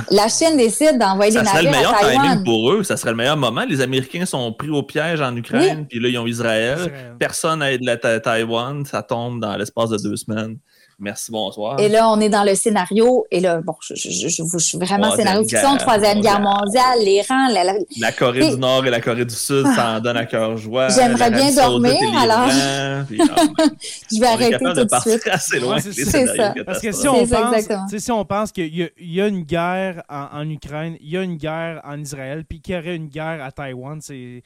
La 0.09 0.29
Chine 0.29 0.55
décide 0.55 0.97
d'envoyer 0.97 1.31
des 1.31 1.41
navires 1.41 1.89
à 1.89 1.99
Taïwan. 1.99 2.03
Ça 2.03 2.05
serait 2.05 2.11
le 2.11 2.11
meilleur 2.11 2.31
timing 2.31 2.43
pour 2.45 2.71
eux, 2.71 2.83
ça 2.83 2.97
serait 2.97 3.11
le 3.11 3.17
meilleur 3.17 3.37
moment. 3.37 3.65
Les 3.67 3.81
Américains 3.81 4.25
sont 4.25 4.51
pris 4.53 4.69
au 4.69 4.83
piège 4.83 5.19
en 5.19 5.35
Ukraine, 5.35 5.85
puis 5.85 5.99
là, 5.99 6.07
ils 6.07 6.17
ont 6.17 6.27
Israël. 6.27 6.91
Personne 7.19 7.59
n'aide 7.59 7.83
la 7.83 7.97
Taïwan, 7.97 8.85
ça 8.85 9.03
tombe 9.03 9.41
dans 9.41 9.55
l'espace 9.57 9.89
de 9.89 9.97
deux 9.97 10.15
semaines. 10.15 10.57
Merci, 10.99 11.31
bonsoir. 11.31 11.79
Et 11.79 11.89
là, 11.89 12.09
on 12.09 12.19
est 12.19 12.29
dans 12.29 12.43
le 12.43 12.55
scénario, 12.55 13.27
et 13.29 13.39
là, 13.39 13.61
bon, 13.61 13.75
je, 13.81 13.93
je, 13.93 14.29
je, 14.29 14.57
suis 14.57 14.79
vraiment 14.79 15.15
scénario 15.15 15.47
fiction, 15.47 15.77
Troisième 15.77 16.21
Guerre 16.21 16.39
mondiale, 16.39 16.99
l'Iran, 17.03 17.49
la, 17.51 17.63
la... 17.99 18.11
Corée 18.11 18.49
du 18.49 18.57
Nord 18.57 18.83
et 18.87 18.89
la 18.89 18.99
Corée 18.99 19.25
du 19.25 19.35
Sud, 19.35 19.67
ça 19.75 19.97
en 19.97 19.99
donne 19.99 20.17
à 20.17 20.25
cœur 20.25 20.57
joie. 20.57 20.89
J'aimerais 20.89 21.29
bien 21.29 21.53
dormir, 21.53 21.99
alors. 22.19 22.49
je 23.11 24.19
vais 24.19 24.27
arrêter 24.27 24.57
tout 24.57 24.73
de, 24.73 24.87
suite. 25.01 25.27
Assez 25.29 25.59
loin 25.59 25.79
c'est 25.79 25.93
ça. 25.93 26.55
Parce 26.65 26.81
que 26.81 26.91
si 26.91 27.07
on, 27.07 27.27
pense, 27.27 27.65
si 27.95 28.11
on 28.11 28.25
pense 28.25 28.51
qu'il 28.51 28.75
y, 28.75 28.89
y, 28.99 29.21
a 29.21 29.27
une 29.27 29.43
guerre 29.43 30.01
en, 30.09 30.29
en 30.33 30.49
Ukraine, 30.49 30.97
il 30.99 31.11
y 31.11 31.17
a 31.17 31.21
une 31.21 31.37
guerre 31.37 31.79
en 31.83 31.99
Israël, 31.99 32.43
puis 32.43 32.59
qu'il 32.59 32.73
y 32.73 32.77
aurait 32.77 32.95
une 32.95 33.07
guerre 33.07 33.43
à 33.43 33.51
Taïwan, 33.51 33.99
c'est 34.01 34.41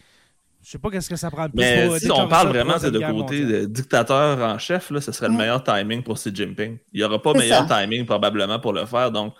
je 0.63 0.71
sais 0.71 0.77
pas 0.77 0.89
qu'est-ce 0.89 1.09
que 1.09 1.15
ça 1.15 1.31
prend 1.31 1.49
plus 1.49 1.59
Mais 1.59 1.99
si 1.99 2.11
on 2.11 2.27
parle 2.27 2.49
vraiment 2.49 2.77
de 2.77 3.11
côté 3.11 3.45
de 3.45 3.65
dictateur 3.65 4.39
en 4.39 4.57
chef, 4.59 4.91
là, 4.91 5.01
ce 5.01 5.11
serait 5.11 5.27
le 5.27 5.35
meilleur 5.35 5.63
timing 5.63 6.03
pour 6.03 6.15
Xi 6.15 6.33
Jinping. 6.33 6.77
Il 6.93 6.99
n'y 6.99 7.03
aura 7.03 7.21
pas 7.21 7.33
meilleur 7.33 7.67
timing 7.67 8.05
probablement 8.05 8.59
pour 8.59 8.73
le 8.73 8.85
faire. 8.85 9.11
Donc, 9.11 9.33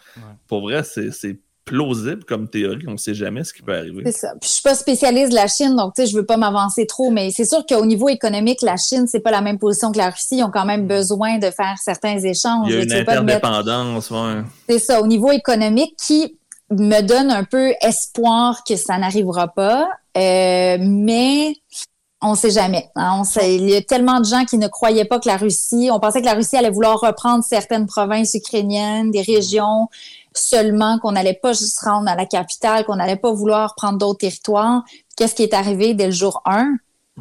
pour 0.47 0.61
vrai, 0.61 0.83
c'est 0.83 1.39
plausible 1.63 2.23
comme 2.25 2.49
théorie. 2.49 2.85
On 2.87 2.93
ne 2.93 2.97
sait 2.97 3.13
jamais 3.13 3.43
ce 3.43 3.53
qui 3.53 3.61
peut 3.61 3.75
arriver. 3.75 4.01
C'est 4.07 4.11
ça. 4.11 4.31
Puis, 4.41 4.49
je 4.49 4.53
suis 4.53 4.61
pas 4.63 4.73
spécialiste 4.73 5.29
de 5.29 5.35
la 5.35 5.47
Chine, 5.47 5.75
donc 5.75 5.93
je 5.95 6.01
ne 6.01 6.19
veux 6.19 6.25
pas 6.25 6.37
m'avancer 6.37 6.87
trop, 6.87 7.11
mais 7.11 7.29
c'est 7.29 7.45
sûr 7.45 7.63
qu'au 7.67 7.85
niveau 7.85 8.09
économique, 8.09 8.63
la 8.63 8.77
Chine, 8.77 9.05
c'est 9.07 9.19
pas 9.19 9.31
la 9.31 9.41
même 9.41 9.59
position 9.59 9.91
que 9.91 9.99
la 9.99 10.09
Russie. 10.09 10.37
Ils 10.37 10.43
ont 10.43 10.49
quand 10.49 10.65
même 10.65 10.87
besoin 10.87 11.37
de 11.37 11.51
faire 11.51 11.75
certains 11.79 12.17
échanges. 12.17 12.67
Il 12.67 12.73
y 12.73 12.77
a 12.77 12.83
une 12.83 12.93
interdépendance. 12.93 14.11
Mettre... 14.11 14.45
C'est 14.67 14.79
ça. 14.79 15.01
Au 15.01 15.07
niveau 15.07 15.31
économique, 15.31 15.95
qui 16.03 16.35
me 16.71 17.01
donne 17.01 17.31
un 17.31 17.43
peu 17.43 17.73
espoir 17.81 18.63
que 18.63 18.75
ça 18.75 18.97
n'arrivera 18.97 19.47
pas. 19.49 19.87
Euh, 20.17 20.77
mais 20.79 21.55
on 22.21 22.35
sait 22.35 22.51
jamais. 22.51 22.89
Hein. 22.95 23.21
On 23.21 23.41
il 23.41 23.69
y 23.69 23.75
a 23.75 23.81
tellement 23.81 24.19
de 24.19 24.25
gens 24.25 24.45
qui 24.45 24.57
ne 24.57 24.67
croyaient 24.67 25.05
pas 25.05 25.19
que 25.19 25.27
la 25.27 25.37
Russie, 25.37 25.89
on 25.91 25.99
pensait 25.99 26.21
que 26.21 26.25
la 26.25 26.33
Russie 26.33 26.55
allait 26.55 26.69
vouloir 26.69 26.99
reprendre 26.99 27.43
certaines 27.43 27.87
provinces 27.87 28.33
ukrainiennes, 28.35 29.11
des 29.11 29.21
régions 29.21 29.89
seulement, 30.33 30.97
qu'on 30.99 31.11
n'allait 31.11 31.33
pas 31.41 31.53
juste 31.53 31.79
rendre 31.79 32.09
à 32.09 32.15
la 32.15 32.25
capitale, 32.25 32.85
qu'on 32.85 32.95
n'allait 32.95 33.17
pas 33.17 33.31
vouloir 33.31 33.75
prendre 33.75 33.97
d'autres 33.97 34.19
territoires. 34.19 34.83
Qu'est-ce 35.17 35.35
qui 35.35 35.43
est 35.43 35.53
arrivé 35.53 35.93
dès 35.93 36.05
le 36.05 36.11
jour 36.11 36.41
1? 36.45 36.75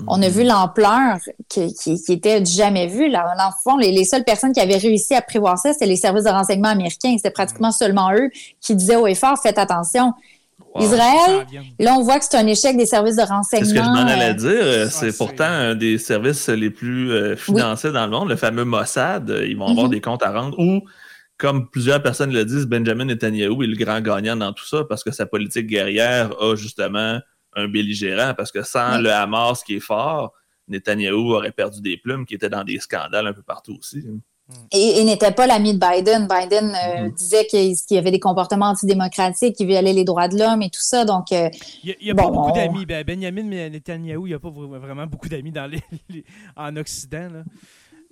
On 0.07 0.22
a 0.22 0.28
vu 0.28 0.44
l'ampleur 0.44 1.18
qui, 1.48 1.72
qui, 1.74 2.12
était 2.12 2.44
jamais 2.44 2.86
vue. 2.86 3.09
Là. 3.09 3.34
Dans 3.38 3.46
le 3.46 3.53
fond, 3.62 3.76
les, 3.76 4.05
seules 4.05 4.24
personnes 4.24 4.53
qui 4.53 4.61
avaient 4.61 4.76
réussi 4.76 5.14
à 5.14 5.22
prévoir 5.22 5.59
ça, 5.59 5.72
c'était 5.72 5.86
les 5.86 5.96
services 5.96 6.24
de 6.24 6.30
renseignement 6.30 6.68
américains. 6.68 7.14
C'était 7.16 7.30
pratiquement 7.30 7.72
seulement 7.72 8.12
eux 8.12 8.30
qui 8.61 8.74
disaient 8.74 8.96
au 8.96 9.07
effort, 9.07 9.38
faites 9.42 9.59
attention. 9.59 10.12
Israël, 10.78 11.46
là, 11.80 11.96
on 11.98 12.03
voit 12.03 12.18
que 12.20 12.24
c'est 12.24 12.36
un 12.36 12.46
échec 12.46 12.76
des 12.76 12.86
services 12.86 13.16
de 13.16 13.22
renseignement. 13.22 13.68
C'est 13.68 13.74
ce 13.74 13.80
que 13.80 13.84
je 13.84 13.90
m'en 13.90 14.07
allais 14.07 14.34
dire. 14.34 14.90
C'est 14.90 15.16
pourtant 15.16 15.44
un 15.44 15.74
des 15.74 15.98
services 15.98 16.48
les 16.48 16.70
plus 16.70 17.11
euh, 17.11 17.36
financés 17.36 17.90
dans 17.90 18.05
le 18.05 18.12
monde, 18.12 18.28
le 18.28 18.36
fameux 18.36 18.64
Mossad. 18.64 19.34
Ils 19.46 19.57
vont 19.57 19.66
avoir 19.66 19.86
mhm. 19.86 19.92
des 19.92 20.01
comptes 20.01 20.22
à 20.22 20.30
rendre. 20.30 20.59
Ou, 20.61 20.82
comme 21.38 21.68
plusieurs 21.68 22.03
personnes 22.03 22.32
le 22.32 22.44
disent, 22.44 22.66
Benjamin 22.66 23.07
Netanyahu 23.07 23.64
est 23.64 23.66
le 23.66 23.76
grand 23.76 24.01
gagnant 24.01 24.36
dans 24.36 24.53
tout 24.53 24.66
ça 24.66 24.84
parce 24.88 25.03
que 25.03 25.11
sa 25.11 25.26
politique 25.26 25.66
guerrière 25.66 26.30
a 26.40 26.55
justement 26.55 27.18
un 27.55 27.68
belligérant. 27.68 28.34
Parce 28.34 28.53
que 28.53 28.62
sans 28.62 28.98
le 28.98 29.11
Hamas 29.11 29.62
qui 29.62 29.76
est 29.76 29.80
fort, 29.80 30.32
Netanyahu 30.68 31.34
aurait 31.34 31.53
perdu 31.53 31.80
des 31.80 31.96
plumes 31.96 32.24
qui 32.24 32.34
étaient 32.34 32.48
dans 32.48 32.64
des 32.64 32.78
scandales 32.78 33.26
un 33.26 33.32
peu 33.32 33.42
partout 33.42 33.76
aussi. 33.78 34.05
Et, 34.72 35.05
n'était 35.05 35.30
pas 35.30 35.46
l'ami 35.46 35.74
de 35.74 35.78
Biden. 35.78 36.26
Biden 36.26 36.70
euh, 36.70 36.72
mm-hmm. 36.72 37.14
disait 37.14 37.46
qu'il 37.46 37.74
y 37.90 37.98
avait 37.98 38.11
des 38.11 38.18
comportements 38.18 38.66
antidémocratiques, 38.66 39.57
qu'il 39.57 39.66
violait 39.66 39.92
les 39.92 40.05
droits 40.05 40.28
de 40.28 40.38
l'homme 40.38 40.62
et 40.62 40.70
tout 40.70 40.80
ça. 40.80 41.05
Donc, 41.05 41.32
euh, 41.32 41.48
il 41.84 41.94
n'y 42.03 42.11
a, 42.11 42.14
pas 42.14 42.28
beaucoup 42.28 42.53
d'amis. 42.53 42.86
Ben, 42.86 43.05
Benjamin 43.05 43.68
Netanyahu, 43.70 44.26
il 44.26 44.28
n'y 44.28 44.34
a 44.34 44.38
pas 44.38 44.51
vraiment 44.51 45.07
beaucoup 45.07 45.28
d'amis 45.28 45.53
dans 45.53 45.70
en 46.57 46.76
Occident. 46.76 47.28
Là. 47.32 47.42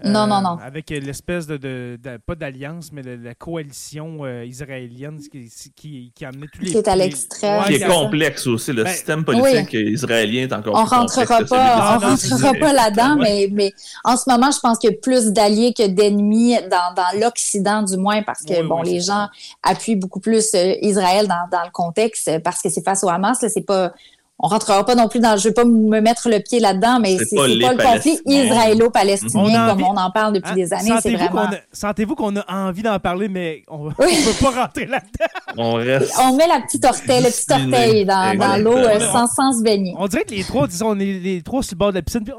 Non, 0.05 0.29
non, 0.29 0.41
non. 0.41 0.59
Euh, 0.61 0.65
avec 0.65 0.91
l'espèce 0.91 1.49
de, 1.49 1.99
pas 2.25 2.37
d'alliance, 2.37 2.91
mais 2.93 3.03
la 3.03 3.35
coalition 3.35 4.25
euh, 4.25 4.45
israélienne 4.45 5.19
qui, 5.19 5.51
qui, 5.75 6.13
qui, 6.15 6.25
a 6.25 6.29
amené 6.29 6.47
tous 6.53 6.63
les. 6.63 6.71
Qui 6.71 6.77
est 6.77 6.89
à 6.89 6.95
l'extrême. 6.95 7.65
qui 7.65 7.75
est 7.75 7.87
complexe 7.87 8.47
aussi. 8.47 8.73
Le 8.73 8.85
ben, 8.85 8.93
système 8.93 9.25
politique 9.25 9.73
israélien 9.73 10.43
est 10.43 10.53
encore 10.53 10.77
on 10.77 10.85
rentrera 10.85 11.43
Pas, 11.45 11.97
on 11.97 12.11
rentrera 12.11 12.55
pas 12.55 12.73
là-dedans, 12.73 13.17
mais, 13.17 13.49
mais 13.51 13.73
en 14.05 14.17
ce 14.17 14.31
moment, 14.31 14.53
je 14.53 14.61
pense 14.61 14.79
qu'il 14.79 14.91
y 14.91 14.95
a 14.95 14.97
plus 14.97 15.33
d'alliés 15.33 15.75
que 15.77 15.89
d'ennemis 15.89 16.55
dans, 16.71 16.95
dans 16.95 17.21
l'Occident, 17.21 17.83
du 17.83 17.97
moins, 17.97 18.23
parce 18.23 18.45
que 18.45 18.63
bon, 18.63 18.83
les 18.83 19.01
gens 19.01 19.27
appuient 19.65 19.97
beaucoup 19.97 20.21
plus 20.21 20.55
euh, 20.55 20.75
Israël 20.81 21.27
dans, 21.27 21.49
dans 21.51 21.65
le 21.65 21.73
contexte, 21.73 22.31
parce 22.45 22.63
que 22.63 22.69
c'est 22.71 22.85
face 22.85 23.03
au 23.03 23.09
Hamas. 23.09 23.45
C'est 23.49 23.67
pas 23.67 23.93
on 24.41 24.47
rentrera 24.47 24.85
pas 24.87 24.95
non 24.95 25.09
plus 25.09 25.19
dans, 25.19 25.37
je 25.37 25.49
vais 25.49 25.55
pas 25.55 25.65
me 25.65 26.01
mettre 26.01 26.29
le 26.29 26.39
pied 26.39 26.61
là-dedans, 26.61 27.01
mais 27.01 27.17
c'est 27.19 27.35
pas, 27.35 27.43
pas, 27.43 27.49
le 27.49 27.95
conflit 27.95 28.21
israélo-palestinien 28.25 29.69
comme 29.69 29.83
on 29.83 29.97
en 29.97 30.11
parle 30.13 30.35
depuis 30.35 30.55
des 30.55 30.73
années. 30.73 30.93
C'est 31.03 31.15
vraiment. 31.15 31.49
Sentez-vous 31.73 32.15
qu'on 32.15 32.37
a 32.37 32.45
envie 32.49 32.83
d'en 32.83 32.99
parler, 33.01 33.29
mais 33.29 33.63
on 33.69 33.87
ne 33.87 33.91
peut 33.91 34.45
pas 34.45 34.63
rentrer 34.63 34.87
là-dedans. 34.87 35.27
On, 35.61 35.75
reste... 35.75 36.15
on 36.21 36.37
met 36.37 36.47
la 36.47 36.61
petite 36.61 36.85
orteil, 36.85 37.23
le 37.23 37.31
petit 37.31 37.51
orteil 37.51 38.05
dans, 38.05 38.37
dans 38.39 38.63
l'eau 38.63 38.77
euh, 38.77 39.01
sans, 39.01 39.27
sans 39.27 39.59
se 39.59 39.63
baigner. 39.63 39.95
On 39.99 40.07
dirait 40.07 40.25
que 40.25 40.35
les 40.35 40.45
trois, 40.45 40.69
disons, 40.69 40.91
on 40.91 41.01
est 41.01 41.19
les 41.19 41.43
trois 41.43 41.63
sur 41.63 41.75
le 41.75 41.79
bord 41.79 41.91
de 41.91 41.97
la 41.97 42.03
piscine, 42.03 42.23
puis 42.23 42.33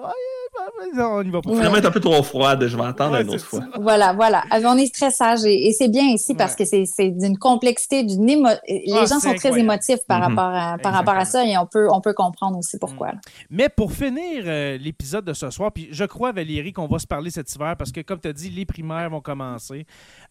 on 0.97 1.21
y 1.23 1.29
va 1.29 1.41
pas. 1.41 1.49
Finalement, 1.51 1.77
un 1.77 1.91
peu 1.91 1.99
trop 1.99 2.23
froide. 2.23 2.67
Je 2.67 2.77
vais 2.77 2.83
attendre 2.83 3.15
une 3.17 3.29
autre 3.29 3.45
fois. 3.45 3.61
Voilà, 3.79 4.13
voilà. 4.13 4.43
On 4.51 4.77
est 4.77 4.93
très 4.93 5.11
sage 5.11 5.45
et, 5.45 5.71
c'est 5.71 5.87
bien 5.87 6.03
ici 6.03 6.35
parce 6.35 6.55
que 6.55 6.63
c'est 6.65 7.09
d'une 7.11 7.37
complexité, 7.37 8.03
d'une 8.03 8.29
émo... 8.29 8.49
Les 8.67 8.93
ah, 8.93 9.05
gens 9.05 9.19
sont 9.19 9.33
très 9.33 9.57
émotifs 9.57 9.99
par, 10.07 10.19
mhm. 10.19 10.37
rapport 10.37 10.53
à, 10.53 10.77
par 10.77 10.93
rapport 10.93 11.15
à 11.15 11.25
ça 11.25 11.45
et 11.45 11.57
on 11.57 11.65
peut, 11.65 11.87
on 11.91 12.01
peut 12.01 12.13
comprendre 12.13 12.57
aussi 12.57 12.77
pourquoi. 12.77 13.09
Mm. 13.09 13.19
Mais 13.49 13.69
pour 13.69 13.91
finir 13.91 14.43
euh, 14.45 14.77
l'épisode 14.77 15.25
de 15.25 15.33
ce 15.33 15.49
soir, 15.49 15.71
puis 15.71 15.87
je 15.91 16.03
crois, 16.05 16.31
Valérie, 16.31 16.73
qu'on 16.73 16.87
va 16.87 16.99
se 16.99 17.07
parler 17.07 17.29
cet 17.29 17.53
hiver 17.53 17.75
parce 17.77 17.91
que, 17.91 18.01
comme 18.01 18.19
tu 18.19 18.27
as 18.27 18.33
dit, 18.33 18.49
les 18.49 18.65
primaires 18.65 19.09
vont 19.09 19.21
commencer. 19.21 19.85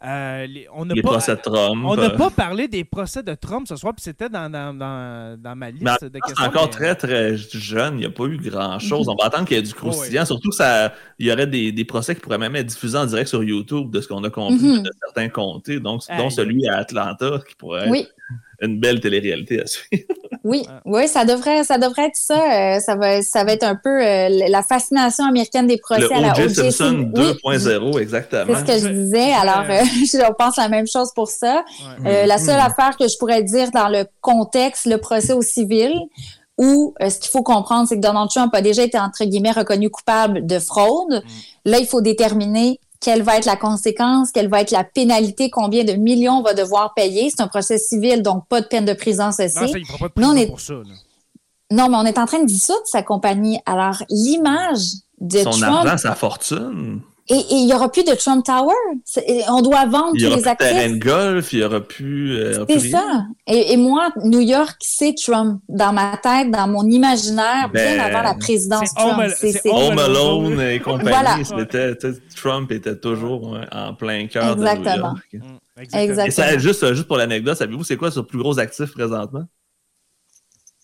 Euh, 0.05 0.47
les, 0.47 0.67
on 0.73 0.85
les 0.85 1.03
pas, 1.03 1.11
procès 1.11 1.37
de 1.37 1.41
Trump. 1.41 1.85
On 1.85 1.97
n'a 1.97 2.11
pas 2.11 2.31
parlé 2.31 2.69
des 2.69 2.85
procès 2.85 3.23
de 3.23 3.35
Trump 3.35 3.67
ce 3.69 3.77
soir, 3.77 3.95
puis 3.95 4.03
c'était 4.03 4.29
dans, 4.29 4.51
dans, 4.51 4.75
dans, 4.75 5.41
dans, 5.41 5.57
ma 5.57 5.71
liste 5.71 6.05
de 6.05 6.19
questions. 6.19 6.37
C'est 6.37 6.49
encore 6.49 6.71
très, 6.71 6.95
très 6.95 7.37
jeune. 7.37 7.95
Il 7.95 8.01
n'y 8.01 8.07
a 8.07 8.11
pas 8.11 8.25
eu 8.25 8.37
grand-chose. 8.39 9.07
Mhm. 9.07 9.15
On 9.15 9.23
va 9.23 9.29
attendre 9.29 9.47
qu'il 9.47 9.57
y 9.57 9.61
ait 9.61 9.63
du 9.63 9.75
croustillant. 9.75 10.18
Surtout 10.25 10.53
ça, 10.53 10.93
il 11.19 11.27
y 11.27 11.33
aurait 11.33 11.47
des, 11.47 11.73
des, 11.73 11.85
procès 11.85 12.15
qui 12.15 12.21
pourraient 12.21 12.39
même 12.39 12.57
être 12.57 12.67
diffusés 12.67 12.99
en 12.99 13.07
direct 13.07 13.29
sur 13.29 13.43
YouTube, 13.43 13.91
de 13.91 14.01
ce 14.01 14.09
qu'on 14.09 14.23
a 14.25 14.31
compris 14.31 14.57
mhm. 14.57 14.83
de 14.83 14.91
certains 15.05 15.29
comtés, 15.29 15.81
donc, 15.81 16.03
dont 16.17 16.31
celui 16.31 16.69
à 16.69 16.79
Atlanta, 16.79 17.41
qui 17.49 17.55
pourrait 17.55 17.89
être 17.89 18.09
une 18.61 18.81
belle 18.81 19.01
télé-réalité 19.01 19.61
à 19.61 19.67
suivre. 19.67 20.05
Oui, 20.45 20.65
oui, 20.85 21.09
ça 21.09 21.25
devrait, 21.25 21.65
ça 21.65 21.79
devrait 21.79 22.07
être 22.07 22.17
ça. 22.17 22.77
Euh, 22.77 22.81
ça, 22.81 22.95
va, 22.95 23.21
ça 23.23 23.45
va 23.45 23.53
être 23.53 23.65
un 23.65 23.75
peu 23.75 23.91
euh, 23.91 24.29
la 24.49 24.63
fascination 24.63 25.25
américaine 25.27 25.67
des 25.67 25.77
procès 25.77 26.15
à 26.15 26.21
la 26.21 26.33
O.J. 26.33 26.55
Simpson 26.55 27.11
2.0, 27.13 28.01
exactement. 28.01 28.55
C'est 28.55 28.79
ce 28.79 28.83
que 28.83 28.89
je 28.89 28.93
disais. 28.93 29.33
Alors, 29.33 29.65
euh, 29.69 29.85
je 29.85 30.33
pense 30.35 30.57
la 30.57 30.69
même 30.69 30.87
chose 30.87 31.13
pour 31.15 31.29
ça. 31.29 31.65
la 32.03 32.39
seule 32.39 32.57
mm-hmm. 32.57 32.67
affaire 32.67 32.97
que 32.97 33.09
je 33.09 33.19
pourrais 33.19 33.43
dire 33.43 33.71
dans 33.73 33.89
le 33.89 34.05
contexte, 34.21 34.87
le 34.87 34.99
procès 34.99 35.33
au 35.33 35.43
civil, 35.43 35.93
où 36.59 36.95
ce 37.01 37.19
qu'il 37.19 37.31
faut 37.31 37.43
comprendre, 37.43 37.89
c'est 37.89 37.97
que 37.97 38.01
Donald 38.01 38.29
Trump 38.31 38.53
a 38.55 38.61
déjà 38.61 38.83
été, 38.83 38.99
entre 38.99 39.25
guillemets, 39.25 39.53
reconnu 39.53 39.91
coupable 39.91 40.45
de 40.45 40.59
fraude. 40.59 41.23
Mm. 41.25 41.71
Là, 41.71 41.79
il 41.79 41.87
faut 41.87 42.01
déterminer 42.01 42.81
quelle 43.01 43.23
va 43.23 43.37
être 43.37 43.47
la 43.47 43.57
conséquence, 43.57 44.33
quelle 44.33 44.49
va 44.49 44.61
être 44.61 44.73
la 44.73 44.85
pénalité, 44.85 45.51
combien 45.51 45.85
de 45.85 45.93
millions 45.93 46.39
on 46.39 46.43
va 46.43 46.55
devoir 46.55 46.95
payer. 46.95 47.31
C'est 47.31 47.43
un 47.43 47.49
procès 47.49 47.79
civil, 47.79 48.23
donc 48.23 48.47
pas 48.49 48.61
de 48.61 48.67
peine 48.67 48.85
de 48.85 48.93
prison 48.93 49.31
ceci. 49.31 49.57
Non, 49.57 49.69
ça, 49.69 49.79
il 49.79 49.87
pas 49.87 50.09
de 50.09 50.13
prison 50.13 50.37
est... 50.37 50.47
pour 50.47 50.61
ça. 50.61 50.75
Non, 51.71 51.89
mais 51.89 51.97
on 51.97 52.05
est 52.05 52.19
en 52.19 52.27
train 52.27 52.41
de 52.41 52.47
dissoudre 52.47 52.87
sa 52.87 53.03
compagnie. 53.03 53.61
Alors, 53.67 54.03
l'image 54.09 54.85
de 55.21 55.39
Son 55.39 55.63
argent, 55.63 55.99
sa 55.99 56.15
fortune. 56.15 57.03
Et 57.31 57.45
il 57.51 57.67
n'y 57.67 57.75
aura 57.75 57.91
plus 57.93 58.05
de 58.05 58.15
Trump 58.15 58.45
Tower? 58.45 58.73
On 59.49 59.61
doit 59.61 59.85
vendre 59.85 60.13
tous 60.13 60.35
les 60.35 60.49
actifs. 60.49 60.71
Il 60.71 60.77
n'y 60.77 60.85
aura 60.85 60.91
plus 60.91 60.99
de 60.99 61.03
terrain 61.03 61.25
de 61.25 61.33
golf, 61.35 61.53
il 61.53 61.59
n'y 61.59 61.65
aura 61.65 61.81
plus. 61.81 62.37
Euh, 62.37 62.65
c'est 62.69 62.91
ça. 62.91 63.27
Et, 63.47 63.77
moi, 63.77 64.11
New 64.25 64.41
York, 64.41 64.77
c'est 64.81 65.15
Trump. 65.15 65.61
Dans 65.69 65.93
ma 65.93 66.17
tête, 66.17 66.51
dans 66.51 66.67
mon 66.67 66.89
imaginaire, 66.89 67.69
bien 67.73 67.97
ben, 67.97 68.01
avant 68.01 68.23
la 68.23 68.35
présidence 68.35 68.95
Trump. 68.95 69.31
C'est 69.37 69.61
Home 69.67 69.99
Alone 69.99 70.61
et 70.61 70.81
compagnie. 70.85 71.45
Trump 72.35 72.73
était 72.73 72.97
toujours 72.97 73.59
en 73.73 73.95
plein 73.95 74.27
cœur 74.27 74.57
de 74.57 74.61
New 74.63 74.97
York. 74.97 75.19
Mm, 75.33 75.83
exactement. 75.93 76.27
Et 76.27 76.31
ça, 76.31 76.59
juste, 76.59 76.95
juste 76.95 77.07
pour 77.07 77.19
l'anecdote, 77.19 77.57
savez-vous 77.57 77.85
c'est 77.85 77.97
quoi 77.97 78.11
son 78.11 78.25
plus 78.25 78.39
gros 78.39 78.59
actif 78.59 78.93
présentement? 78.93 79.45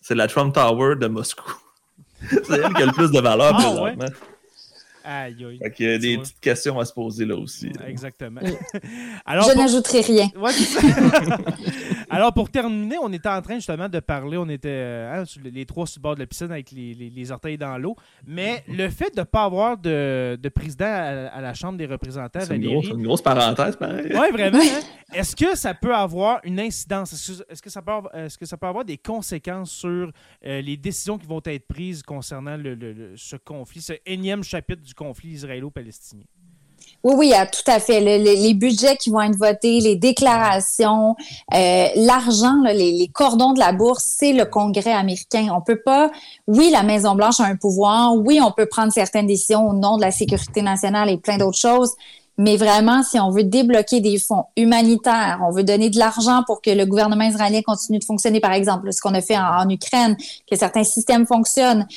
C'est 0.01 0.15
la 0.15 0.27
Trump 0.27 0.53
Tower 0.53 0.95
de 0.95 1.07
Moscou. 1.07 1.51
c'est 2.29 2.61
elle 2.63 2.73
qui 2.73 2.83
a 2.83 2.85
le 2.85 2.91
plus 2.91 3.11
de 3.11 3.19
valeur 3.19 3.55
ah, 3.55 3.61
présentement. 3.61 4.05
Aïe, 5.05 5.45
aïe. 5.45 5.59
Fait 5.61 5.71
qu'il 5.71 5.85
y 5.85 5.93
a 5.93 5.97
des 5.99 6.17
petites 6.17 6.39
questions 6.39 6.79
à 6.79 6.85
se 6.85 6.93
poser 6.93 7.25
là 7.25 7.35
aussi. 7.35 7.71
Exactement. 7.85 8.41
Alors, 9.25 9.47
je 9.49 9.55
n'ajouterai 9.55 10.01
rien. 10.01 10.29
Alors, 12.09 12.33
pour 12.33 12.49
terminer, 12.49 12.97
on 13.01 13.11
était 13.11 13.29
en 13.29 13.41
train 13.41 13.55
justement 13.55 13.89
de 13.89 13.99
parler, 13.99 14.37
on 14.37 14.49
était 14.49 14.69
euh, 14.69 15.21
hein, 15.21 15.41
les 15.43 15.65
trois 15.65 15.87
sur 15.87 15.99
le 15.99 16.03
bord 16.03 16.15
de 16.15 16.19
la 16.19 16.25
piscine 16.25 16.51
avec 16.51 16.71
les, 16.71 17.31
orteils 17.31 17.57
dans 17.57 17.77
l'eau, 17.77 17.95
mais 18.25 18.63
le 18.67 18.89
fait 18.89 19.13
de 19.13 19.19
ne 19.21 19.25
pas 19.25 19.43
avoir 19.43 19.77
de, 19.77 20.37
président 20.53 20.85
à, 20.85 21.41
la 21.41 21.53
Chambre 21.53 21.77
des 21.77 21.85
représentants, 21.85 22.41
C'est 22.41 22.55
une, 22.55 23.03
grosse 23.03 23.21
parenthèse, 23.21 23.75
pareil. 23.75 24.11
Oui, 24.11 24.31
vraiment. 24.31 24.59
Hein. 24.75 24.81
Est-ce 25.13 25.35
que 25.35 25.55
ça 25.55 25.73
peut 25.73 25.93
avoir 25.93 26.39
une 26.43 26.59
incidence? 26.59 27.13
Est-ce 27.13 27.61
que, 27.61 27.69
ça 27.69 27.81
peut 27.81 27.91
avoir, 27.91 28.15
est-ce 28.15 28.37
que 28.37 28.45
ça 28.45 28.57
peut 28.57 28.65
avoir 28.65 28.83
des 28.83 28.97
conséquences 28.97 29.71
sur 29.71 30.11
euh, 30.45 30.61
les 30.61 30.75
décisions 30.75 31.17
qui 31.17 31.27
vont 31.27 31.41
être 31.45 31.67
prises 31.67 32.01
concernant 32.01 32.57
ce 33.15 33.35
conflit, 33.35 33.81
ce 33.81 33.93
énième 34.05 34.43
chapitre 34.43 34.81
du 34.81 34.93
conflit 34.93 35.29
israélo-palestinien? 35.29 36.25
Oui, 37.05 37.13
oui, 37.15 37.33
tout 37.51 37.71
à 37.71 37.79
fait. 37.79 37.99
les 37.99 38.53
budgets 38.55 38.97
qui 38.97 39.11
vont 39.11 39.21
être 39.21 39.37
votés, 39.37 39.79
les 39.79 39.95
déclarations, 39.95 41.15
euh, 41.53 41.87
l'argent, 41.97 42.63
les, 42.65 43.07
cordons 43.13 43.53
de 43.53 43.59
la 43.59 43.73
bourse, 43.73 44.03
c'est 44.03 44.33
le 44.33 44.45
Congrès 44.45 44.91
américain. 44.91 45.49
On 45.55 45.61
peut 45.61 45.79
pas. 45.79 46.09
Oui, 46.47 46.71
la 46.71 46.81
Maison 46.81 47.13
Blanche 47.13 47.39
a 47.39 47.43
un 47.43 47.57
pouvoir. 47.57 48.15
Oui, 48.15 48.39
on 48.41 48.51
peut 48.51 48.65
prendre 48.65 48.91
certaines 48.91 49.27
décisions 49.27 49.69
au 49.69 49.73
nom 49.73 49.97
de 49.97 50.01
la 50.01 50.09
sécurité 50.09 50.63
nationale 50.63 51.11
et 51.11 51.17
plein 51.17 51.37
d'autres 51.37 51.59
choses. 51.59 51.91
Mais 52.39 52.57
vraiment, 52.57 53.03
si 53.03 53.19
on 53.19 53.29
veut 53.29 53.43
débloquer 53.43 54.01
des 54.01 54.17
fonds 54.17 54.45
humanitaires, 54.57 55.41
on 55.47 55.51
veut 55.51 55.63
donner 55.63 55.91
de 55.91 55.99
l'argent 55.99 56.41
pour 56.47 56.59
que 56.59 56.71
le 56.71 56.87
gouvernement 56.87 57.25
israélien 57.25 57.61
continue 57.61 57.99
de 57.99 58.03
fonctionner, 58.03 58.39
par 58.39 58.51
exemple, 58.51 58.91
ce 58.91 58.99
qu'on 58.99 59.13
a 59.13 59.21
fait 59.21 59.37
en, 59.37 59.69
Ukraine, 59.69 60.17
que 60.49 60.57
certains 60.57 60.83
systèmes 60.83 61.27
fonctionnent, 61.27 61.87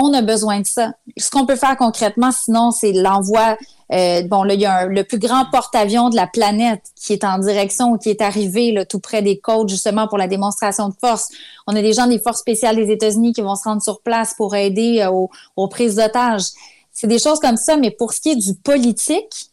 on 0.00 0.12
a 0.14 0.22
besoin 0.22 0.60
de 0.60 0.66
ça. 0.66 0.94
Ce 1.18 1.30
qu'on 1.30 1.44
peut 1.44 1.54
faire 1.54 1.76
concrètement, 1.76 2.32
sinon, 2.32 2.70
c'est 2.70 2.92
l'envoi. 2.92 3.56
Euh, 3.92 4.22
bon, 4.22 4.42
là, 4.44 4.54
il 4.54 4.60
y 4.60 4.66
a 4.66 4.86
le 4.86 5.04
plus 5.04 5.18
grand 5.18 5.44
porte-avions 5.50 6.08
de 6.08 6.16
la 6.16 6.26
planète 6.26 6.82
qui 6.96 7.12
est 7.12 7.24
en 7.24 7.38
direction 7.38 7.92
ou 7.92 7.98
qui 7.98 8.10
est 8.10 8.22
arrivé 8.22 8.72
là, 8.72 8.84
tout 8.84 9.00
près 9.00 9.22
des 9.22 9.38
côtes, 9.38 9.68
justement, 9.68 10.08
pour 10.08 10.18
la 10.18 10.26
démonstration 10.26 10.88
de 10.88 10.94
force. 10.98 11.28
On 11.66 11.76
a 11.76 11.82
des 11.82 11.92
gens 11.92 12.06
des 12.06 12.18
forces 12.18 12.40
spéciales 12.40 12.76
des 12.76 12.90
États-Unis 12.90 13.32
qui 13.32 13.42
vont 13.42 13.56
se 13.56 13.64
rendre 13.64 13.82
sur 13.82 14.00
place 14.00 14.34
pour 14.34 14.54
aider 14.54 15.00
euh, 15.00 15.10
aux, 15.10 15.30
aux 15.56 15.68
prises 15.68 15.96
d'otages. 15.96 16.46
C'est 16.92 17.08
des 17.08 17.18
choses 17.18 17.40
comme 17.40 17.56
ça, 17.56 17.76
mais 17.76 17.90
pour 17.90 18.12
ce 18.12 18.20
qui 18.20 18.30
est 18.30 18.36
du 18.36 18.54
politique, 18.54 19.50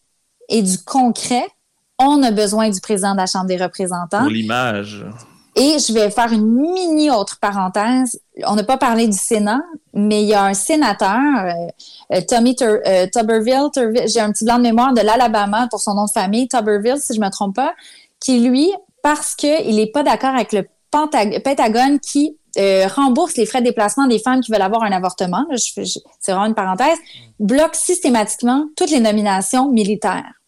et 0.52 0.62
du 0.62 0.78
concret, 0.78 1.48
on 1.98 2.22
a 2.22 2.32
besoin 2.32 2.70
du 2.70 2.80
président 2.82 3.14
de 3.14 3.18
la 3.18 3.26
Chambre 3.26 3.48
des 3.48 3.58
représentants. 3.58 4.20
Pour 4.20 4.30
l'image. 4.30 5.04
Et 5.64 5.78
je 5.78 5.94
vais 5.94 6.10
faire 6.10 6.34
une 6.34 6.48
mini 6.60 7.12
autre 7.12 7.38
parenthèse. 7.40 8.20
On 8.48 8.56
n'a 8.56 8.64
pas 8.64 8.78
parlé 8.78 9.06
du 9.06 9.16
Sénat, 9.16 9.62
mais 9.94 10.24
il 10.24 10.28
y 10.28 10.34
a 10.34 10.46
un 10.46 10.56
sénateur, 10.56 11.20
euh, 11.20 12.16
euh, 12.16 12.22
Tommy 12.28 12.56
euh, 12.64 13.06
Tuberville, 13.14 13.70
j'ai 14.08 14.20
un 14.20 14.32
petit 14.32 14.44
blanc 14.44 14.58
de 14.58 14.64
mémoire 14.64 14.92
de 14.96 15.02
l'Alabama 15.02 15.68
pour 15.70 15.80
son 15.80 15.94
nom 15.94 16.06
de 16.06 16.10
famille, 16.10 16.48
Tuberville, 16.48 16.98
si 16.98 17.14
je 17.14 17.20
ne 17.20 17.26
me 17.26 17.30
trompe 17.30 17.56
pas, 17.56 17.76
qui 18.20 18.40
lui, 18.40 18.72
parce 19.04 19.36
qu'il 19.36 19.76
n'est 19.76 19.92
pas 19.92 20.02
d'accord 20.02 20.34
avec 20.34 20.52
le 20.52 20.68
Pentagone 20.90 22.00
qui 22.00 22.36
rembourse 22.96 23.38
les 23.38 23.46
frais 23.46 23.60
de 23.60 23.66
déplacement 23.66 24.08
des 24.08 24.18
femmes 24.18 24.42
qui 24.42 24.52
veulent 24.52 24.64
avoir 24.64 24.82
un 24.82 24.92
avortement. 24.92 25.46
C'est 25.56 26.32
vraiment 26.32 26.46
une 26.46 26.56
parenthèse. 26.56 26.98
Bloque 27.40 27.76
systématiquement 27.76 28.66
toutes 28.76 28.90
les 28.90 29.00
nominations 29.00 29.72
militaires. 29.72 30.41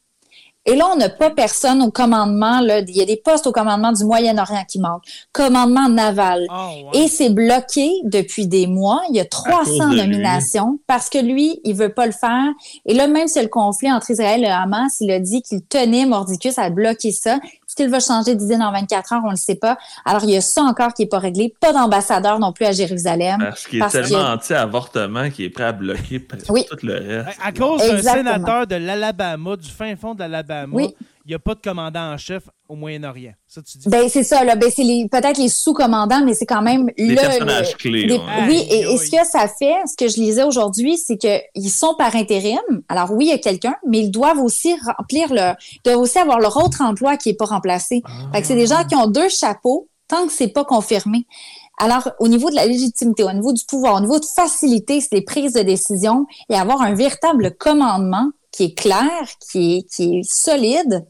Et 0.66 0.76
là, 0.76 0.86
on 0.94 0.96
n'a 0.96 1.10
pas 1.10 1.30
personne 1.30 1.82
au 1.82 1.92
commandement. 1.92 2.62
Là, 2.62 2.80
il 2.80 2.96
y 2.96 3.02
a 3.02 3.06
des 3.06 3.18
postes 3.18 3.48
au 3.48 3.52
commandement 3.52 3.92
du 3.92 4.06
Moyen-Orient 4.06 4.64
qui 4.68 4.80
manquent. 4.80 5.04
Commandement 5.34 5.90
naval. 5.90 6.46
Ah, 6.50 6.70
Et 6.94 7.08
c'est 7.10 7.30
bloqué 7.30 7.92
depuis 8.04 8.48
des 8.48 8.66
mois. 8.66 9.02
Il 9.10 9.16
y 9.16 9.20
a 9.20 9.26
300 9.26 9.88
nominations 9.90 10.80
parce 10.88 11.10
que 11.10 11.18
lui, 11.18 11.60
il 11.66 11.76
veut 11.76 11.94
pas 11.94 12.06
le 12.06 12.14
faire. 12.14 12.48
Et 12.86 12.94
là, 12.94 13.08
même 13.08 13.28
si 13.28 13.42
le 13.42 13.50
conflit 13.50 13.92
entre 13.92 14.12
Israël 14.12 14.44
et 14.44 14.48
Hamas, 14.48 14.98
il 15.02 15.12
a 15.12 15.20
dit 15.20 15.42
qu'il 15.42 15.62
tenait 15.66 16.06
Mordicus 16.06 16.58
à 16.58 16.70
bloquer 16.70 17.12
ça. 17.12 17.40
Est-ce 17.74 17.84
qu'il 17.84 17.90
va 17.90 18.00
changer 18.00 18.36
d'idée 18.36 18.58
dans 18.58 18.72
24 18.72 19.14
heures? 19.14 19.22
On 19.24 19.28
ne 19.28 19.32
le 19.32 19.36
sait 19.36 19.56
pas. 19.56 19.80
Alors, 20.06 20.24
il 20.26 20.30
y 20.30 20.38
a 20.38 20.42
ça 20.42 20.62
encore 20.62 20.94
qui 20.94 21.02
n'est 21.02 21.08
pas 21.08 21.18
réglé. 21.18 21.56
Pas 21.60 21.74
d'ambassadeur 21.74 22.38
non 22.38 22.54
plus 22.54 22.68
à 22.68 22.72
Jérusalem. 22.72 23.40
Parce 23.40 23.66
qu'il 23.66 23.82
est 23.82 23.90
tellement 23.90 24.34
anti-avortement 24.34 25.32
qu'il 25.32 25.46
est 25.46 25.50
prêt 25.50 25.64
à 25.64 25.72
bloquer 25.72 26.24
tout 26.24 26.54
le 26.84 27.24
reste. 27.24 27.40
À 27.44 27.52
cause 27.52 27.82
d'un 27.82 28.00
sénateur 28.00 28.68
de 28.68 28.76
l'Alabama, 28.76 29.56
du 29.56 29.72
fin 29.72 29.96
fond 29.96 30.14
de 30.14 30.20
l'Alabama, 30.20 30.82
il 31.26 31.30
n'y 31.30 31.36
a 31.36 31.40
pas 31.40 31.56
de 31.56 31.62
commandant 31.62 32.14
en 32.14 32.18
chef 32.18 32.44
au 32.68 32.76
Moyen-Orient. 32.76 33.34
Ça, 33.48 33.62
tu 33.62 33.78
dis. 33.78 33.88
Ben, 33.88 34.10
c'est 34.10 34.24
ça, 34.24 34.44
là. 34.44 34.56
Ben, 34.56 34.70
c'est 34.70 34.84
peut-être 35.10 35.38
les 35.38 35.48
sous-commandants, 35.48 36.24
mais 36.26 36.34
c'est 36.34 36.46
quand 36.46 36.62
même 36.62 36.90
les 36.98 37.16
personnages 37.16 37.78
clés. 37.78 38.20
Oui, 38.48 38.68
et, 38.70 38.98
ce 38.98 39.10
que 39.10 39.26
ça 39.26 39.48
fait, 39.48 39.76
ce 39.86 39.96
que 39.96 40.10
je 40.10 40.18
lisais 40.18 40.44
aujourd'hui, 40.44 40.98
c'est 40.98 41.18
qu'ils 41.18 41.70
sont 41.70 41.96
par 41.96 42.16
intérim. 42.16 42.60
Alors, 42.90 43.12
oui, 43.12 43.26
il 43.26 43.30
y 43.30 43.34
a 43.34 43.38
quelqu'un, 43.38 43.76
mais 43.88 44.00
ils 44.00 44.12
doivent 44.12 44.40
aussi 44.40 44.76
remplir 44.86 45.34
le, 45.34 45.54
ils 45.74 45.82
doivent 45.86 46.00
aussi 46.00 46.20
avoir 46.20 46.40
leur 46.40 46.58
autre 46.58 46.82
emploi 46.82 47.16
qui 47.16 47.30
n'est 47.30 47.36
pas 47.36 47.46
remplacé. 47.46 48.02
Fait 48.34 48.42
que 48.42 48.48
c'est 48.48 48.56
des 48.56 48.68
gens 48.68 48.84
qui 48.86 48.96
ont 48.96 49.08
deux 49.08 49.30
chapeaux 49.30 49.88
tant 50.10 50.28
que 50.28 50.34
c'est 50.34 50.50
pas 50.50 50.66
confirmé. 50.66 51.26
Alors, 51.80 52.10
au 52.20 52.28
niveau 52.28 52.50
de 52.50 52.56
la 52.56 52.66
légitimité, 52.66 53.24
au 53.24 53.32
niveau 53.32 53.54
du 53.54 53.64
pouvoir, 53.66 53.96
au 53.96 54.02
niveau 54.02 54.20
de 54.20 54.26
faciliter 54.26 55.02
les 55.12 55.22
prises 55.22 55.54
de 55.54 55.62
décision 55.62 56.28
et 56.50 56.56
avoir 56.56 56.82
un 56.82 56.94
véritable 56.94 57.56
commandement 57.58 58.30
qui 58.54 58.66
est 58.66 58.78
clair, 58.78 59.28
qui 59.52 59.78
est, 59.78 59.90
qui 59.90 60.20
est 60.20 60.24
solide, 60.24 61.06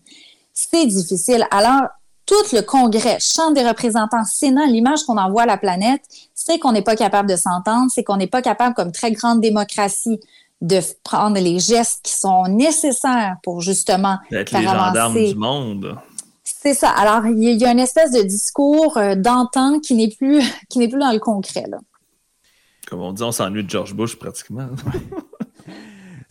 c'est 0.53 0.87
difficile. 0.87 1.45
Alors, 1.51 1.81
tout 2.25 2.35
le 2.53 2.61
Congrès, 2.61 3.17
Chambre 3.19 3.53
des 3.53 3.67
représentants, 3.67 4.23
Sénat, 4.23 4.65
l'image 4.67 5.03
qu'on 5.03 5.17
envoie 5.17 5.43
à 5.43 5.45
la 5.45 5.57
planète, 5.57 6.01
c'est 6.33 6.57
qu'on 6.57 6.71
n'est 6.71 6.81
pas 6.81 6.95
capable 6.95 7.29
de 7.29 7.35
s'entendre, 7.35 7.91
c'est 7.93 8.03
qu'on 8.03 8.15
n'est 8.15 8.27
pas 8.27 8.41
capable, 8.41 8.73
comme 8.73 8.93
très 8.93 9.11
grande 9.11 9.41
démocratie, 9.41 10.19
de 10.61 10.79
prendre 11.03 11.37
les 11.37 11.59
gestes 11.59 11.99
qui 12.03 12.13
sont 12.13 12.45
nécessaires 12.47 13.35
pour 13.43 13.59
justement 13.59 14.17
Être 14.31 14.57
les 14.57 14.63
gendarmes 14.63 15.13
du 15.13 15.35
monde. 15.35 15.97
C'est 16.45 16.73
ça. 16.73 16.91
Alors, 16.91 17.25
il 17.25 17.59
y, 17.59 17.65
a 17.65 17.71
une 17.71 17.79
espèce 17.79 18.11
de 18.11 18.21
discours 18.21 18.97
euh, 18.97 19.15
d'antan 19.15 19.81
qui 19.81 19.95
n'est 19.95 20.07
plus 20.07 20.41
qui 20.69 20.79
n'est 20.79 20.87
plus 20.87 20.99
dans 20.99 21.11
le 21.11 21.19
concret. 21.19 21.65
Là. 21.67 21.79
Comme 22.87 23.01
on 23.01 23.11
dit, 23.11 23.23
on 23.23 23.33
s'ennuie 23.33 23.65
de 23.65 23.69
George 23.69 23.93
Bush 23.93 24.15
pratiquement. 24.15 24.69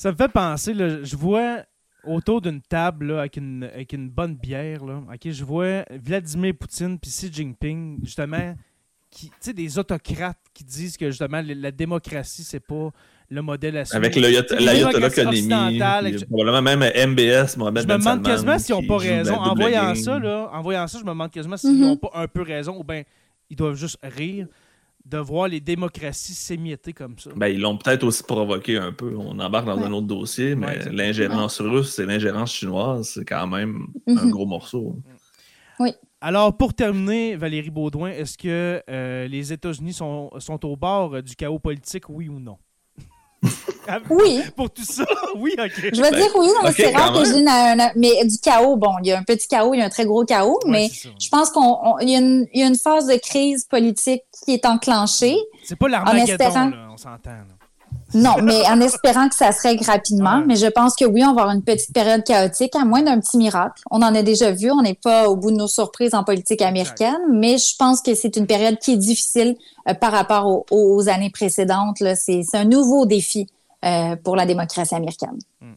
Ça 0.03 0.11
me 0.11 0.16
fait 0.16 0.32
penser, 0.32 0.74
je 0.74 1.14
vois 1.14 1.59
autour 2.03 2.40
d'une 2.40 2.61
table 2.61 3.12
avec, 3.20 3.36
une, 3.36 3.62
avec 3.72 3.92
une 3.92 4.11
bonne 4.11 4.34
bière, 4.34 4.84
là, 4.84 5.00
je 5.24 5.44
vois 5.44 5.84
Vladimir 5.92 6.55
Poutine 6.59 6.98
puis 6.98 7.09
Xi 7.09 7.32
Jinping, 7.32 8.00
justement, 8.03 8.57
qui, 9.12 9.30
des 9.55 9.78
autocrates 9.78 10.40
qui 10.53 10.64
disent 10.64 10.96
que 10.96 11.09
justement 11.09 11.40
la, 11.46 11.70
démocratie, 11.70 12.42
c'est 12.42 12.59
pas 12.59 12.90
le 13.30 13.42
modèle 13.42 13.76
à 13.76 13.84
suivre. 13.84 13.98
Avec 13.98 14.16
l'ayatollah 14.16 15.09
Konemi, 15.09 15.78
probablement 16.28 16.62
même 16.62 16.80
MBS, 16.80 17.57
Mohamed 17.57 17.82
Je 17.84 17.86
me 17.86 17.98
demande 17.98 18.24
quasiment 18.24 18.59
s'ils 18.59 18.74
n'ont 18.74 18.84
pas 18.84 18.98
raison. 18.98 19.36
En 19.36 19.55
voyant, 19.55 19.94
ça, 19.94 20.18
là, 20.18 20.50
en 20.53 20.62
voyant 20.62 20.88
ça, 20.88 20.98
je 20.98 21.05
me 21.05 21.11
demande 21.11 21.30
quasiment 21.30 21.57
s'ils 21.57 21.78
n'ont 21.78 21.96
pas 21.96 22.11
un 22.14 22.26
peu 22.26 22.42
raison 22.42 22.76
ou 22.76 22.82
bien 22.82 23.05
ils 23.48 23.57
doivent 23.57 23.76
juste 23.76 23.98
rire 24.03 24.48
de 25.05 25.18
voir 25.18 25.48
les 25.48 25.61
démocraties 25.61 26.34
s'émietter 26.34 26.92
comme 26.92 27.18
ça. 27.18 27.30
Ben, 27.34 27.48
ils 27.48 27.61
l'ont 27.61 27.76
peut-être 27.76 28.05
aussi 28.05 28.22
provoqué 28.22 28.76
un 28.76 28.92
peu. 28.92 29.14
On 29.16 29.38
embarque 29.38 29.66
dans 29.66 29.78
un 29.78 29.92
autre 29.92 30.07
dossier, 30.07 30.55
mais 30.55 30.78
l'ingérence 30.90 31.61
russe 31.61 31.98
et 31.98 32.07
l'ingérence 32.07 32.53
chinoise, 32.53 33.09
c'est 33.14 33.24
quand 33.24 33.46
même 33.46 33.86
un 34.07 34.24
mhm. 34.24 34.30
gros 34.30 34.46
morceau. 34.46 34.96
Oui. 35.78 35.90
Alors, 36.20 36.57
pour 36.57 36.72
terminer, 36.72 37.34
Valérie 37.34 37.70
Baudouin, 37.70 38.11
est-ce 38.11 38.38
que 38.38 38.80
euh, 38.88 39.26
les 39.26 39.53
États-Unis 39.53 39.92
sont, 39.92 40.30
sont 40.38 40.64
au 40.64 40.76
bord 40.76 41.22
du 41.22 41.34
chaos 41.34 41.59
politique, 41.59 42.09
oui 42.09 42.28
ou 42.28 42.38
non? 42.38 42.59
Oui. 44.11 44.41
Pour 44.57 44.70
tout 44.70 44.85
ça, 44.85 45.05
oui, 45.37 45.55
OK. 45.59 45.91
Je 45.93 46.03
vais 46.03 46.11
dire 46.11 46.30
oui, 46.37 46.49
c'est 46.76 46.95
rare 46.95 47.12
que 47.12 47.24
je 47.24 47.33
dise 47.33 47.93
mais 47.97 48.24
du 48.24 48.39
chaos, 48.39 48.76
bon, 48.76 48.93
il 49.03 49.09
y 49.09 49.12
a 49.12 49.18
un 49.18 49.22
petit 49.22 49.49
chaos, 49.49 49.74
il 49.74 49.80
y 49.80 49.83
a 49.83 49.87
un 49.87 49.91
très 49.91 50.05
gros 50.05 50.24
chaos, 50.24 50.59
mais 50.66 50.91
je 51.18 51.28
pense 51.28 51.51
qu'il 51.51 52.09
y, 52.09 52.12
y, 52.12 52.62
a 52.62 52.66
une 52.66 52.76
phase 52.76 53.07
de 53.07 53.16
crise 53.16 53.64
politique 53.64 54.22
qui 54.45 54.53
est 54.53 54.66
enclenchée. 54.66 55.37
C'est 55.64 55.76
pas 55.76 55.89
l'Armageddon, 55.89 56.72
on 56.93 56.97
s'entend. 56.97 57.30
Non, 58.14 58.35
mais 58.43 58.66
en 58.68 58.80
espérant 58.80 59.28
que 59.28 59.35
ça 59.35 59.53
se 59.53 59.62
règle 59.62 59.85
rapidement. 59.85 60.43
Mais 60.47 60.57
je 60.57 60.66
pense 60.66 60.95
que 60.95 61.05
oui, 61.05 61.22
on 61.24 61.33
va 61.33 61.43
avoir 61.43 61.55
une 61.55 61.62
petite 61.62 61.93
période 61.95 62.22
chaotique, 62.24 62.76
à 62.76 62.85
moins 62.85 63.03
d'un 63.03 63.18
petit 63.20 63.39
miracle. 63.39 63.83
On 63.91 64.03
en 64.03 64.14
a 64.14 64.22
déjà 64.22 64.51
vu, 64.51 64.70
on 64.70 64.83
n'est 64.83 64.99
pas 65.03 65.28
au 65.28 65.37
bout 65.37 65.51
de 65.51 65.57
nos 65.57 65.66
surprises 65.66 66.14
en 66.14 66.24
politique 66.24 66.62
américaine, 66.62 67.20
mais 67.30 67.57
je 67.57 67.74
pense 67.78 68.03
que 68.03 68.14
c'est 68.14 68.37
une 68.37 68.47
période 68.47 68.78
qui 68.78 68.93
est 68.93 68.97
difficile 68.99 69.57
euh, 69.89 69.95
par 69.95 70.12
rapport 70.12 70.64
aux, 70.70 71.09
années 71.09 71.30
précédentes. 71.30 72.03
C'est 72.14 72.45
un 72.55 72.64
nouveau 72.64 73.07
défi 73.07 73.47
euh, 73.85 74.16
pour 74.16 74.37
la 74.37 74.47
démocratie 74.47 74.95
américaine. 74.95 75.39
Hmm. 75.61 75.74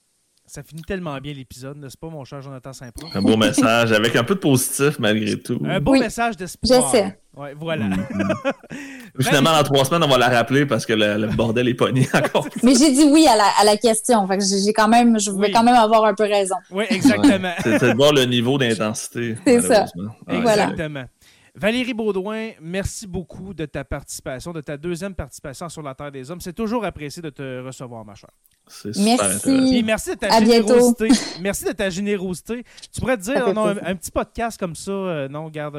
Ça 0.48 0.62
finit 0.62 0.84
tellement 0.84 1.18
bien 1.18 1.34
l'épisode, 1.34 1.78
n'est-ce 1.78 1.98
pas, 1.98 2.08
mon 2.08 2.24
cher 2.24 2.40
Jonathan 2.40 2.72
Saint-Pro? 2.72 3.08
Un 3.16 3.22
beau 3.22 3.36
message, 3.36 3.92
avec 3.92 4.16
un 4.16 4.24
peu 4.24 4.36
de 4.36 4.40
positif 4.40 5.00
malgré 5.00 5.40
tout. 5.40 5.60
Un 5.66 5.80
beau 5.80 5.94
message 5.94 6.38
d'espoir. 6.38 6.86
Je 6.86 6.98
sais. 6.98 7.20
Ouais, 7.36 7.54
voilà. 7.60 7.86
Mm, 7.86 8.06
mm. 8.14 8.34
Finalement, 9.22 9.52
dans 9.52 9.64
trois 9.64 9.86
semaines, 9.86 10.04
on 10.04 10.08
va 10.08 10.18
la 10.18 10.30
rappeler 10.30 10.66
parce 10.66 10.86
que 10.86 10.94
le, 10.94 11.28
bordel 11.36 11.68
est 11.68 11.74
pogné 11.74 12.08
encore. 12.14 12.48
Mais 12.64 12.76
j'ai 12.76 12.92
dit 12.92 13.06
oui 13.12 13.28
à 13.28 13.36
la, 13.36 13.48
à 13.60 13.64
la 13.64 13.76
question. 13.76 14.26
Fait 14.28 14.38
que 14.38 14.44
j'ai 14.44 14.72
quand 14.72 14.88
même, 14.88 15.20
je 15.20 15.32
vais 15.32 15.52
quand 15.52 15.64
même 15.64 15.76
avoir 15.76 16.06
un 16.06 16.14
peu 16.14 16.24
raison. 16.24 16.56
Oui, 16.72 16.86
exactement. 16.90 17.54
C'est 17.62 17.82
de 17.82 17.96
voir 17.96 18.14
le 18.14 18.26
niveau 18.26 18.58
d'intensité. 18.58 19.36
C'est 19.46 19.62
ça. 19.62 19.86
Exactement. 20.30 21.06
Valérie 21.58 21.94
Baudouin, 21.94 22.50
merci 22.62 23.08
beaucoup 23.08 23.54
de 23.54 23.66
ta 23.66 23.86
participation, 23.86 24.52
de 24.52 24.60
ta 24.60 24.76
deuxième 24.76 25.16
participation 25.16 25.70
sur 25.70 25.82
la 25.82 25.96
Terre 25.96 26.12
des 26.12 26.30
Hommes. 26.30 26.42
C'est 26.42 26.54
toujours 26.54 26.84
apprécié 26.84 27.22
de 27.22 27.30
te 27.30 27.62
recevoir, 27.62 28.04
ma 28.04 28.14
chère. 28.14 28.32
Merci. 28.98 29.84
merci 29.86 30.10
de 30.10 30.16
ta 30.16 30.40
générosité. 30.40 31.08
merci 31.40 31.64
de 31.64 31.72
ta 31.72 31.90
générosité. 31.90 32.66
Tu 32.92 33.00
pourrais 33.00 33.16
te 33.16 33.22
dire, 33.22 33.54
non, 33.54 33.68
un, 33.68 33.96
petit 33.96 34.12
podcast 34.12 34.60
comme 34.60 34.76
ça, 34.76 34.92
euh, 34.92 35.28
non, 35.30 35.50
garde, 35.50 35.76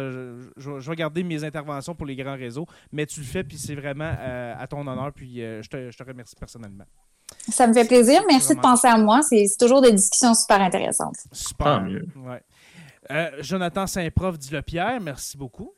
je, 0.57 0.70
vais 0.89 0.97
garder 0.97 1.22
mes 1.22 1.45
interventions 1.45 1.95
pour 1.95 2.07
les 2.07 2.16
grands 2.16 2.37
réseaux, 2.37 2.66
mais 2.91 3.05
tu 3.05 3.20
le 3.20 3.27
fais, 3.27 3.45
puis 3.45 3.59
c'est 3.59 3.74
vraiment 3.74 4.12
euh, 4.18 4.55
à 4.59 4.66
ton 4.66 4.81
honneur, 4.87 5.12
puis 5.14 5.43
euh, 5.43 5.62
je, 5.62 5.68
te, 5.68 5.91
je, 5.91 5.99
te, 5.99 6.03
remercie 6.05 6.37
personnellement. 6.37 6.85
Ça 7.51 7.66
me 7.66 7.74
fait 7.74 7.87
plaisir. 7.87 8.22
Merci 8.29 8.55
de 8.55 8.61
penser 8.61 8.87
à 8.87 8.97
moi. 8.97 9.20
C'est 9.22 9.45
toujours 9.59 9.83
des 9.83 9.93
discussions 9.93 10.33
super 10.33 10.61
intéressantes. 10.61 11.16
Super. 11.33 11.83
mieux. 11.83 12.07
Ouais. 12.16 12.41
Euh, 13.11 13.30
Jonathan 13.42 13.86
Saint-Prof 13.86 14.38
Pierre, 14.62 15.00
merci 15.00 15.36
beaucoup. 15.36 15.72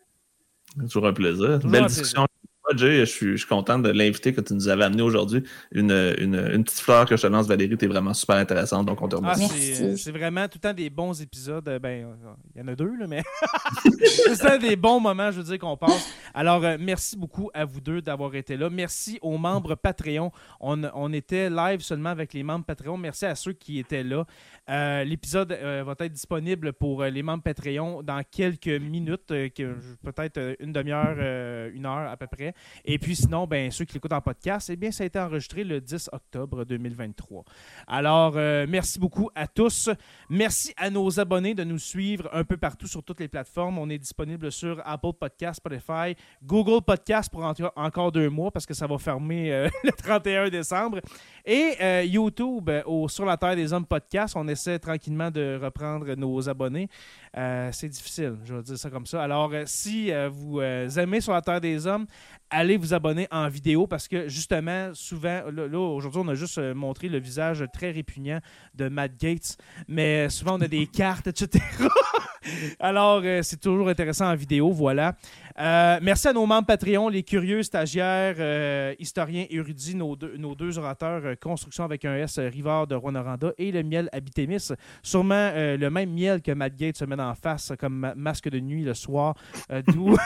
Toujours 0.79 1.07
un 1.07 1.13
plaisir. 1.13 1.59
Belle 1.61 1.87
discussion. 1.87 2.28
Jay, 2.77 3.01
je 3.01 3.05
suis, 3.05 3.33
je 3.33 3.37
suis 3.37 3.47
content 3.47 3.79
de 3.79 3.91
l'inviter 3.91 4.33
que 4.33 4.41
tu 4.41 4.55
nous 4.55 4.69
avais 4.69 4.85
amené 4.85 5.03
aujourd'hui. 5.03 5.43
Une, 5.73 5.91
une, 6.19 6.65
petite 6.65 6.81
fleur 6.81 7.07
que 7.07 7.17
je 7.17 7.23
te 7.23 7.27
lance, 7.27 7.47
Valérie, 7.47 7.77
tu 7.77 7.85
es 7.85 7.89
vraiment 7.89 8.15
super 8.15 8.37
intéressante, 8.37 8.87
donc 8.87 9.01
on 9.01 9.09
te 9.09 9.17
remercie. 9.17 9.75
Ah, 9.83 9.97
c'est 9.97 10.13
vraiment 10.13 10.47
tout 10.47 10.59
le 10.63 10.69
temps 10.69 10.75
des 10.75 10.91
bons 10.91 11.21
épisodes. 11.21 11.65
Ben, 11.83 12.15
il 12.55 12.61
y 12.61 12.65
en 12.65 12.69
a 12.69 12.75
deux, 12.75 12.97
là, 12.97 13.07
mais 13.07 13.23
c'est 14.35 14.59
des 14.59 14.77
bons 14.77 15.01
moments, 15.01 15.31
je 15.31 15.39
veux 15.39 15.45
dire, 15.45 15.59
qu'on 15.59 15.77
passe. 15.77 16.09
Alors, 16.35 16.65
euh, 16.65 16.77
merci 16.79 17.17
beaucoup 17.17 17.51
à 17.55 17.65
vous 17.65 17.81
deux 17.81 18.03
d'avoir 18.03 18.35
été 18.35 18.57
là. 18.57 18.69
Merci 18.71 19.19
aux 19.23 19.39
membres 19.39 19.75
Patreon. 19.75 20.31
On, 20.61 20.83
on, 20.95 21.13
était 21.13 21.51
live 21.51 21.81
seulement 21.81 22.11
avec 22.11 22.33
les 22.33 22.43
membres 22.43 22.65
Patreon. 22.65 22.97
Merci 22.97 23.27
à 23.27 23.35
ceux 23.35 23.53
qui 23.53 23.79
étaient 23.79 24.05
là. 24.05 24.27
Euh, 24.69 25.03
l'épisode 25.05 25.53
euh, 25.53 25.83
va 25.87 25.95
être 25.99 26.13
disponible 26.13 26.75
pour 26.75 27.03
euh, 27.03 27.09
les 27.09 27.23
membres 27.23 27.43
Patreon 27.43 28.03
dans 28.03 28.23
quelques 28.31 28.67
minutes, 28.69 29.27
peut-être 29.27 30.57
une 30.61 30.73
demi-heure, 30.73 31.71
une 31.73 31.87
heure 31.87 32.11
à 32.11 32.17
peu 32.17 32.27
près. 32.27 32.55
Et 32.85 32.99
puis 32.99 33.17
sinon, 33.17 33.47
ben, 33.47 33.71
ceux 33.71 33.85
qui 33.85 33.95
l'écoutent 33.95 34.13
en 34.13 34.21
podcast, 34.21 34.71
eh 34.71 34.77
bien, 34.77 34.91
ça 34.91 35.05
a 35.05 35.07
été 35.07 35.19
enregistré 35.19 35.65
le 35.65 35.81
10 35.81 36.11
octobre 36.13 36.65
2023. 36.65 37.45
Alors, 37.87 38.35
merci 38.35 38.99
beaucoup 38.99 39.31
à 39.35 39.47
tous. 39.47 39.91
Merci 40.29 40.73
à 40.77 40.91
nos 40.91 41.19
abonnés 41.19 41.55
de 41.55 41.65
nous 41.65 41.79
suivre 41.79 42.29
un 42.33 42.45
peu 42.45 42.57
partout 42.57 42.87
sur 42.87 43.03
toutes 43.03 43.21
les 43.21 43.29
plateformes. 43.29 43.79
On 43.79 43.89
est 43.89 43.99
disponible 43.99 44.51
sur 44.53 44.81
Apple 44.85 45.13
Podcast, 45.19 45.57
Spotify, 45.57 46.15
Google 46.43 46.83
Podcast 46.83 47.31
pour 47.31 47.45
encore 47.77 48.13
deux 48.13 48.29
mois 48.29 48.51
parce 48.51 48.67
que 48.67 48.75
ça 48.75 48.87
va 48.87 48.99
fermer 48.99 49.69
le 49.85 49.93
31 49.93 50.49
décembre. 50.49 51.01
Et 51.45 52.05
YouTube, 52.07 52.71
au 52.87 53.09
Sur 53.09 53.25
la 53.25 53.37
Terre 53.37 53.57
des 53.57 53.73
Hommes 53.73 53.87
podcast, 53.87 54.35
on 54.37 54.47
essaie 54.49 54.79
tranquillement 54.79 55.31
de 55.31 55.59
reprendre 55.63 56.15
nos 56.15 56.49
abonnés. 56.49 56.89
Euh, 57.39 57.71
c'est 57.73 57.89
difficile, 57.89 58.37
je 58.45 58.53
vais 58.53 58.63
dire 58.63 58.77
ça 58.77 58.91
comme 58.91 59.07
ça. 59.07 59.23
Alors, 59.23 59.51
euh, 59.53 59.63
si 59.65 60.11
euh, 60.11 60.29
vous 60.29 60.61
aimez 60.61 61.21
sur 61.21 61.33
la 61.33 61.41
Terre 61.41 61.61
des 61.61 61.87
Hommes, 61.87 62.07
allez 62.51 62.77
vous 62.77 62.95
abonner 62.95 63.29
en 63.31 63.49
vidéo 63.49 63.87
parce 63.87 64.09
que 64.09 64.29
justement, 64.29 64.91
souvent, 64.93 65.43
là, 65.53 65.79
aujourd'hui, 65.79 66.21
on 66.25 66.29
a 66.29 66.35
juste 66.35 66.59
montré 66.59 67.09
le 67.09 67.19
visage 67.19 67.65
très 67.73 67.93
répugnant 67.93 68.41
de 68.75 68.89
Matt 68.89 69.13
Gates, 69.21 69.57
mais 69.87 70.29
souvent, 70.31 70.59
on 70.59 70.63
a 70.63 70.69
des 70.69 70.87
cartes, 70.93 71.29
etc. 71.29 71.65
Alors, 72.79 73.23
euh, 73.25 73.43
c'est 73.43 73.61
toujours 73.61 73.89
intéressant 73.89 74.31
en 74.31 74.35
vidéo, 74.35 74.71
voilà. 74.71 75.17
Euh, 75.59 75.99
merci 76.03 76.29
à 76.29 76.33
nos 76.33 76.47
membres 76.47 76.67
Patreon, 76.67 77.09
les 77.09 77.23
curieux, 77.23 77.63
stagiaires, 77.63 78.37
euh, 78.39 78.95
historiens 78.99 79.47
érudits, 79.51 79.97
nos 79.97 80.15
deux, 80.17 80.79
orateurs 80.79 81.39
Construction 81.41 81.85
avec 81.85 82.05
un 82.05 82.15
S, 82.17 82.39
Rivard 82.39 82.87
de 82.87 82.95
Rwanda 82.95 83.37
et 83.59 83.73
le 83.73 83.83
miel 83.83 84.09
Abitémis. 84.13 84.69
Sûrement 85.03 85.51
le 85.55 85.89
même 85.89 86.13
miel 86.13 86.43
que 86.43 86.53
Matt 86.53 86.77
Gates 86.77 86.99
se 86.99 87.05
met 87.05 87.21
en 87.21 87.35
face 87.35 87.73
comme 87.79 88.13
masque 88.17 88.49
de 88.49 88.61
nuit 88.61 88.85
le 88.85 88.95
soir. 88.95 89.35
D'où. 89.87 90.17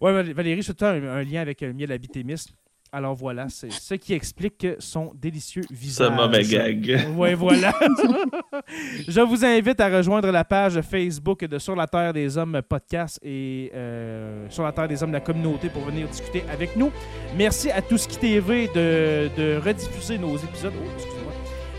Valérie, 0.00 0.62
c'est 0.62 0.82
un, 0.82 1.02
un 1.02 1.24
lien 1.24 1.40
avec 1.40 1.60
le 1.62 1.72
miel 1.72 1.92
Abitémis. 1.92 2.46
Alors 2.92 3.14
voilà, 3.14 3.48
c'est 3.48 3.70
ce 3.70 3.94
qui 3.94 4.14
explique 4.14 4.66
son 4.80 5.12
délicieux 5.14 5.62
visage. 5.70 6.08
Ce 6.08 6.12
mauvais 6.12 6.42
gag. 6.42 7.06
Oui, 7.16 7.34
voilà. 7.34 7.72
Je 9.08 9.20
vous 9.20 9.44
invite 9.44 9.80
à 9.80 9.88
rejoindre 9.88 10.28
la 10.32 10.42
page 10.42 10.80
Facebook 10.80 11.44
de 11.44 11.58
Sur 11.60 11.76
la 11.76 11.86
Terre 11.86 12.12
des 12.12 12.36
Hommes 12.36 12.60
podcast 12.68 13.20
et 13.22 13.70
euh, 13.76 14.46
Sur 14.50 14.64
la 14.64 14.72
Terre 14.72 14.88
des 14.88 15.00
Hommes, 15.04 15.12
la 15.12 15.20
communauté, 15.20 15.68
pour 15.68 15.82
venir 15.82 16.08
discuter 16.08 16.42
avec 16.52 16.74
nous. 16.74 16.90
Merci 17.36 17.70
à 17.70 17.80
Tout 17.80 17.96
TV 17.96 18.66
de, 18.74 19.30
de 19.36 19.60
rediffuser 19.64 20.18
nos 20.18 20.36
épisodes. 20.36 20.72
Oh, 20.76 20.90
excusez-moi. 20.96 21.32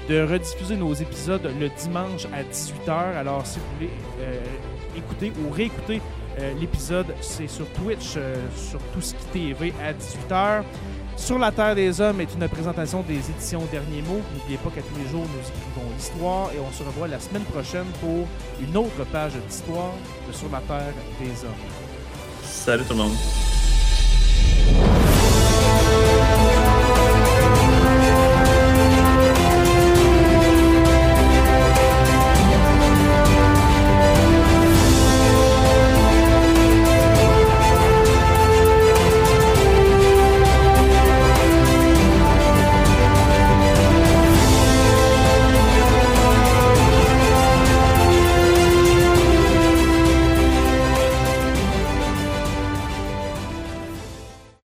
De 0.07 0.21
rediffuser 0.21 0.77
nos 0.77 0.93
épisodes 0.93 1.45
le 1.59 1.67
dimanche 1.77 2.25
à 2.27 2.41
18h. 2.43 3.17
Alors, 3.17 3.45
si 3.45 3.59
vous 3.59 3.65
voulez 3.75 3.91
euh, 4.21 4.39
écouter 4.97 5.33
ou 5.43 5.51
réécouter 5.51 6.01
euh, 6.39 6.53
l'épisode, 6.57 7.07
c'est 7.19 7.49
sur 7.49 7.67
Twitch, 7.73 8.17
sur 8.55 8.79
Tout 8.93 9.01
TV 9.33 9.73
à 9.83 9.91
18h. 9.91 10.63
Sur 11.17 11.37
la 11.37 11.51
Terre 11.51 11.75
des 11.75 12.01
Hommes 12.01 12.21
est 12.21 12.33
une 12.33 12.47
présentation 12.47 13.03
des 13.03 13.17
éditions 13.17 13.61
Dernier 13.71 14.01
Mot. 14.01 14.21
N'oubliez 14.33 14.57
pas 14.57 14.69
qu'à 14.69 14.81
tous 14.81 14.95
les 14.97 15.09
jours, 15.09 15.21
nous 15.21 15.39
écrivons 15.39 15.93
l'histoire 15.95 16.51
et 16.53 16.59
on 16.59 16.71
se 16.71 16.83
revoit 16.83 17.07
la 17.07 17.19
semaine 17.19 17.43
prochaine 17.43 17.87
pour 17.99 18.27
une 18.61 18.77
autre 18.77 19.05
page 19.11 19.33
d'histoire 19.47 19.93
de 20.27 20.33
Sur 20.33 20.49
la 20.51 20.59
Terre 20.61 20.93
des 21.19 21.45
Hommes. 21.45 21.51
Salut 22.43 22.83
tout 22.83 22.93
le 22.93 22.99
monde! 22.99 23.15